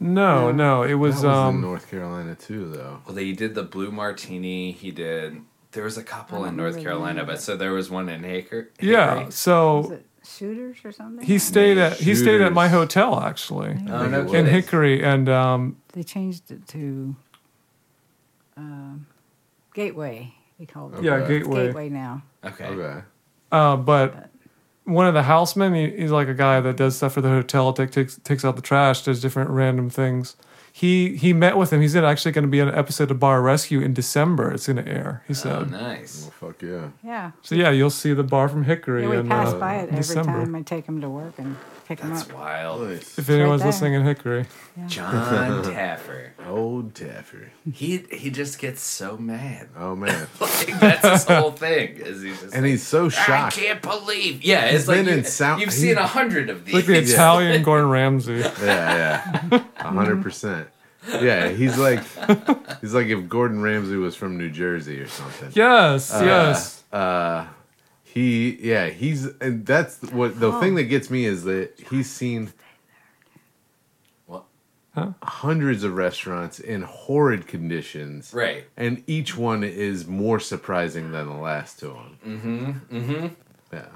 No, 0.00 0.52
no. 0.52 0.82
It 0.84 0.94
was, 0.94 1.22
that 1.22 1.28
was 1.28 1.36
in 1.38 1.44
um, 1.56 1.60
North 1.60 1.90
Carolina 1.90 2.34
too, 2.34 2.70
though. 2.70 3.00
Well, 3.04 3.14
they 3.14 3.32
did 3.32 3.54
the 3.54 3.64
blue 3.64 3.90
martini. 3.90 4.72
He 4.72 4.90
did. 4.90 5.40
There 5.72 5.84
was 5.84 5.98
a 5.98 6.02
couple 6.04 6.44
in 6.44 6.56
North 6.56 6.76
remember 6.76 6.82
Carolina, 6.90 7.24
but 7.24 7.40
so 7.40 7.56
there 7.56 7.72
was 7.72 7.90
one 7.90 8.08
in 8.08 8.22
Haker. 8.24 8.70
yeah. 8.80 9.10
Hickory. 9.10 9.26
was 9.26 9.34
So 9.34 9.92
it 9.92 10.06
Shooters 10.26 10.78
or 10.84 10.92
something? 10.92 11.24
he 11.26 11.38
stayed 11.38 11.78
at 11.78 11.94
he 11.96 12.14
stayed 12.14 12.40
at 12.42 12.52
my 12.52 12.68
hotel 12.68 13.18
actually 13.20 13.70
Oh 13.88 14.06
no 14.06 14.20
In 14.20 14.26
in 14.26 14.26
kidding. 14.30 14.46
Hickory, 14.46 15.02
and 15.02 15.28
um, 15.28 15.76
They 15.92 16.02
changed 16.02 16.50
it 16.50 16.66
to 16.68 17.16
um, 18.56 19.06
Gateway. 19.74 20.34
They 20.58 20.66
called 20.66 20.94
it. 20.94 21.02
yeah, 21.02 21.14
Okay. 21.14 21.36
It's 21.36 21.46
Gateway. 21.46 21.66
Gateway 21.66 21.88
now. 21.88 22.22
Okay. 22.44 22.66
Okay. 22.66 23.00
Uh, 23.52 23.76
but 23.76 24.30
one 24.88 25.06
of 25.06 25.14
the 25.14 25.22
housemen, 25.24 25.74
he, 25.74 25.90
he's 25.90 26.10
like 26.10 26.28
a 26.28 26.34
guy 26.34 26.60
that 26.60 26.76
does 26.76 26.96
stuff 26.96 27.12
for 27.14 27.20
the 27.20 27.28
hotel, 27.28 27.72
take, 27.72 27.90
takes 27.90 28.16
takes 28.24 28.44
out 28.44 28.56
the 28.56 28.62
trash, 28.62 29.02
does 29.04 29.20
different 29.20 29.50
random 29.50 29.90
things. 29.90 30.36
he 30.72 31.16
he 31.16 31.32
met 31.32 31.56
with 31.56 31.72
him. 31.72 31.80
He's 31.80 31.94
in- 31.94 32.04
actually 32.04 32.32
going 32.32 32.44
to 32.44 32.50
be 32.50 32.60
in 32.60 32.68
an 32.68 32.74
episode 32.74 33.10
of 33.10 33.18
Bar 33.18 33.42
Rescue 33.42 33.80
in 33.80 33.94
December. 33.94 34.52
It's 34.52 34.66
going 34.66 34.82
to 34.84 34.88
air. 34.88 35.22
He 35.26 35.32
Oh, 35.32 35.34
said. 35.34 35.70
nice. 35.70 36.22
Well, 36.40 36.52
fuck 36.52 36.62
yeah. 36.62 36.88
Yeah. 37.02 37.30
So 37.42 37.54
yeah, 37.54 37.70
you'll 37.70 37.90
see 37.90 38.12
the 38.14 38.22
bar 38.22 38.48
from 38.48 38.64
Hickory. 38.64 39.02
Yeah, 39.02 39.08
we 39.10 39.16
in, 39.18 39.28
pass 39.28 39.48
uh, 39.52 39.58
by 39.58 39.74
it 39.76 39.82
every 39.88 39.96
December. 39.96 40.32
time 40.44 40.54
I 40.54 40.62
take 40.62 40.86
him 40.86 41.00
to 41.00 41.08
work 41.10 41.34
and 41.38 41.56
pick 41.88 42.00
him 42.00 42.10
That's 42.10 42.28
up. 42.28 42.36
wild. 42.36 42.82
Nice. 42.88 43.18
If 43.18 43.28
anyone's 43.30 43.62
there. 43.62 43.66
listening 43.70 43.94
in 43.94 44.04
Hickory, 44.04 44.44
John 44.86 45.64
Taffer. 45.64 46.30
Old 46.46 46.94
Taffer. 46.94 47.48
He 47.72 48.04
he 48.12 48.30
just 48.30 48.58
gets 48.58 48.80
so 48.82 49.16
mad. 49.16 49.68
Oh 49.76 49.96
man. 49.96 50.28
Like 50.40 50.78
that's 50.80 51.02
his 51.08 51.24
whole 51.24 51.50
thing. 51.52 51.96
Is 51.96 52.22
he 52.22 52.30
just 52.30 52.54
And 52.54 52.64
he's 52.66 52.86
so 52.86 53.08
shocked. 53.08 53.56
I 53.58 53.60
can't 53.60 53.82
believe. 53.82 54.42
Yeah, 54.44 54.66
it's 54.66 54.72
He's 54.82 54.88
like 54.88 54.96
been 54.98 55.06
you, 55.06 55.12
in 55.14 55.24
South- 55.24 55.60
you've 55.60 55.70
he- 55.70 55.74
seen 55.80 55.96
a 55.98 56.06
hundred 56.06 56.50
of 56.50 56.64
these. 56.64 56.74
like 56.74 56.86
the 56.86 56.98
Italian 56.98 57.62
Gordon 57.68 57.88
Ramsay. 57.90 58.34
Yeah, 58.36 58.52
yeah. 59.50 59.62
A 59.78 59.88
hundred 59.88 60.22
percent. 60.22 60.68
Yeah, 61.08 61.48
he's 61.48 61.78
like 61.78 62.00
he's 62.82 62.92
like 62.94 63.06
if 63.06 63.28
Gordon 63.28 63.62
Ramsay 63.62 63.96
was 63.96 64.14
from 64.14 64.36
New 64.36 64.50
Jersey 64.50 65.00
or 65.00 65.08
something. 65.08 65.50
Yes, 65.54 66.10
yes. 66.12 66.84
Uh 66.92 67.46
he 68.14 68.56
yeah, 68.60 68.88
he's 68.88 69.26
and 69.40 69.64
that's 69.66 70.00
what 70.02 70.40
the 70.40 70.52
thing 70.60 70.74
that 70.76 70.84
gets 70.84 71.10
me 71.10 71.24
is 71.24 71.44
that 71.44 71.72
he's 71.90 72.10
seen 72.10 72.52
What? 74.26 74.44
hundreds 75.22 75.84
of 75.84 75.94
restaurants 75.94 76.58
in 76.58 76.82
horrid 76.82 77.46
conditions. 77.46 78.32
Right. 78.34 78.64
And 78.76 79.02
each 79.06 79.36
one 79.36 79.62
is 79.62 80.06
more 80.06 80.40
surprising 80.40 81.12
than 81.12 81.26
the 81.28 81.36
last 81.36 81.78
to 81.80 81.90
him. 81.94 82.18
Mm-hmm. 82.26 82.96
Mm-hmm. 82.96 83.26
Yeah. 83.72 83.86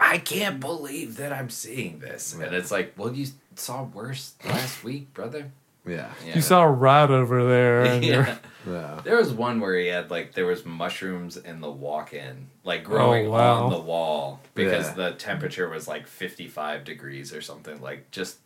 I 0.00 0.18
can't 0.18 0.58
believe 0.58 1.16
that 1.18 1.32
I'm 1.32 1.48
seeing 1.50 2.00
this. 2.00 2.34
And 2.34 2.54
it's 2.54 2.70
like, 2.72 2.94
well, 2.96 3.12
you 3.14 3.26
saw 3.54 3.84
worse 3.84 4.34
last 4.44 4.82
week, 4.84 5.12
brother. 5.14 5.52
Yeah. 5.86 6.10
Yeah. 6.26 6.34
You 6.36 6.40
saw 6.40 6.62
a 6.62 6.70
rat 6.70 7.10
over 7.10 7.46
there. 7.48 8.00
Yeah. 8.02 8.38
Yeah. 8.66 9.00
There 9.04 9.16
was 9.16 9.32
one 9.32 9.60
where 9.60 9.76
he 9.76 9.88
had 9.88 10.10
like 10.10 10.34
there 10.34 10.46
was 10.46 10.64
mushrooms 10.64 11.36
in 11.36 11.60
the 11.60 11.70
walk-in, 11.70 12.46
like 12.64 12.84
growing 12.84 13.26
Oh, 13.26 13.30
wow. 13.30 13.64
on 13.64 13.70
the 13.72 13.80
wall 13.80 14.40
because 14.54 14.86
Yeah. 14.88 14.94
the 14.94 15.10
temperature 15.12 15.68
was 15.68 15.88
like 15.88 16.06
55 16.06 16.84
degrees 16.84 17.32
or 17.34 17.40
something. 17.42 17.80
Like 17.80 18.10
just 18.10 18.38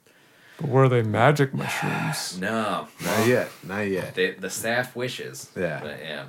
were 0.61 0.89
they 0.89 1.03
magic 1.03 1.53
mushrooms? 1.53 2.39
no, 2.41 2.89
Not 3.05 3.27
yet. 3.27 3.51
Not 3.63 3.81
yet. 3.89 4.15
the 4.15 4.31
the 4.33 4.51
staff 4.51 4.97
wishes. 4.97 5.51
Yeah. 5.57 5.81
but 5.83 5.99
yeah. 6.01 6.25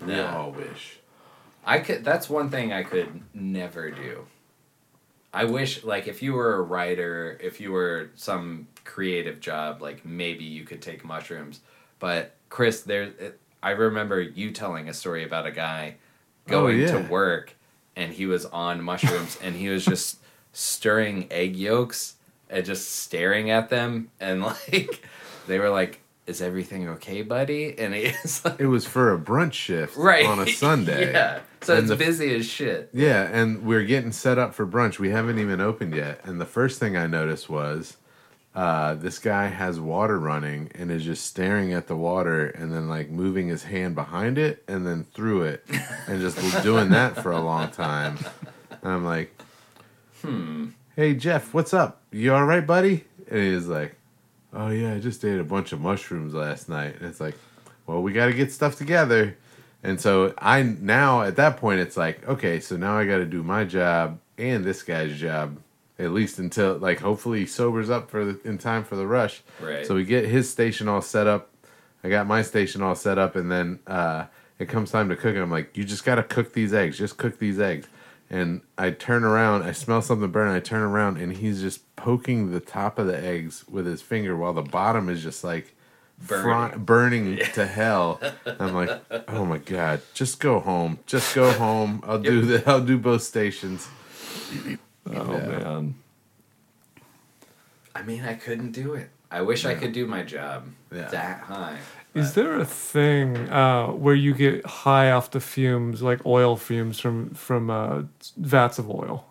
We 0.00 0.12
No. 0.14 0.26
all 0.26 0.50
wish. 0.52 0.98
I 1.64 1.80
could. 1.80 2.04
That's 2.04 2.30
one 2.30 2.50
thing 2.50 2.72
I 2.72 2.82
could 2.82 3.20
never 3.34 3.90
do. 3.90 4.26
I 5.34 5.44
wish, 5.44 5.84
like, 5.84 6.08
if 6.08 6.22
you 6.22 6.32
were 6.32 6.54
a 6.54 6.62
writer, 6.62 7.36
if 7.42 7.60
you 7.60 7.70
were 7.72 8.10
some 8.16 8.68
creative 8.84 9.40
job, 9.40 9.82
like 9.82 10.04
maybe 10.06 10.44
you 10.44 10.64
could 10.64 10.80
take 10.80 11.04
mushrooms. 11.04 11.60
But 11.98 12.34
Chris, 12.48 12.80
there, 12.80 13.02
it, 13.02 13.38
I 13.62 13.72
remember 13.72 14.22
you 14.22 14.52
telling 14.52 14.88
a 14.88 14.94
story 14.94 15.24
about 15.24 15.46
a 15.46 15.50
guy 15.50 15.96
Oh, 16.48 16.62
going 16.62 16.78
to 16.86 16.94
Oh, 16.96 16.98
yeah. 17.00 17.08
work, 17.08 17.54
and 17.96 18.12
he 18.12 18.26
was 18.26 18.44
on 18.46 18.82
mushrooms, 18.82 19.38
and 19.42 19.54
he 19.56 19.68
was 19.68 19.84
just 19.84 20.18
stirring 20.52 21.26
egg 21.30 21.56
yolks 21.56 22.14
and 22.50 22.64
just 22.64 22.90
staring 22.90 23.50
at 23.50 23.68
them, 23.70 24.10
and 24.20 24.42
like, 24.42 25.04
they 25.46 25.58
were 25.58 25.70
like, 25.70 26.00
"Is 26.26 26.40
everything 26.42 26.88
okay, 26.90 27.22
buddy?" 27.22 27.78
And 27.78 27.94
he's 27.94 28.42
like. 28.44 28.58
It 28.60 28.66
was 28.66 28.84
for 28.86 29.12
a 29.14 29.18
brunch 29.18 29.52
shift 29.54 29.96
Right. 29.96 30.24
on 30.26 30.40
a 30.40 30.46
Sunday. 30.46 31.12
yeah. 31.12 31.40
So 31.62 31.74
And 31.74 31.82
it's 31.82 31.90
the- 31.90 31.96
busy 31.96 32.34
as 32.36 32.46
shit. 32.46 32.88
Yeah, 32.92 33.28
and 33.32 33.64
we're 33.64 33.84
getting 33.84 34.12
set 34.12 34.38
up 34.38 34.54
for 34.54 34.66
brunch. 34.66 34.98
We 34.98 35.10
haven't 35.10 35.38
even 35.38 35.60
opened 35.60 35.94
yet. 35.94 36.20
And 36.24 36.40
the 36.40 36.46
first 36.46 36.78
thing 36.78 36.96
I 36.96 37.06
noticed 37.06 37.48
was 37.50 37.96
uh, 38.58 38.94
this 38.94 39.20
guy 39.20 39.46
has 39.46 39.78
water 39.78 40.18
running 40.18 40.68
and 40.74 40.90
is 40.90 41.04
just 41.04 41.24
staring 41.24 41.72
at 41.72 41.86
the 41.86 41.94
water 41.94 42.48
and 42.48 42.72
then 42.72 42.88
like 42.88 43.08
moving 43.08 43.46
his 43.46 43.62
hand 43.62 43.94
behind 43.94 44.36
it 44.36 44.64
and 44.66 44.84
then 44.84 45.04
through 45.04 45.42
it 45.42 45.64
and 46.08 46.20
just 46.20 46.36
doing 46.64 46.88
that 46.88 47.22
for 47.22 47.30
a 47.30 47.40
long 47.40 47.70
time. 47.70 48.18
And 48.82 48.92
I'm 48.92 49.04
like, 49.04 49.32
hmm. 50.22 50.70
Hey, 50.96 51.14
Jeff, 51.14 51.54
what's 51.54 51.72
up? 51.72 52.02
You 52.10 52.34
all 52.34 52.44
right, 52.44 52.66
buddy? 52.66 53.04
And 53.30 53.38
he's 53.38 53.68
like, 53.68 53.94
Oh, 54.52 54.70
yeah, 54.70 54.94
I 54.94 54.98
just 54.98 55.24
ate 55.24 55.38
a 55.38 55.44
bunch 55.44 55.70
of 55.70 55.80
mushrooms 55.80 56.34
last 56.34 56.68
night. 56.68 56.96
And 56.96 57.08
it's 57.08 57.20
like, 57.20 57.36
Well, 57.86 58.02
we 58.02 58.12
got 58.12 58.26
to 58.26 58.32
get 58.32 58.50
stuff 58.50 58.74
together. 58.74 59.36
And 59.84 60.00
so 60.00 60.34
I 60.36 60.64
now 60.64 61.22
at 61.22 61.36
that 61.36 61.58
point 61.58 61.78
it's 61.78 61.96
like 61.96 62.26
okay, 62.26 62.58
so 62.58 62.76
now 62.76 62.98
I 62.98 63.06
got 63.06 63.18
to 63.18 63.24
do 63.24 63.44
my 63.44 63.62
job 63.62 64.18
and 64.36 64.64
this 64.64 64.82
guy's 64.82 65.16
job 65.16 65.58
at 65.98 66.12
least 66.12 66.38
until 66.38 66.78
like 66.78 67.00
hopefully 67.00 67.40
he 67.40 67.46
sobers 67.46 67.90
up 67.90 68.10
for 68.10 68.24
the, 68.24 68.40
in 68.48 68.58
time 68.58 68.84
for 68.84 68.96
the 68.96 69.06
rush. 69.06 69.42
Right. 69.60 69.86
So 69.86 69.94
we 69.94 70.04
get 70.04 70.26
his 70.26 70.48
station 70.50 70.88
all 70.88 71.02
set 71.02 71.26
up. 71.26 71.50
I 72.04 72.08
got 72.08 72.26
my 72.26 72.42
station 72.42 72.82
all 72.82 72.94
set 72.94 73.18
up, 73.18 73.34
and 73.34 73.50
then 73.50 73.80
uh, 73.86 74.26
it 74.58 74.68
comes 74.68 74.90
time 74.90 75.08
to 75.08 75.16
cook. 75.16 75.34
And 75.34 75.38
I'm 75.42 75.50
like, 75.50 75.76
you 75.76 75.84
just 75.84 76.04
got 76.04 76.14
to 76.16 76.22
cook 76.22 76.52
these 76.52 76.72
eggs. 76.72 76.96
Just 76.98 77.16
cook 77.16 77.38
these 77.38 77.58
eggs. 77.58 77.88
And 78.30 78.60
I 78.76 78.90
turn 78.90 79.24
around, 79.24 79.62
I 79.62 79.72
smell 79.72 80.02
something 80.02 80.30
burn. 80.30 80.54
I 80.54 80.60
turn 80.60 80.82
around, 80.82 81.16
and 81.16 81.32
he's 81.32 81.60
just 81.62 81.96
poking 81.96 82.52
the 82.52 82.60
top 82.60 82.98
of 82.98 83.06
the 83.06 83.18
eggs 83.18 83.66
with 83.66 83.86
his 83.86 84.02
finger, 84.02 84.36
while 84.36 84.52
the 84.52 84.62
bottom 84.62 85.08
is 85.08 85.22
just 85.22 85.42
like 85.42 85.74
Burning. 86.26 86.42
fry- 86.42 86.76
burning 86.76 87.38
to 87.54 87.66
hell. 87.66 88.20
I'm 88.60 88.74
like, 88.74 88.90
oh 89.28 89.44
my 89.46 89.58
god, 89.58 90.02
just 90.14 90.40
go 90.40 90.60
home. 90.60 90.98
Just 91.06 91.34
go 91.34 91.50
home. 91.52 92.02
I'll 92.06 92.18
do 92.20 92.42
the. 92.42 92.62
I'll 92.70 92.84
do 92.84 92.98
both 92.98 93.22
stations. 93.22 93.88
Oh 95.10 95.32
Yeah. 95.32 95.46
man. 95.46 95.94
I 97.94 98.02
mean, 98.02 98.24
I 98.24 98.34
couldn't 98.34 98.72
do 98.72 98.94
it. 98.94 99.10
I 99.30 99.42
wish 99.42 99.64
I 99.64 99.74
could 99.74 99.92
do 99.92 100.06
my 100.06 100.22
job 100.22 100.64
Yeah. 100.94 101.08
that 101.08 101.40
high. 101.40 101.76
Is 102.14 102.34
there 102.34 102.58
a 102.58 102.64
thing 102.64 103.36
uh, 103.50 103.88
where 103.88 104.14
you 104.14 104.34
get 104.34 104.64
high 104.64 105.10
off 105.10 105.30
the 105.30 105.40
fumes, 105.40 106.02
like 106.02 106.24
oil 106.24 106.56
fumes 106.56 106.98
from 106.98 107.30
from 107.34 107.70
uh, 107.70 108.02
vats 108.36 108.78
of 108.78 108.88
oil? 108.90 109.24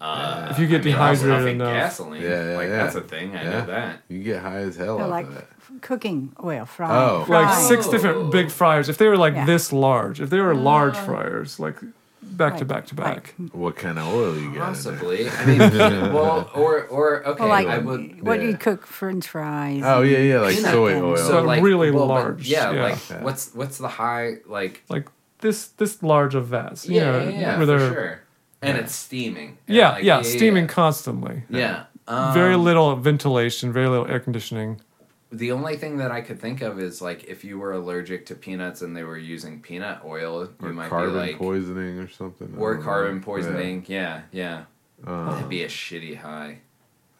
Uh, 0.00 0.48
If 0.50 0.58
you 0.58 0.66
get 0.66 0.82
I 0.82 0.84
mean, 0.84 0.94
also 0.96 1.24
dehydrated 1.26 1.54
enough. 1.54 1.72
gasoline. 1.72 2.22
Yeah, 2.22 2.50
yeah, 2.50 2.56
like 2.56 2.68
yeah. 2.68 2.76
that's 2.76 2.94
a 2.96 3.00
thing. 3.00 3.36
I 3.36 3.42
Yeah. 3.44 3.50
know 3.50 3.66
that. 3.66 4.00
You 4.08 4.22
get 4.22 4.42
high 4.42 4.58
as 4.58 4.76
hell 4.76 4.96
They're 4.96 5.06
off 5.06 5.10
like 5.10 5.26
of 5.28 5.34
that. 5.34 5.46
cooking 5.80 6.32
oil, 6.42 6.66
fry, 6.66 6.90
Oh. 6.94 7.24
Like 7.28 7.54
six 7.54 7.86
different 7.88 8.30
big 8.32 8.50
fryers. 8.50 8.88
If 8.88 8.98
they 8.98 9.08
were 9.08 9.16
like 9.16 9.34
Yeah. 9.34 9.46
this 9.46 9.72
large, 9.72 10.20
if 10.20 10.28
they 10.30 10.40
were 10.40 10.54
large 10.54 10.96
fryers, 10.96 11.58
like 11.60 11.76
back 12.32 12.56
to 12.58 12.64
back 12.64 12.86
to 12.86 12.94
right. 12.96 13.22
back. 13.22 13.34
What 13.52 13.76
kind 13.76 13.98
of 13.98 14.06
oil 14.12 14.34
you 14.36 14.40
got? 14.40 14.46
in 14.46 14.52
there? 14.52 14.60
Possibly. 14.64 15.28
I 15.30 15.46
mean, 15.46 15.58
well, 16.12 16.50
or 16.54 16.84
or 16.84 17.26
okay. 17.26 17.40
Well, 17.40 17.48
like 17.48 17.66
I 17.66 17.78
would. 17.78 18.22
what 18.22 18.40
do 18.40 18.46
you 18.46 18.56
cook 18.56 18.86
French 18.86 19.28
fries? 19.28 19.82
Oh 19.84 20.02
yeah, 20.02 20.18
yeah, 20.18 20.40
like 20.40 20.56
soy 20.56 21.00
oil. 21.00 21.16
So- 21.16 21.42
like 21.42 21.62
really 21.62 21.90
well, 21.90 22.08
but 22.08 22.14
large, 22.14 22.48
Yeah, 22.48 22.72
yeah. 22.72 22.82
Like 22.82 23.10
Yeah. 23.10 23.22
what's 23.22 23.54
what's 23.54 23.78
the 23.78 23.88
high 23.88 24.36
like? 24.46 24.82
Like 24.88 25.08
this 25.40 25.68
this 25.68 26.02
large 26.02 26.34
of 26.34 26.48
vats. 26.48 26.88
you 26.88 26.96
Yeah, 26.96 27.04
know, 27.12 27.28
yeah, 27.28 27.40
yeah, 27.40 27.58
for 27.58 27.78
sure. 27.78 28.20
And 28.62 28.78
it's 28.78 28.94
steaming. 28.94 29.58
And 29.68 29.76
Yeah, 29.76 29.92
like, 29.92 30.04
yeah, 30.04 30.22
steaming 30.22 30.66
constantly. 30.66 31.42
Yeah. 31.50 31.84
Um, 32.06 32.34
very 32.34 32.56
little 32.56 32.96
ventilation, 32.96 33.72
very 33.72 33.88
little 33.88 34.06
air 34.06 34.20
conditioning. 34.20 34.80
The 35.32 35.50
only 35.52 35.76
thing 35.76 35.96
that 35.96 36.10
I 36.12 36.20
could 36.20 36.38
think 36.40 36.62
of 36.62 36.78
is 36.78 37.02
like 37.02 37.24
if 37.24 37.42
you 37.44 37.58
were 37.58 37.72
allergic 37.72 38.26
to 38.26 38.34
peanuts 38.34 38.82
and 38.82 38.96
they 38.96 39.02
were 39.02 39.18
using 39.18 39.60
peanut 39.60 40.00
oil, 40.04 40.44
you 40.44 40.68
or 40.68 40.72
might 40.72 40.88
carbon 40.90 41.14
be 41.14 41.18
like, 41.18 41.38
poisoning 41.38 41.98
or 41.98 42.08
something. 42.08 42.54
Or 42.56 42.74
don't 42.74 42.80
know. 42.80 42.84
carbon 42.84 43.20
poisoning. 43.20 43.84
Yeah, 43.88 44.22
yeah. 44.30 44.64
Uh, 45.04 45.32
That'd 45.34 45.48
be 45.48 45.64
a 45.64 45.68
shitty 45.68 46.16
high. 46.18 46.58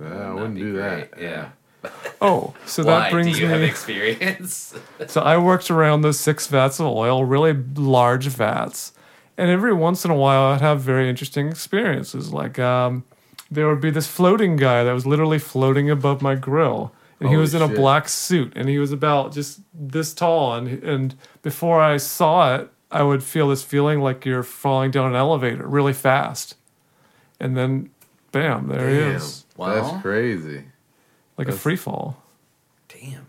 yeah, 0.01 0.09
Would 0.09 0.17
I 0.17 0.33
wouldn't 0.35 0.57
do 0.57 0.73
great, 0.75 1.11
that. 1.11 1.21
Yeah. 1.21 1.49
Oh, 2.21 2.55
so 2.65 2.83
Why? 2.85 3.01
that 3.01 3.11
brings 3.11 3.37
Do 3.37 3.43
you 3.43 3.49
have 3.49 3.63
experience? 3.63 4.75
So 5.09 5.21
I 5.21 5.37
worked 5.37 5.71
around 5.71 6.01
those 6.01 6.19
six 6.19 6.47
vats 6.47 6.81
of 6.81 6.87
oil, 6.87 7.25
really 7.25 7.53
large 7.53 8.27
vats, 8.29 8.93
and 9.37 9.51
every 9.51 9.73
once 9.75 10.05
in 10.05 10.11
a 10.11 10.15
while 10.15 10.53
I'd 10.53 10.61
have 10.63 10.81
very 10.81 11.11
interesting 11.11 11.49
experiences. 11.49 12.33
Like 12.33 12.59
um, 12.59 13.05
there 13.51 13.69
would 13.69 13.81
be 13.83 13.91
this 13.91 14.07
floating 14.07 14.57
guy 14.57 14.83
that 14.85 14.93
was 14.93 15.05
literally 15.07 15.39
floating 15.39 15.91
above 15.91 16.23
my 16.23 16.37
grill, 16.37 16.93
and 17.21 17.29
he 17.29 17.37
was 17.37 17.55
in 17.55 17.63
a 17.63 17.69
shit. 17.69 17.77
black 17.77 18.09
suit, 18.09 18.53
and 18.57 18.69
he 18.69 18.79
was 18.79 18.93
about 18.93 19.33
just 19.33 19.61
this 19.73 20.13
tall, 20.15 20.55
and 20.55 20.69
and 20.83 21.15
before 21.43 21.81
I 21.81 21.97
saw 21.97 22.55
it, 22.57 22.71
I 22.91 23.03
would 23.03 23.23
feel 23.23 23.49
this 23.49 23.63
feeling 23.63 24.01
like 24.01 24.25
you're 24.25 24.43
falling 24.43 24.91
down 24.91 25.07
an 25.11 25.17
elevator 25.17 25.67
really 25.67 25.93
fast, 25.93 26.57
and 27.41 27.57
then, 27.57 27.91
bam, 28.33 28.69
there 28.69 28.89
he 28.91 28.97
Damn, 28.97 29.17
is, 29.17 29.45
Wow. 29.57 29.75
that's 29.75 30.03
crazy. 30.03 30.65
like 31.39 31.49
a 31.49 31.53
free 31.53 31.77
fall. 31.77 32.23
Damn. 32.89 33.27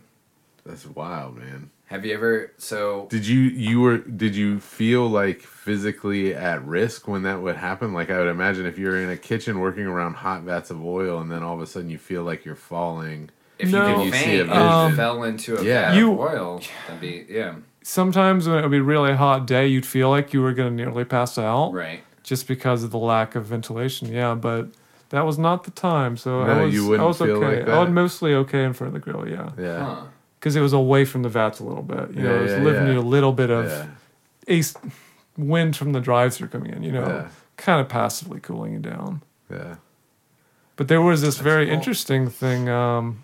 That's 0.65 0.85
wild, 0.85 1.37
man. 1.37 1.69
Have 1.87 2.03
you 2.03 2.15
ever? 2.15 2.51
So 2.57 3.05
Did 3.11 3.27
you 3.27 3.39
you 3.41 3.79
were 3.81 3.99
did 3.99 4.35
you 4.35 4.59
feel 4.59 5.07
like 5.07 5.41
physically 5.41 6.33
at 6.33 6.65
risk 6.65 7.07
when 7.07 7.21
that 7.23 7.39
would 7.41 7.55
happen? 7.57 7.93
Like 7.93 8.09
I 8.09 8.17
would 8.17 8.27
imagine 8.27 8.65
if 8.65 8.79
you're 8.79 8.99
in 8.99 9.09
a 9.11 9.17
kitchen 9.17 9.59
working 9.59 9.85
around 9.85 10.15
hot 10.15 10.41
vats 10.41 10.71
of 10.71 10.83
oil 10.83 11.19
and 11.19 11.31
then 11.31 11.43
all 11.43 11.53
of 11.53 11.61
a 11.61 11.67
sudden 11.67 11.91
you 11.91 11.99
feel 11.99 12.23
like 12.23 12.43
you're 12.43 12.55
falling. 12.55 13.29
If 13.59 13.71
No. 13.71 13.99
you 13.99 14.05
You 14.05 14.11
could 14.11 14.19
see 14.19 14.25
faint, 14.25 14.49
a 14.49 14.53
and 14.53 14.83
vision. 14.91 14.95
fell 14.97 15.23
into 15.23 15.57
a 15.57 15.63
Yeah. 15.63 15.89
vat 15.91 15.97
You- 15.97 16.11
of 16.13 16.19
oil, 16.19 16.61
that'd 16.87 17.01
be 17.01 17.25
yeah. 17.29 17.53
Sometimes 17.83 18.47
when 18.47 18.57
it 18.57 18.61
would 18.63 18.71
be 18.71 18.77
a 18.77 18.83
really 18.83 19.13
hot 19.13 19.45
day, 19.45 19.67
you'd 19.67 19.85
feel 19.85 20.09
like 20.09 20.33
you 20.33 20.41
were 20.41 20.53
going 20.53 20.69
to 20.69 20.75
nearly 20.75 21.05
pass 21.05 21.37
out. 21.37 21.71
Right. 21.73 22.01
just 22.23 22.47
because 22.47 22.83
of 22.83 22.89
the 22.89 22.97
lack 22.97 23.35
of 23.35 23.45
ventilation. 23.45 24.11
Yeah, 24.11 24.33
but 24.33 24.69
that 25.09 25.27
was 25.27 25.37
not 25.37 25.63
the 25.63 25.69
time. 25.69 26.17
So 26.17 26.41
I 26.41 26.47
No, 26.47 26.63
was, 26.65 26.73
you 26.73 26.87
wouldn't 26.87 27.03
I 27.03 27.05
was 27.05 27.17
feel 27.19 27.35
okay. 27.43 27.59
like 27.59 27.69
I 27.69 27.79
was 27.83 27.89
mostly 27.91 28.33
okay 28.33 28.63
in 28.63 28.73
front 28.73 28.95
of 28.95 28.99
the 28.99 29.11
grill. 29.11 29.27
Yeah. 29.29 29.49
Yeah. 29.59 29.85
Huh. 29.85 30.01
because 30.39 30.55
it 30.55 30.61
was 30.61 30.73
away 30.73 31.05
from 31.05 31.21
the 31.21 31.29
vats 31.29 31.59
a 31.59 31.63
little 31.63 31.83
bit. 31.83 32.11
You 32.15 32.23
know, 32.23 32.35
it 32.35 32.41
was 32.41 32.51
yeah, 32.53 32.57
living 32.59 32.87
yeah. 32.93 32.97
a 32.99 33.01
little 33.01 33.31
bit 33.31 33.49
of 33.51 33.65
Yeah. 33.65 33.85
ace 34.47 34.75
wind 35.37 35.75
from 35.75 35.91
the 35.91 35.99
drive-through 35.99 36.47
coming 36.49 36.71
in. 36.71 36.81
You 36.83 36.91
know, 36.93 37.07
Yeah. 37.07 37.27
kind 37.57 37.79
of 37.79 37.87
passively 37.89 38.39
cooling 38.39 38.73
you 38.73 38.79
down. 38.79 39.21
Yeah. 39.51 39.75
But 40.77 40.87
there 40.87 41.01
was 41.01 41.21
this 41.21 41.37
very 41.37 41.65
cool. 41.65 41.75
interesting 41.75 42.27
thing. 42.29 42.69
Um, 42.69 43.23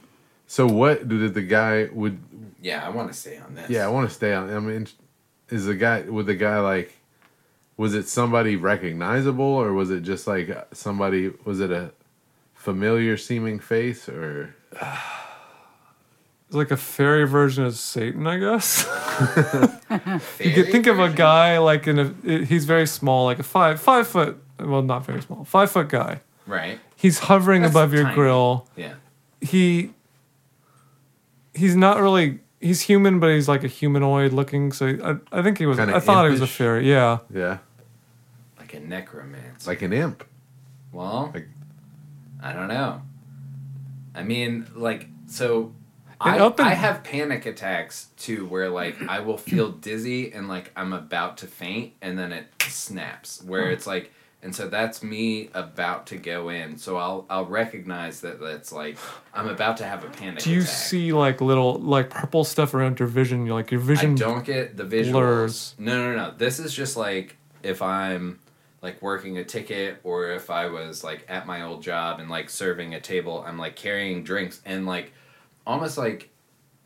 So 0.51 0.67
what 0.67 1.07
did 1.07 1.33
the 1.33 1.41
guy 1.43 1.87
would? 1.93 2.19
Yeah, 2.61 2.85
I 2.85 2.89
want 2.89 3.09
to 3.09 3.17
stay 3.17 3.37
on 3.37 3.55
this. 3.55 3.69
Yeah, 3.69 3.85
I 3.85 3.87
want 3.87 4.09
to 4.09 4.13
stay 4.13 4.33
on. 4.33 4.53
I 4.53 4.59
mean, 4.59 4.85
is 5.47 5.63
the 5.63 5.75
guy 5.75 6.01
would 6.01 6.25
the 6.25 6.35
guy 6.35 6.59
like? 6.59 6.97
Was 7.77 7.95
it 7.95 8.09
somebody 8.09 8.57
recognizable, 8.57 9.45
or 9.45 9.71
was 9.71 9.91
it 9.91 10.01
just 10.01 10.27
like 10.27 10.49
somebody? 10.73 11.31
Was 11.45 11.61
it 11.61 11.71
a 11.71 11.93
familiar 12.53 13.15
seeming 13.15 13.59
face, 13.59 14.09
or 14.09 14.53
it's 14.73 14.89
like 16.49 16.71
a 16.71 16.75
fairy 16.75 17.25
version 17.25 17.63
of 17.63 17.75
Satan, 17.75 18.27
I 18.27 18.37
guess. 18.37 18.85
You 20.39 20.51
could 20.51 20.69
think 20.69 20.87
of 20.87 20.99
a 20.99 21.09
guy 21.09 21.59
like 21.59 21.87
in 21.87 21.97
a. 21.97 22.43
He's 22.43 22.65
very 22.65 22.87
small, 22.87 23.23
like 23.23 23.39
a 23.39 23.43
five 23.43 23.79
five 23.79 24.05
foot. 24.05 24.43
Well, 24.59 24.81
not 24.81 25.05
very 25.05 25.21
small, 25.21 25.45
five 25.45 25.71
foot 25.71 25.87
guy. 25.87 26.19
Right. 26.45 26.77
He's 26.97 27.19
hovering 27.19 27.61
That's 27.61 27.73
above 27.73 27.93
your 27.93 28.03
tiny. 28.03 28.15
grill. 28.15 28.67
Yeah. 28.75 28.95
he 29.39 29.91
he's 31.53 31.75
not 31.75 31.99
really 31.99 32.39
he's 32.59 32.81
human 32.81 33.19
but 33.19 33.29
he's 33.31 33.47
like 33.47 33.63
a 33.63 33.67
humanoid 33.67 34.33
looking 34.33 34.71
so 34.71 34.87
I, 35.31 35.39
I 35.39 35.41
think 35.41 35.57
he 35.57 35.65
was 35.65 35.77
Kinda 35.77 35.95
i 35.95 35.99
thought 35.99 36.25
he 36.25 36.31
was 36.31 36.39
a 36.39 36.43
impish? 36.43 36.55
fairy 36.55 36.89
yeah 36.89 37.19
yeah, 37.33 37.57
Like 38.59 38.73
a 38.73 38.79
necromancer. 38.79 39.69
like 39.69 39.81
an 39.81 39.93
imp? 39.93 40.23
Well, 40.91 41.31
Like- 41.33 41.47
I 42.43 42.53
don't 42.53 42.67
know. 42.67 43.01
I 44.13 44.23
mean, 44.23 44.67
like, 44.75 45.07
so 45.27 45.73
I, 46.19 46.39
up 46.39 46.59
in- 46.59 46.65
I 46.65 46.73
have 46.73 47.03
panic 47.03 47.45
attacks 47.45 48.07
too, 48.17 48.45
where 48.45 48.69
like 48.69 49.01
I 49.07 49.19
will 49.19 49.37
feel 49.37 49.71
dizzy 49.71 50.31
and 50.33 50.47
like 50.47 50.71
I'm 50.75 50.91
about 50.93 51.37
to 51.37 51.47
faint, 51.47 51.93
and 52.01 52.17
then 52.19 52.31
it 52.31 52.47
snaps. 52.67 53.41
Where 53.43 53.67
hmm. 53.67 53.73
it's 53.73 53.87
like, 53.87 54.11
and 54.43 54.55
so 54.55 54.67
that's 54.67 55.03
me 55.03 55.49
about 55.53 56.07
to 56.07 56.17
go 56.17 56.49
in. 56.49 56.77
So 56.77 56.97
I'll 56.97 57.25
I'll 57.29 57.45
recognize 57.45 58.21
that 58.21 58.39
that's 58.39 58.71
like 58.71 58.97
I'm 59.33 59.47
about 59.47 59.77
to 59.77 59.85
have 59.85 60.03
a 60.03 60.09
panic. 60.09 60.43
do 60.43 60.51
you 60.51 60.61
attack. 60.61 60.73
see 60.73 61.13
like 61.13 61.41
little 61.41 61.75
like 61.75 62.09
purple 62.09 62.43
stuff 62.43 62.73
around 62.73 62.99
your 62.99 63.07
vision 63.07 63.45
you're 63.45 63.55
like 63.55 63.71
your 63.71 63.79
vision. 63.79 64.13
I 64.13 64.15
don't 64.15 64.43
get 64.43 64.77
the 64.77 64.83
visuals. 64.83 65.11
blurs. 65.11 65.75
No, 65.77 66.11
no, 66.11 66.15
no. 66.15 66.33
This 66.35 66.59
is 66.59 66.73
just 66.73 66.97
like 66.97 67.37
if 67.61 67.81
I'm 67.81 68.39
like 68.81 69.01
working 69.01 69.37
a 69.37 69.43
ticket 69.43 69.99
or 70.03 70.31
if 70.31 70.49
I 70.49 70.67
was 70.67 71.03
like 71.03 71.25
at 71.29 71.45
my 71.45 71.61
old 71.61 71.83
job 71.83 72.19
and 72.19 72.29
like 72.29 72.49
serving 72.49 72.95
a 72.95 72.99
table, 72.99 73.43
I'm 73.45 73.59
like 73.59 73.75
carrying 73.75 74.23
drinks 74.23 74.59
and 74.65 74.87
like 74.87 75.13
almost 75.67 75.97
like 75.97 76.29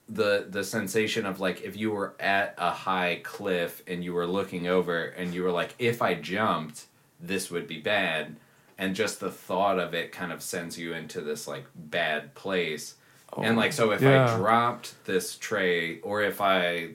the 0.10 0.45
the 0.49 0.64
sensation 0.64 1.26
of 1.26 1.40
like 1.40 1.61
if 1.61 1.77
you 1.77 1.91
were 1.91 2.15
at 2.19 2.53
a 2.57 2.69
high 2.69 3.22
cliff 3.23 3.82
and 3.88 4.03
you 4.03 4.14
were 4.14 4.27
looking 4.27 4.68
over 4.68 5.06
and 5.06 5.34
you 5.34 5.41
were 5.41 5.52
like 5.52 5.73
if 5.80 6.02
I 6.02 6.15
jumped 6.15 6.86
this 7.28 7.52
would 7.52 7.68
be 7.68 7.80
bad 7.80 8.36
and 8.78 8.96
just 8.96 9.20
the 9.20 9.32
thought 9.32 9.80
of 9.80 9.94
it 9.94 10.12
kind 10.12 10.32
of 10.32 10.42
sends 10.42 10.78
you 10.78 10.94
into 10.94 11.22
this 11.22 11.48
like 11.48 11.66
bad 11.76 12.34
place. 12.36 12.96
and 13.38 13.58
like 13.58 13.74
so 13.74 13.92
if 13.92 14.02
yeah. 14.02 14.26
I 14.26 14.38
dropped 14.38 15.04
this 15.06 15.38
tray 15.38 16.00
or 16.02 16.22
if 16.22 16.42
I 16.42 16.92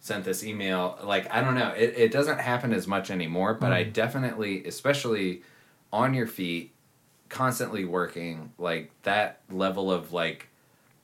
sent 0.00 0.24
this 0.24 0.44
email 0.44 0.98
like 1.02 1.32
I 1.32 1.40
don't 1.40 1.54
know 1.54 1.70
it, 1.70 1.94
it 1.96 2.12
doesn't 2.12 2.38
happen 2.38 2.72
as 2.72 2.86
much 2.86 3.10
anymore 3.10 3.54
but 3.54 3.72
I 3.72 3.84
hmm. 3.84 3.90
definitely 3.90 4.64
especially 4.66 5.42
on 5.92 6.14
your 6.14 6.26
feet 6.26 6.72
constantly 7.30 7.84
working 7.84 8.52
like 8.58 8.90
that 9.02 9.40
level 9.50 9.90
of 9.90 10.12
like 10.12 10.48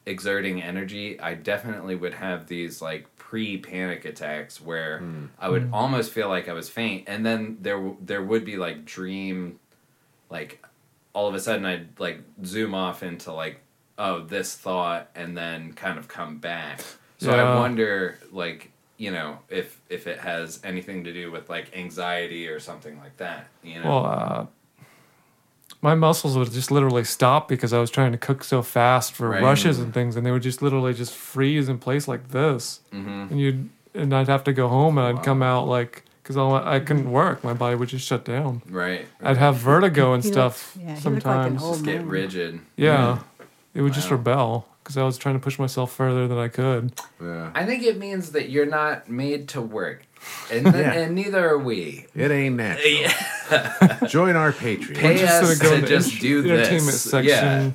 exerting 0.05 0.63
energy 0.63 1.19
I 1.19 1.35
definitely 1.35 1.97
would 1.97 2.15
have 2.15 2.47
these 2.47 2.83
like 2.83 3.07
pre 3.31 3.59
panic 3.59 4.05
attacks 4.05 4.61
where 4.61 4.99
I 5.39 5.49
would 5.49 5.71
almost 5.73 6.11
feel 6.11 6.29
like 6.29 6.49
I 6.49 6.53
was 6.53 6.69
faint. 6.69 7.05
And 7.07 7.25
then 7.25 7.59
there 7.61 7.93
there 8.01 8.23
would 8.25 8.45
be 8.45 8.57
like 8.57 8.85
dream 8.85 9.61
like 10.31 10.65
all 11.13 11.29
of 11.29 11.37
a 11.37 11.41
sudden 11.41 11.65
I'd 11.65 12.01
like 12.01 12.23
zoom 12.45 12.75
off 12.75 13.05
into 13.05 13.33
like 13.33 13.61
oh 13.99 14.23
this 14.25 14.57
thought 14.57 15.11
and 15.15 15.37
then 15.37 15.75
kind 15.75 15.97
of 15.97 16.09
come 16.09 16.39
back. 16.39 16.81
So 17.19 17.31
I 17.31 17.55
wonder 17.55 18.19
like 18.33 18.73
you 18.97 19.13
know 19.13 19.39
if 19.49 19.81
if 19.89 20.09
it 20.09 20.19
has 20.19 20.59
anything 20.65 21.05
to 21.05 21.13
do 21.13 21.31
with 21.31 21.49
like 21.49 21.77
anxiety 21.77 22.49
or 22.49 22.59
something 22.59 22.99
like 22.99 23.17
that 23.19 23.47
you 23.63 23.81
know? 23.81 23.89
Well 23.89 24.07
uh 24.07 24.47
my 25.83 25.95
muscles 25.95 26.37
would 26.37 26.51
just 26.53 26.71
literally 26.71 27.05
stop 27.05 27.49
because 27.49 27.73
I 27.73 27.79
was 27.79 27.91
trying 27.91 28.13
to 28.13 28.19
cook 28.19 28.45
so 28.45 28.63
fast 28.63 29.13
for 29.13 29.29
Right. 29.31 29.43
rushes 29.43 29.79
and 29.79 29.93
things, 29.95 30.17
and 30.17 30.25
they 30.27 30.31
would 30.31 30.43
just 30.43 30.61
literally 30.63 30.93
just 30.95 31.15
freeze 31.15 31.69
in 31.69 31.79
place 31.79 32.07
like 32.09 32.29
this, 32.31 32.81
Mhm. 32.93 33.31
and 33.31 33.41
you'd 33.41 33.69
and 33.93 34.15
I'd 34.15 34.29
have 34.29 34.45
to 34.45 34.53
go 34.53 34.69
home 34.69 34.99
and 34.99 35.07
I'd 35.19 35.25
come 35.25 35.43
out 35.43 35.67
like 35.67 36.05
because 36.23 36.37
I 36.37 36.79
couldn't 36.79 37.11
work, 37.11 37.43
my 37.43 37.53
body 37.55 37.75
would 37.75 37.89
just 37.89 38.07
shut 38.07 38.25
down. 38.25 38.63
right 38.71 39.07
I'd 39.21 39.37
have 39.39 39.57
vertigo 39.57 40.13
and 40.15 40.23
He 40.25 40.31
stuff 40.31 40.77
looked- 40.77 40.87
yeah, 40.89 40.95
he 40.95 41.09
looked 41.11 41.27
like 41.27 41.47
an 41.47 41.59
sometimes. 41.59 41.63
old 41.65 41.73
just 41.75 41.85
get 41.85 42.05
rigid. 42.07 42.61
Yeah, 42.77 43.19
it 43.75 43.83
would 43.83 43.93
just 43.93 44.09
rebel 44.11 44.69
because 44.85 44.97
I 44.97 45.03
was 45.03 45.19
trying 45.19 45.35
to 45.35 45.41
push 45.41 45.59
myself 45.59 45.93
further 45.93 46.29
than 46.29 46.39
I 46.39 46.47
could. 46.49 46.93
Yeah, 47.21 47.51
I 47.55 47.67
think 47.67 47.83
it 47.83 47.99
means 47.99 48.31
that 48.31 48.49
you're 48.49 48.65
not 48.67 49.11
made 49.11 49.49
to 49.49 49.61
work 49.61 50.03
and, 50.53 50.65
th- 50.65 50.75
Yeah. 50.75 50.93
and 50.93 51.15
neither 51.15 51.49
are 51.49 51.59
we 51.59 52.07
it 52.15 52.31
ain't 52.31 52.57
natural. 52.57 52.89
yeah. 52.93 53.99
Join 54.09 54.37
our 54.37 54.53
Patreon. 54.53 54.97
Pay 54.97 55.19
just 55.19 55.43
us 55.43 55.59
gonna 55.59 55.61
go 55.63 55.71
to 55.71 55.75
in 55.77 55.81
the 55.83 55.87
just 55.89 56.13
ent- 56.13 56.21
do 56.23 56.39
entertainment 56.45 56.85
this. 56.87 57.03
section. 57.11 57.29
Yeah. 57.29 57.71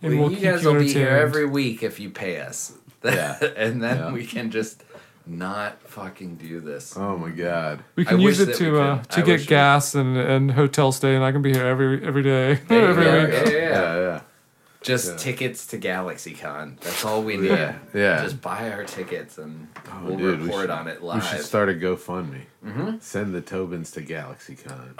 And 0.00 0.12
Well, 0.18 0.28
we'll 0.28 0.30
you 0.30 0.36
keep 0.36 0.44
guys 0.44 0.62
you 0.62 0.68
will 0.72 0.78
be 0.80 0.92
here 0.92 1.08
entertained. 1.08 1.22
every 1.28 1.46
week 1.46 1.82
if 1.82 1.98
you 2.00 2.10
pay 2.10 2.40
us. 2.40 2.72
Yeah. 3.04 3.38
and 3.56 3.82
then 3.82 3.96
Yeah. 3.98 4.12
we 4.12 4.26
can 4.26 4.50
just 4.50 4.82
not 5.26 5.80
fucking 5.82 6.36
do 6.36 6.60
this. 6.60 6.96
Oh 6.96 7.16
my 7.18 7.30
god. 7.30 7.84
We 7.96 8.02
I 8.04 8.10
can 8.10 8.20
use 8.20 8.40
it 8.40 8.46
that 8.46 8.58
we 8.60 8.66
to 8.66 8.80
uh, 8.80 8.98
could. 8.98 9.10
to 9.10 9.20
I 9.20 9.24
wish 9.24 9.26
get 9.26 9.40
we- 9.40 9.46
gas 9.46 9.94
and, 9.94 10.16
and 10.16 10.50
hotel 10.52 10.90
stay, 10.92 11.14
and 11.14 11.22
I 11.24 11.32
can 11.32 11.42
be 11.42 11.52
here 11.52 11.66
every 11.66 12.02
every 12.04 12.22
day, 12.22 12.54
There 12.68 12.80
you 12.82 12.88
every 12.88 13.04
go. 13.04 13.24
week. 13.24 13.30
Yeah, 13.34 13.38
yeah, 13.44 13.52
yeah. 13.52 13.60
Yeah, 13.70 14.00
yeah, 14.00 14.20
Just 14.80 15.08
Yeah. 15.10 15.16
tickets 15.16 15.66
to 15.68 15.78
GalaxyCon. 15.78 16.78
That's 16.80 17.04
all 17.04 17.22
we 17.22 17.36
need. 17.36 17.50
yeah, 17.50 17.78
yeah. 17.92 18.22
Just 18.22 18.40
buy 18.40 18.70
our 18.70 18.84
tickets 18.84 19.36
and 19.36 19.66
Oh, 19.90 20.04
we'll 20.04 20.16
dude, 20.16 20.38
we 20.40 20.46
report 20.46 20.62
should- 20.64 20.70
on 20.70 20.86
it 20.88 21.02
live. 21.02 21.16
We 21.22 21.28
live. 21.28 21.36
should 21.36 21.44
start 21.44 21.68
a 21.68 21.72
GoFundMe. 21.74 22.42
Mm-hmm. 22.64 22.96
Send 23.00 23.34
the 23.34 23.42
Tobins 23.42 23.92
to 23.94 24.02
GalaxyCon. 24.02 24.94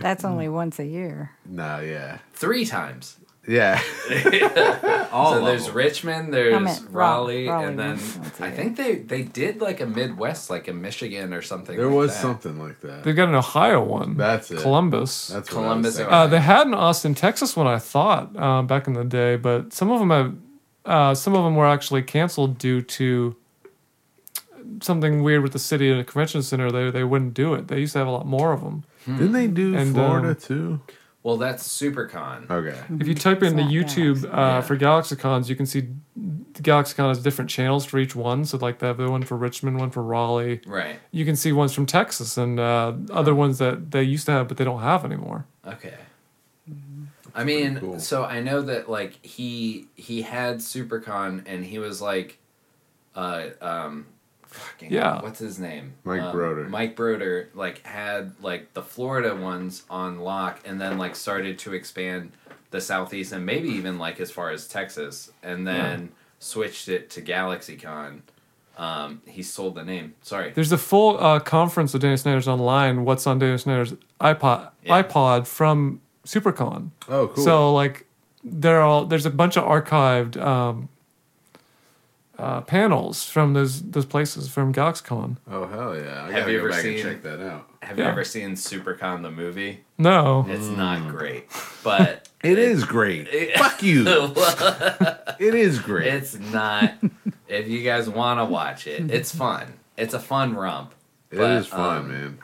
That's 0.00 0.24
only 0.24 0.48
once 0.48 0.78
a 0.78 0.84
year. 0.84 1.32
Nah, 1.44 1.80
yeah, 1.80 2.18
Three 2.34 2.64
times. 2.66 3.16
Yeah. 3.48 3.80
All 5.12 5.34
so 5.34 5.44
there's 5.44 5.66
them. 5.66 5.74
Richmond, 5.76 6.34
there's 6.34 6.60
meant 6.62 6.86
Ra- 6.90 7.06
Raleigh, 7.18 7.48
Raleigh 7.48 7.64
and 7.66 7.78
then 7.78 7.88
once- 7.90 8.16
once 8.18 8.40
a 8.40 8.44
I 8.44 8.46
year. 8.48 8.56
think 8.56 8.76
they 8.76 8.94
they 8.96 9.22
did 9.22 9.60
like 9.60 9.80
a 9.80 9.86
Midwest, 9.86 10.50
like 10.50 10.68
a 10.68 10.72
Michigan 10.72 11.32
or 11.32 11.42
something. 11.42 11.76
There 11.76 11.86
like 11.86 11.94
was 11.94 12.12
that. 12.14 12.20
something 12.22 12.58
like 12.58 12.80
that. 12.80 13.04
They've 13.04 13.16
got 13.16 13.28
an 13.28 13.34
Ohio 13.34 13.82
one. 13.82 14.16
That's 14.16 14.50
it. 14.50 14.58
Columbus. 14.60 15.28
That's 15.28 15.50
what 15.52 15.62
Columbus, 15.62 15.98
I 15.98 16.04
was 16.04 16.12
uh, 16.12 16.26
they 16.26 16.40
had 16.40 16.66
an 16.66 16.74
Austin, 16.74 17.14
Texas 17.14 17.56
one, 17.56 17.66
I 17.66 17.78
thought, 17.78 18.36
uh, 18.36 18.62
back 18.62 18.86
in 18.86 18.92
the 18.94 19.04
day, 19.04 19.36
but 19.36 19.72
some 19.72 19.90
of 19.90 20.00
them 20.00 20.10
have, 20.10 20.34
uh, 20.84 21.14
some 21.14 21.34
of 21.34 21.44
them 21.44 21.54
were 21.56 21.66
actually 21.66 22.02
canceled 22.02 22.58
due 22.58 22.82
to 22.82 23.36
something 24.82 25.22
weird 25.22 25.42
with 25.42 25.52
the 25.52 25.58
city 25.58 25.90
and 25.90 26.00
the 26.00 26.04
convention 26.04 26.42
center. 26.42 26.70
They 26.70 26.90
they 26.90 27.04
wouldn't 27.04 27.34
do 27.34 27.54
it. 27.54 27.68
They 27.68 27.80
used 27.80 27.92
to 27.94 28.00
have 28.00 28.08
a 28.08 28.10
lot 28.10 28.26
more 28.26 28.52
of 28.52 28.60
them. 28.62 28.84
Didn't 29.06 29.32
they 29.32 29.46
do 29.46 29.76
And, 29.76 29.94
Florida 29.94 30.30
um, 30.30 30.34
too? 30.34 30.80
Well, 31.26 31.38
that's 31.38 31.66
SuperCon. 31.66 32.48
Okay. 32.48 32.78
If 33.00 33.08
you 33.08 33.14
type 33.16 33.42
in 33.42 33.56
the 33.56 33.62
YouTube 33.64 34.22
Galaxy. 34.22 34.28
uh, 34.28 34.36
Yeah. 34.36 34.60
for 34.60 34.76
GalaxyCons, 34.78 35.48
you 35.48 35.56
can 35.56 35.66
see 35.66 35.88
the 36.14 36.62
GalaxyCon 36.62 37.08
has 37.08 37.18
different 37.18 37.50
channels 37.50 37.84
for 37.84 37.98
each 37.98 38.14
one. 38.14 38.44
So 38.44 38.58
like 38.58 38.78
they 38.78 38.86
have 38.86 38.98
the 38.98 39.10
one 39.10 39.24
for 39.24 39.36
Richmond, 39.36 39.80
one 39.80 39.90
for 39.90 40.04
Raleigh. 40.04 40.60
Right. 40.64 41.00
You 41.10 41.24
can 41.24 41.34
see 41.34 41.50
ones 41.50 41.72
from 41.72 41.84
Texas 41.84 42.38
and 42.38 42.60
uh, 42.60 42.92
other 43.10 43.34
ones 43.34 43.58
that 43.58 43.90
they 43.90 44.04
used 44.04 44.26
to 44.26 44.32
have 44.32 44.46
but 44.46 44.56
they 44.56 44.62
don't 44.62 44.82
have 44.82 45.04
anymore. 45.04 45.46
Okay. 45.66 45.94
I 47.34 47.42
mean, 47.42 47.80
cool. 47.80 47.98
so 47.98 48.24
I 48.24 48.38
know 48.40 48.62
that 48.62 48.88
like 48.88 49.18
he 49.26 49.88
he 49.96 50.22
had 50.22 50.58
SuperCon 50.58 51.42
and 51.46 51.64
he 51.64 51.80
was 51.80 52.00
like, 52.00 52.38
uh, 53.16 53.48
um, 53.60 54.06
fucking, 54.56 54.92
Yeah. 54.92 55.20
what's 55.22 55.38
his 55.38 55.58
name? 55.58 55.94
Mike 56.04 56.20
Um, 56.22 56.32
Broder. 56.32 56.64
Mike 56.68 56.96
Broder 56.96 57.48
like 57.54 57.84
had 57.86 58.32
like 58.42 58.72
the 58.74 58.82
Florida 58.82 59.34
ones 59.34 59.84
on 59.90 60.20
lock 60.20 60.60
and 60.64 60.80
then 60.80 60.98
like 60.98 61.14
started 61.16 61.58
to 61.60 61.72
expand 61.74 62.32
the 62.70 62.80
southeast 62.80 63.32
and 63.32 63.46
maybe 63.46 63.68
even 63.68 63.98
like 63.98 64.18
as 64.20 64.30
far 64.30 64.50
as 64.50 64.66
Texas 64.66 65.30
and 65.42 65.66
then 65.66 66.10
switched 66.38 66.88
it 66.88 67.10
to 67.10 67.22
GalaxyCon. 67.22 68.20
Um, 68.76 69.22
he 69.26 69.42
sold 69.42 69.74
the 69.76 69.84
name. 69.84 70.14
Sorry. 70.20 70.50
There's 70.50 70.72
a 70.72 70.76
full 70.78 71.16
uh, 71.22 71.40
conference 71.40 71.94
of 71.94 72.00
Dana 72.02 72.18
Snyder's 72.18 72.46
online. 72.46 73.04
What's 73.06 73.26
on 73.26 73.38
Dana 73.38 73.56
Snyder's 73.56 73.94
iPod 74.20 74.68
Yeah. 74.84 75.02
iPod 75.02 75.46
from 75.46 76.02
SuperCon. 76.26 76.90
Oh, 77.08 77.28
cool. 77.28 77.42
So 77.44 77.72
like, 77.74 78.06
they're 78.44 78.82
all 78.82 79.06
there's 79.06 79.24
a 79.26 79.30
bunch 79.30 79.56
of 79.56 79.64
archived 79.64 80.36
um, 80.36 80.88
uh, 82.38 82.60
panels 82.62 83.24
from 83.24 83.54
those 83.54 83.82
those 83.82 84.04
places 84.06 84.48
from 84.48 84.72
GalaxyCon. 84.72 85.36
oh 85.50 85.66
hell 85.66 85.96
yeah! 85.96 86.24
I 86.24 86.32
Have 86.32 86.48
you 86.50 86.58
ever 86.58 86.72
seen- 86.72 86.94
and 86.94 87.02
check 87.02 87.22
that 87.22 87.40
out. 87.40 87.68
Have 87.82 87.98
you 87.98 88.04
ever 88.04 88.24
seen 88.24 88.52
SuperCon 88.52 89.22
the 89.22 89.30
movie? 89.30 89.84
No, 89.96 90.44
It's 90.48 90.66
not 90.66 91.08
great, 91.08 91.48
but 91.84 92.28
It 92.42 92.58
is 92.58 92.84
great. 92.84 93.28
Fuck 93.56 93.82
you. 93.82 94.04
It 95.38 95.54
is 95.54 95.78
great. 95.80 96.06
It's 96.14 96.38
not. 96.38 96.94
if 97.46 97.68
you 97.68 97.82
guys 97.82 98.08
want 98.08 98.40
to 98.40 98.44
watch 98.46 98.86
it, 98.86 99.10
it's 99.10 99.34
fun. 99.34 99.74
It's 99.96 100.14
a 100.14 100.18
fun 100.18 100.54
romp. 100.54 100.92
It 101.30 101.36
but, 101.38 101.50
is 101.50 101.66
fun, 101.66 101.98
um, 101.98 102.08
man. 102.08 102.38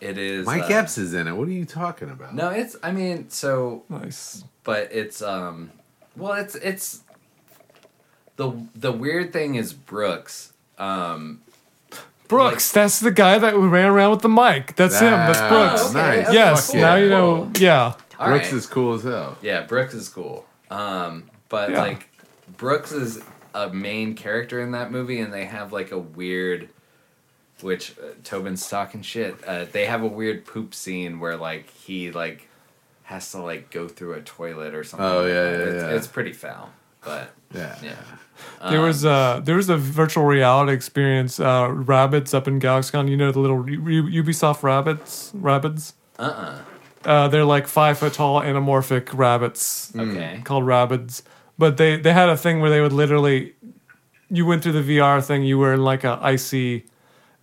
It 0.00 0.18
is. 0.18 0.46
Mike 0.46 0.70
uh, 0.70 0.74
Epps 0.74 0.98
is 0.98 1.14
in 1.14 1.26
it. 1.28 1.32
What 1.32 1.48
are 1.48 1.52
you 1.52 1.64
talking 1.64 2.10
about? 2.10 2.34
No, 2.34 2.50
it's. 2.50 2.76
I 2.82 2.92
mean, 2.92 3.28
so 3.30 3.84
Nice. 3.88 4.44
but 4.64 4.88
it's 4.92 5.20
um 5.22 5.70
well 6.16 6.34
it's 6.34 6.54
it's 6.56 7.01
the 8.36 8.52
the 8.74 8.92
weird 8.92 9.32
thing 9.32 9.54
is 9.56 9.72
Brooks 9.72 10.52
um 10.78 11.40
Brooks, 12.28 12.72
that's 12.72 12.98
the 13.00 13.10
guy 13.10 13.38
that 13.38 13.54
ran 13.54 13.90
around 13.90 14.10
with 14.12 14.22
the 14.22 14.28
mic. 14.30 14.74
That's 14.76 14.98
him. 14.98 15.10
That's 15.10 15.38
Ah, 15.38 15.48
Brooks. 15.50 15.90
okay, 15.90 15.98
Nice. 15.98 16.26
okay, 16.28 16.34
Yes. 16.34 16.66
Fuck 16.68 16.76
Now 16.76 16.94
yeah. 16.94 17.02
you 17.02 17.08
know. 17.10 17.50
Yeah. 17.58 17.94
all 18.18 18.26
Brooks 18.28 18.44
right. 18.46 18.54
is 18.54 18.66
cool 18.66 18.94
as 18.94 19.02
hell. 19.02 19.36
yeah 19.42 19.62
Brooks 19.62 19.92
is 19.94 20.08
cool 20.08 20.46
um 20.70 21.24
but 21.50 21.70
Yeah. 21.70 21.80
like 21.82 22.08
Brooks 22.56 22.90
is 22.92 23.20
a 23.54 23.68
main 23.68 24.14
character 24.14 24.60
in 24.62 24.70
that 24.72 24.90
movie 24.90 25.20
and 25.20 25.30
they 25.32 25.44
have 25.44 25.72
like 25.74 25.90
a 25.92 25.98
weird 25.98 26.70
which 27.60 27.92
uh, 27.98 28.12
Tobin's 28.24 28.66
talking 28.68 29.02
shit 29.02 29.36
uh, 29.46 29.66
they 29.70 29.84
have 29.86 30.02
a 30.02 30.06
weird 30.06 30.46
poop 30.46 30.74
scene 30.74 31.20
where 31.20 31.36
like 31.36 31.68
he 31.70 32.10
like 32.12 32.48
has 33.04 33.30
to 33.32 33.42
like 33.42 33.70
go 33.70 33.88
through 33.88 34.14
a 34.14 34.20
toilet 34.22 34.74
or 34.74 34.84
something 34.84 35.06
Oh, 35.06 35.18
like 35.24 35.28
yeah, 35.28 35.42
that. 35.42 35.58
yeah, 35.58 35.64
it's, 35.74 35.82
yeah. 35.84 35.96
it's 35.96 36.06
pretty 36.06 36.32
foul 36.32 36.70
but 37.04 37.30
Yeah. 37.54 37.76
yeah 37.82 37.94
There 38.70 38.78
Um, 38.80 38.86
was 38.86 39.04
a 39.04 39.40
there 39.44 39.56
was 39.56 39.68
a 39.68 39.76
virtual 39.76 40.24
reality 40.24 40.72
experience. 40.72 41.38
Uh, 41.40 41.68
rabbits 41.70 42.32
up 42.34 42.46
in 42.48 42.60
GalaxyCon. 42.60 43.08
You 43.08 43.16
know 43.16 43.30
the 43.32 43.40
little 43.40 43.68
U- 43.68 43.88
U- 44.08 44.22
Ubisoft 44.22 44.60
Rabbids. 44.60 45.32
Rabbids. 45.34 45.92
uh-uh 46.18 46.58
Uh, 47.04 47.26
they're 47.28 47.44
like 47.44 47.66
five 47.66 47.98
foot 47.98 48.12
tall 48.14 48.40
anamorphic 48.40 49.08
rabbits 49.12 49.92
okay 49.98 50.40
called 50.44 50.64
Rabbids. 50.64 51.22
But 51.58 51.76
they 51.76 51.96
they 51.96 52.12
had 52.12 52.28
a 52.28 52.36
thing 52.36 52.60
where 52.60 52.70
they 52.70 52.80
would 52.80 52.92
literally, 52.92 53.54
you 54.30 54.46
went 54.46 54.62
through 54.62 54.80
the 54.82 54.98
VR 54.98 55.20
thing. 55.20 55.42
You 55.42 55.58
were 55.58 55.74
in 55.74 55.82
like 55.82 56.04
a 56.04 56.18
icy, 56.22 56.86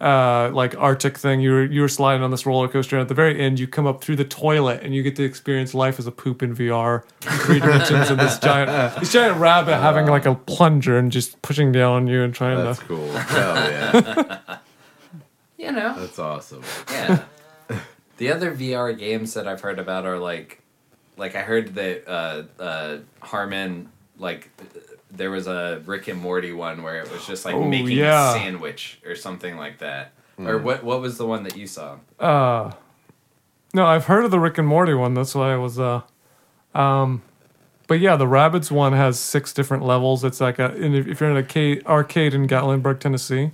uh, 0.02 0.50
like 0.54 0.76
Arctic 0.78 1.18
thing. 1.18 1.42
You 1.42 1.52
were 1.52 1.66
you 1.66 1.82
were 1.82 1.90
sliding 1.90 2.24
on 2.24 2.32
this 2.32 2.46
roller 2.46 2.68
coaster. 2.68 2.96
And 2.96 3.02
at 3.02 3.08
the 3.10 3.14
very 3.14 3.40
end, 3.40 3.60
you 3.60 3.68
come 3.68 3.86
up 3.86 4.04
through 4.04 4.16
the 4.16 4.26
toilet 4.26 4.82
and 4.84 4.96
you 4.96 5.04
get 5.04 5.16
to 5.18 5.24
experience 5.24 5.74
life 5.74 6.00
as 6.00 6.08
a 6.08 6.12
poop 6.12 6.42
in 6.42 6.56
VR, 6.56 7.04
three 7.20 7.60
dimensions. 7.60 8.10
And 8.10 8.20
this 8.20 8.40
giant 8.40 9.00
this 9.00 9.12
giant 9.12 9.38
rabbit 9.38 9.78
having 9.78 10.08
like 10.08 10.26
a 10.26 10.36
plunger 10.36 10.98
and 10.98 11.12
just 11.12 11.42
pushing 11.42 11.72
down 11.72 11.92
on 11.94 12.08
you 12.08 12.24
and 12.24 12.34
trying 12.34 12.58
That's 12.58 12.80
to. 12.80 12.86
That's 12.86 12.88
cool. 12.88 13.12
Hell 13.18 13.56
yeah. 13.56 14.58
you 15.58 15.72
know 15.72 16.00
That's 16.00 16.20
awesome. 16.20 16.64
Yeah. 16.90 17.24
the 18.18 18.32
other 18.32 18.56
VR 18.56 18.98
games 18.98 19.34
that 19.34 19.48
I've 19.48 19.62
heard 19.62 19.80
about 19.80 20.06
are 20.06 20.18
like, 20.18 20.62
like 21.18 21.36
I 21.36 21.42
heard 21.42 21.76
that 21.76 22.08
uh, 22.08 22.44
uh, 22.62 22.98
Harmon 23.20 23.90
like 24.18 24.50
there 25.12 25.32
was 25.32 25.48
a 25.48 25.82
Rick 25.86 26.08
and 26.08 26.20
Morty 26.22 26.52
one 26.54 26.84
where 26.84 27.00
it 27.02 27.12
was 27.12 27.26
just 27.26 27.46
like 27.46 27.56
Oh, 27.56 27.64
making 27.66 27.98
yeah. 27.98 28.32
a 28.32 28.34
sandwich 28.34 29.00
or 29.06 29.16
something 29.16 29.58
like 29.58 29.80
that. 29.80 30.14
Or 30.38 30.58
what? 30.58 30.84
What 30.86 31.02
was 31.02 31.18
the 31.18 31.26
one 31.26 31.44
that 31.44 31.58
you 31.58 31.68
saw? 31.68 31.98
Uh, 32.18 32.72
no, 33.74 33.86
I've 33.86 34.06
heard 34.06 34.24
of 34.24 34.32
the 34.32 34.40
Rick 34.40 34.58
and 34.58 34.68
Morty 34.68 34.94
one. 34.94 35.14
That's 35.14 35.36
why 35.36 35.52
I 35.54 35.58
was. 35.58 35.78
Uh, 35.78 36.02
um, 36.74 37.22
but 37.88 38.00
yeah, 38.00 38.16
the 38.16 38.26
Rabbids 38.26 38.72
one 38.72 38.94
has 38.94 39.20
six 39.20 39.52
different 39.54 39.84
levels. 39.84 40.24
It's 40.24 40.40
like 40.40 40.58
a 40.60 40.74
if 40.82 41.20
you're 41.20 41.30
in 41.30 41.36
an 41.36 41.44
arcade, 41.44 41.86
arcade 41.86 42.34
in 42.34 42.48
Gatlinburg, 42.48 43.00
Tennessee, 43.02 43.52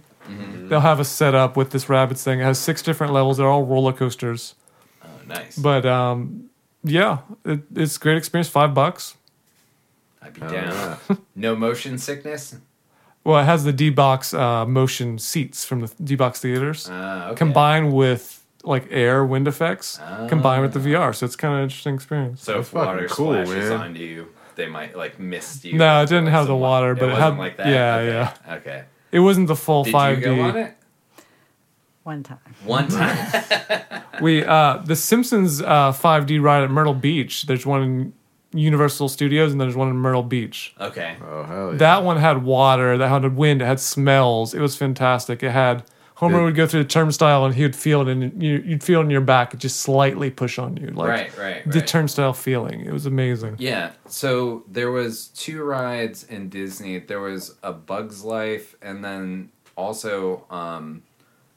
they'll 0.67 0.81
have 0.81 0.99
a 0.99 1.05
setup 1.05 1.57
with 1.57 1.71
this 1.71 1.85
Rabbids 1.85 2.21
thing. 2.21 2.39
It 2.39 2.43
has 2.43 2.59
six 2.59 2.81
different 2.83 3.13
levels. 3.13 3.37
They're 3.37 3.47
all 3.49 3.63
roller 3.65 3.93
coasters. 3.93 4.53
Oh, 5.03 5.07
nice. 5.27 5.57
But 5.57 5.85
um, 5.87 6.49
yeah, 6.83 7.19
it, 7.45 7.61
it's 7.75 7.95
a 7.97 7.99
great 7.99 8.17
experience. 8.17 8.47
Five 8.49 8.73
bucks. 8.75 9.15
I'd 10.41 10.49
be 10.49 10.55
Hell 10.55 10.65
down. 10.65 10.97
yeah. 11.09 11.15
No 11.35 11.55
motion 11.55 11.97
sickness. 11.97 12.55
Well, 13.23 13.39
it 13.39 13.45
has 13.45 13.63
the 13.63 13.73
D 13.73 13.89
box 13.89 14.33
uh, 14.33 14.65
motion 14.65 15.17
seats 15.17 15.65
from 15.65 15.79
the 15.81 15.91
D 16.03 16.15
box 16.15 16.39
theaters 16.39 16.89
Uh, 16.89 17.27
okay. 17.29 17.35
combined 17.37 17.91
with 17.93 18.43
like 18.63 18.87
air 18.89 19.23
wind 19.25 19.47
effects 19.47 19.99
combined 20.27 20.61
with 20.63 20.73
the. 20.73 20.79
VR. 20.79 21.13
So 21.13 21.25
it's 21.25 21.35
kind 21.35 21.53
of 21.53 21.57
an 21.59 21.63
interesting 21.63 21.95
experience. 21.95 22.41
So 22.43 22.53
That's 22.55 22.67
if 22.69 22.73
water 22.73 23.07
fucking 23.07 23.09
cool, 23.15 23.33
splashes 23.45 23.69
man. 23.69 23.81
onto 23.81 23.99
you, 24.01 24.27
they 24.55 24.67
might 24.67 24.95
like 24.95 25.19
mist 25.19 25.65
you. 25.65 25.77
No, 25.77 26.01
it 26.03 26.09
didn't 26.09 26.27
have 26.27 26.45
the 26.47 26.53
some 26.53 26.59
water, 26.59 26.93
but 26.95 27.03
it 27.09 27.13
wasn't 27.13 27.23
had- 27.33 27.37
like 27.39 27.57
that. 27.57 27.67
yeah, 27.67 27.95
okay. 27.95 28.07
yeah. 28.47 28.55
Okay. 28.55 28.83
It 29.11 29.19
wasn't 29.19 29.47
the 29.47 29.55
full 29.55 29.83
Did 29.83 29.91
five 29.91 30.17
you 30.19 30.23
D. 30.25 30.35
go 30.35 30.41
on 30.41 30.57
it? 30.57 30.75
One 32.03 32.21
time. 32.23 32.37
One 32.63 32.87
time. 32.87 33.43
We 34.21 34.45
uh 34.45 34.77
the 34.77 34.95
Simpsons 34.95 35.61
uh 35.61 35.91
5D 35.91 36.41
ride 36.41 36.63
at 36.63 36.71
Myrtle 36.71 36.93
Beach. 36.93 37.43
There's 37.47 37.65
one 37.65 37.81
in 37.83 38.13
Universal 38.55 39.09
Studios 39.09 39.51
and 39.51 39.59
then 39.59 39.67
there's 39.67 39.75
one 39.75 39.89
in 39.89 39.95
Myrtle 39.95 40.23
Beach. 40.23 40.73
okay. 40.79 41.15
Oh 41.27 41.43
hell 41.43 41.71
yeah. 41.71 41.77
That 41.77 42.03
one 42.03 42.17
had 42.17 42.43
water, 42.43 42.97
that 42.97 43.07
had 43.07 43.35
wind, 43.35 43.61
it 43.61 43.65
had 43.65 43.79
smells. 43.79 44.53
It 44.53 44.61
was 44.61 44.75
fantastic. 44.75 45.43
It 45.43 45.51
had 45.51 45.83
Homer 46.15 46.37
Did- 46.37 46.43
would 46.45 46.55
go 46.55 46.65
through 46.65 46.83
the 46.83 46.89
turnstile 46.89 47.43
and 47.45 47.53
he 47.53 47.63
would 47.63 47.75
feel 47.75 48.01
it 48.01 48.07
and 48.07 48.41
you, 48.41 48.63
you'd 48.65 48.83
feel 48.83 49.01
it 49.01 49.03
in 49.03 49.09
your 49.09 49.19
back 49.21 49.53
it 49.53 49.59
just 49.59 49.81
slightly 49.81 50.29
push 50.31 50.57
on 50.57 50.77
you. 50.77 50.87
Like 50.87 51.09
right, 51.09 51.37
right, 51.37 51.71
the 51.71 51.79
right. 51.79 51.87
turnstile 51.87 52.31
feeling. 52.33 52.81
It 52.81 52.93
was 52.93 53.05
amazing. 53.05 53.57
Yeah. 53.59 53.91
So 54.07 54.63
there 54.69 54.91
was 54.91 55.27
two 55.27 55.61
rides 55.63 56.23
in 56.23 56.49
Disney. 56.49 56.99
There 56.99 57.19
was 57.19 57.55
a 57.63 57.73
Bug's 57.73 58.23
Life 58.23 58.75
and 58.81 59.03
then 59.03 59.49
also 59.75 60.45
um 60.49 61.03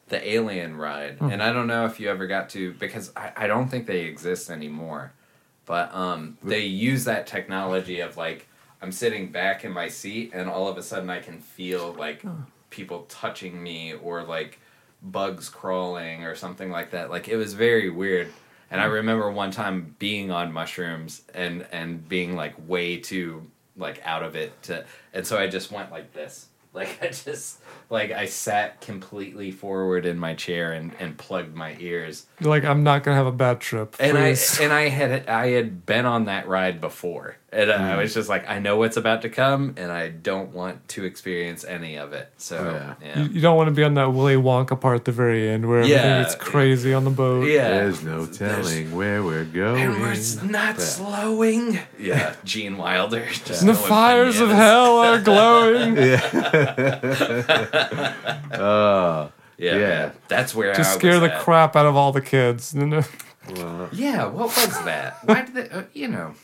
the 0.08 0.26
Alien 0.28 0.76
ride. 0.76 1.18
Hmm. 1.18 1.30
And 1.30 1.42
I 1.42 1.52
don't 1.52 1.66
know 1.66 1.84
if 1.84 2.00
you 2.00 2.08
ever 2.10 2.26
got 2.26 2.48
to 2.50 2.72
because 2.74 3.12
I, 3.14 3.32
I 3.36 3.46
don't 3.46 3.68
think 3.68 3.86
they 3.86 4.00
exist 4.06 4.50
anymore. 4.50 5.12
But 5.68 5.94
um 5.94 6.38
they 6.42 6.62
use 6.64 7.04
that 7.04 7.28
technology 7.28 8.00
of 8.00 8.16
like 8.16 8.48
I'm 8.80 8.90
sitting 8.90 9.30
back 9.30 9.64
in 9.64 9.70
my 9.70 9.88
seat 9.88 10.32
and 10.32 10.48
all 10.48 10.66
of 10.66 10.78
a 10.78 10.82
sudden 10.82 11.10
I 11.10 11.20
can 11.20 11.38
feel 11.38 11.92
like 11.92 12.24
people 12.70 13.02
touching 13.08 13.62
me 13.62 13.92
or 13.92 14.22
like 14.22 14.58
bugs 15.02 15.48
crawling 15.48 16.24
or 16.24 16.34
something 16.34 16.70
like 16.70 16.90
that. 16.92 17.10
Like 17.10 17.28
it 17.28 17.36
was 17.36 17.52
very 17.54 17.90
weird. 17.90 18.32
And 18.70 18.80
I 18.80 18.84
remember 18.84 19.30
one 19.30 19.50
time 19.50 19.94
being 19.98 20.30
on 20.30 20.52
mushrooms 20.52 21.22
and 21.34 21.66
and 21.70 22.08
being 22.08 22.34
like 22.34 22.54
way 22.66 22.96
too 22.96 23.46
like 23.76 24.00
out 24.04 24.22
of 24.22 24.34
it 24.36 24.60
to 24.64 24.84
and 25.12 25.26
so 25.26 25.36
I 25.38 25.48
just 25.48 25.70
went 25.70 25.90
like 25.90 26.12
this. 26.14 26.48
Like 26.78 27.02
I 27.02 27.08
just 27.08 27.58
like 27.90 28.12
I 28.12 28.26
sat 28.26 28.80
completely 28.80 29.50
forward 29.50 30.06
in 30.06 30.16
my 30.16 30.34
chair 30.34 30.70
and 30.70 30.92
and 31.00 31.18
plugged 31.18 31.56
my 31.56 31.76
ears. 31.80 32.26
Like, 32.40 32.64
I'm 32.64 32.84
not 32.84 33.02
gonna 33.02 33.16
have 33.16 33.26
a 33.26 33.32
bad 33.32 33.58
trip. 33.58 33.96
And. 33.98 34.16
I 34.16 34.36
and 34.60 34.72
I 34.72 34.88
had 34.88 35.28
I 35.28 35.48
had 35.48 35.84
been 35.84 36.06
on 36.06 36.26
that 36.26 36.46
ride 36.46 36.80
before, 36.80 37.37
and 37.50 37.72
I 37.72 37.96
was 37.96 38.12
just 38.12 38.28
like, 38.28 38.46
I 38.48 38.58
know 38.58 38.76
what's 38.76 38.96
about 38.98 39.22
to 39.22 39.30
come, 39.30 39.74
and 39.78 39.90
I 39.90 40.08
don't 40.08 40.52
want 40.52 40.86
to 40.88 41.04
experience 41.04 41.64
any 41.64 41.96
of 41.96 42.12
it. 42.12 42.30
So 42.36 42.58
Oh, 42.58 42.74
yeah. 42.74 42.94
yeah, 43.02 43.22
you, 43.22 43.28
you 43.30 43.40
don't 43.40 43.56
want 43.56 43.68
to 43.68 43.74
be 43.74 43.82
on 43.84 43.94
that 43.94 44.12
Willy 44.12 44.34
Wonka 44.36 44.78
part 44.78 44.96
at 44.96 45.04
the 45.06 45.12
very 45.12 45.48
end 45.48 45.66
where 45.66 45.78
everything 45.78 45.98
Yeah. 46.04 46.22
gets 46.22 46.34
crazy 46.34 46.92
on 46.92 47.04
the 47.04 47.10
boat. 47.10 47.48
yeah. 47.48 47.68
There's 47.70 48.02
no 48.02 48.26
telling 48.26 48.94
where 48.94 49.22
we're 49.22 49.44
going. 49.46 49.82
And 49.82 50.00
we're 50.00 50.12
s- 50.12 50.42
not 50.42 50.78
slowing. 50.80 51.78
Yeah, 51.98 52.34
Gene 52.44 52.76
Wilder. 52.76 53.26
Just 53.44 53.62
And 53.62 53.70
the 53.70 53.74
fires 53.74 54.40
of 54.40 54.50
hell 54.50 54.98
are 54.98 55.20
glowing. 55.20 55.96
Uh, 58.52 59.28
Yeah, 59.60 59.74
Yeah. 59.74 59.78
man. 59.88 60.12
that's 60.28 60.54
where 60.54 60.72
Just 60.72 60.92
I 60.94 60.98
scare 60.98 61.12
was 61.20 61.22
the 61.30 61.34
at. 61.34 61.40
crap 61.40 61.74
out 61.74 61.84
of 61.86 61.96
all 61.96 62.12
the 62.12 62.20
kids. 62.20 62.74
Well, 62.76 63.88
Yeah, 63.92 64.26
what 64.26 64.46
was 64.56 64.84
that? 64.84 65.18
Why 65.24 65.42
did 65.42 65.54
they? 65.54 65.68
Uh, 65.68 65.82
you 65.92 66.06
know, 66.06 66.34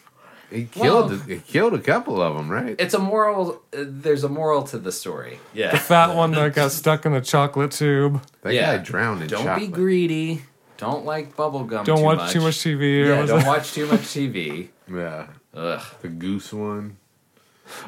he 0.54 0.64
killed. 0.66 1.10
Well- 1.10 1.18
he 1.20 1.38
killed 1.40 1.74
a 1.74 1.78
couple 1.78 2.22
of 2.22 2.36
them, 2.36 2.48
right? 2.50 2.76
it's 2.78 2.94
a 2.94 2.98
moral. 2.98 3.62
Uh, 3.76 3.84
there's 3.86 4.24
a 4.24 4.28
moral 4.28 4.62
to 4.64 4.78
the 4.78 4.92
story. 4.92 5.38
Yeah, 5.52 5.70
The 5.72 5.78
Fat 5.78 6.14
one 6.14 6.30
that 6.32 6.54
got 6.54 6.70
stuck 6.72 7.04
in 7.06 7.12
the 7.12 7.20
chocolate 7.20 7.72
tube. 7.72 8.22
That 8.42 8.54
yeah. 8.54 8.76
guy 8.76 8.82
drowned 8.82 9.22
in 9.22 9.28
chocolate. 9.28 9.46
Don't 9.46 9.54
chocolate. 9.56 9.70
be 9.70 9.74
greedy. 9.74 10.42
Don't 10.76 11.04
like 11.04 11.36
bubble 11.36 11.64
gum. 11.64 11.84
Don't 11.84 11.98
too 11.98 12.04
watch 12.04 12.18
much. 12.18 12.32
too 12.32 12.40
much 12.40 12.56
TV. 12.58 13.06
Yeah, 13.06 13.26
don't 13.26 13.40
it- 13.40 13.46
watch 13.46 13.72
too 13.72 13.86
much 13.86 14.00
TV. 14.00 14.68
Yeah, 14.92 15.28
Ugh. 15.54 15.82
the 16.02 16.08
goose 16.08 16.52
one. 16.52 16.98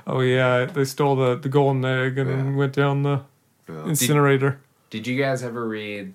Oh 0.06 0.20
yeah, 0.20 0.64
they 0.64 0.84
stole 0.86 1.14
the, 1.16 1.36
the 1.36 1.51
golden 1.51 1.84
egg 1.84 2.16
and 2.16 2.30
then 2.30 2.51
Yeah. 2.52 2.56
went 2.56 2.72
down 2.72 3.02
the 3.02 3.20
Yeah. 3.68 3.84
incinerator. 3.86 4.59
Did 4.88 5.06
you 5.06 5.18
guys 5.20 5.43
ever 5.43 5.68
read 5.68 6.14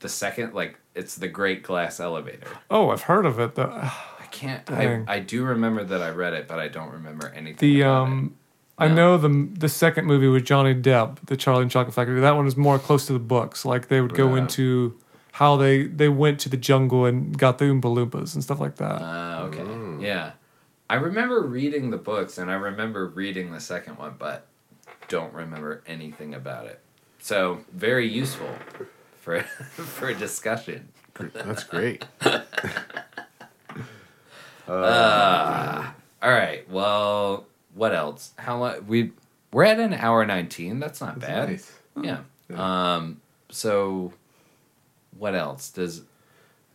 the 0.00 0.08
second? 0.08 0.54
Like, 0.54 0.78
it's 0.94 1.16
the 1.16 1.28
Great 1.28 1.62
Glass 1.64 2.00
Elevator. 2.00 2.46
Oh, 2.70 2.88
I've 2.90 3.02
heard 3.02 3.26
of 3.26 3.38
it. 3.38 3.56
The 3.56 3.66
I 3.66 3.92
can't. 4.32 4.68
I, 4.70 5.04
I 5.06 5.18
do 5.20 5.44
remember 5.44 5.84
that 5.84 6.02
I 6.02 6.10
read 6.10 6.32
it, 6.32 6.48
but 6.48 6.58
I 6.58 6.68
don't 6.68 6.90
remember 6.92 7.28
anything. 7.28 7.56
the 7.58 7.82
about 7.82 8.02
um, 8.08 8.34
I 8.78 8.88
No. 8.88 8.94
know 8.94 9.18
the 9.18 9.48
the 9.58 9.68
second 9.68 10.06
movie 10.06 10.28
with 10.28 10.44
Johnny 10.44 10.74
Depp, 10.74 11.18
the 11.26 11.36
Charlie 11.36 11.62
and 11.62 11.70
Chocolate 11.70 11.94
Factory. 11.94 12.20
That 12.20 12.36
one 12.36 12.46
is 12.46 12.56
more 12.56 12.78
close 12.78 13.06
to 13.06 13.12
the 13.12 13.18
books. 13.20 13.64
Like 13.64 13.88
they 13.88 14.00
would 14.00 14.14
go 14.14 14.34
Yeah. 14.34 14.42
into 14.42 14.98
how 15.32 15.56
they 15.56 15.84
they 15.84 16.08
went 16.08 16.40
to 16.40 16.48
the 16.48 16.56
jungle 16.56 17.04
and 17.06 17.36
got 17.38 17.58
the 17.58 17.66
Oompa 17.66 17.82
Loompas 17.82 18.34
and 18.34 18.42
stuff 18.42 18.58
like 18.60 18.76
that. 18.76 18.96
it. 18.96 19.02
Uh, 19.02 19.42
okay. 19.48 19.60
Mm. 19.62 20.02
Yeah. 20.02 20.32
I 20.90 20.96
remember 20.96 21.40
reading 21.40 21.90
the 21.90 21.96
books, 21.96 22.36
and 22.38 22.50
I 22.50 22.54
remember 22.54 23.06
reading 23.06 23.52
the 23.52 23.60
second 23.60 23.96
one, 23.98 24.14
but 24.18 24.46
don't 25.08 25.32
remember 25.32 25.82
anything 25.86 26.34
about 26.34 26.66
it. 26.66 26.80
So 27.18 27.60
very 27.72 28.06
useful 28.08 28.50
for 29.20 29.40
for 29.42 30.08
a 30.08 30.14
discussion. 30.14 30.88
That's 31.34 31.64
great. 31.64 32.04
Uh, 34.68 35.90
all 36.22 36.30
right. 36.30 36.68
Well, 36.70 37.46
what 37.74 37.94
else? 37.94 38.32
How 38.38 38.58
long? 38.58 38.86
We 38.86 39.12
we're 39.52 39.64
at 39.64 39.78
an 39.80 39.94
hour 39.94 40.24
nineteen. 40.24 40.78
That's 40.80 41.00
not 41.00 41.18
That's 41.20 41.26
bad. 41.32 41.48
nice. 41.48 41.72
Yeah. 42.48 42.94
Um. 42.94 43.20
So, 43.50 44.12
what 45.18 45.34
else 45.34 45.70
does? 45.70 46.02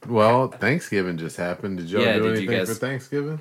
Well, 0.07 0.47
Thanksgiving 0.49 1.18
just 1.18 1.38
happened. 1.38 1.77
Did 1.80 1.89
y'all 1.89 2.01
Yeah, 2.01 2.14
do 2.14 2.19
did 2.19 2.26
you 2.26 2.31
anything 2.49 2.57
guys- 2.59 2.68
for 2.69 2.73
Thanksgiving? 2.76 3.39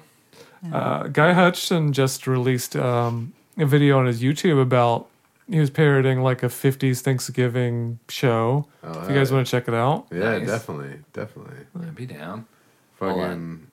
Uh, 0.72 1.04
Guy 1.08 1.32
Hutchison 1.32 1.92
just 1.92 2.26
released 2.26 2.74
um, 2.76 3.34
a 3.58 3.66
video 3.66 3.98
on 3.98 4.06
his 4.06 4.22
YouTube 4.22 4.60
about 4.60 5.06
he 5.48 5.60
was 5.60 5.70
parroting 5.70 6.22
like 6.22 6.42
a 6.42 6.46
50s 6.48 7.02
Thanksgiving 7.02 8.00
show. 8.08 8.66
Oh, 8.82 9.02
if 9.02 9.08
you 9.10 9.14
guys 9.14 9.28
hell 9.28 9.36
want 9.36 9.46
to 9.46 9.50
check 9.50 9.68
it 9.68 9.74
out, 9.74 10.06
Yeah, 10.10 10.38
Nice. 10.38 10.48
definitely, 10.48 10.98
definitely. 11.12 11.58
I'd 11.80 11.94
be 11.94 12.06
down. 12.06 12.46
Hold 12.98 13.20
Fucking 13.20 13.66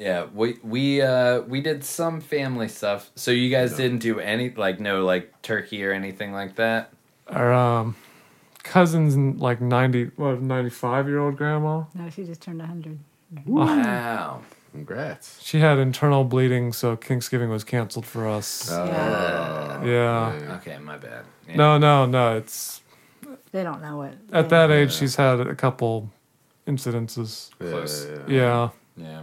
Yeah, 0.00 0.26
we 0.34 0.56
we 0.62 1.02
uh 1.02 1.40
we 1.42 1.60
did 1.60 1.84
some 1.84 2.22
family 2.22 2.68
stuff. 2.68 3.10
So 3.16 3.30
you 3.30 3.50
guys 3.50 3.76
didn't 3.76 3.98
do 3.98 4.18
any 4.18 4.48
like 4.48 4.80
no 4.80 5.04
like 5.04 5.42
turkey 5.42 5.84
or 5.84 5.92
anything 5.92 6.32
like 6.32 6.56
that. 6.56 6.90
our 7.28 7.52
um, 7.52 7.94
cousin's 8.62 9.14
like 9.40 9.60
90, 9.60 10.12
what, 10.16 10.40
95 10.40 11.06
year 11.06 11.18
old 11.20 11.36
grandma. 11.36 11.84
No, 11.94 12.08
she 12.08 12.24
just 12.24 12.40
turned 12.40 12.58
100. 12.60 12.98
Wow. 13.46 14.40
congrats. 14.72 15.38
She 15.42 15.58
had 15.60 15.78
internal 15.78 16.24
bleeding, 16.24 16.72
so 16.72 16.96
Thanksgiving 16.96 17.50
was 17.50 17.62
canceled 17.64 18.06
for 18.06 18.26
us. 18.26 18.70
Oh, 18.72 18.84
Yeah. 18.86 19.84
yeah. 19.84 20.54
Okay, 20.56 20.78
my 20.78 20.96
bad. 20.96 21.24
Yeah. 21.48 21.56
No, 21.56 21.78
no, 21.78 22.06
no. 22.06 22.36
It's 22.38 22.80
They 23.52 23.62
don't 23.62 23.82
know 23.82 24.02
it. 24.02 24.16
at 24.32 24.48
They- 24.48 24.56
that 24.56 24.70
age, 24.70 24.92
she's 24.94 25.16
had 25.16 25.40
a 25.40 25.54
couple 25.54 26.10
incidences. 26.66 27.50
Yeah, 27.60 27.70
Close. 27.70 28.06
yeah. 28.08 28.18
Yeah. 28.28 28.68
Yeah. 28.96 29.22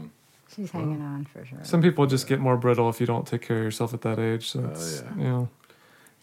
She's 0.57 0.71
hanging 0.71 1.01
on 1.01 1.23
for 1.25 1.45
sure. 1.45 1.59
Some 1.63 1.81
people 1.81 2.05
just 2.07 2.27
get 2.27 2.39
more 2.41 2.57
brittle 2.57 2.89
if 2.89 2.99
you 2.99 3.05
don't 3.07 3.25
take 3.25 3.41
care 3.43 3.59
of 3.59 3.63
yourself 3.63 3.93
at 3.93 4.01
that 4.01 4.19
age. 4.19 4.49
So 4.49 4.63
Oh, 4.65 4.71
it's, 4.71 5.01
yeah. 5.03 5.15
you 5.15 5.23
know. 5.23 5.49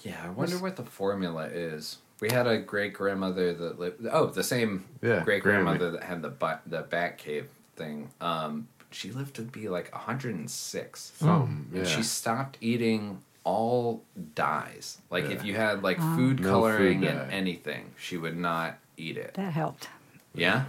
Yeah, 0.03 0.21
I 0.23 0.29
wonder 0.31 0.59
what 0.59 0.77
the 0.77 0.83
formula 0.85 1.47
is. 1.47 1.99
We 2.21 2.31
had 2.31 2.47
a 2.47 2.59
great 2.59 2.93
grandmother 2.93 3.55
that 3.55 3.79
lived. 3.79 4.07
Oh, 4.11 4.27
the 4.27 4.43
same 4.45 4.85
Yeah, 5.01 5.23
great 5.25 5.43
grandmother 5.43 5.91
that 5.93 6.03
had 6.03 6.21
the 6.21 6.29
bu- 6.31 6.61
the 6.67 6.83
back 6.83 7.17
cave 7.19 7.49
thing. 7.77 8.11
Um, 8.21 8.69
she 8.91 9.11
lived 9.13 9.35
to 9.37 9.43
be 9.43 9.69
like 9.69 9.91
106, 9.93 11.13
Something, 11.17 11.67
and 11.73 11.87
yeah. 11.87 11.93
she 11.97 12.03
stopped 12.03 12.59
eating 12.61 13.23
all 13.45 14.03
dyes. 14.35 14.99
Like 15.11 15.25
if 15.25 15.45
you 15.45 15.55
had 15.55 15.83
like 15.83 15.99
food 15.99 16.41
No 16.41 16.49
coloring 16.51 17.01
food 17.01 17.09
and 17.11 17.33
anything, 17.33 17.93
she 17.99 18.17
would 18.17 18.37
not 18.37 18.79
eat 18.97 19.17
it. 19.17 19.35
That 19.35 19.53
helped. 19.53 19.89
Yeah, 20.35 20.65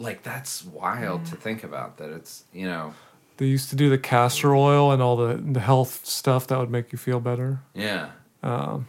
like 0.00 0.22
that's 0.22 0.64
wild 0.64 1.26
to 1.26 1.36
think 1.36 1.62
about. 1.64 1.98
That 1.98 2.10
it's 2.10 2.44
you 2.52 2.66
know 2.66 2.94
They 3.36 3.46
used 3.46 3.70
to 3.70 3.76
do 3.76 3.88
the 3.90 3.98
castor 3.98 4.54
oil 4.54 4.90
and 4.92 5.00
all 5.02 5.16
the, 5.16 5.34
the 5.36 5.60
health 5.60 6.04
stuff 6.06 6.46
that 6.48 6.58
would 6.58 6.70
make 6.70 6.90
you 6.92 6.98
feel 6.98 7.20
better. 7.20 7.60
yeah 7.74 8.10
Um, 8.42 8.86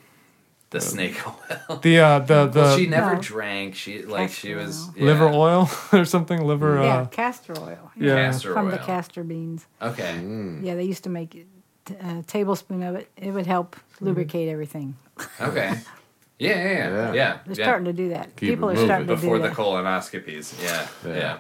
the 0.72 0.80
snake 0.80 1.18
oil. 1.28 1.78
the 1.82 2.00
uh, 2.00 2.20
the 2.20 2.48
the 2.48 2.60
well, 2.62 2.78
she 2.78 2.88
never 2.88 3.16
No. 3.16 3.22
drank. 3.22 3.76
She 3.76 4.04
like 4.04 4.30
she 4.32 4.54
was 4.56 4.88
oil. 4.98 5.06
liver 5.06 5.28
oil 5.30 5.70
or 5.94 6.06
something. 6.06 6.40
Liver. 6.46 6.82
yeah, 6.82 6.98
Uh, 7.02 7.06
castor 7.08 7.54
oil. 7.60 7.92
yeah. 7.98 8.16
Castor 8.16 8.54
From 8.54 8.72
the 8.72 8.78
castor 8.78 9.24
beans. 9.24 9.68
Okay. 9.82 10.14
Mm. 10.24 10.64
Yeah, 10.64 10.76
they 10.76 10.84
used 10.86 11.04
to 11.04 11.10
make 11.10 11.36
it, 11.36 11.48
t- 11.86 11.96
a 12.00 12.24
tablespoon 12.26 12.84
of 12.84 12.96
it. 12.96 13.10
It 13.18 13.32
would 13.32 13.48
help 13.48 13.76
lubricate 14.00 14.48
everything. 14.50 14.96
Okay. 15.42 15.74
Yeah, 16.42 16.56
yeah, 16.56 16.64
yeah. 16.64 16.74
Yeah. 16.74 17.14
yeah. 17.14 17.38
They're 17.46 17.56
yeah. 17.56 17.64
starting 17.66 17.86
to 17.86 17.94
do 17.94 18.10
that. 18.10 18.36
Keep 18.36 18.50
People 18.50 18.70
are 18.70 18.74
moving. 18.74 18.88
starting 18.88 19.08
to 19.08 19.14
do 19.14 19.16
that. 19.16 19.22
before 19.22 19.38
do 19.38 19.44
the 19.44 19.50
that. 19.50 19.58
colonoscopies. 19.58 20.64
Yeah, 20.64 20.88
Yeah. 21.06 21.38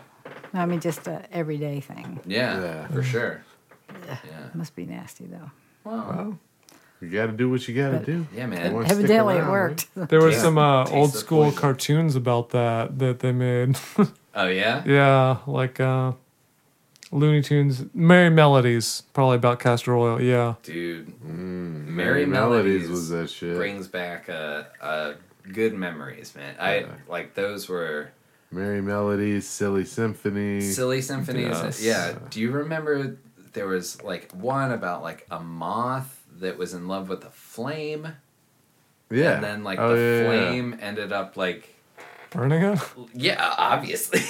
yeah, 0.53 0.61
I 0.61 0.65
mean, 0.65 0.79
just 0.79 1.07
a 1.07 1.23
everyday 1.33 1.79
thing. 1.79 2.19
yeah, 2.25 2.61
Yeah. 2.61 2.87
for 2.87 3.01
sure. 3.03 3.43
Yeah. 4.07 4.17
Must 4.53 4.75
be 4.75 4.85
nasty 4.85 5.25
though. 5.25 5.49
Well, 5.83 6.37
You 7.01 7.09
got 7.09 7.25
to 7.27 7.31
do 7.31 7.49
what 7.49 7.67
you 7.67 7.73
got 7.75 7.91
to 7.91 7.99
do. 8.05 8.27
yeah, 8.35 8.45
man. 8.45 8.73
wanna 8.73 8.85
stick 8.85 8.97
Evidently, 8.99 9.35
it 9.35 9.39
around, 9.39 9.51
worked. 9.51 9.87
there 9.95 10.21
was 10.21 10.35
Taste- 10.35 10.43
some 10.45 10.57
uh, 10.59 10.85
old 10.85 11.13
school 11.13 11.45
poison. 11.45 11.57
cartoons 11.59 12.15
about 12.15 12.51
that 12.51 12.99
that 12.99 13.19
they 13.19 13.31
made. 13.31 13.77
Oh 14.33 14.47
yeah. 14.47 14.81
yeah, 14.85 15.37
like 15.45 15.81
uh, 15.81 16.13
Looney 17.11 17.41
Tunes, 17.41 17.81
Merrie 17.95 18.31
Melodies, 18.33 19.03
probably 19.13 19.35
about 19.35 19.59
castor 19.59 19.95
oil. 19.95 20.21
Yeah. 20.21 20.55
Dude, 20.63 21.07
Mm, 21.21 21.87
Merrie 21.87 22.25
Merrie 22.25 22.27
Melodies 22.27 22.29
Melodies 22.29 22.89
was 22.89 23.09
that 23.09 23.29
shit. 23.29 23.55
brings 23.57 23.87
back 23.87 24.29
a, 24.29 24.67
a 24.81 25.13
good 25.51 25.73
memories, 25.73 26.33
man. 26.35 26.55
I 26.59 26.79
Yeah. 26.79 26.85
like 27.09 27.33
those 27.35 27.67
were 27.67 28.11
Merrie 28.53 28.83
Melodies, 28.83 29.47
Silly 29.47 29.83
Symphony. 29.85 30.61
silly 30.61 31.01
symphonies. 31.01 31.47
Yes. 31.49 31.83
Yeah. 31.83 32.15
Do 32.29 32.39
you 32.39 32.51
remember 32.51 33.17
there 33.53 33.67
was 33.67 34.01
like 34.03 34.31
one 34.33 34.71
about 34.71 35.03
like 35.03 35.25
a 35.29 35.39
moth 35.41 36.17
that 36.39 36.57
was 36.57 36.73
in 36.73 36.87
love 36.87 37.09
with 37.09 37.23
a 37.25 37.29
flame, 37.29 38.07
yeah. 39.09 39.33
and 39.35 39.43
then 39.43 39.63
like 39.63 39.79
Oh, 39.79 39.95
the 39.95 40.01
yeah, 40.01 40.07
yeah, 40.07 40.21
yeah. 40.43 40.49
flame 40.49 40.77
ended 40.81 41.11
up 41.11 41.35
like 41.37 41.75
Burning 42.31 42.63
it? 42.63 42.79
Yeah, 43.13 43.53
obviously. 43.57 44.21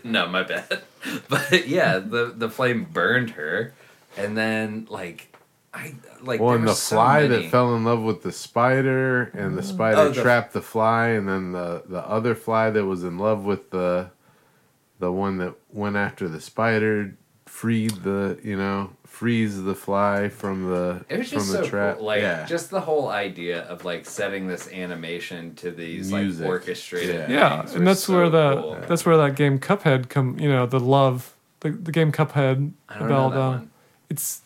no, 0.04 0.28
my 0.28 0.42
bad. 0.42 0.82
But 1.28 1.68
yeah, 1.68 2.00
the 2.00 2.34
the 2.36 2.50
flame 2.50 2.84
burned 2.84 3.30
her, 3.30 3.72
and 4.16 4.36
then 4.36 4.86
like 4.90 5.34
I 5.72 5.94
like 6.20 6.40
Well, 6.40 6.54
and 6.56 6.66
the 6.66 6.74
so 6.74 6.96
fly 6.96 7.22
many- 7.22 7.44
that 7.44 7.50
fell 7.50 7.74
in 7.76 7.84
love 7.84 8.02
with 8.02 8.22
the 8.24 8.32
spider, 8.32 9.30
and 9.32 9.56
the 9.56 9.62
oh. 9.62 9.64
spider 9.64 9.96
Oh, 9.98 10.08
the- 10.10 10.20
trapped 10.20 10.52
the 10.52 10.60
fly, 10.60 11.08
and 11.10 11.28
then 11.28 11.52
the 11.52 11.84
the 11.88 12.00
other 12.00 12.34
fly 12.34 12.70
that 12.70 12.84
was 12.84 13.04
in 13.04 13.16
love 13.16 13.44
with 13.44 13.70
the 13.70 14.10
the 14.98 15.12
one 15.12 15.38
that 15.38 15.54
went 15.72 15.94
after 15.96 16.28
the 16.28 16.40
spider 16.40 17.16
freed 17.46 17.92
the 18.02 18.38
you 18.42 18.56
know 18.56 18.90
frees 19.18 19.60
the 19.64 19.74
fly 19.74 20.28
from 20.28 20.70
the 20.70 21.04
It 21.08 21.18
was 21.18 21.28
from 21.28 21.38
just 21.38 21.52
the 21.52 21.64
so 21.64 21.68
trap. 21.68 21.96
cool. 21.96 22.06
Like 22.06 22.22
yeah, 22.22 22.46
just 22.46 22.70
the 22.70 22.80
whole 22.80 23.08
idea 23.08 23.62
of 23.62 23.84
like 23.84 24.06
setting 24.06 24.46
this 24.46 24.68
animation 24.72 25.56
to 25.56 25.72
these 25.72 26.12
Music. 26.12 26.42
like 26.42 26.48
orchestrated. 26.48 27.28
Yeah. 27.28 27.64
Yeah, 27.66 27.74
and 27.74 27.84
that's 27.84 28.04
so 28.04 28.14
where 28.14 28.30
the 28.30 28.62
cool. 28.62 28.78
that's 28.88 29.04
where 29.04 29.16
that 29.16 29.34
game 29.34 29.58
Cuphead 29.58 30.08
come. 30.08 30.38
You 30.38 30.48
know, 30.48 30.66
the 30.66 30.78
love, 30.78 31.34
the, 31.60 31.70
the 31.70 31.90
game 31.90 32.12
Cuphead 32.12 32.72
I 32.88 32.98
don't 33.00 33.08
know 33.08 33.26
about 33.26 33.32
that 33.32 33.64
uh, 33.64 33.66
it's 34.08 34.42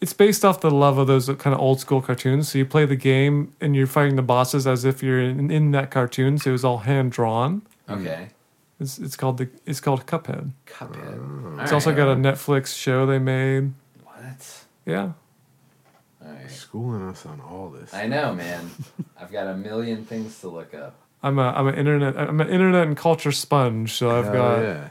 it's 0.00 0.12
based 0.12 0.44
off 0.44 0.60
the 0.60 0.70
love 0.70 0.98
of 0.98 1.06
those 1.06 1.26
kind 1.38 1.54
of 1.54 1.60
old 1.60 1.78
school 1.78 2.02
cartoons. 2.02 2.50
So 2.50 2.58
you 2.58 2.66
play 2.66 2.86
the 2.86 2.96
game 2.96 3.54
and 3.60 3.76
you're 3.76 3.86
fighting 3.86 4.16
the 4.16 4.22
bosses 4.22 4.66
as 4.66 4.84
if 4.84 5.00
you're 5.02 5.20
in, 5.20 5.50
in 5.50 5.70
that 5.70 5.90
cartoon. 5.92 6.38
So 6.38 6.50
it 6.50 6.52
was 6.52 6.64
all 6.64 6.78
hand 6.78 7.12
drawn. 7.12 7.62
Okay, 7.88 8.30
It's 8.78 8.98
it's 8.98 9.16
called 9.16 9.38
the 9.38 9.48
it's 9.64 9.80
called 9.80 10.06
Cuphead. 10.06 10.50
Cuphead. 10.66 11.62
It's 11.62 11.72
also 11.72 11.94
got 11.94 12.08
a 12.08 12.14
Netflix 12.16 12.76
show 12.76 13.06
they 13.06 13.18
made. 13.18 13.72
what? 14.04 14.64
Yeah, 14.84 15.12
All 16.24 16.30
right. 16.32 16.50
schooling 16.50 17.08
us 17.08 17.24
on 17.26 17.40
all 17.40 17.70
this. 17.70 17.92
I 17.94 18.06
know, 18.06 18.34
man. 18.34 18.70
I've 19.18 19.32
got 19.32 19.46
a 19.46 19.54
million 19.54 20.04
things 20.04 20.38
to 20.40 20.48
look 20.48 20.74
up. 20.74 20.94
I'm 21.22 21.38
a 21.38 21.48
I'm 21.48 21.66
an 21.68 21.74
internet 21.74 22.16
I'm 22.18 22.40
an 22.40 22.50
internet 22.50 22.86
and 22.86 22.96
culture 22.96 23.32
sponge. 23.32 23.94
So 23.94 24.10
I've 24.10 24.24
Hell 24.26 24.34
got 24.34 24.62
yeah. 24.62 24.88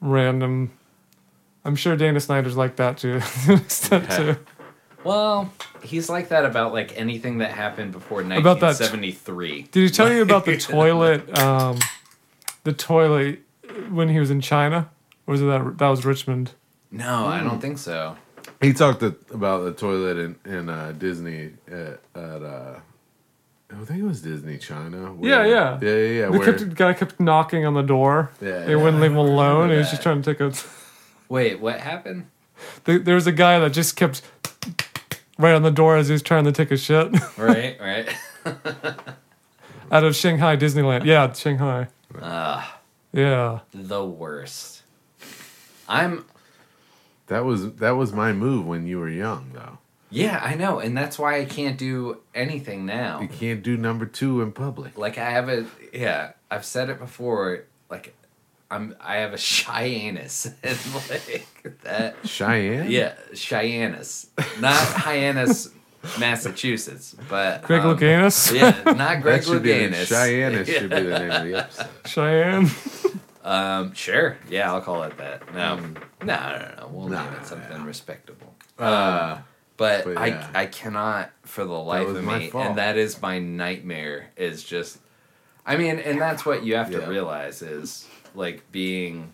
random. 0.00 0.72
I'm 1.64 1.76
sure 1.76 1.96
Dana 1.96 2.20
Snyder's 2.20 2.56
like 2.56 2.76
that 2.76 2.98
too. 2.98 3.20
to 3.20 3.52
an 3.52 3.58
extent 3.58 4.06
Yeah. 4.08 4.16
too. 4.16 4.36
Well, 5.04 5.52
he's 5.82 6.08
like 6.08 6.30
that 6.30 6.44
about 6.44 6.72
like 6.72 6.96
anything 6.98 7.38
that 7.38 7.52
happened 7.52 7.92
before 7.92 8.20
About 8.22 8.60
that- 8.60 8.78
1973. 8.80 9.62
Did 9.70 9.82
he 9.82 9.88
tell 9.90 10.12
you 10.12 10.22
about 10.22 10.44
the 10.46 10.56
toilet? 10.56 11.36
Um, 11.38 11.78
the 12.66 12.72
toilet 12.72 13.38
when 13.90 14.08
he 14.08 14.18
was 14.18 14.30
in 14.30 14.40
China, 14.40 14.90
or 15.26 15.32
was 15.32 15.40
it 15.42 15.46
that 15.46 15.78
that 15.78 15.88
was 15.88 16.04
Richmond? 16.04 16.52
No, 16.90 17.26
I 17.26 17.40
don't 17.42 17.60
think 17.60 17.78
so. 17.78 18.16
He 18.60 18.72
talked 18.72 19.00
to, 19.00 19.16
about 19.32 19.64
the 19.64 19.72
toilet 19.72 20.16
in 20.18 20.36
in 20.44 20.68
uh, 20.68 20.92
Disney 20.98 21.52
at, 21.68 22.00
at 22.14 22.42
uh, 22.42 22.80
I 23.70 23.84
think 23.84 24.00
it 24.00 24.04
was 24.04 24.20
Disney 24.22 24.58
China. 24.58 24.98
Yeah, 24.98 25.10
where- 25.10 25.46
yeah. 25.46 25.78
yeah, 25.80 25.90
yeah. 25.90 26.20
yeah 26.20 26.26
The 26.30 26.38
where- 26.38 26.52
kept, 26.52 26.74
guy 26.74 26.92
kept 26.94 27.20
knocking 27.20 27.64
on 27.64 27.74
the 27.74 27.82
door. 27.82 28.30
Yeah, 28.40 28.64
they 28.64 28.70
yeah. 28.72 28.76
wouldn't 28.82 29.00
leave 29.00 29.12
him 29.12 29.16
alone. 29.18 29.70
He 29.70 29.76
was 29.76 29.90
just 29.90 30.02
that. 30.02 30.08
trying 30.10 30.22
to 30.22 30.34
take 30.34 30.40
a. 30.40 30.52
Wait, 31.28 31.60
what 31.60 31.80
happened? 31.80 32.26
There 32.84 32.98
there 32.98 33.14
was 33.14 33.26
a 33.26 33.32
guy 33.32 33.58
that 33.60 33.70
just 33.72 33.94
kept 33.96 34.22
right 35.38 35.54
on 35.54 35.62
the 35.62 35.70
door 35.70 35.96
as 35.96 36.08
he 36.08 36.12
was 36.12 36.22
trying 36.22 36.44
to 36.44 36.52
take 36.52 36.70
a 36.70 36.76
shit 36.76 37.12
Right, 37.36 37.76
right. 37.78 38.08
out 39.92 40.04
of 40.04 40.16
Shanghai 40.16 40.56
Disneyland. 40.56 41.04
Yeah, 41.04 41.32
Shanghai. 41.32 41.88
Ah, 42.22 42.78
Yeah. 43.12 43.60
the 43.72 44.04
worst. 44.04 44.82
I'm 45.88 46.24
that 47.28 47.44
was 47.44 47.74
that 47.76 47.92
was 47.92 48.12
my 48.12 48.32
move 48.32 48.66
when 48.66 48.86
you 48.86 48.98
were 48.98 49.08
young, 49.08 49.50
though. 49.52 49.78
yeah, 50.10 50.40
I 50.42 50.54
know, 50.54 50.78
and 50.78 50.96
that's 50.96 51.18
why 51.18 51.38
I 51.40 51.44
can't 51.44 51.76
do 51.78 52.18
anything 52.34 52.86
now. 52.86 53.20
You 53.20 53.28
can't 53.28 53.62
do 53.62 53.76
number 53.76 54.06
two 54.06 54.40
in 54.42 54.52
public. 54.52 54.96
Like 54.98 55.18
I 55.18 55.30
have 55.30 55.48
a 55.48 55.66
yeah, 55.92 56.32
I've 56.50 56.64
said 56.64 56.90
it 56.90 56.98
before. 56.98 57.64
Like 57.90 58.14
I'm 58.70 58.96
I 59.00 59.16
have 59.16 59.32
a 59.32 59.38
shy 59.38 59.82
anus 59.84 60.46
and 60.62 60.78
like 61.10 61.78
that. 61.82 62.16
Cheyenne. 62.24 62.90
Yeah, 62.90 63.14
Cheyennus, 63.34 64.28
not 64.60 64.76
Hyannis, 64.76 65.70
Massachusetts, 66.18 67.14
but 67.28 67.62
Greg 67.62 67.82
um, 67.82 67.96
Louganis? 67.96 68.54
Yeah, 68.54 68.80
not 68.92 69.22
Greg 69.22 69.42
That 69.42 69.44
should 69.44 69.62
be 69.62 69.72
the, 69.72 69.88
Louganis. 69.96 70.06
Cheyenne 70.08 70.52
Yeah. 70.52 70.64
should 70.64 70.90
be 70.90 71.00
the 71.02 71.18
name 71.18 71.30
of 71.30 71.44
the 71.44 71.54
episode. 71.58 71.86
Cheyenne. 72.06 72.70
Um, 73.44 73.94
sure. 73.94 74.36
Yeah, 74.48 74.72
I'll 74.72 74.80
call 74.80 75.02
it 75.04 75.16
that. 75.18 75.52
No, 75.54 75.76
Mm. 75.76 75.94
no, 76.22 76.26
no, 76.26 76.58
no, 76.58 76.74
no. 76.78 76.88
We'll 76.90 77.08
Nah, 77.08 77.24
name 77.24 77.34
it 77.40 77.46
something 77.46 77.84
respectable. 77.84 78.54
Uh, 78.78 79.38
But, 79.76 80.04
But 80.04 80.16
I, 80.16 80.26
yeah. 80.28 80.48
I 80.54 80.66
cannot 80.66 81.30
for 81.42 81.64
the 81.64 81.72
life 81.72 82.08
of 82.08 82.24
me, 82.24 82.48
fault. 82.50 82.66
and 82.66 82.78
that 82.78 82.96
is 82.96 83.20
my 83.20 83.38
nightmare. 83.38 84.30
Is 84.36 84.64
just, 84.64 84.98
I 85.66 85.76
mean, 85.76 85.98
and 85.98 86.18
that's 86.20 86.46
what 86.46 86.64
you 86.64 86.76
have 86.76 86.90
to 86.92 87.00
Yeah. 87.00 87.06
realize 87.08 87.60
is 87.62 88.08
like 88.34 88.62
being, 88.72 89.32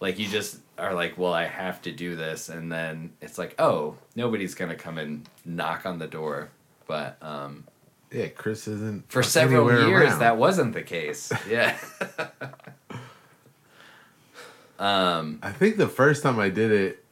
like 0.00 0.18
you 0.18 0.28
just 0.28 0.58
are 0.78 0.94
like, 0.94 1.16
well, 1.18 1.32
I 1.32 1.44
have 1.44 1.80
to 1.82 1.92
do 1.92 2.16
this, 2.16 2.48
and 2.48 2.70
then 2.70 3.12
it's 3.20 3.38
like, 3.38 3.54
oh, 3.58 3.96
nobody's 4.16 4.54
gonna 4.54 4.74
come 4.74 4.98
and 4.98 5.28
knock 5.44 5.86
on 5.86 5.98
the 5.98 6.06
door, 6.06 6.48
but 6.86 7.16
um, 7.22 7.64
yeah, 8.10 8.28
Chris 8.28 8.66
isn't 8.68 9.10
for 9.10 9.22
several 9.22 9.68
years 9.88 10.10
around. 10.10 10.18
that 10.20 10.36
wasn't 10.36 10.72
the 10.74 10.82
case. 10.82 11.32
Yeah. 11.48 11.76
um. 14.78 15.38
I 15.42 15.52
think 15.52 15.76
the 15.76 15.88
first 15.88 16.22
time 16.22 16.38
I 16.38 16.48
did 16.48 16.70
it, 16.72 17.04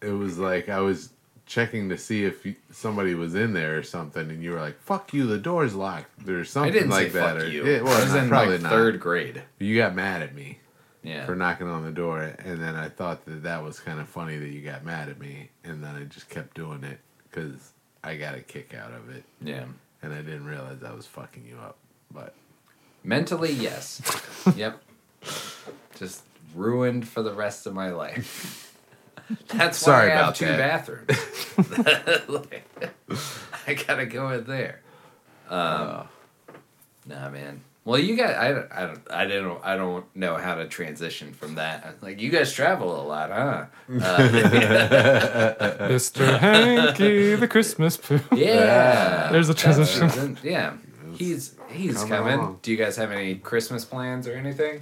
it 0.00 0.10
was 0.12 0.38
like 0.38 0.68
I 0.68 0.80
was 0.80 1.10
checking 1.44 1.88
to 1.90 1.98
see 1.98 2.24
if 2.24 2.46
you- 2.46 2.54
somebody 2.70 3.14
was 3.14 3.34
in 3.34 3.52
there 3.52 3.76
or 3.78 3.82
something, 3.82 4.30
and 4.30 4.42
you 4.42 4.52
were 4.52 4.60
like, 4.60 4.80
"Fuck 4.80 5.12
you, 5.12 5.26
the 5.26 5.38
door's 5.38 5.74
locked." 5.74 6.28
Or 6.28 6.40
I 6.40 6.44
something 6.44 6.72
didn't 6.72 6.90
like 6.90 7.12
that. 7.12 7.34
fuck 7.36 7.42
or, 7.44 7.46
you. 7.46 7.66
Yeah, 7.66 7.82
well, 7.82 8.00
I 8.00 8.04
was 8.04 8.14
in 8.14 8.28
probably 8.28 8.54
like 8.54 8.62
not. 8.62 8.70
third 8.70 9.00
grade. 9.00 9.42
You 9.58 9.76
got 9.76 9.94
mad 9.94 10.22
at 10.22 10.34
me 10.34 10.58
Yeah. 11.02 11.26
for 11.26 11.34
knocking 11.34 11.66
on 11.68 11.82
the 11.84 11.90
door, 11.90 12.20
and 12.22 12.62
then 12.62 12.76
I 12.76 12.88
thought 12.88 13.24
that 13.26 13.42
that 13.42 13.62
was 13.64 13.80
kind 13.80 13.98
of 13.98 14.08
funny 14.08 14.36
that 14.38 14.48
you 14.50 14.60
got 14.60 14.84
mad 14.84 15.08
at 15.08 15.18
me, 15.18 15.50
and 15.64 15.82
then 15.82 15.96
I 15.96 16.04
just 16.04 16.28
kept 16.30 16.54
doing 16.54 16.84
it 16.84 16.98
because 17.28 17.72
I 18.04 18.16
got 18.16 18.34
a 18.36 18.40
kick 18.40 18.72
out 18.74 18.92
of 18.92 19.10
it, 19.10 19.24
Yeah. 19.40 19.64
and 20.02 20.12
I 20.12 20.18
didn't 20.18 20.46
realize 20.46 20.82
I 20.84 20.92
was 20.92 21.06
fucking 21.06 21.44
you 21.44 21.56
up. 21.58 21.76
But 22.12 22.34
Mentally, 23.02 23.50
yes. 23.52 24.00
yep. 24.56 24.80
Just 25.96 26.22
ruined 26.54 27.08
for 27.08 27.22
the 27.22 27.32
rest 27.32 27.66
of 27.66 27.74
my 27.74 27.90
life. 27.90 28.76
That's 29.48 29.78
Sorry 29.78 30.08
why 30.08 30.14
I 30.14 30.16
have 30.18 30.34
two 30.36 30.46
that. 30.46 30.58
bathrooms. 30.58 32.28
Like, 32.28 32.64
I 33.66 33.74
gotta 33.74 34.06
go 34.06 34.30
in 34.30 34.44
there. 34.44 34.80
Um, 35.48 35.58
uh, 35.58 36.02
Nah, 37.06 37.30
man. 37.30 37.62
Well, 37.84 37.98
you 37.98 38.14
guys, 38.16 38.36
I, 38.36 38.82
I 38.82 38.86
don't, 38.86 39.00
I 39.10 39.24
didn't, 39.26 39.58
I 39.64 39.76
don't 39.76 40.04
know 40.14 40.36
how 40.36 40.54
to 40.54 40.68
transition 40.68 41.32
from 41.32 41.56
that. 41.56 41.96
Like, 42.00 42.20
you 42.20 42.30
guys 42.30 42.52
travel 42.52 43.00
a 43.00 43.02
lot, 43.02 43.30
huh? 43.30 43.64
Uh, 44.02 45.88
Mr. 45.88 46.38
Hanky, 46.38 47.34
the 47.34 47.48
Christmas 47.48 47.96
poo. 47.96 48.20
yeah. 48.36 49.30
There's 49.32 49.48
a 49.48 49.54
transition. 49.54 50.02
reason- 50.08 50.38
Yeah. 50.42 50.74
He's 51.18 51.56
he's 51.70 51.94
coming 51.96 52.08
coming. 52.08 52.34
along. 52.38 52.58
Do 52.62 52.70
you 52.70 52.76
guys 52.78 52.96
have 52.96 53.10
any 53.10 53.34
Christmas 53.34 53.84
plans 53.84 54.26
or 54.26 54.32
anything? 54.34 54.80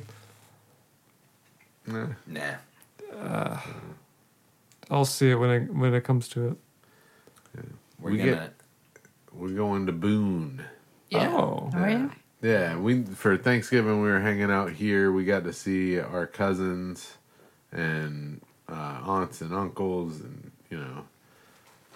nah. 1.87 2.07
Nah. 2.27 3.59
I'll 4.91 5.05
see 5.05 5.31
it 5.31 5.35
when 5.37 5.51
it 5.51 5.75
when 5.75 5.93
it 5.95 6.05
comes 6.05 6.29
to 6.29 6.49
it. 6.49 6.57
We're 7.99 8.11
We 8.13 8.19
gonna. 8.19 8.31
get- 8.31 8.55
we're 9.33 9.49
going 9.55 9.87
to 9.87 9.93
Boone. 9.93 10.63
yeah. 11.09 11.31
Oh, 11.33 11.71
Oh, 11.75 11.87
yeah? 11.87 12.09
Yeah, 12.43 12.79
we 12.79 13.03
for 13.03 13.37
Thanksgiving 13.37 14.01
we 14.01 14.09
were 14.09 14.21
hanging 14.21 14.51
out 14.51 14.73
here. 14.73 15.13
We 15.13 15.25
got 15.25 15.45
to 15.45 15.53
see 15.53 15.99
our 15.99 16.27
cousins 16.27 17.17
and 17.73 18.41
uh, 18.69 19.01
aunts 19.05 19.43
and 19.43 19.53
uncles, 19.53 20.21
and 20.21 20.51
you 20.71 20.79
know, 20.79 21.05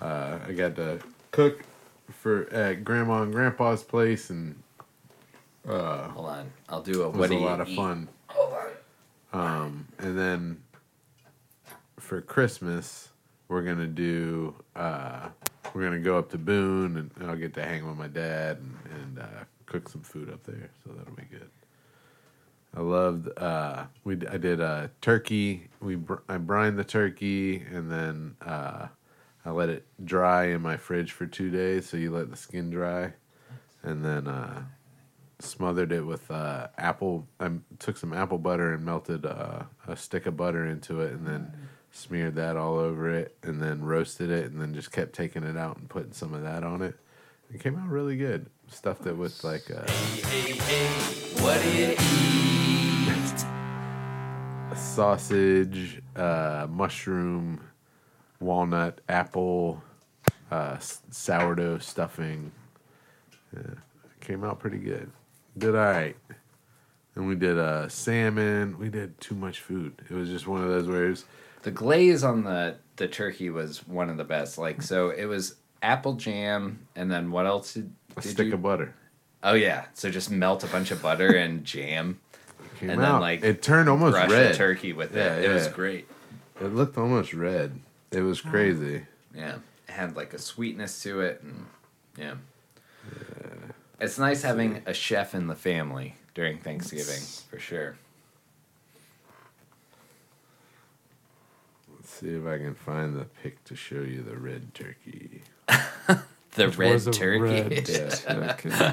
uh, 0.03 0.39
I 0.47 0.53
got 0.53 0.77
to 0.77 1.01
cook 1.31 1.65
for 2.11 2.49
at 2.53 2.85
Grandma 2.85 3.23
and 3.23 3.33
Grandpa's 3.33 3.83
place, 3.83 4.29
and 4.29 4.55
uh, 5.67 6.09
Hold 6.09 6.27
on. 6.27 6.53
I'll 6.69 6.83
do 6.83 7.05
a 7.05 7.09
it 7.09 7.15
was 7.15 7.31
a 7.31 7.35
lot 7.37 7.61
of 7.61 7.69
eat? 7.69 7.77
fun. 7.77 8.09
Hold 8.27 8.55
on. 9.33 9.41
Um, 9.41 9.89
and 9.99 10.19
then 10.19 10.63
for 11.99 12.21
Christmas, 12.21 13.09
we're 13.49 13.63
gonna 13.63 13.87
do. 13.87 14.55
Uh, 14.77 15.29
we're 15.73 15.85
gonna 15.85 15.99
go 16.01 16.19
up 16.19 16.31
to 16.33 16.39
Boone, 16.39 17.11
and 17.17 17.31
I'll 17.31 17.37
get 17.37 17.55
to 17.55 17.65
hang 17.65 17.87
with 17.87 17.97
my 17.97 18.09
dad 18.09 18.59
and, 18.59 18.77
and 18.93 19.19
uh, 19.21 19.45
cook 19.75 19.89
some 19.89 20.03
food 20.03 20.31
up 20.31 20.45
there. 20.45 20.71
So 20.85 20.93
that'll 20.93 21.15
be 21.17 21.25
good. 21.25 21.51
I 22.77 22.81
loved. 22.81 23.29
Uh, 23.37 23.87
we 24.05 24.15
I 24.29 24.37
did 24.37 24.61
uh, 24.61 24.89
turkey. 25.01 25.69
We 25.81 25.97
br- 25.97 26.23
I 26.29 26.39
brined 26.39 26.79
the 26.79 26.85
turkey, 26.85 27.57
and 27.73 27.91
then 27.91 28.37
uh, 28.45 28.89
I 29.45 29.51
let 29.51 29.69
it 29.69 29.85
dry 30.05 30.47
in 30.47 30.63
my 30.63 30.77
fridge 30.77 31.13
for 31.13 31.27
two 31.27 31.51
days. 31.51 31.89
So 31.89 31.97
you 31.97 32.13
let 32.13 32.31
the 32.31 32.37
skin 32.37 32.71
dry, 32.71 33.15
and 33.83 34.05
then 34.05 34.29
uh, 34.29 34.63
smothered 35.41 35.91
it 35.93 36.03
with 36.03 36.31
uh, 36.31 36.69
apple. 36.79 37.27
I 37.41 37.51
took 37.81 37.97
some 37.97 38.13
apple 38.13 38.39
butter 38.39 38.75
and 38.75 38.85
melted 38.85 39.27
uh, 39.27 39.65
a 39.89 39.97
stick 39.97 40.27
of 40.27 40.37
butter 40.37 40.67
into 40.67 41.01
it, 41.01 41.13
and 41.13 41.27
then 41.27 41.53
smeared 41.91 42.37
that 42.37 42.57
all 42.57 42.79
over 42.79 43.09
it, 43.11 43.37
and 43.43 43.61
then 43.61 43.85
roasted 43.85 44.31
it, 44.31 44.51
and 44.51 44.61
then 44.61 44.73
just 44.75 44.93
kept 44.93 45.15
taking 45.15 45.43
it 45.45 45.57
out 45.57 45.77
and 45.79 45.89
putting 45.89 46.13
some 46.13 46.33
of 46.33 46.43
that 46.43 46.63
on 46.65 46.83
it. 46.83 46.97
It 47.53 47.61
came 47.61 47.77
out 47.77 47.89
really 47.89 48.17
good. 48.17 48.47
Stuffed 48.69 49.07
it 49.07 49.17
with 49.17 49.45
like 49.45 49.71
uh, 49.71 49.83
What 51.43 51.63
do 51.63 51.71
you 51.71 51.91
eat? 51.93 51.99
sausage, 54.77 56.03
uh, 56.17 56.67
mushroom, 56.69 57.61
walnut, 58.41 59.01
apple, 59.09 59.83
uh, 60.51 60.79
sourdough 61.11 61.79
stuffing. 61.79 62.51
Yeah, 63.55 63.75
came 64.21 64.45
out 64.45 64.59
pretty 64.59 64.79
good. 64.79 65.11
Did 65.57 65.71
all 65.77 65.85
right. 65.85 66.17
And 67.15 67.29
we 67.29 67.37
did 67.37 67.59
uh, 67.59 67.89
salmon. 67.89 68.77
We 68.79 68.89
did 68.89 69.21
too 69.21 69.37
much 69.37 69.61
food. 69.61 70.03
It 70.11 70.15
was 70.15 70.29
just 70.29 70.49
one 70.49 70.63
of 70.63 70.69
those 70.69 70.89
was, 70.89 71.25
The 71.63 71.71
glaze 71.71 72.25
on 72.25 72.45
the 72.45 72.77
the 72.97 73.09
turkey 73.09 73.51
was 73.51 73.87
one 73.87 74.09
of 74.11 74.17
the 74.17 74.25
best. 74.25 74.59
Like 74.59 74.83
so, 74.83 75.11
it 75.11 75.27
was 75.27 75.57
apple 75.85 76.15
jam, 76.15 76.87
and 76.97 77.11
then 77.11 77.31
what 77.31 77.47
else 77.47 77.75
did, 77.75 77.93
a 78.17 78.21
did 78.23 78.31
stick 78.31 78.47
you? 78.49 78.55
of 78.55 78.63
butter. 78.63 78.95
oh 79.43 79.55
yeah, 79.55 79.85
so 79.95 80.11
just 80.11 80.31
melt 80.31 80.65
a 80.65 80.67
bunch 80.69 80.91
of 80.91 81.01
butter 81.03 81.37
and 81.37 81.65
jam, 81.65 82.21
Came 82.79 82.91
and 82.91 83.01
then 83.01 83.21
like 83.21 83.45
it 83.45 83.63
turned 83.63 83.89
almost 83.89 84.13
brush 84.15 84.31
red. 84.31 84.55
the 84.55 84.57
turkey 84.57 84.93
with 84.93 85.15
Yeah, 85.15 85.37
it. 85.37 85.45
It 85.45 85.55
was 85.55 85.69
great. 85.69 86.09
It 86.61 86.75
looked 86.75 86.97
almost 86.99 87.35
red. 87.35 87.79
It 88.11 88.23
was 88.23 88.43
oh. 88.45 88.51
crazy. 88.51 89.03
Yeah, 89.35 89.57
it 89.89 89.93
had 89.93 90.17
like 90.17 90.33
a 90.33 90.39
sweetness 90.39 91.03
to 91.03 91.21
it, 91.21 91.43
and 91.43 91.67
yeah. 92.19 92.35
It's 94.01 94.19
nice 94.19 94.43
having 94.43 94.83
a 94.87 94.93
chef 94.95 95.35
in 95.35 95.47
the 95.47 95.55
family 95.55 96.15
during 96.35 96.59
Thanksgiving 96.59 97.21
for 97.49 97.59
sure. 97.59 97.97
Let's 101.95 102.11
see 102.11 102.31
if 102.35 102.47
I 102.47 102.59
can 102.59 102.75
find 102.75 103.17
the 103.17 103.25
pic 103.25 103.63
to 103.65 103.77
show 103.77 104.01
you 104.01 104.23
the 104.23 104.37
red 104.37 104.75
turkey. 104.75 105.43
The 106.55 106.67
Which 106.69 106.79
red 106.79 107.13
turkey. 107.13 107.39
red 107.63 107.89
Yeah. 107.89 108.15
Okay. 108.29 108.93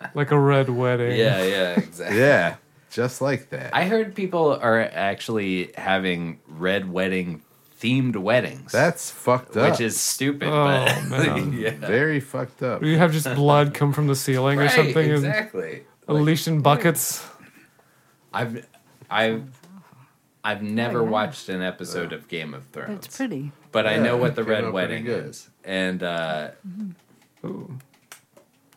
like 0.14 0.32
a 0.32 0.38
red 0.38 0.68
wedding. 0.68 1.16
yeah, 1.16 1.40
yeah, 1.44 1.74
exactly. 1.78 2.18
yeah, 2.18 2.56
just 2.90 3.20
like 3.20 3.50
that. 3.50 3.72
I 3.72 3.84
heard 3.84 4.16
people 4.16 4.52
are 4.60 4.80
actually 4.80 5.70
having 5.76 6.40
red 6.48 6.90
wedding 6.90 7.42
themed 7.80 8.16
weddings. 8.16 8.72
That's 8.72 9.08
fucked 9.10 9.56
up. 9.56 9.70
which 9.70 9.80
is 9.80 10.00
stupid, 10.00 10.48
Oh, 10.48 10.84
but 11.08 11.08
man. 11.08 11.52
yeah. 11.52 11.70
very 11.70 12.18
fucked 12.18 12.64
up. 12.64 12.82
You 12.82 12.98
have 12.98 13.12
just 13.12 13.32
blood 13.36 13.72
come 13.72 13.92
from 13.92 14.08
the 14.08 14.16
ceiling 14.16 14.58
or 14.58 14.68
something 14.68 15.08
exactly. 15.08 15.84
and 16.08 16.16
unleashed 16.16 16.48
in 16.48 16.60
buckets. 16.60 17.24
I've 18.32 18.66
I've 19.08 19.44
I've 20.42 20.62
never 20.62 21.02
yeah. 21.04 21.08
watched 21.08 21.48
an 21.48 21.62
episode 21.62 22.12
of 22.12 22.26
Game 22.26 22.52
of 22.52 22.64
Thrones. 22.66 23.04
It's 23.06 23.16
pretty. 23.16 23.52
But 23.76 23.86
I 23.86 23.98
know 23.98 24.16
what 24.16 24.34
the 24.36 24.42
red 24.42 24.72
wedding 24.72 25.06
is. 25.06 25.50
And 25.62 26.02
uh 26.02 26.52
Ooh, 27.44 27.78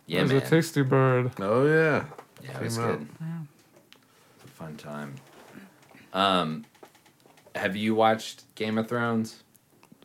yeah, 0.05 0.19
there's 0.19 0.33
man. 0.33 0.41
a 0.41 0.49
tasty 0.49 0.81
bird. 0.81 1.31
Oh 1.39 1.65
yeah, 1.65 2.03
yeah, 2.43 2.57
it 2.57 2.63
was 2.63 2.77
out. 2.77 2.99
good. 2.99 3.07
Wow. 3.21 3.27
It's 4.35 4.43
a 4.43 4.47
fun 4.49 4.75
time. 4.75 5.15
Um 6.11 6.65
have 7.55 7.77
you 7.77 7.95
watched 7.95 8.43
Game 8.55 8.77
of 8.77 8.89
Thrones? 8.89 9.41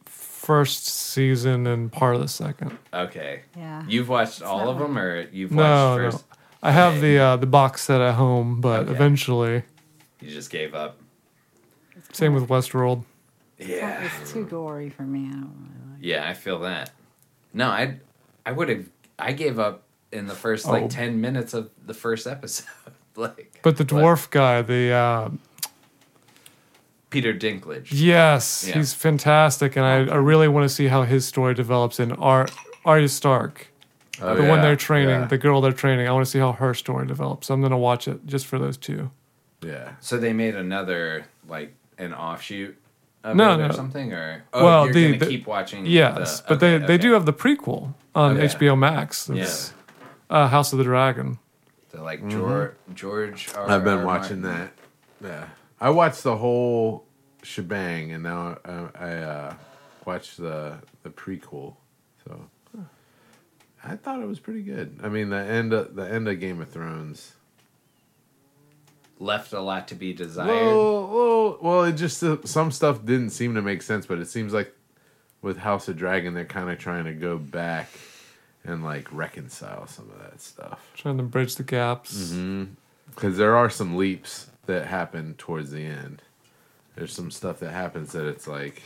First 0.06 0.86
season 0.86 1.66
and 1.66 1.90
part 1.90 2.14
of 2.14 2.20
the 2.20 2.28
second. 2.28 2.78
Okay. 2.92 3.42
Yeah. 3.56 3.82
You've 3.88 4.08
watched 4.08 4.42
all 4.42 4.68
of 4.68 4.78
them 4.78 4.96
or 4.96 5.22
you've 5.32 5.50
watched 5.50 5.58
No, 5.58 5.96
no. 5.98 6.10
first 6.12 6.24
I 6.62 6.70
have 6.70 7.00
the 7.00 7.18
uh, 7.18 7.36
the 7.36 7.46
box 7.46 7.82
set 7.82 8.00
at 8.00 8.14
home, 8.14 8.60
but 8.60 8.82
Okay. 8.82 8.92
eventually, 8.92 9.62
you 10.20 10.30
just 10.30 10.50
gave 10.50 10.72
up. 10.72 10.98
same 12.12 12.32
with 12.32 12.48
Westworld. 12.48 13.04
Yeah. 13.58 14.08
It's 14.20 14.32
too 14.32 14.44
gory 14.44 14.90
for 14.90 15.02
me. 15.02 15.28
I 15.28 15.32
don't 15.32 15.42
really 15.68 15.92
like 15.94 15.98
Yeah, 16.00 16.28
I 16.28 16.34
feel 16.34 16.58
that. 16.60 16.90
No, 17.52 17.68
I 17.68 17.98
I 18.46 18.52
would 18.52 18.68
have 18.68 18.86
I 19.18 19.32
gave 19.32 19.58
up 19.58 19.82
in 20.12 20.26
the 20.26 20.34
first 20.34 20.66
like 20.66 20.84
Oh. 20.84 20.88
10 20.88 21.20
minutes 21.20 21.54
of 21.54 21.70
the 21.86 21.94
first 21.94 22.26
episode. 22.26 22.66
like 23.16 23.58
But 23.62 23.76
the 23.76 23.84
dwarf 23.84 24.30
guy, 24.30 24.62
the 24.62 24.90
uh, 24.92 25.30
Peter 27.10 27.32
Dinklage. 27.32 27.88
yes, 27.90 28.64
Yeah. 28.66 28.74
he's 28.74 28.92
fantastic, 28.92 29.76
and 29.76 29.84
I, 29.84 30.12
I 30.12 30.16
really 30.16 30.48
want 30.48 30.68
to 30.68 30.74
see 30.74 30.88
how 30.88 31.02
his 31.04 31.24
story 31.26 31.54
develops 31.54 32.00
in 32.00 32.10
Ar- 32.12 32.48
Arya 32.84 33.08
Stark, 33.08 33.68
Oh, 34.20 34.34
the 34.34 34.44
one 34.48 34.60
they're 34.60 34.74
training, 34.76 35.08
yeah. 35.20 35.24
the 35.26 35.38
girl 35.38 35.60
they're 35.60 35.72
training. 35.72 36.06
I 36.08 36.12
want 36.12 36.24
to 36.24 36.30
see 36.30 36.38
how 36.40 36.52
her 36.52 36.74
story 36.74 37.06
develops. 37.06 37.50
I'm 37.50 37.60
gonna 37.62 37.78
watch 37.78 38.06
it 38.08 38.26
just 38.26 38.46
for 38.46 38.58
those 38.58 38.76
two. 38.76 39.10
Yeah. 39.60 39.92
So 40.00 40.18
they 40.18 40.32
made 40.32 40.54
another 40.56 41.26
like 41.48 41.72
an 41.98 42.12
offshoot 42.14 42.76
of 43.24 43.36
No, 43.36 43.54
it 43.54 43.60
or 43.60 43.68
no. 43.68 43.74
something, 43.74 44.12
or 44.12 44.44
oh, 44.52 44.64
well, 44.64 44.84
you're 44.84 44.94
the, 44.94 45.06
gonna 45.12 45.18
the- 45.18 45.26
keep 45.26 45.46
watching. 45.46 45.86
Yes, 45.86 46.40
the- 46.40 46.46
but 46.50 46.60
they 46.60 46.74
okay, 46.76 46.86
they 46.86 46.98
do 46.98 47.12
have 47.12 47.26
the 47.26 47.32
prequel 47.32 47.94
on 48.14 48.36
Okay. 48.36 48.46
HBO 48.46 48.78
Max. 48.78 49.28
It's, 49.30 49.72
uh, 50.30 50.48
House 50.48 50.72
of 50.72 50.78
the 50.78 50.84
Dragon. 50.84 51.38
So 51.92 52.02
like 52.02 52.26
George 52.28 52.72
George. 52.94 53.48
R. 53.54 53.62
Mm-hmm. 53.62 53.70
I've 53.72 53.84
been 53.84 53.98
R. 53.98 54.06
watching 54.06 54.40
Martin. 54.42 54.70
that. 55.20 55.28
Yeah. 55.28 55.46
I 55.80 55.90
watched 55.90 56.22
the 56.22 56.36
whole 56.36 57.06
shebang, 57.42 58.12
and 58.12 58.22
now 58.22 58.58
uh, 58.64 58.88
I 58.94 59.10
uh, 59.14 59.54
watched 60.04 60.36
the 60.38 60.78
the 61.02 61.10
prequel. 61.10 61.76
So 62.26 62.40
I 63.86 63.96
thought 63.96 64.22
it 64.22 64.26
was 64.26 64.40
pretty 64.40 64.62
good. 64.62 64.98
I 65.02 65.08
mean, 65.08 65.28
the 65.28 65.36
end 65.36 65.72
of, 65.74 65.94
the 65.94 66.10
end 66.10 66.26
of 66.28 66.40
Game 66.40 66.60
of 66.60 66.70
Thrones. 66.70 67.34
Left 69.24 69.54
a 69.54 69.60
lot 69.60 69.88
to 69.88 69.94
be 69.94 70.12
desired. 70.12 70.48
Well, 70.48 71.08
well, 71.08 71.58
well, 71.62 71.84
it 71.84 71.94
just 71.94 72.22
uh, 72.22 72.36
some 72.44 72.70
stuff 72.70 73.02
didn't 73.06 73.30
seem 73.30 73.54
to 73.54 73.62
make 73.62 73.80
sense, 73.80 74.04
but 74.04 74.18
it 74.18 74.26
seems 74.26 74.52
like 74.52 74.74
with 75.40 75.56
House 75.56 75.88
of 75.88 75.96
Dragon, 75.96 76.34
they're 76.34 76.44
kind 76.44 76.68
of 76.68 76.78
trying 76.78 77.04
to 77.04 77.14
go 77.14 77.38
back 77.38 77.88
and 78.64 78.84
like 78.84 79.10
reconcile 79.10 79.86
some 79.86 80.10
of 80.10 80.18
that 80.18 80.42
stuff. 80.42 80.90
Trying 80.94 81.16
to 81.16 81.22
bridge 81.22 81.56
the 81.56 81.62
gaps. 81.62 82.32
Mm-hmm. 82.32 82.64
Because 83.08 83.38
there 83.38 83.56
are 83.56 83.70
some 83.70 83.96
leaps 83.96 84.50
that 84.66 84.88
happen 84.88 85.36
towards 85.38 85.70
the 85.70 85.86
end. 85.86 86.20
There's 86.94 87.14
some 87.14 87.30
stuff 87.30 87.60
that 87.60 87.70
happens 87.70 88.12
that 88.12 88.26
it's 88.26 88.46
like 88.46 88.82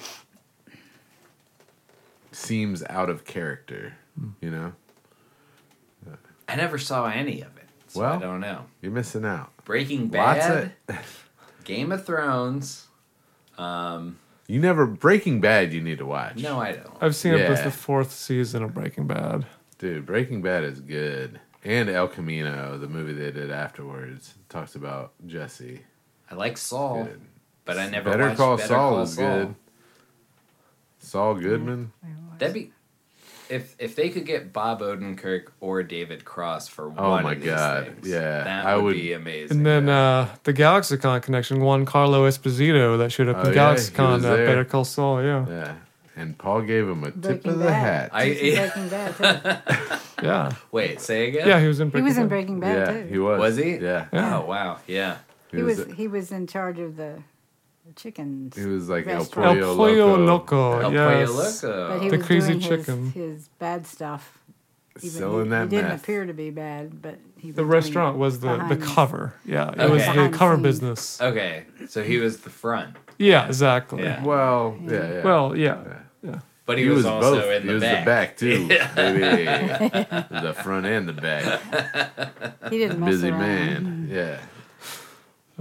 seems 2.31 2.85
out 2.85 3.11
of 3.11 3.25
character, 3.25 3.97
you 4.41 4.53
know? 4.53 4.73
I 6.49 6.55
never 6.55 6.79
saw 6.79 7.07
any 7.07 7.41
of 7.41 7.57
it, 7.57 7.69
so 7.89 8.05
I 8.05 8.19
don't 8.19 8.41
know. 8.41 8.67
You're 8.81 8.93
missing 8.93 9.25
out. 9.25 9.51
Breaking 9.69 10.11
Lots 10.11 10.39
Bad, 10.39 10.73
of 10.89 11.29
Game 11.65 11.93
of 11.93 12.07
Thrones. 12.07 12.87
Um, 13.59 14.19
you 14.47 14.59
never 14.61 14.87
Breaking 14.87 15.43
Bad. 15.43 15.75
You 15.75 15.83
need 15.83 15.99
to 15.99 16.07
watch. 16.07 16.37
no, 16.37 16.59
I 16.59 16.73
don't. 16.73 16.97
I've 17.03 17.15
seen 17.15 17.35
it 17.35 17.51
was 17.51 17.63
the 17.63 17.71
fourth 17.71 18.11
season 18.11 18.63
of 18.63 18.73
Breaking 18.73 19.07
Bad. 19.07 19.45
Dude, 19.77 20.07
Breaking 20.07 20.41
Bad 20.41 20.65
is 20.65 20.81
good. 20.81 21.39
And 21.65 21.91
El 21.91 22.09
Camino, 22.09 22.79
the 22.79 22.89
movie 22.89 23.13
they 23.13 23.31
did 23.31 23.51
afterwards, 23.51 24.35
talks 24.49 24.75
about 24.75 25.13
Jesse. 25.27 25.83
I 26.31 26.35
like 26.35 26.57
Saul, 26.57 27.05
Good. 27.05 27.21
but 27.67 27.77
I 27.79 27.91
never 27.91 28.09
Better 28.11 28.25
watched 28.29 28.37
Call 28.39 28.57
Better 28.57 28.69
Saul 28.69 28.91
Call 28.91 29.03
is 29.03 29.15
Saul. 29.15 29.25
good. 29.45 29.55
Saul 31.01 31.35
Goodman. 31.35 31.93
That'd 32.39 32.55
be 32.55 32.73
if 33.51 33.75
if 33.79 33.97
they 33.97 34.09
could 34.11 34.27
get 34.27 34.53
Bob 34.53 34.81
Odenkirk 34.81 35.49
or 35.61 35.83
David 35.83 36.25
Cross 36.25 36.69
for 36.69 36.93
Oh 36.97 37.11
one 37.11 37.23
my 37.25 37.33
of 37.33 37.41
these 37.41 37.51
God, 37.51 37.85
things, 37.87 38.09
yeah, 38.09 38.45
that 38.45 38.67
I 38.67 38.77
would, 38.77 38.85
would- 38.85 38.95
be 38.95 39.13
amazing. 39.13 39.59
And 39.59 39.67
then 39.67 39.89
uh, 39.89 40.29
the 40.45 40.53
GalaxyCon 40.55 41.23
connection, 41.23 41.59
Giancarlo 41.59 42.27
Esposito 42.29 42.99
that 42.99 43.11
showed 43.11 43.29
up 43.29 43.37
Oh, 43.45 43.49
in 43.49 43.55
yeah, 43.55 43.71
he 43.73 43.77
GalaxyCon 43.81 44.15
was 44.17 44.25
at 44.25 44.37
there. 44.37 44.47
Better 44.47 44.65
Call 44.65 44.85
Saul. 44.85 45.23
Yeah, 45.23 45.47
Yeah. 45.49 45.75
And 46.17 46.37
Paul 46.37 46.63
gave 46.63 46.89
him 46.89 47.05
a 47.05 47.13
tip 47.13 47.47
of 47.47 47.59
the 47.61 47.67
Bad. 47.67 48.11
hat. 48.11 48.11
I- 48.13 48.25
He's 48.31 48.59
in 48.59 48.69
Breaking 48.69 48.89
Bad 48.89 49.17
too. 49.17 49.97
yeah, 50.27 50.53
Wait, 50.73 51.01
say 51.01 51.29
again. 51.29 51.47
yeah. 51.47 51.61
He 51.61 51.69
was 51.69 51.79
in. 51.79 51.87
He 51.89 51.91
Breaking 51.93 52.05
was 52.09 52.19
in 52.19 52.29
Breaking 52.29 52.61
Bad 52.61 52.77
yeah, 52.95 53.03
too. 53.03 53.09
he 53.09 53.19
was. 53.19 53.39
Was 53.39 53.57
he? 53.57 53.77
Yeah. 53.77 54.07
Yeah. 54.13 54.39
Oh 54.39 54.45
wow, 54.47 54.79
yeah. 54.89 55.19
He 55.53 55.63
was 55.63 55.85
he 55.97 56.09
was 56.09 56.33
in 56.33 56.47
charge 56.49 56.79
of 56.81 56.97
the 56.97 57.23
chickens. 57.97 58.57
He 58.57 58.65
was 58.65 58.89
like 58.89 59.07
El 59.07 59.19
restaurant. 59.19 59.61
Pollo, 59.61 59.71
El 59.71 59.77
Pollo 59.77 60.17
Loco. 60.17 60.71
Loco. 60.71 60.81
El 60.81 60.93
yes. 60.93 61.29
Pollo 61.63 61.73
Loco. 61.73 61.89
But 61.95 62.03
he 62.03 62.09
The 62.11 62.17
was 62.19 62.27
crazy 62.27 62.49
doing 62.55 62.61
chicken. 62.61 63.05
His, 63.13 63.15
his 63.15 63.49
bad 63.59 63.87
stuff. 63.87 64.39
Even 65.01 65.11
Selling 65.11 65.45
he, 65.45 65.51
that 65.51 65.63
he 65.65 65.69
didn't 65.69 65.89
meth. 65.91 66.03
appear 66.03 66.27
to 66.27 66.33
be 66.35 66.51
bad, 66.51 67.01
but 67.01 67.19
he 67.37 67.49
was 67.49 67.57
The 67.57 67.63
doing 67.63 67.71
restaurant 67.73 68.19
was 68.19 68.41
the 68.41 68.57
the 68.69 68.77
cover. 68.77 69.33
Yeah, 69.45 69.69
it 69.71 69.79
Okay. 69.81 69.93
was 69.93 70.05
the 70.07 70.37
cover 70.37 70.55
scenes. 70.57 70.63
business. 70.65 71.21
Okay, 71.21 71.65
so 71.89 72.03
he 72.03 72.17
was 72.19 72.39
the 72.41 72.51
front, 72.51 72.97
Yeah, 73.17 73.47
exactly. 73.47 74.03
Yeah. 74.03 74.25
Well, 74.25 74.77
yeah, 74.83 74.93
yeah. 75.13 75.23
Well, 75.23 75.55
yeah. 75.57 75.85
Yeah. 76.25 76.41
but 76.67 76.79
he, 76.79 76.85
he, 76.85 76.91
was, 76.91 77.05
was, 77.05 77.07
also 77.07 77.41
both. 77.43 77.51
in 77.53 77.63
he 77.63 77.69
the 77.69 77.75
was 77.75 77.83
back. 77.83 78.05
the 78.05 78.11
back 78.11 78.37
too, 78.39 78.69
baby. 78.97 79.45
the 80.47 80.53
front 80.65 80.87
and 80.87 81.09
the 81.09 81.13
back. 81.13 81.61
He 82.69 82.79
didn't 82.79 82.99
mess 82.99 83.11
Busy 83.11 83.29
around. 83.29 83.39
man. 83.41 84.09
Yeah. 84.11 84.41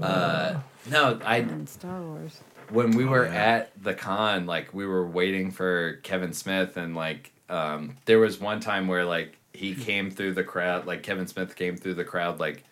Uh, 0.04 0.60
no, 0.90 1.20
I 1.24 1.38
in 1.38 1.68
Star 1.68 2.02
Wars. 2.02 2.42
when 2.70 2.92
we 2.92 3.06
were 3.06 3.26
yeah. 3.26 3.34
at 3.34 3.84
the 3.84 3.94
con, 3.94 4.46
like 4.46 4.74
we 4.74 4.86
were 4.86 5.06
waiting 5.06 5.52
for 5.52 6.00
Kevin 6.04 6.34
Smith, 6.34 6.78
and 6.78 6.96
like 6.96 7.32
um, 7.50 7.98
there 8.06 8.20
was 8.20 8.40
one 8.40 8.60
time 8.60 8.88
where 8.88 9.06
like 9.06 9.38
he 9.54 9.74
came 9.76 10.12
through 10.12 10.34
the 10.34 10.44
crowd, 10.44 10.86
like 10.86 11.04
Kevin 11.04 11.28
Smith 11.28 11.56
came 11.56 11.78
through 11.78 11.96
the 11.96 12.04
crowd, 12.04 12.40
like 12.40 12.64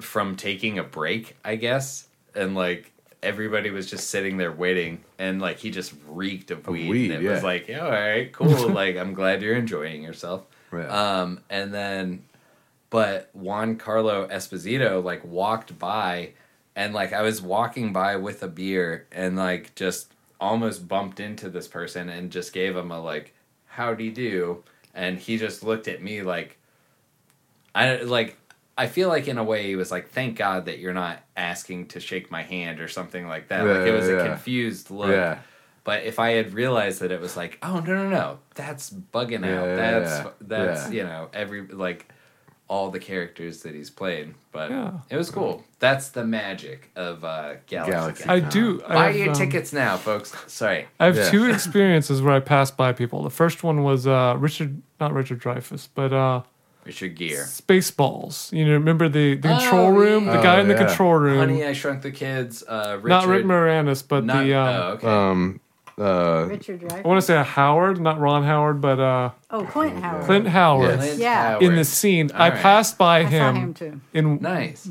from 0.00 0.36
taking 0.36 0.78
a 0.78 0.82
break, 0.82 1.36
I 1.44 1.56
guess, 1.56 2.08
and 2.34 2.54
like 2.54 2.92
everybody 3.22 3.70
was 3.70 3.88
just 3.88 4.10
sitting 4.10 4.36
there 4.36 4.52
waiting, 4.52 5.02
and 5.18 5.40
like 5.40 5.58
he 5.58 5.70
just 5.70 5.94
reeked 6.08 6.50
of 6.50 6.66
weed. 6.66 6.90
weed, 6.90 7.10
and 7.12 7.24
it 7.24 7.30
was 7.30 7.42
like, 7.42 7.68
yeah, 7.68 7.84
all 7.84 7.90
right, 7.90 8.32
cool. 8.32 8.68
like 8.68 8.96
I'm 8.96 9.14
glad 9.14 9.42
you're 9.42 9.56
enjoying 9.56 10.02
yourself. 10.02 10.44
Right. 10.70 10.88
Um, 10.88 11.40
and 11.50 11.72
then, 11.72 12.24
but 12.90 13.30
Giancarlo 13.38 14.30
Esposito 14.30 15.02
like 15.02 15.24
walked 15.24 15.78
by, 15.78 16.32
and 16.76 16.94
like 16.94 17.12
I 17.12 17.22
was 17.22 17.40
walking 17.42 17.92
by 17.92 18.16
with 18.16 18.42
a 18.42 18.48
beer, 18.48 19.06
and 19.12 19.36
like 19.36 19.74
just 19.74 20.12
almost 20.40 20.88
bumped 20.88 21.20
into 21.20 21.48
this 21.48 21.68
person, 21.68 22.08
and 22.08 22.30
just 22.32 22.52
gave 22.52 22.76
him 22.76 22.90
a 22.90 23.00
like, 23.00 23.34
"Howdy 23.66 24.10
do," 24.10 24.22
you 24.22 24.30
do?" 24.30 24.64
and 24.94 25.18
he 25.18 25.38
just 25.38 25.62
looked 25.62 25.88
at 25.88 26.02
me 26.02 26.22
like, 26.22 26.58
I 27.74 27.96
like. 28.02 28.36
I 28.76 28.86
feel 28.86 29.10
like 29.10 29.28
in 29.28 29.36
a 29.36 29.44
way 29.44 29.64
he 29.66 29.76
was 29.76 29.90
like, 29.90 30.08
"Thank 30.10 30.38
God 30.38 30.64
that 30.64 30.78
you're 30.78 30.94
not 30.94 31.22
asking 31.36 31.88
to 31.88 32.00
shake 32.00 32.30
my 32.30 32.42
hand 32.42 32.80
or 32.80 32.88
something 32.88 33.26
like 33.28 33.48
that." 33.48 33.64
like 33.66 33.80
it 33.80 33.86
Yeah, 33.88 33.92
was 33.92 34.08
a 34.08 34.26
confused 34.26 34.90
look. 34.90 35.10
Yeah. 35.10 35.38
But 35.84 36.04
if 36.04 36.18
I 36.18 36.30
had 36.32 36.54
realized 36.54 37.00
that 37.00 37.10
it 37.10 37.20
was 37.20 37.36
like, 37.36 37.58
oh 37.62 37.80
no 37.80 37.94
no 37.94 38.08
no, 38.08 38.38
that's 38.54 38.88
bugging 38.90 39.44
Yeah, 39.44 39.60
out. 39.60 39.66
yeah, 39.66 39.76
that's 39.76 40.24
yeah. 40.24 40.30
that's 40.40 40.84
Yeah. 40.90 40.92
you 40.92 41.02
know 41.04 41.28
every 41.34 41.66
like 41.66 42.08
all 42.72 42.90
the 42.90 42.98
characters 42.98 43.62
that 43.64 43.74
he's 43.74 43.90
played. 43.90 44.34
But 44.50 44.70
Yeah. 44.70 44.92
it 45.10 45.16
was 45.18 45.30
cool. 45.30 45.62
That's 45.78 46.08
the 46.08 46.24
magic 46.24 46.90
of 46.96 47.22
uh, 47.22 47.56
Galaxy. 47.66 47.92
Galaxy. 47.92 48.24
I 48.26 48.40
do. 48.40 48.80
I 48.86 48.94
Buy 48.94 49.06
have, 49.08 49.16
your 49.16 49.28
um, 49.28 49.34
tickets 49.34 49.74
now, 49.74 49.98
folks. 49.98 50.32
Sorry. 50.50 50.86
I 50.98 51.04
have 51.06 51.16
Yeah. 51.16 51.30
two 51.30 51.44
experiences 51.56 52.22
where 52.22 52.32
I 52.34 52.40
passed 52.40 52.76
by 52.78 52.92
people. 52.92 53.22
The 53.24 53.30
first 53.42 53.62
one 53.62 53.82
was 53.82 54.06
uh, 54.06 54.36
Richard, 54.38 54.80
not 54.98 55.12
Richard 55.12 55.42
Dreyfuss, 55.42 55.88
but 55.94 56.14
uh, 56.14 56.42
Richard 56.86 57.14
Gere. 57.14 57.44
Spaceballs. 57.44 58.50
You 58.56 58.64
know, 58.64 58.72
remember 58.72 59.06
the, 59.08 59.34
the 59.36 59.54
Oh, 59.54 59.58
control 59.58 59.90
room? 59.90 60.24
yeah. 60.26 60.36
The 60.38 60.42
guy 60.42 60.56
Oh, 60.56 60.60
in 60.62 60.68
the 60.68 60.74
control 60.74 61.12
room. 61.14 61.38
Honey, 61.38 61.64
I 61.66 61.74
Shrunk 61.74 62.00
the 62.00 62.10
Kids. 62.10 62.64
Uh, 62.66 62.94
Richard, 63.02 63.08
not 63.08 63.26
Rick 63.28 63.44
Moranis, 63.44 64.02
but 64.06 64.24
not- 64.24 64.44
the. 64.44 64.54
Um, 64.54 64.68
oh, 64.68 64.92
okay. 64.92 65.06
Um. 65.06 65.60
Uh. 66.02 66.46
Richard 66.48 66.80
Dreyfuss. 66.80 67.04
I 67.04 67.08
want 67.08 67.18
to 67.18 67.22
say 67.22 67.36
a 67.36 67.42
Howard, 67.44 68.00
not 68.00 68.18
Ron 68.18 68.42
Howard, 68.44 68.80
but 68.80 68.98
uh, 68.98 69.30
Oh, 69.50 69.64
Clint 69.64 69.96
Howard. 70.02 70.24
Clint 70.24 70.48
Howard. 70.48 71.00
Yes. 71.00 71.18
Yeah. 71.18 71.42
Howard. 71.52 71.62
In 71.62 71.76
the 71.76 71.84
scene, 71.84 72.30
I 72.34 72.44
All 72.46 72.50
right. 72.50 72.60
passed 72.62 72.98
by 72.98 73.18
I 73.20 73.22
saw 73.24 73.28
him, 73.30 73.56
him 73.56 73.74
too. 73.74 74.00
in 74.12 74.40
Nice. 74.40 74.88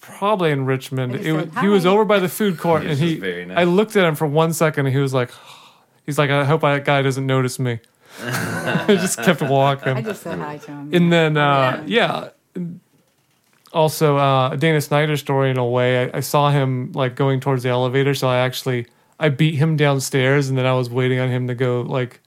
probably 0.00 0.50
in 0.52 0.64
Richmond. 0.66 1.12
I 1.12 1.16
just 1.16 1.28
It, 1.28 1.32
was- 1.32 1.44
said, 1.52 1.58
he 1.62 1.68
was 1.68 1.86
over 1.86 2.04
by 2.04 2.18
the 2.18 2.28
food 2.28 2.58
court, 2.64 2.82
He 2.82 2.88
and 2.90 2.98
he. 2.98 3.16
Very 3.18 3.44
nice. 3.46 3.58
I 3.58 3.64
looked 3.64 3.96
at 3.96 4.04
him 4.04 4.14
for 4.14 4.26
one 4.26 4.52
second, 4.52 4.86
and 4.86 4.94
he 4.94 5.00
was 5.00 5.12
like, 5.14 5.30
he's 6.06 6.18
like, 6.18 6.30
I 6.30 6.44
hope 6.44 6.60
that 6.62 6.84
guy 6.84 7.02
doesn't 7.02 7.26
notice 7.26 7.58
me. 7.58 7.80
I 8.22 8.84
just 8.88 9.20
kept 9.22 9.42
walking. 9.42 9.94
I 9.96 10.00
just 10.02 10.22
said 10.22 10.38
hi 10.38 10.56
to 10.58 10.70
him. 10.70 10.90
And 10.94 11.12
then, 11.12 11.36
uh, 11.36 11.82
yeah. 11.86 12.30
Also, 13.72 14.16
uh, 14.16 14.50
a 14.52 14.56
Dana 14.56 14.80
Snyder 14.80 15.16
story 15.18 15.50
in 15.50 15.58
a 15.58 15.66
way. 15.66 16.04
I, 16.10 16.18
I 16.18 16.20
saw 16.20 16.50
him 16.50 16.92
like 16.92 17.14
going 17.14 17.40
towards 17.40 17.62
the 17.62 17.68
elevator, 17.68 18.14
so 18.14 18.26
I 18.28 18.38
actually 18.38 18.86
I 19.18 19.28
beat 19.30 19.54
him 19.56 19.76
downstairs, 19.76 20.48
and 20.48 20.58
then 20.58 20.66
I 20.66 20.74
was 20.74 20.90
waiting 20.90 21.18
on 21.18 21.28
him 21.30 21.46
to 21.48 21.54
go 21.54 21.82
like 21.82 22.20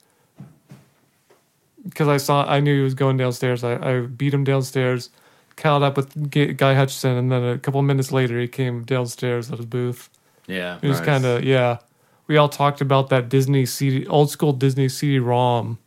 because 1.84 2.08
I 2.08 2.16
saw 2.18 2.44
I 2.44 2.60
knew 2.60 2.76
he 2.76 2.82
was 2.82 2.94
going 2.94 3.16
downstairs. 3.16 3.64
I, 3.64 3.74
I 3.76 4.00
beat 4.00 4.34
him 4.34 4.44
downstairs, 4.44 5.10
called 5.56 5.82
up 5.82 5.96
with 5.96 6.30
G- 6.30 6.52
Guy 6.52 6.74
Hutchison, 6.74 7.16
and 7.16 7.30
then 7.32 7.42
a 7.44 7.58
couple 7.58 7.80
minutes 7.82 8.12
later 8.12 8.38
he 8.40 8.48
came 8.48 8.82
downstairs 8.84 9.50
at 9.50 9.58
his 9.58 9.66
booth. 9.66 10.10
Yeah. 10.46 10.78
It 10.82 10.88
was 10.88 10.98
Nice. 10.98 11.06
kind 11.06 11.24
of 11.24 11.44
yeah. 11.44 11.78
We 12.26 12.36
all 12.36 12.48
talked 12.48 12.80
about 12.80 13.08
that 13.10 13.28
Disney 13.28 13.66
CD, 13.66 14.06
old 14.06 14.30
school 14.30 14.52
Disney 14.52 14.88
CD-ROM, 14.88 15.78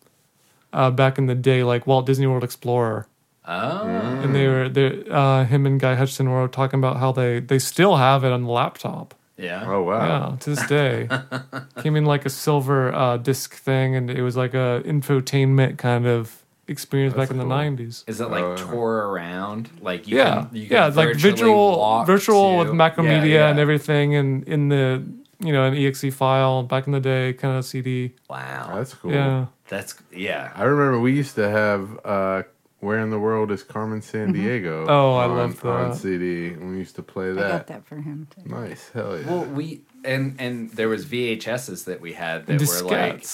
uh, 0.74 0.92
back 0.92 1.18
in 1.18 1.28
the 1.28 1.36
day, 1.36 1.64
like 1.64 1.88
Walt 1.88 2.06
Disney 2.06 2.28
World 2.28 2.44
Explorer, 2.44 3.08
Oh. 3.48 3.88
and 3.88 4.34
they 4.36 4.48
were 4.48 4.68
they 4.70 5.04
uh, 5.10 5.44
him 5.46 5.66
and 5.66 5.80
Guy 5.80 5.96
Hutchison 5.96 6.30
were 6.30 6.48
talking 6.48 6.80
about 6.80 6.98
how 6.98 7.12
they 7.12 7.40
they 7.40 7.60
still 7.60 7.98
have 7.98 8.24
it 8.24 8.32
on 8.32 8.44
the 8.44 8.50
laptop. 8.50 9.14
Yeah. 9.38 9.64
Oh 9.68 9.82
wow. 9.84 10.30
Yeah, 10.32 10.38
to 10.38 10.50
this 10.52 10.66
day, 10.68 11.10
came 11.82 11.96
in 11.96 12.06
like 12.06 12.26
a 12.26 12.30
silver 12.30 12.94
uh, 12.94 13.18
disc 13.18 13.56
thing, 13.56 13.96
and 13.96 14.10
it 14.10 14.22
was 14.22 14.36
like 14.38 14.54
a 14.54 14.82
infotainment 14.86 15.78
kind 15.78 16.06
of 16.06 16.44
experience 16.68 17.14
That's 17.14 17.30
back 17.30 17.32
in 17.32 17.40
the 17.40 17.46
nineties. 17.46 18.04
Is 18.08 18.22
it 18.22 18.30
like 18.30 18.44
Oh, 18.44 18.56
yeah. 18.58 18.66
tour 18.72 19.10
around? 19.10 19.70
Like 19.82 20.08
you 20.08 20.18
Yeah, 20.18 20.46
can, 20.46 20.56
you 20.56 20.68
can 20.68 20.76
yeah, 20.76 20.86
like 20.86 21.08
virtually 21.10 21.32
virtual, 21.34 21.78
walk 21.80 22.08
virtual 22.08 22.58
with 22.60 22.68
Macromedia 22.70 23.26
Yeah, 23.26 23.26
yeah. 23.26 23.50
and 23.50 23.60
everything, 23.60 24.16
and 24.16 24.44
in 24.48 24.70
the 24.70 25.04
you 25.40 25.52
know 25.52 25.66
an 25.66 25.74
exe 25.76 26.14
file 26.14 26.64
back 26.64 26.86
in 26.88 26.94
the 26.94 27.00
day, 27.02 27.34
kind 27.34 27.58
of 27.58 27.66
CD. 27.66 28.12
Wow. 28.30 28.72
That's 28.76 28.94
cool. 28.94 29.12
Yeah, 29.12 29.48
That's 29.68 29.96
yeah. 30.12 30.52
I 30.56 30.64
remember 30.64 31.00
we 31.00 31.12
used 31.14 31.36
to 31.36 31.50
have 31.50 32.00
uh, 32.06 32.44
Where 32.84 33.00
in 33.00 33.10
the 33.10 33.20
World 33.20 33.50
is 33.52 33.64
Carmen 33.64 34.02
Sandiego? 34.02 34.86
Oh, 34.90 35.16
I 35.16 35.24
on, 35.26 35.38
love 35.38 35.66
on 35.66 35.90
that. 35.92 35.96
CD. 35.98 36.52
We 36.52 36.78
used 36.78 36.96
to 36.98 37.04
play 37.04 37.32
that. 37.32 37.40
I 37.40 37.48
that. 37.48 37.58
got 37.60 37.68
that 37.68 37.86
for 37.86 37.96
him 37.96 38.28
too. 38.36 38.50
Nice, 38.50 38.90
hell 38.94 39.18
yeah. 39.18 39.26
Well, 39.26 39.46
we 39.46 39.82
and 40.04 40.36
and 40.40 40.70
there 40.72 40.90
was 40.90 41.06
VHSs 41.06 41.86
that 41.86 42.02
we 42.02 42.14
had 42.14 42.46
that 42.48 42.60
were 42.60 42.90
like 42.90 43.26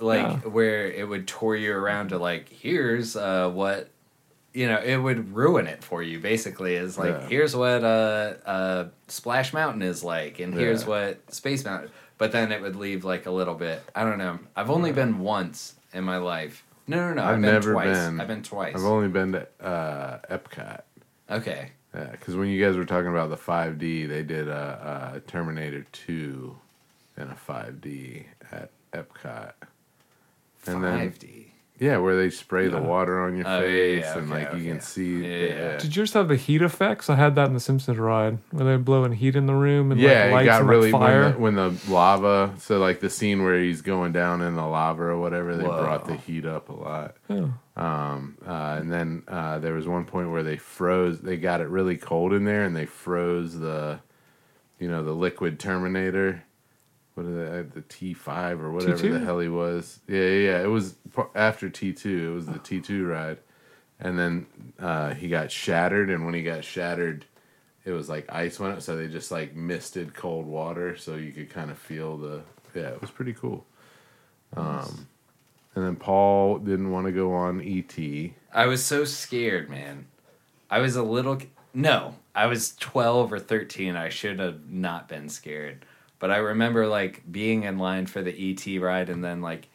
like 0.00 0.22
Yeah. 0.22 0.36
where 0.50 0.90
it 0.90 1.06
would 1.06 1.28
tour 1.28 1.54
you 1.54 1.72
around 1.74 2.08
to 2.08 2.18
like 2.18 2.48
here's 2.48 3.14
uh 3.14 3.50
what 3.50 3.90
you 4.54 4.66
know 4.66 4.78
it 4.78 4.96
would 4.96 5.34
ruin 5.34 5.66
it 5.66 5.84
for 5.84 6.02
you 6.02 6.18
basically 6.18 6.74
is 6.74 6.96
like 6.96 7.10
Yeah. 7.12 7.28
here's 7.28 7.54
what 7.54 7.84
uh 7.84 8.34
uh 8.46 8.88
Splash 9.08 9.52
Mountain 9.52 9.82
is 9.82 10.02
like 10.02 10.40
and 10.40 10.54
here's 10.54 10.82
Yeah. 10.82 10.88
what 10.88 11.34
Space 11.34 11.64
Mountain 11.64 11.90
but 12.18 12.32
then 12.32 12.52
it 12.52 12.62
would 12.62 12.74
leave 12.76 13.04
like 13.04 13.26
a 13.26 13.30
little 13.30 13.54
bit 13.54 13.82
I 13.94 14.02
don't 14.04 14.18
know 14.18 14.38
I've 14.56 14.70
only 14.70 14.92
been 14.92 15.18
once 15.20 15.74
in 15.92 16.04
my 16.04 16.16
life 16.16 16.63
no 16.86 17.08
no 17.08 17.14
no 17.14 17.22
I've, 17.22 17.28
I've 17.28 17.34
been 17.34 17.52
never 17.52 17.72
twice 17.72 17.96
been. 17.96 18.20
I've 18.20 18.28
been 18.28 18.42
twice 18.42 18.74
I've 18.74 18.84
only 18.84 19.08
been 19.08 19.32
to 19.32 19.46
uh, 19.60 20.18
Epcot. 20.30 20.82
okay 21.30 21.72
Yeah, 21.94 22.10
because 22.10 22.36
when 22.36 22.48
you 22.48 22.64
guys 22.64 22.76
were 22.76 22.84
talking 22.84 23.10
about 23.10 23.30
the 23.30 23.36
5D, 23.36 24.08
they 24.08 24.22
did 24.22 24.48
a, 24.48 25.12
a 25.16 25.20
Terminator 25.20 25.86
2 25.92 26.56
and 27.16 27.30
a 27.30 27.34
5D 27.34 28.24
at 28.50 28.70
Epcot. 28.92 29.52
And 30.66 30.82
then 30.82 31.12
5D 31.12 31.43
yeah, 31.84 31.98
where 31.98 32.16
they 32.16 32.30
spray 32.30 32.68
the 32.68 32.80
water 32.80 33.20
on 33.20 33.36
your 33.36 33.46
Oh, 33.46 33.60
yeah, 33.60 33.66
face 33.66 34.04
yeah, 34.04 34.18
and 34.18 34.32
okay, 34.32 34.44
like 34.44 34.52
you 34.54 34.58
okay. 34.60 34.68
can 34.68 34.80
see. 34.80 35.22
Yeah, 35.22 35.28
Yeah, 35.28 35.46
yeah. 35.72 35.76
Did 35.78 35.96
yours 35.96 36.12
have 36.14 36.28
the 36.28 36.36
heat 36.36 36.62
effects? 36.62 37.10
I 37.10 37.16
had 37.16 37.34
that 37.34 37.46
in 37.48 37.54
the 37.54 37.60
Simpsons 37.60 37.98
ride 37.98 38.38
where 38.50 38.64
they're 38.64 38.78
blowing 38.78 39.12
heat 39.12 39.36
in 39.36 39.46
the 39.46 39.54
room 39.54 39.92
and 39.92 40.00
yeah, 40.00 40.30
like 40.32 40.42
it 40.42 40.46
got 40.46 40.60
and 40.62 40.70
really 40.70 40.90
like 40.92 41.00
fire. 41.00 41.32
when 41.38 41.54
the, 41.56 41.68
when 41.68 41.74
the 41.74 41.92
lava. 41.92 42.54
So 42.58 42.78
like 42.78 43.00
the 43.00 43.10
scene 43.10 43.42
where 43.44 43.60
he's 43.60 43.82
going 43.82 44.12
down 44.12 44.40
in 44.40 44.54
the 44.56 44.66
lava 44.66 45.02
or 45.02 45.18
whatever, 45.18 45.56
they 45.56 45.64
Whoa. 45.64 45.82
brought 45.82 46.06
the 46.06 46.16
heat 46.16 46.46
up 46.46 46.68
a 46.70 46.72
lot. 46.72 47.16
Yeah. 47.28 47.48
Um, 47.76 48.38
uh, 48.46 48.76
and 48.80 48.90
then 48.92 49.22
uh, 49.28 49.58
there 49.58 49.74
was 49.74 49.86
one 49.86 50.04
point 50.04 50.30
where 50.30 50.42
they 50.42 50.56
froze. 50.56 51.20
They 51.20 51.36
got 51.36 51.60
it 51.60 51.68
really 51.68 51.96
cold 51.96 52.32
in 52.32 52.44
there, 52.44 52.62
and 52.64 52.74
they 52.76 52.86
froze 52.86 53.58
the, 53.58 53.98
you 54.78 54.88
know, 54.88 55.02
the 55.02 55.12
liquid 55.12 55.58
Terminator. 55.58 56.44
What 57.14 57.26
is 57.26 57.34
that? 57.36 57.74
The 57.74 57.82
T 57.82 58.14
five 58.14 58.60
or 58.60 58.72
whatever 58.72 58.96
T2? 58.96 59.12
the 59.12 59.18
hell 59.20 59.38
he 59.38 59.48
was. 59.48 60.00
Yeah, 60.08 60.20
yeah, 60.20 60.50
yeah. 60.50 60.62
It 60.62 60.68
was 60.68 60.96
after 61.34 61.70
T 61.70 61.92
two. 61.92 62.32
It 62.32 62.34
was 62.34 62.46
the 62.46 62.58
T 62.58 62.80
two 62.80 63.06
ride, 63.06 63.38
and 64.00 64.18
then 64.18 64.46
uh, 64.78 65.14
he 65.14 65.28
got 65.28 65.50
shattered. 65.50 66.10
And 66.10 66.24
when 66.24 66.34
he 66.34 66.42
got 66.42 66.64
shattered, 66.64 67.24
it 67.84 67.92
was 67.92 68.08
like 68.08 68.32
ice 68.32 68.58
went 68.58 68.74
up. 68.74 68.82
So 68.82 68.96
they 68.96 69.08
just 69.08 69.30
like 69.30 69.54
misted 69.54 70.14
cold 70.14 70.46
water, 70.46 70.96
so 70.96 71.14
you 71.14 71.32
could 71.32 71.50
kind 71.50 71.70
of 71.70 71.78
feel 71.78 72.16
the. 72.16 72.42
Yeah, 72.74 72.88
it 72.88 73.00
was 73.00 73.10
pretty 73.10 73.34
cool. 73.34 73.64
Um, 74.56 75.06
and 75.76 75.84
then 75.84 75.96
Paul 75.96 76.58
didn't 76.58 76.90
want 76.90 77.06
to 77.06 77.12
go 77.12 77.32
on 77.32 77.60
E 77.60 77.84
ET. 77.88 78.32
I 78.52 78.66
was 78.66 78.84
so 78.84 79.04
scared, 79.04 79.70
man. 79.70 80.06
I 80.70 80.80
was 80.80 80.96
a 80.96 81.02
little 81.02 81.38
no, 81.74 82.14
I 82.34 82.46
was 82.46 82.76
12 82.76 83.32
or 83.32 83.38
13. 83.40 83.96
I 83.96 84.08
should 84.08 84.38
have 84.38 84.70
not 84.70 85.08
been 85.08 85.28
scared. 85.28 85.84
But 86.24 86.30
I 86.30 86.38
remember 86.38 86.86
like 86.86 87.22
being 87.30 87.64
in 87.64 87.76
line 87.76 88.06
for 88.06 88.22
the 88.22 88.32
ET 88.32 88.80
ride 88.80 89.10
and 89.10 89.22
then 89.22 89.42
like 89.42 89.68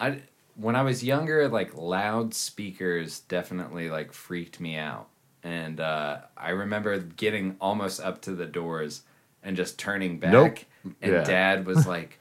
I 0.00 0.22
when 0.56 0.76
I 0.76 0.80
was 0.82 1.04
younger 1.04 1.46
like 1.46 1.74
loudspeakers 1.74 3.20
definitely 3.20 3.90
like 3.90 4.14
freaked 4.14 4.60
me 4.60 4.78
out. 4.78 5.08
And 5.42 5.80
uh, 5.80 6.20
I 6.38 6.52
remember 6.52 6.98
getting 7.00 7.56
almost 7.60 8.00
up 8.00 8.22
to 8.22 8.34
the 8.34 8.46
doors 8.46 9.02
and 9.42 9.58
just 9.58 9.78
turning 9.78 10.18
back 10.18 10.32
Nope. 10.32 10.58
and 11.02 11.12
Yeah. 11.12 11.22
dad 11.22 11.66
was 11.66 11.86
like 11.94 12.18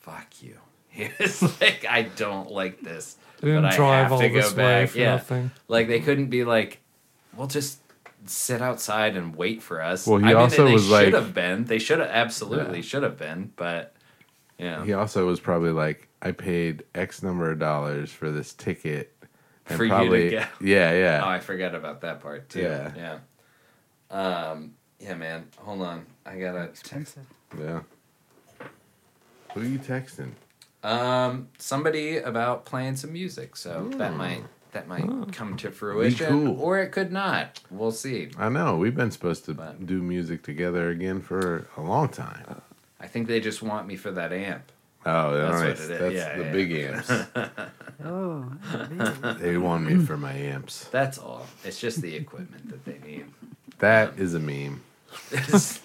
fuck 0.00 0.28
you. 0.42 0.56
He 0.88 1.10
was 1.18 1.42
like 1.60 1.84
I 1.86 2.04
don't 2.16 2.50
like 2.50 2.80
this. 2.80 3.18
They 3.42 3.48
didn't 3.48 3.64
but 3.64 3.78
I 3.78 3.96
have 3.98 4.12
all 4.12 4.20
to 4.20 4.28
go 4.30 4.40
this 4.40 4.52
way 4.52 4.56
back. 4.84 4.88
for 4.88 4.96
yeah. 4.98 5.10
nothing. 5.12 5.50
Like 5.68 5.86
they 5.86 6.00
couldn't 6.00 6.30
be 6.30 6.44
like, 6.44 6.78
well, 7.36 7.46
just 7.46 7.81
sit 8.26 8.62
outside 8.62 9.16
and 9.16 9.34
wait 9.34 9.62
for 9.62 9.80
us. 9.82 10.06
Well, 10.06 10.18
he 10.18 10.24
I 10.24 10.28
mean, 10.28 10.36
also 10.36 10.64
they 10.66 10.72
was 10.72 10.84
should 10.84 10.90
like- 10.90 11.14
have 11.14 11.34
been. 11.34 11.64
They 11.64 11.78
should 11.78 11.98
have 11.98 12.08
absolutely 12.10 12.78
Yeah. 12.78 12.82
should 12.84 13.02
have 13.02 13.18
been, 13.18 13.52
but 13.56 13.94
yeah, 14.58 14.84
He 14.84 14.92
also 14.92 15.26
was 15.26 15.40
probably 15.40 15.70
like, 15.72 16.08
I 16.20 16.30
paid 16.32 16.84
X 16.94 17.22
number 17.22 17.50
of 17.50 17.58
dollars 17.58 18.12
for 18.12 18.30
this 18.30 18.52
ticket. 18.54 19.12
And 19.66 19.76
For 19.76 19.84
you 19.84 19.90
to 19.90 19.96
probably, 19.96 20.30
go. 20.30 20.44
Yeah, 20.60 20.92
yeah. 20.92 21.22
Oh. 21.24 21.28
I 21.28 21.40
forgot 21.40 21.74
about 21.74 22.00
that 22.02 22.20
part 22.20 22.48
too. 22.48 22.62
Yeah. 22.62 22.92
Yeah. 22.96 23.18
Um. 24.50 24.74
Yeah, 25.00 25.14
man. 25.14 25.48
Hold 25.58 25.82
on. 25.82 26.06
I 26.26 26.36
gotta. 26.38 26.64
Expensive. 26.64 27.24
yeah. 27.58 27.80
Who 29.54 29.60
are 29.60 29.64
you 29.64 29.78
texting? 29.78 30.30
Um. 30.82 31.48
Somebody 31.58 32.18
about 32.18 32.64
playing 32.64 32.96
some 32.96 33.12
music. 33.12 33.56
So 33.56 33.88
that 33.96 34.14
might 34.16 34.42
that 34.72 34.88
might 34.88 35.32
come 35.32 35.56
to 35.58 35.70
fruition, 35.70 36.26
cool. 36.46 36.60
or 36.60 36.78
it 36.80 36.90
could 36.92 37.12
not. 37.12 37.60
We'll 37.70 37.90
see. 37.92 38.30
I 38.38 38.48
know. 38.48 38.76
We've 38.76 38.94
been 38.94 39.10
supposed 39.10 39.44
to 39.46 39.54
But- 39.54 39.86
do 39.86 40.02
music 40.02 40.42
together 40.42 40.88
again 40.90 41.20
for 41.20 41.66
a 41.76 41.82
long 41.82 42.08
time. 42.08 42.60
I 43.00 43.06
think 43.06 43.28
they 43.28 43.40
just 43.40 43.62
want 43.62 43.86
me 43.86 43.96
for 43.96 44.10
that 44.12 44.32
amp. 44.32 44.62
Oh, 45.04 45.36
That's 45.36 45.44
all 45.46 45.58
what 45.58 45.60
right. 45.60 45.70
it 45.70 45.78
is. 45.80 45.88
That's 45.88 46.14
Yeah, 46.14 46.36
the 46.38 46.44
yeah. 46.44 46.52
big 46.52 46.72
amps. 46.72 47.10
Oh, 48.04 48.50
they 49.38 49.56
want 49.58 49.84
me 49.88 50.04
for 50.04 50.16
my 50.16 50.32
amps. 50.32 50.88
That's 50.90 51.18
all. 51.18 51.46
It's 51.64 51.78
just 51.80 52.00
the 52.02 52.16
equipment 52.16 52.68
that 52.70 52.84
they 52.84 52.98
need. 53.06 53.26
That 53.78 54.18
is 54.18 54.34
a 54.34 54.40
meme. 54.40 54.82
it's, 55.30 55.80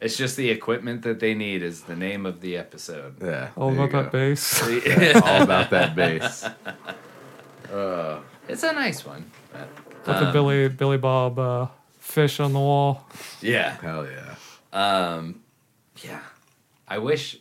it's 0.00 0.16
just 0.18 0.36
the 0.36 0.50
equipment 0.50 1.00
that 1.02 1.18
they 1.20 1.32
need 1.34 1.62
is 1.62 1.82
the 1.82 1.96
name 1.96 2.26
of 2.26 2.40
the 2.42 2.56
episode. 2.58 3.14
Yeah. 3.22 3.50
All 3.56 3.72
about 3.72 3.92
that 3.92 4.12
go. 4.12 4.18
bass. 4.18 4.62
All 5.22 5.42
about 5.42 5.70
that 5.70 5.94
bass. 5.94 6.44
Uh, 7.72 8.20
it's 8.52 8.62
a 8.62 8.72
nice 8.72 9.04
one. 9.04 9.30
but, 9.52 9.68
With 10.06 10.20
the 10.20 10.26
um, 10.26 10.32
Billy 10.32 10.68
Billy 10.68 10.98
Bob 10.98 11.38
uh, 11.38 11.66
fish 11.98 12.40
on 12.40 12.52
the 12.52 12.58
wall. 12.58 13.06
Yeah. 13.40 13.76
hell 13.80 14.06
yeah. 14.06 14.34
Um, 14.72 15.42
yeah. 16.02 16.20
I 16.86 16.98
wish. 16.98 17.38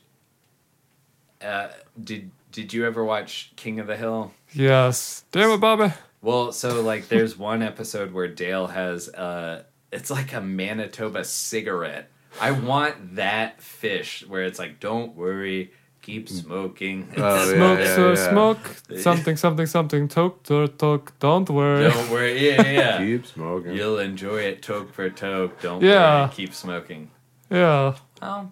Uh, 1.41 1.69
did 2.01 2.31
Did 2.51 2.73
you 2.73 2.85
ever 2.85 3.03
watch 3.03 3.51
King 3.55 3.79
of 3.79 3.87
the 3.87 3.97
Hill? 3.97 4.31
Yes. 4.53 5.23
Damn 5.31 5.51
it, 5.51 5.57
Bobby. 5.59 5.93
Well, 6.21 6.51
so 6.51 6.81
like, 6.81 7.07
there's 7.07 7.37
one 7.37 7.63
episode 7.63 8.13
where 8.13 8.27
Dale 8.27 8.67
has 8.67 9.09
uh, 9.09 9.63
it's 9.91 10.09
like 10.09 10.33
a 10.33 10.41
Manitoba 10.41 11.23
cigarette. 11.23 12.09
I 12.39 12.51
want 12.51 13.15
that 13.15 13.61
fish 13.61 14.23
where 14.27 14.43
it's 14.43 14.57
like, 14.57 14.79
don't 14.79 15.15
worry, 15.15 15.73
keep 16.01 16.27
mm. 16.27 16.41
smoking. 16.43 17.07
Oh, 17.17 17.21
yeah, 17.21 17.53
Smoke, 17.55 17.79
yeah, 17.79 17.95
so 17.95 18.09
yeah. 18.09 18.29
smoke, 18.29 18.81
something, 18.97 19.37
something, 19.37 19.65
something. 19.65 20.07
Toke, 20.07 20.43
toke, 20.43 20.77
toke. 20.77 21.13
Don't 21.19 21.49
worry. 21.49 21.89
Don't 21.89 22.09
worry, 22.09 22.49
yeah, 22.49 22.69
yeah. 22.69 22.97
Keep 23.05 23.25
smoking. 23.25 23.73
You'll 23.75 23.99
enjoy 23.99 24.37
it 24.41 24.61
toke 24.61 24.93
for 24.93 25.09
toke. 25.09 25.61
Don't 25.61 25.81
Yeah. 25.83 26.23
worry, 26.25 26.33
keep 26.33 26.53
smoking. 26.53 27.11
Yeah. 27.49 27.95
Well, 28.21 28.51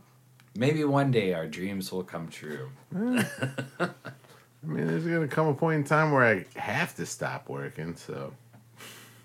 maybe 0.56 0.84
one 0.84 1.12
day 1.12 1.34
our 1.34 1.48
dreams 1.48 1.92
will 1.92 2.04
come 2.04 2.28
true. 2.28 2.70
I 2.96 4.68
mean, 4.68 4.88
there's 4.88 5.06
gonna 5.06 5.28
come 5.28 5.48
a 5.48 5.54
point 5.54 5.78
in 5.78 5.84
time 5.86 6.12
where 6.12 6.26
I 6.26 6.60
have 6.60 6.96
to 6.96 7.06
stop 7.06 7.48
working. 7.50 7.96
So. 7.96 8.34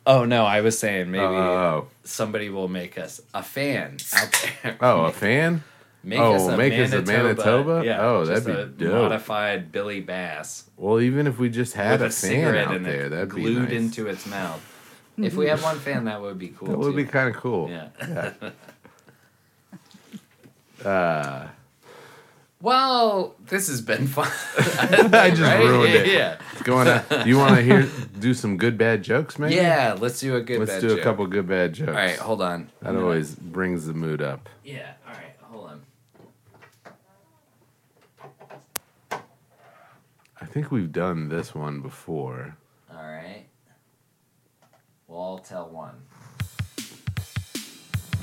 Oh 0.06 0.24
no, 0.24 0.44
I 0.44 0.60
was 0.60 0.78
saying 0.78 1.10
maybe 1.10 1.24
Oh. 1.24 1.34
oh, 1.34 1.56
oh. 1.56 1.88
somebody 2.05 2.51
will 2.51 2.68
make 2.68 2.98
us 2.98 3.20
a 3.32 3.42
fan 3.42 3.96
out 4.14 4.48
there. 4.62 4.76
Oh, 4.80 5.05
a 5.06 5.12
fan? 5.12 5.64
Make 6.05 6.18
oh, 6.20 6.35
us 6.35 6.47
a 6.47 6.56
make 6.56 6.72
Manitoba. 6.74 7.02
us 7.02 7.09
a 7.09 7.12
Manitoba? 7.12 7.82
Yeah, 7.85 8.02
Oh, 8.06 8.24
that'd 8.26 8.44
be 8.44 8.52
a 8.52 8.66
dope. 8.66 8.93
Modified 8.93 9.72
Billy 9.72 10.01
Bass 10.01 10.64
Well, 10.76 11.01
even 11.01 11.26
if 11.26 11.39
we 11.39 11.48
just 11.48 11.72
had 11.74 12.02
a, 12.02 12.06
a, 12.06 12.10
fan 12.10 12.55
out 12.56 12.74
in 12.74 12.82
there, 12.82 13.09
that'd 13.09 13.31
be 13.35 13.40
glued 13.43 13.70
nice. 13.70 13.72
into 13.72 14.06
its 14.06 14.26
mouth. 14.26 14.60
If 15.16 15.35
we 15.35 15.47
had 15.47 15.62
one 15.62 15.78
fan, 15.78 16.05
that 16.05 16.20
would 16.20 16.39
be 16.39 16.48
cool. 16.48 16.68
that 16.68 16.78
would 16.78 16.90
too. 16.90 16.97
be 16.97 17.05
kind 17.05 17.35
of 17.35 17.40
cool. 17.40 17.70
Yeah. 17.70 18.31
Uh, 20.85 21.47
Well, 22.60 23.36
this 23.47 23.68
has 23.68 23.81
been 23.81 24.06
fun. 24.06 24.26
I 24.59 25.31
just 25.31 25.40
Right? 25.40 25.60
ruined 25.64 25.94
it. 25.94 26.06
Yeah. 26.09 26.39
It's 26.52 26.62
going 26.62 26.89
on. 26.89 27.02
You 27.26 27.39
want 27.39 27.56
to 27.56 27.62
hear 27.62 27.89
do 28.18 28.35
some 28.35 28.56
good 28.59 28.76
bad 28.76 29.02
jokes, 29.02 29.39
maybe? 29.39 29.55
Yeah, 29.55 29.97
let's 29.98 30.20
do 30.20 30.35
a 30.36 30.40
good. 30.43 30.59
Let's 30.60 30.72
bad 30.72 30.81
do 30.82 30.98
a 30.98 31.02
couple 31.02 31.26
good 31.26 31.47
bad 31.47 31.72
jokes. 31.74 31.89
All 31.90 31.94
right, 31.94 32.16
hold 32.18 32.43
on. 32.43 32.70
That 32.81 32.90
I'm 32.90 33.02
always 33.02 33.35
brings 33.35 33.86
the 33.86 33.94
mood 33.94 34.20
up. 34.20 34.48
Yeah. 34.64 34.93
All 35.06 35.14
right, 35.14 35.36
hold 35.43 35.70
on. 35.70 35.82
I 40.40 40.43
think 40.55 40.70
we've 40.70 40.93
done 40.93 41.28
this 41.28 41.52
one 41.52 41.81
before. 41.81 42.56
All 42.89 43.02
right. 43.02 43.47
Well, 45.09 45.20
I'll 45.20 45.39
tell 45.39 45.68
one. 45.68 45.97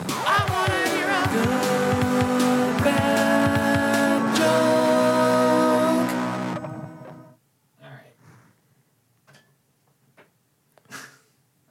I 0.07 0.45
wanna 0.49 0.89
hear 0.95 1.07
out. 1.07 2.41
All 7.81 7.89
right. 7.89 8.15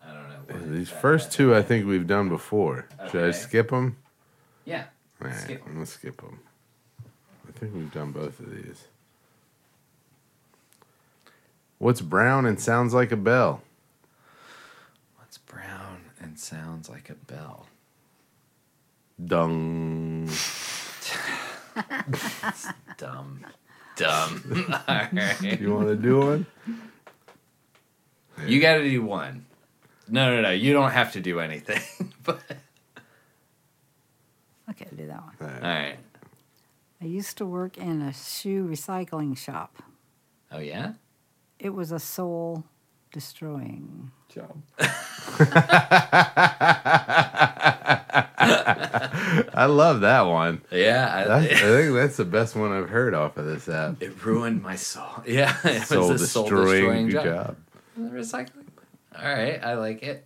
I 0.05 0.13
don't 0.13 0.29
know. 0.29 0.55
what 0.55 0.73
These 0.73 0.91
that 0.91 1.01
first 1.01 1.33
two, 1.33 1.55
I 1.55 1.63
think 1.63 1.87
we've 1.87 2.07
done 2.07 2.29
before. 2.29 2.87
Should 3.11 3.23
I 3.25 3.29
Okay. 3.29 3.33
skip 3.39 3.71
them? 3.71 3.97
Yeah. 4.65 4.85
All 5.23 5.29
right, 5.29 5.37
Skip 5.37 5.61
'em. 5.63 5.67
I'm 5.69 5.73
gonna 5.75 5.87
skip 5.87 6.21
them. 6.21 6.41
I 7.49 7.53
think 7.53 7.75
we've 7.75 7.93
done 7.93 8.13
both 8.13 8.41
of 8.41 8.51
these. 8.51 8.89
What's 11.81 12.03
brown 12.03 12.45
and 12.45 12.61
sounds 12.61 12.93
like 12.93 13.11
a 13.11 13.17
bell? 13.17 13.63
What's 15.17 15.39
brown 15.39 16.03
and 16.21 16.39
sounds 16.39 16.91
like 16.91 17.09
a 17.09 17.15
bell. 17.15 17.69
Dung. 19.25 20.29
Dumb. 22.99 23.47
Dumb. 23.97 24.75
All 24.89 25.07
right. 25.11 25.59
You 25.59 25.75
want 25.75 25.89
to 25.89 25.97
do 25.97 26.19
one? 26.19 26.47
You 28.47 28.61
got 28.61 28.75
to 28.75 28.85
do 28.85 29.03
one. 29.03 29.47
No, 30.07 30.37
no, 30.37 30.43
no. 30.43 30.51
You 30.51 30.75
don't 30.75 30.91
have 30.91 31.13
to 31.15 31.21
do 31.21 31.41
anything. 31.41 31.81
but 32.23 32.41
Okay, 34.69 34.87
do 34.95 35.07
that 35.07 35.23
one. 35.23 35.35
all 35.41 35.49
right. 35.63 35.97
I 37.01 37.05
used 37.07 37.39
to 37.39 37.47
work 37.47 37.79
in 37.79 38.03
a 38.03 38.13
shoe 38.13 38.69
recycling 38.69 39.35
shop. 39.35 39.83
Oh 40.53 40.59
yeah. 40.59 40.93
It 41.61 41.71
was 41.75 41.93
a 41.93 41.99
soul 41.99 42.65
destroying. 43.13 44.11
Job. 44.29 44.63
I 48.39 49.67
love 49.67 50.01
that 50.01 50.23
one. 50.23 50.63
Yeah. 50.71 51.11
I, 51.15 51.25
That's, 51.25 51.53
I 51.53 51.67
think 51.67 51.95
that's 51.95 52.17
the 52.17 52.25
best 52.25 52.57
one 52.57 52.73
I've 52.73 52.89
heard 52.89 53.13
off 53.15 53.37
of 53.37 53.45
this 53.47 53.69
app. 53.69 54.01
it 54.03 54.25
ruined 54.25 54.63
my 54.63 54.77
soul. 54.77 55.05
Yeah. 55.27 55.55
It 55.65 55.83
Soul 55.83 56.09
was 56.11 56.23
a 56.23 56.27
soul 56.27 56.45
destroying 56.45 57.09
destroying 57.09 57.11
job. 57.11 57.25
job. 57.25 57.57
Recycling. 57.99 58.67
All 59.21 59.25
right. 59.29 59.63
I 59.63 59.75
like 59.75 60.03
it. 60.03 60.25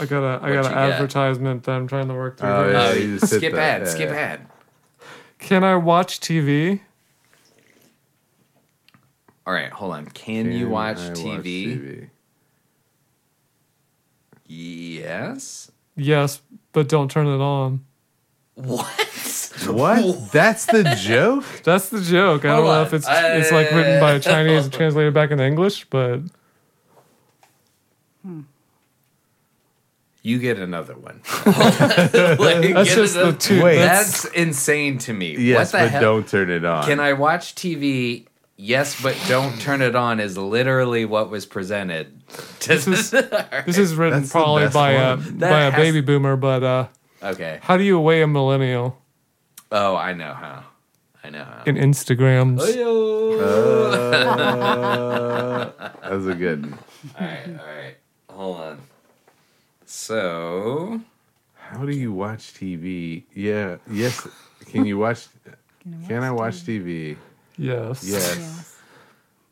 I 0.00 0.04
got 0.06 0.22
a 0.22 0.38
I 0.42 0.50
What 0.50 0.52
got 0.62 0.66
an 0.66 0.72
got? 0.72 0.90
advertisement 0.92 1.64
that 1.64 1.72
I'm 1.72 1.86
trying 1.88 2.08
to 2.08 2.14
work 2.14 2.38
through. 2.38 2.48
Oh, 2.48 2.70
yeah, 2.70 2.88
Oh, 2.88 2.92
you 2.92 3.18
just 3.18 3.32
hit 3.32 3.38
skip 3.40 3.52
the- 3.54 3.60
ad. 3.60 3.82
yeah, 3.82 3.88
skip 3.88 4.10
yeah. 4.10 4.16
ad. 4.16 4.40
Can 5.38 5.64
I 5.64 5.74
watch 5.76 6.20
TV? 6.20 6.80
All 9.46 9.52
right. 9.52 9.70
Hold 9.70 9.92
on. 9.92 10.06
Can, 10.06 10.52
you 10.52 10.68
watch 10.68 10.98
I 10.98 11.10
TV? 11.10 11.42
TV? 11.42 12.08
Yes. 14.46 15.70
Yes, 15.96 16.40
but 16.72 16.88
don't 16.88 17.10
turn 17.10 17.26
it 17.26 17.40
on. 17.40 17.84
What? 18.54 18.86
What? 19.66 20.30
That's 20.32 20.66
the 20.66 20.96
joke? 21.00 21.44
That's 21.64 21.88
the 21.88 22.00
joke. 22.00 22.44
I 22.44 22.48
don't 22.48 22.56
Hold 22.56 22.66
know 22.66 22.80
on. 22.80 22.86
if 22.86 22.92
it's 22.94 23.06
it's 23.08 23.50
like 23.52 23.72
uh, 23.72 23.76
written 23.76 24.00
by 24.00 24.12
a 24.12 24.20
Chinese 24.20 24.64
and 24.64 24.72
translated 24.72 25.14
back 25.14 25.30
in 25.30 25.40
English, 25.40 25.86
but 25.90 26.20
You 30.24 30.38
get 30.38 30.58
another 30.58 30.94
one. 30.96 31.20
Like, 31.46 32.62
That's 32.62 32.88
get 32.90 32.96
just 32.96 33.14
the 33.14 33.32
two- 33.32 33.62
Wait. 33.62 33.78
That's 33.78 34.24
insane 34.26 34.98
to 34.98 35.12
me. 35.12 35.36
Yes, 35.36 35.72
what 35.72 35.78
the 35.80 35.84
but 35.86 35.90
hell? 35.90 36.00
don't 36.00 36.28
turn 36.28 36.48
it 36.50 36.64
on. 36.64 36.84
Can 36.84 37.00
I 37.00 37.12
watch 37.14 37.54
TV? 37.56 38.26
Yes, 38.64 39.02
but 39.02 39.16
don't 39.26 39.60
turn 39.60 39.82
it 39.82 39.96
on. 39.96 40.20
Is 40.20 40.38
literally 40.38 41.04
what 41.04 41.30
was 41.30 41.46
presented. 41.46 42.22
This 42.60 42.86
is- 42.86 43.10
this 43.66 43.76
is 43.76 43.96
written 43.96 44.20
That's 44.20 44.32
the 44.32 44.38
probably 44.38 44.62
best 44.64 44.74
by 44.74 44.90
a 44.92 45.16
one. 45.16 45.38
That 45.38 45.50
by 45.50 45.60
a 45.62 45.70
has- 45.72 45.82
baby 45.82 46.00
boomer. 46.00 46.36
But 46.36 46.62
uh, 46.62 46.86
okay. 47.24 47.58
how 47.62 47.76
do 47.76 47.82
you 47.82 47.98
weigh 47.98 48.22
a 48.22 48.26
millennial 48.28 48.96
Oh, 49.72 49.96
I 49.96 50.12
know 50.12 50.32
how. 50.32 50.62
I 51.24 51.30
know 51.30 51.42
how. 51.44 51.62
in 51.66 51.74
Instagrams? 51.76 52.60
Uh, 54.52 55.70
that's 56.02 56.26
a 56.26 56.34
good 56.34 56.62
one. 56.62 56.78
all 57.18 57.26
right, 57.26 57.46
all 57.48 57.66
right. 57.66 57.96
Hold 58.30 58.56
on. 58.60 58.80
So 59.86 61.00
How 61.54 61.84
do 61.84 61.92
you 61.92 62.12
watch 62.12 62.54
TV? 62.54 63.24
Yeah. 63.34 63.76
Yes. 63.90 64.26
Can 64.66 64.84
you 64.86 64.98
watch? 64.98 65.26
Can 66.06 66.22
I 66.22 66.30
watch 66.30 66.62
TV? 66.62 67.16
Yes. 67.56 68.04
Yes. 68.04 68.36
Yes. 68.38 68.76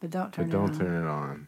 But 0.01 0.11
don't 0.11 0.33
turn 0.33 0.49
But 0.49 0.53
don't 0.57 0.69
it 0.71 0.73
on. 0.73 0.79
turn 0.79 1.05
it 1.05 1.09
on. 1.09 1.47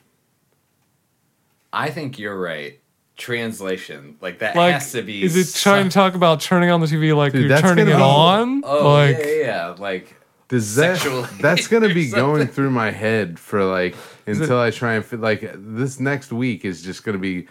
I 1.72 1.90
think 1.90 2.18
you're 2.18 2.38
right. 2.38 2.78
Translation, 3.16 4.16
like 4.20 4.38
that 4.40 4.56
Like, 4.56 4.72
has 4.74 4.92
to 4.92 5.02
be. 5.02 5.22
is 5.22 5.36
it 5.36 5.58
trying 5.60 5.84
to 5.88 5.90
talk 5.90 6.14
about 6.14 6.40
turning 6.40 6.70
on 6.70 6.80
the 6.80 6.86
TV 6.86 7.14
like 7.14 7.32
Dude, 7.32 7.48
you're 7.48 7.58
turning 7.60 7.86
it 7.86 7.90
be- 7.96 8.02
on? 8.02 8.62
Oh 8.64 8.92
like, 8.94 9.18
yeah, 9.18 9.24
yeah, 9.26 9.36
yeah. 9.44 9.74
Like 9.78 10.16
Does 10.48 10.74
that? 10.76 10.96
Sexually 10.96 11.28
That's 11.40 11.66
gonna 11.68 11.86
or 11.90 11.94
be 11.94 12.10
going 12.10 12.46
through 12.48 12.70
my 12.70 12.90
head 12.90 13.38
for 13.38 13.64
like 13.64 13.94
it- 14.26 14.38
until 14.38 14.58
I 14.58 14.70
try 14.70 14.94
and 14.94 15.04
fit. 15.04 15.20
Like 15.20 15.48
this 15.54 16.00
next 16.00 16.32
week 16.32 16.64
is 16.64 16.82
just 16.82 17.04
gonna 17.04 17.18
be. 17.18 17.46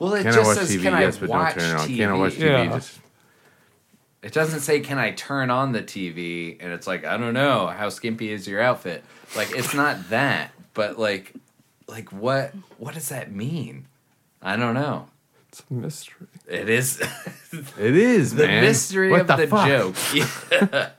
well, 0.00 0.14
it 0.14 0.22
Can 0.22 0.32
I 0.32 0.34
just 0.34 0.46
watch 0.46 0.58
says 0.58 0.76
TV? 0.76 0.82
can 0.82 1.00
Yes, 1.00 1.16
I 1.16 1.20
but 1.20 1.28
watch 1.30 1.54
don't 1.54 1.64
turn 1.64 1.76
it 1.76 1.80
on. 1.80 1.88
TV. 1.88 1.96
Can 1.96 2.08
I 2.10 2.12
watch 2.14 2.32
TV? 2.34 2.40
Yeah. 2.66 2.76
Just 2.76 2.99
It 4.22 4.32
doesn't 4.32 4.60
say 4.60 4.80
can 4.80 4.98
I 4.98 5.12
turn 5.12 5.50
on 5.50 5.72
the 5.72 5.82
TV, 5.82 6.56
and 6.60 6.72
it's 6.72 6.86
like 6.86 7.04
I 7.04 7.16
don't 7.16 7.34
know 7.34 7.68
how 7.68 7.88
skimpy 7.88 8.30
is 8.32 8.46
your 8.46 8.60
outfit. 8.60 9.02
Like 9.36 9.50
it's 9.52 9.72
not 9.74 10.10
that, 10.10 10.50
but 10.74 10.98
like, 10.98 11.32
like 11.88 12.12
what? 12.12 12.52
What 12.78 12.94
does 12.94 13.08
that 13.08 13.32
mean? 13.32 13.86
I 14.42 14.56
don't 14.56 14.74
know. 14.74 15.08
it's 15.48 15.62
a 15.70 15.72
mystery. 15.72 16.26
It 16.46 16.68
is 16.68 17.00
it 17.52 17.96
is 17.96 18.34
the 18.34 18.46
man. 18.46 18.62
mystery 18.64 19.10
What 19.10 19.30
of 19.30 19.36
the, 19.38 19.46
fuck? 19.46 19.66
joke. 19.68 19.96
Yeah. 20.12 20.90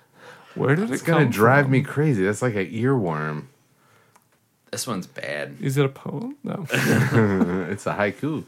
Where 0.56 0.76
did 0.76 0.91
It's 0.91 1.02
it 1.02 1.06
gonna 1.06 1.30
drive 1.30 1.65
from? 1.65 1.72
me 1.72 1.81
crazy. 1.81 2.26
That's 2.26 2.41
like 2.41 2.56
an 2.56 2.65
earworm. 2.72 3.45
This 4.72 4.85
one's 4.88 5.07
bad. 5.07 5.56
Is 5.61 5.77
it 5.77 5.85
a 5.85 5.89
poem? 5.89 6.35
No. 6.43 6.65
it's 6.72 7.85
a 7.85 7.93
haiku. 7.93 8.45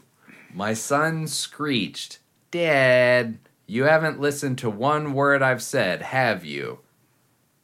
My 0.52 0.74
son 0.74 1.26
screeched, 1.26 2.18
Dad, 2.50 3.38
you 3.66 3.84
haven't 3.84 4.20
listened 4.20 4.58
to 4.58 4.70
one 4.70 5.12
word 5.14 5.42
I've 5.42 5.62
said, 5.62 6.02
have 6.02 6.44
you? 6.44 6.80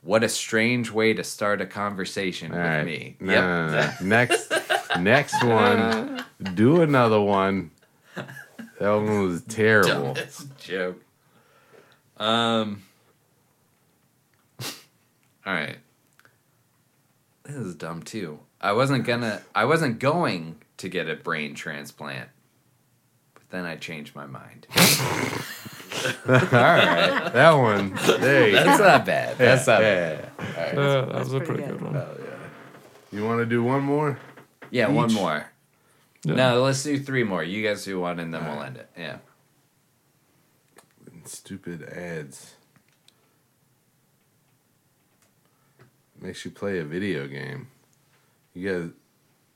What 0.02 0.24
a 0.24 0.28
strange 0.30 0.90
way 0.90 1.12
to 1.12 1.22
start 1.22 1.60
a 1.60 1.66
conversation 1.66 2.52
All 2.52 2.58
with 2.58 2.66
right. 2.66 2.84
me. 2.86 3.16
No, 3.20 3.32
yep. 3.70 4.00
Next, 4.02 4.52
next 4.98 5.44
one. 5.44 6.24
Do 6.54 6.80
another 6.80 7.20
one. 7.20 7.70
That 8.14 8.90
one 8.94 9.22
was 9.24 9.42
terrible. 9.48 10.14
Dumbest 10.14 10.58
joke. 10.58 11.02
Um. 12.16 12.82
All 14.62 15.52
right. 15.52 15.76
This 17.44 17.56
is 17.56 17.74
dumb 17.74 18.02
too. 18.02 18.40
I 18.58 18.72
wasn't 18.72 19.04
gonna. 19.04 19.42
I 19.54 19.66
wasn't 19.66 19.98
going 19.98 20.56
to 20.78 20.88
get 20.88 21.10
a 21.10 21.14
brain 21.14 21.54
transplant, 21.54 22.30
but 23.34 23.42
then 23.50 23.66
I 23.66 23.76
changed 23.76 24.14
my 24.14 24.24
mind. 24.26 24.66
All 26.28 26.34
right, 26.34 27.30
that 27.32 27.52
one. 27.52 27.94
There 28.20 28.48
you 28.48 28.54
go. 28.54 28.64
That's 28.64 28.80
not 28.80 29.04
bad. 29.06 29.38
That's 29.38 29.66
not 29.66 29.80
Yeah, 29.82 29.94
bad. 30.14 30.30
All 30.38 30.44
right. 30.44 30.74
Yeah, 30.74 31.00
that 31.12 31.18
was 31.18 31.32
a 31.32 31.38
pretty 31.38 31.52
pretty 31.62 31.62
good, 31.64 31.78
good. 31.80 31.92
one. 31.94 32.06
You 33.12 33.24
want 33.26 33.40
to 33.40 33.46
do 33.46 33.62
one 33.62 33.82
more? 33.82 34.18
Yeah, 34.70 34.88
one 34.88 35.12
more. 35.12 35.50
Yeah. 36.24 36.34
No, 36.34 36.62
let's 36.62 36.82
do 36.82 36.98
three 36.98 37.24
more. 37.24 37.42
You 37.42 37.66
guys 37.66 37.84
do 37.84 37.98
one, 38.00 38.20
and 38.20 38.32
then 38.32 38.44
we'll 38.44 38.62
end 38.62 38.76
it. 38.76 38.88
Yeah. 38.96 39.18
Stupid 41.24 41.82
ads. 41.84 42.54
Makes 46.20 46.44
you 46.44 46.50
play 46.50 46.78
a 46.78 46.84
video 46.84 47.26
game. 47.26 47.68
You 48.54 48.68
guys, 48.72 48.90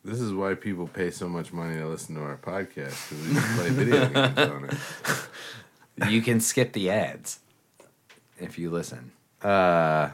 this 0.05 0.21
is 0.21 0.33
why 0.33 0.55
people 0.55 0.87
pay 0.87 1.11
so 1.11 1.29
much 1.29 1.53
money 1.53 1.77
to 1.77 1.87
listen 1.87 2.15
to 2.15 2.23
our 2.23 2.37
podcast 2.39 3.09
because 3.11 3.27
we 3.29 3.35
just 3.35 3.57
play 3.57 3.69
video 3.71 4.09
games 4.09 4.39
on 4.39 4.65
it. 4.65 4.75
You 6.11 6.23
can 6.23 6.41
skip 6.41 6.73
the 6.73 6.91
ads 6.91 7.41
if 8.39 8.59
you 8.59 8.71
listen. 8.71 9.13
Uh, 9.43 10.11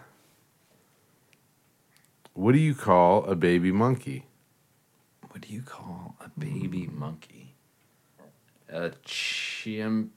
what 2.35 2.53
do 2.53 2.59
you 2.59 2.75
call 2.75 3.25
a 3.25 3.35
baby 3.35 3.73
monkey? 3.73 4.27
What 5.31 5.43
do 5.43 5.53
you 5.53 5.63
call 5.63 6.17
a 6.25 6.29
baby 6.39 6.89
monkey? 6.93 7.55
A 8.69 8.93
chim. 9.05 10.13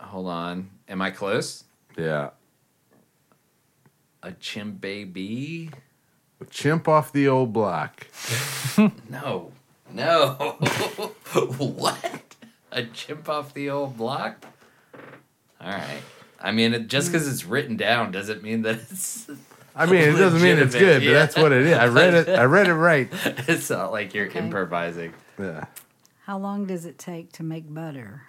Hold 0.00 0.26
on. 0.28 0.70
Am 0.88 1.00
I 1.00 1.10
close? 1.10 1.64
Yeah, 1.96 2.30
A 4.22 4.32
chimp 4.32 4.80
baby? 4.80 5.70
a 6.40 6.44
chimp 6.46 6.88
off 6.88 7.12
the 7.12 7.28
old 7.28 7.52
block. 7.52 8.06
No. 9.08 9.52
No. 9.92 10.32
what? 11.58 12.34
A 12.72 12.82
chimp 12.86 13.28
off 13.28 13.54
the 13.54 13.70
old 13.70 13.96
block? 13.96 14.44
All 15.64 15.70
right. 15.70 16.02
I 16.40 16.52
mean, 16.52 16.74
it, 16.74 16.88
just 16.88 17.10
because 17.10 17.26
it's 17.26 17.44
written 17.44 17.76
down 17.76 18.12
doesn't 18.12 18.42
mean 18.42 18.62
that 18.62 18.76
it's. 18.76 19.26
I 19.76 19.86
mean, 19.86 20.02
it 20.02 20.12
doesn't 20.12 20.40
mean 20.40 20.58
it's 20.58 20.74
Legitimate, 20.74 21.00
good, 21.00 21.06
but 21.06 21.12
that's 21.14 21.36
what 21.36 21.50
it 21.52 21.66
is. 21.66 21.76
I 21.76 21.88
read 21.88 22.14
it. 22.14 22.28
I 22.28 22.44
read 22.44 22.68
it 22.68 22.74
right. 22.74 23.08
It's 23.48 23.70
not 23.70 23.90
like 23.90 24.14
you're 24.14 24.26
Okay. 24.26 24.38
improvising. 24.38 25.14
Yeah. 25.38 25.64
How 26.26 26.38
long 26.38 26.66
does 26.66 26.84
it 26.84 26.96
take 26.98 27.32
to 27.32 27.42
make 27.42 27.72
butter? 27.72 28.22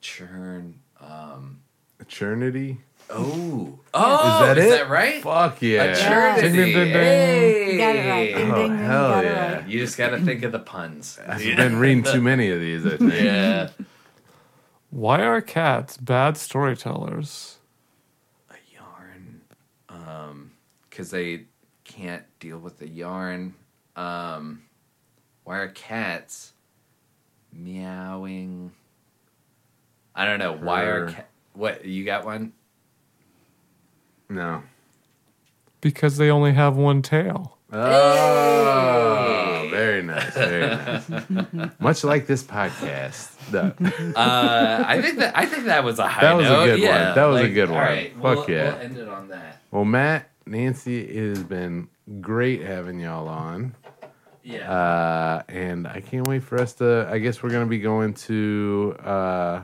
Churn. 0.00 0.78
Um. 1.00 1.60
Eternity. 1.98 2.78
Oh. 3.10 3.78
Oh. 3.94 4.40
Is 4.42 4.46
that 4.46 4.58
is 4.58 4.64
it? 4.66 4.70
that 4.70 4.88
right? 4.88 5.22
Fuck 5.22 5.62
yeah. 5.62 5.84
Eternity. 5.84 6.42
Ding, 6.42 6.52
ding, 6.52 6.64
ding, 6.74 6.84
ding. 6.84 6.92
Hey. 6.92 7.72
You 7.72 7.78
got 7.78 7.96
it 7.96 8.08
right. 8.08 8.34
Ding, 8.36 8.50
Oh, 8.52 8.54
ding, 8.54 8.68
ding, 8.70 8.78
you 8.78 8.84
hell 8.84 9.10
got 9.10 9.24
yeah. 9.24 9.52
right. 9.56 9.66
You 9.68 9.78
just 9.80 9.96
got 9.98 10.10
to 10.10 10.20
think 10.20 10.42
of 10.44 10.52
the 10.52 10.58
puns. 10.58 11.18
I've 11.26 11.38
been 11.40 11.78
reading 11.78 12.02
too 12.04 12.20
many 12.20 12.50
of 12.50 12.60
these. 12.60 12.86
I 12.86 12.90
think. 12.98 13.12
Yeah. 13.14 13.68
Why 14.96 15.20
are 15.20 15.42
cats 15.42 15.98
bad 15.98 16.38
storytellers? 16.38 17.58
A 18.48 18.54
yarn. 18.74 19.42
Um, 19.90 20.52
because 20.88 21.10
they 21.10 21.44
can't 21.84 22.24
deal 22.40 22.58
with 22.58 22.78
the 22.78 22.88
yarn. 22.88 23.52
Um, 23.94 24.62
why 25.44 25.58
are 25.58 25.68
cats 25.68 26.54
meowing. 27.52 28.72
I 30.14 30.24
don't 30.24 30.38
know 30.38 30.54
why 30.54 30.84
are 30.84 31.08
Purr. 31.08 31.12
ca- 31.12 31.24
what 31.52 31.84
you 31.84 32.06
got 32.06 32.24
one? 32.24 32.54
No. 34.30 34.62
Because 35.82 36.16
they 36.16 36.30
only 36.30 36.54
have 36.54 36.74
one 36.78 37.02
tail. 37.02 37.55
Oh, 37.72 39.68
very 39.70 40.02
nice, 40.02 40.34
very 40.34 40.66
nice. 40.76 41.70
Much 41.80 42.04
like 42.04 42.26
this 42.26 42.42
podcast. 42.42 43.32
No. 43.52 43.72
Uh, 44.16 44.84
I 44.86 45.00
think 45.02 45.18
that 45.18 45.36
I 45.36 45.46
think 45.46 45.64
that 45.66 45.84
was 45.84 45.98
a 45.98 46.06
high 46.08 46.22
That 46.22 46.36
was 46.36 46.46
a 46.46 46.50
note. 46.50 46.66
good 46.66 46.80
one. 46.82 47.14
That 47.14 47.24
was 47.26 47.42
a 47.42 47.48
good 47.48 47.70
one. 47.70 47.78
right, 47.78 48.12
Fuck 48.14 48.22
we'll, 48.22 48.50
yeah. 48.50 48.72
We'll 48.74 48.82
end 48.82 48.96
it 48.98 49.08
on 49.08 49.28
that. 49.28 49.60
Well, 49.70 49.84
Matt, 49.84 50.30
Nancy, 50.46 51.00
it 51.00 51.28
has 51.36 51.42
been 51.44 51.88
great 52.20 52.62
having 52.62 53.00
y'all 53.00 53.28
on. 53.28 53.74
Yeah. 54.42 54.70
Uh, 54.70 55.42
and 55.48 55.88
I 55.88 56.00
can't 56.00 56.26
wait 56.26 56.42
for 56.44 56.60
us 56.60 56.72
to. 56.74 57.08
I 57.10 57.18
guess 57.18 57.42
we're 57.42 57.50
gonna 57.50 57.66
be 57.66 57.80
going 57.80 58.14
to 58.14 58.96
uh, 59.04 59.62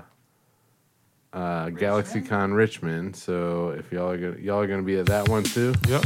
uh, 1.32 1.66
GalaxyCon 1.66 2.54
Richmond. 2.54 3.14
So 3.16 3.70
if 3.70 3.92
y'all 3.92 4.10
are 4.10 4.16
gonna 4.18 4.40
y'all 4.40 4.60
are 4.60 4.66
gonna 4.66 4.82
be 4.82 4.98
at 4.98 5.06
that 5.06 5.28
one 5.28 5.44
too. 5.44 5.72
Yep. 5.88 6.04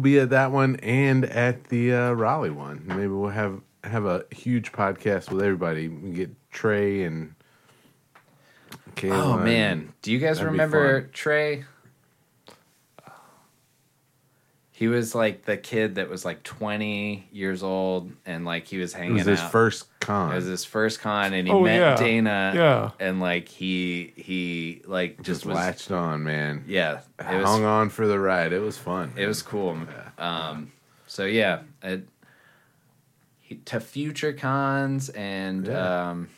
Be 0.00 0.18
at 0.18 0.30
that 0.30 0.50
one 0.50 0.76
and 0.76 1.24
at 1.24 1.64
the 1.64 1.92
uh, 1.92 2.12
Raleigh 2.12 2.50
one. 2.50 2.82
Maybe 2.84 3.08
we'll 3.08 3.30
have 3.30 3.60
have 3.84 4.04
a 4.04 4.24
huge 4.30 4.72
podcast 4.72 5.30
with 5.30 5.42
everybody. 5.42 5.88
We 5.88 6.10
get 6.10 6.30
Trey 6.50 7.04
and. 7.04 7.34
Kayla 8.96 9.12
oh 9.12 9.38
man, 9.38 9.92
do 10.02 10.12
you 10.12 10.18
guys 10.18 10.38
that'd 10.38 10.50
remember. 10.50 11.02
Trey? 11.12 11.64
He 14.80 14.88
was 14.88 15.14
like 15.14 15.44
the 15.44 15.58
kid 15.58 15.96
that 15.96 16.08
was 16.08 16.24
like 16.24 16.42
20 16.42 17.28
years 17.32 17.62
old 17.62 18.12
and 18.24 18.46
like 18.46 18.66
he 18.66 18.78
was 18.78 18.94
hanging. 18.94 19.10
It 19.16 19.18
was 19.18 19.26
his 19.26 19.40
out. 19.40 19.52
first 19.52 20.00
con. 20.00 20.32
It 20.32 20.36
was 20.36 20.46
his 20.46 20.64
first 20.64 21.00
con 21.00 21.34
and 21.34 21.46
he 21.46 21.52
Oh, 21.52 21.60
met 21.60 21.78
yeah. 21.78 21.96
Dana. 21.96 22.52
Yeah. 22.54 22.90
And 22.98 23.20
like 23.20 23.48
he 23.48 24.14
he 24.16 24.80
like 24.86 25.18
just, 25.18 25.26
just 25.42 25.44
was 25.44 25.54
latched 25.56 25.90
on, 25.90 26.24
man. 26.24 26.64
yeah. 26.66 27.00
It 27.18 27.36
was 27.36 27.44
Hung 27.44 27.64
on 27.64 27.90
for 27.90 28.06
the 28.06 28.18
ride. 28.18 28.54
It 28.54 28.60
was 28.60 28.78
fun. 28.78 29.12
It 29.18 29.26
was 29.26 29.42
cool. 29.42 29.76
Yeah. 30.18 30.48
Um, 30.48 30.72
so 31.06 31.26
yeah, 31.26 31.60
it, 31.82 32.08
he, 33.40 33.56
to 33.56 33.80
future 33.80 34.32
cons 34.32 35.10
and 35.10 35.66
Yeah. 35.66 36.10
um, 36.10 36.28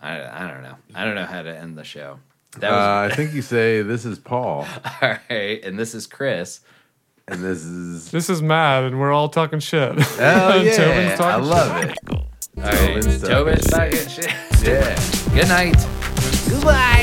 I 0.00 0.44
I 0.44 0.48
don't 0.48 0.62
know. 0.62 0.76
I 0.94 1.04
don't 1.04 1.16
know 1.16 1.26
how 1.26 1.42
to 1.42 1.52
end 1.52 1.76
the 1.76 1.82
show. 1.82 2.20
That 2.60 2.70
Uh, 2.72 3.08
I 3.10 3.14
think 3.14 3.34
you 3.34 3.42
say 3.42 3.82
this 3.82 4.04
is 4.04 4.20
Paul, 4.20 4.68
all 5.02 5.16
right. 5.28 5.60
And 5.64 5.76
this 5.76 5.96
is 5.96 6.06
Chris. 6.06 6.60
And 7.28 7.42
this 7.42 7.64
is. 7.64 8.10
This 8.10 8.30
is 8.30 8.42
Matt, 8.42 8.84
and 8.84 8.98
we're 9.00 9.12
all 9.12 9.28
talking 9.28 9.60
shit. 9.60 9.92
Oh 10.20 10.60
yeah, 10.62 10.76
Tobin's 10.76 11.12
I 11.12 11.16
talking 11.16 11.44
love 11.46 11.84
it. 11.84 11.98
All 12.10 12.24
right, 12.56 13.02
Tobin's 13.02 13.22
Tobin's 13.22 13.66
talking 13.66 14.08
shit. 14.08 14.32
Yeah. 14.62 14.96
Good 15.34 15.48
night. 15.48 15.76
Goodbye. 16.48 16.97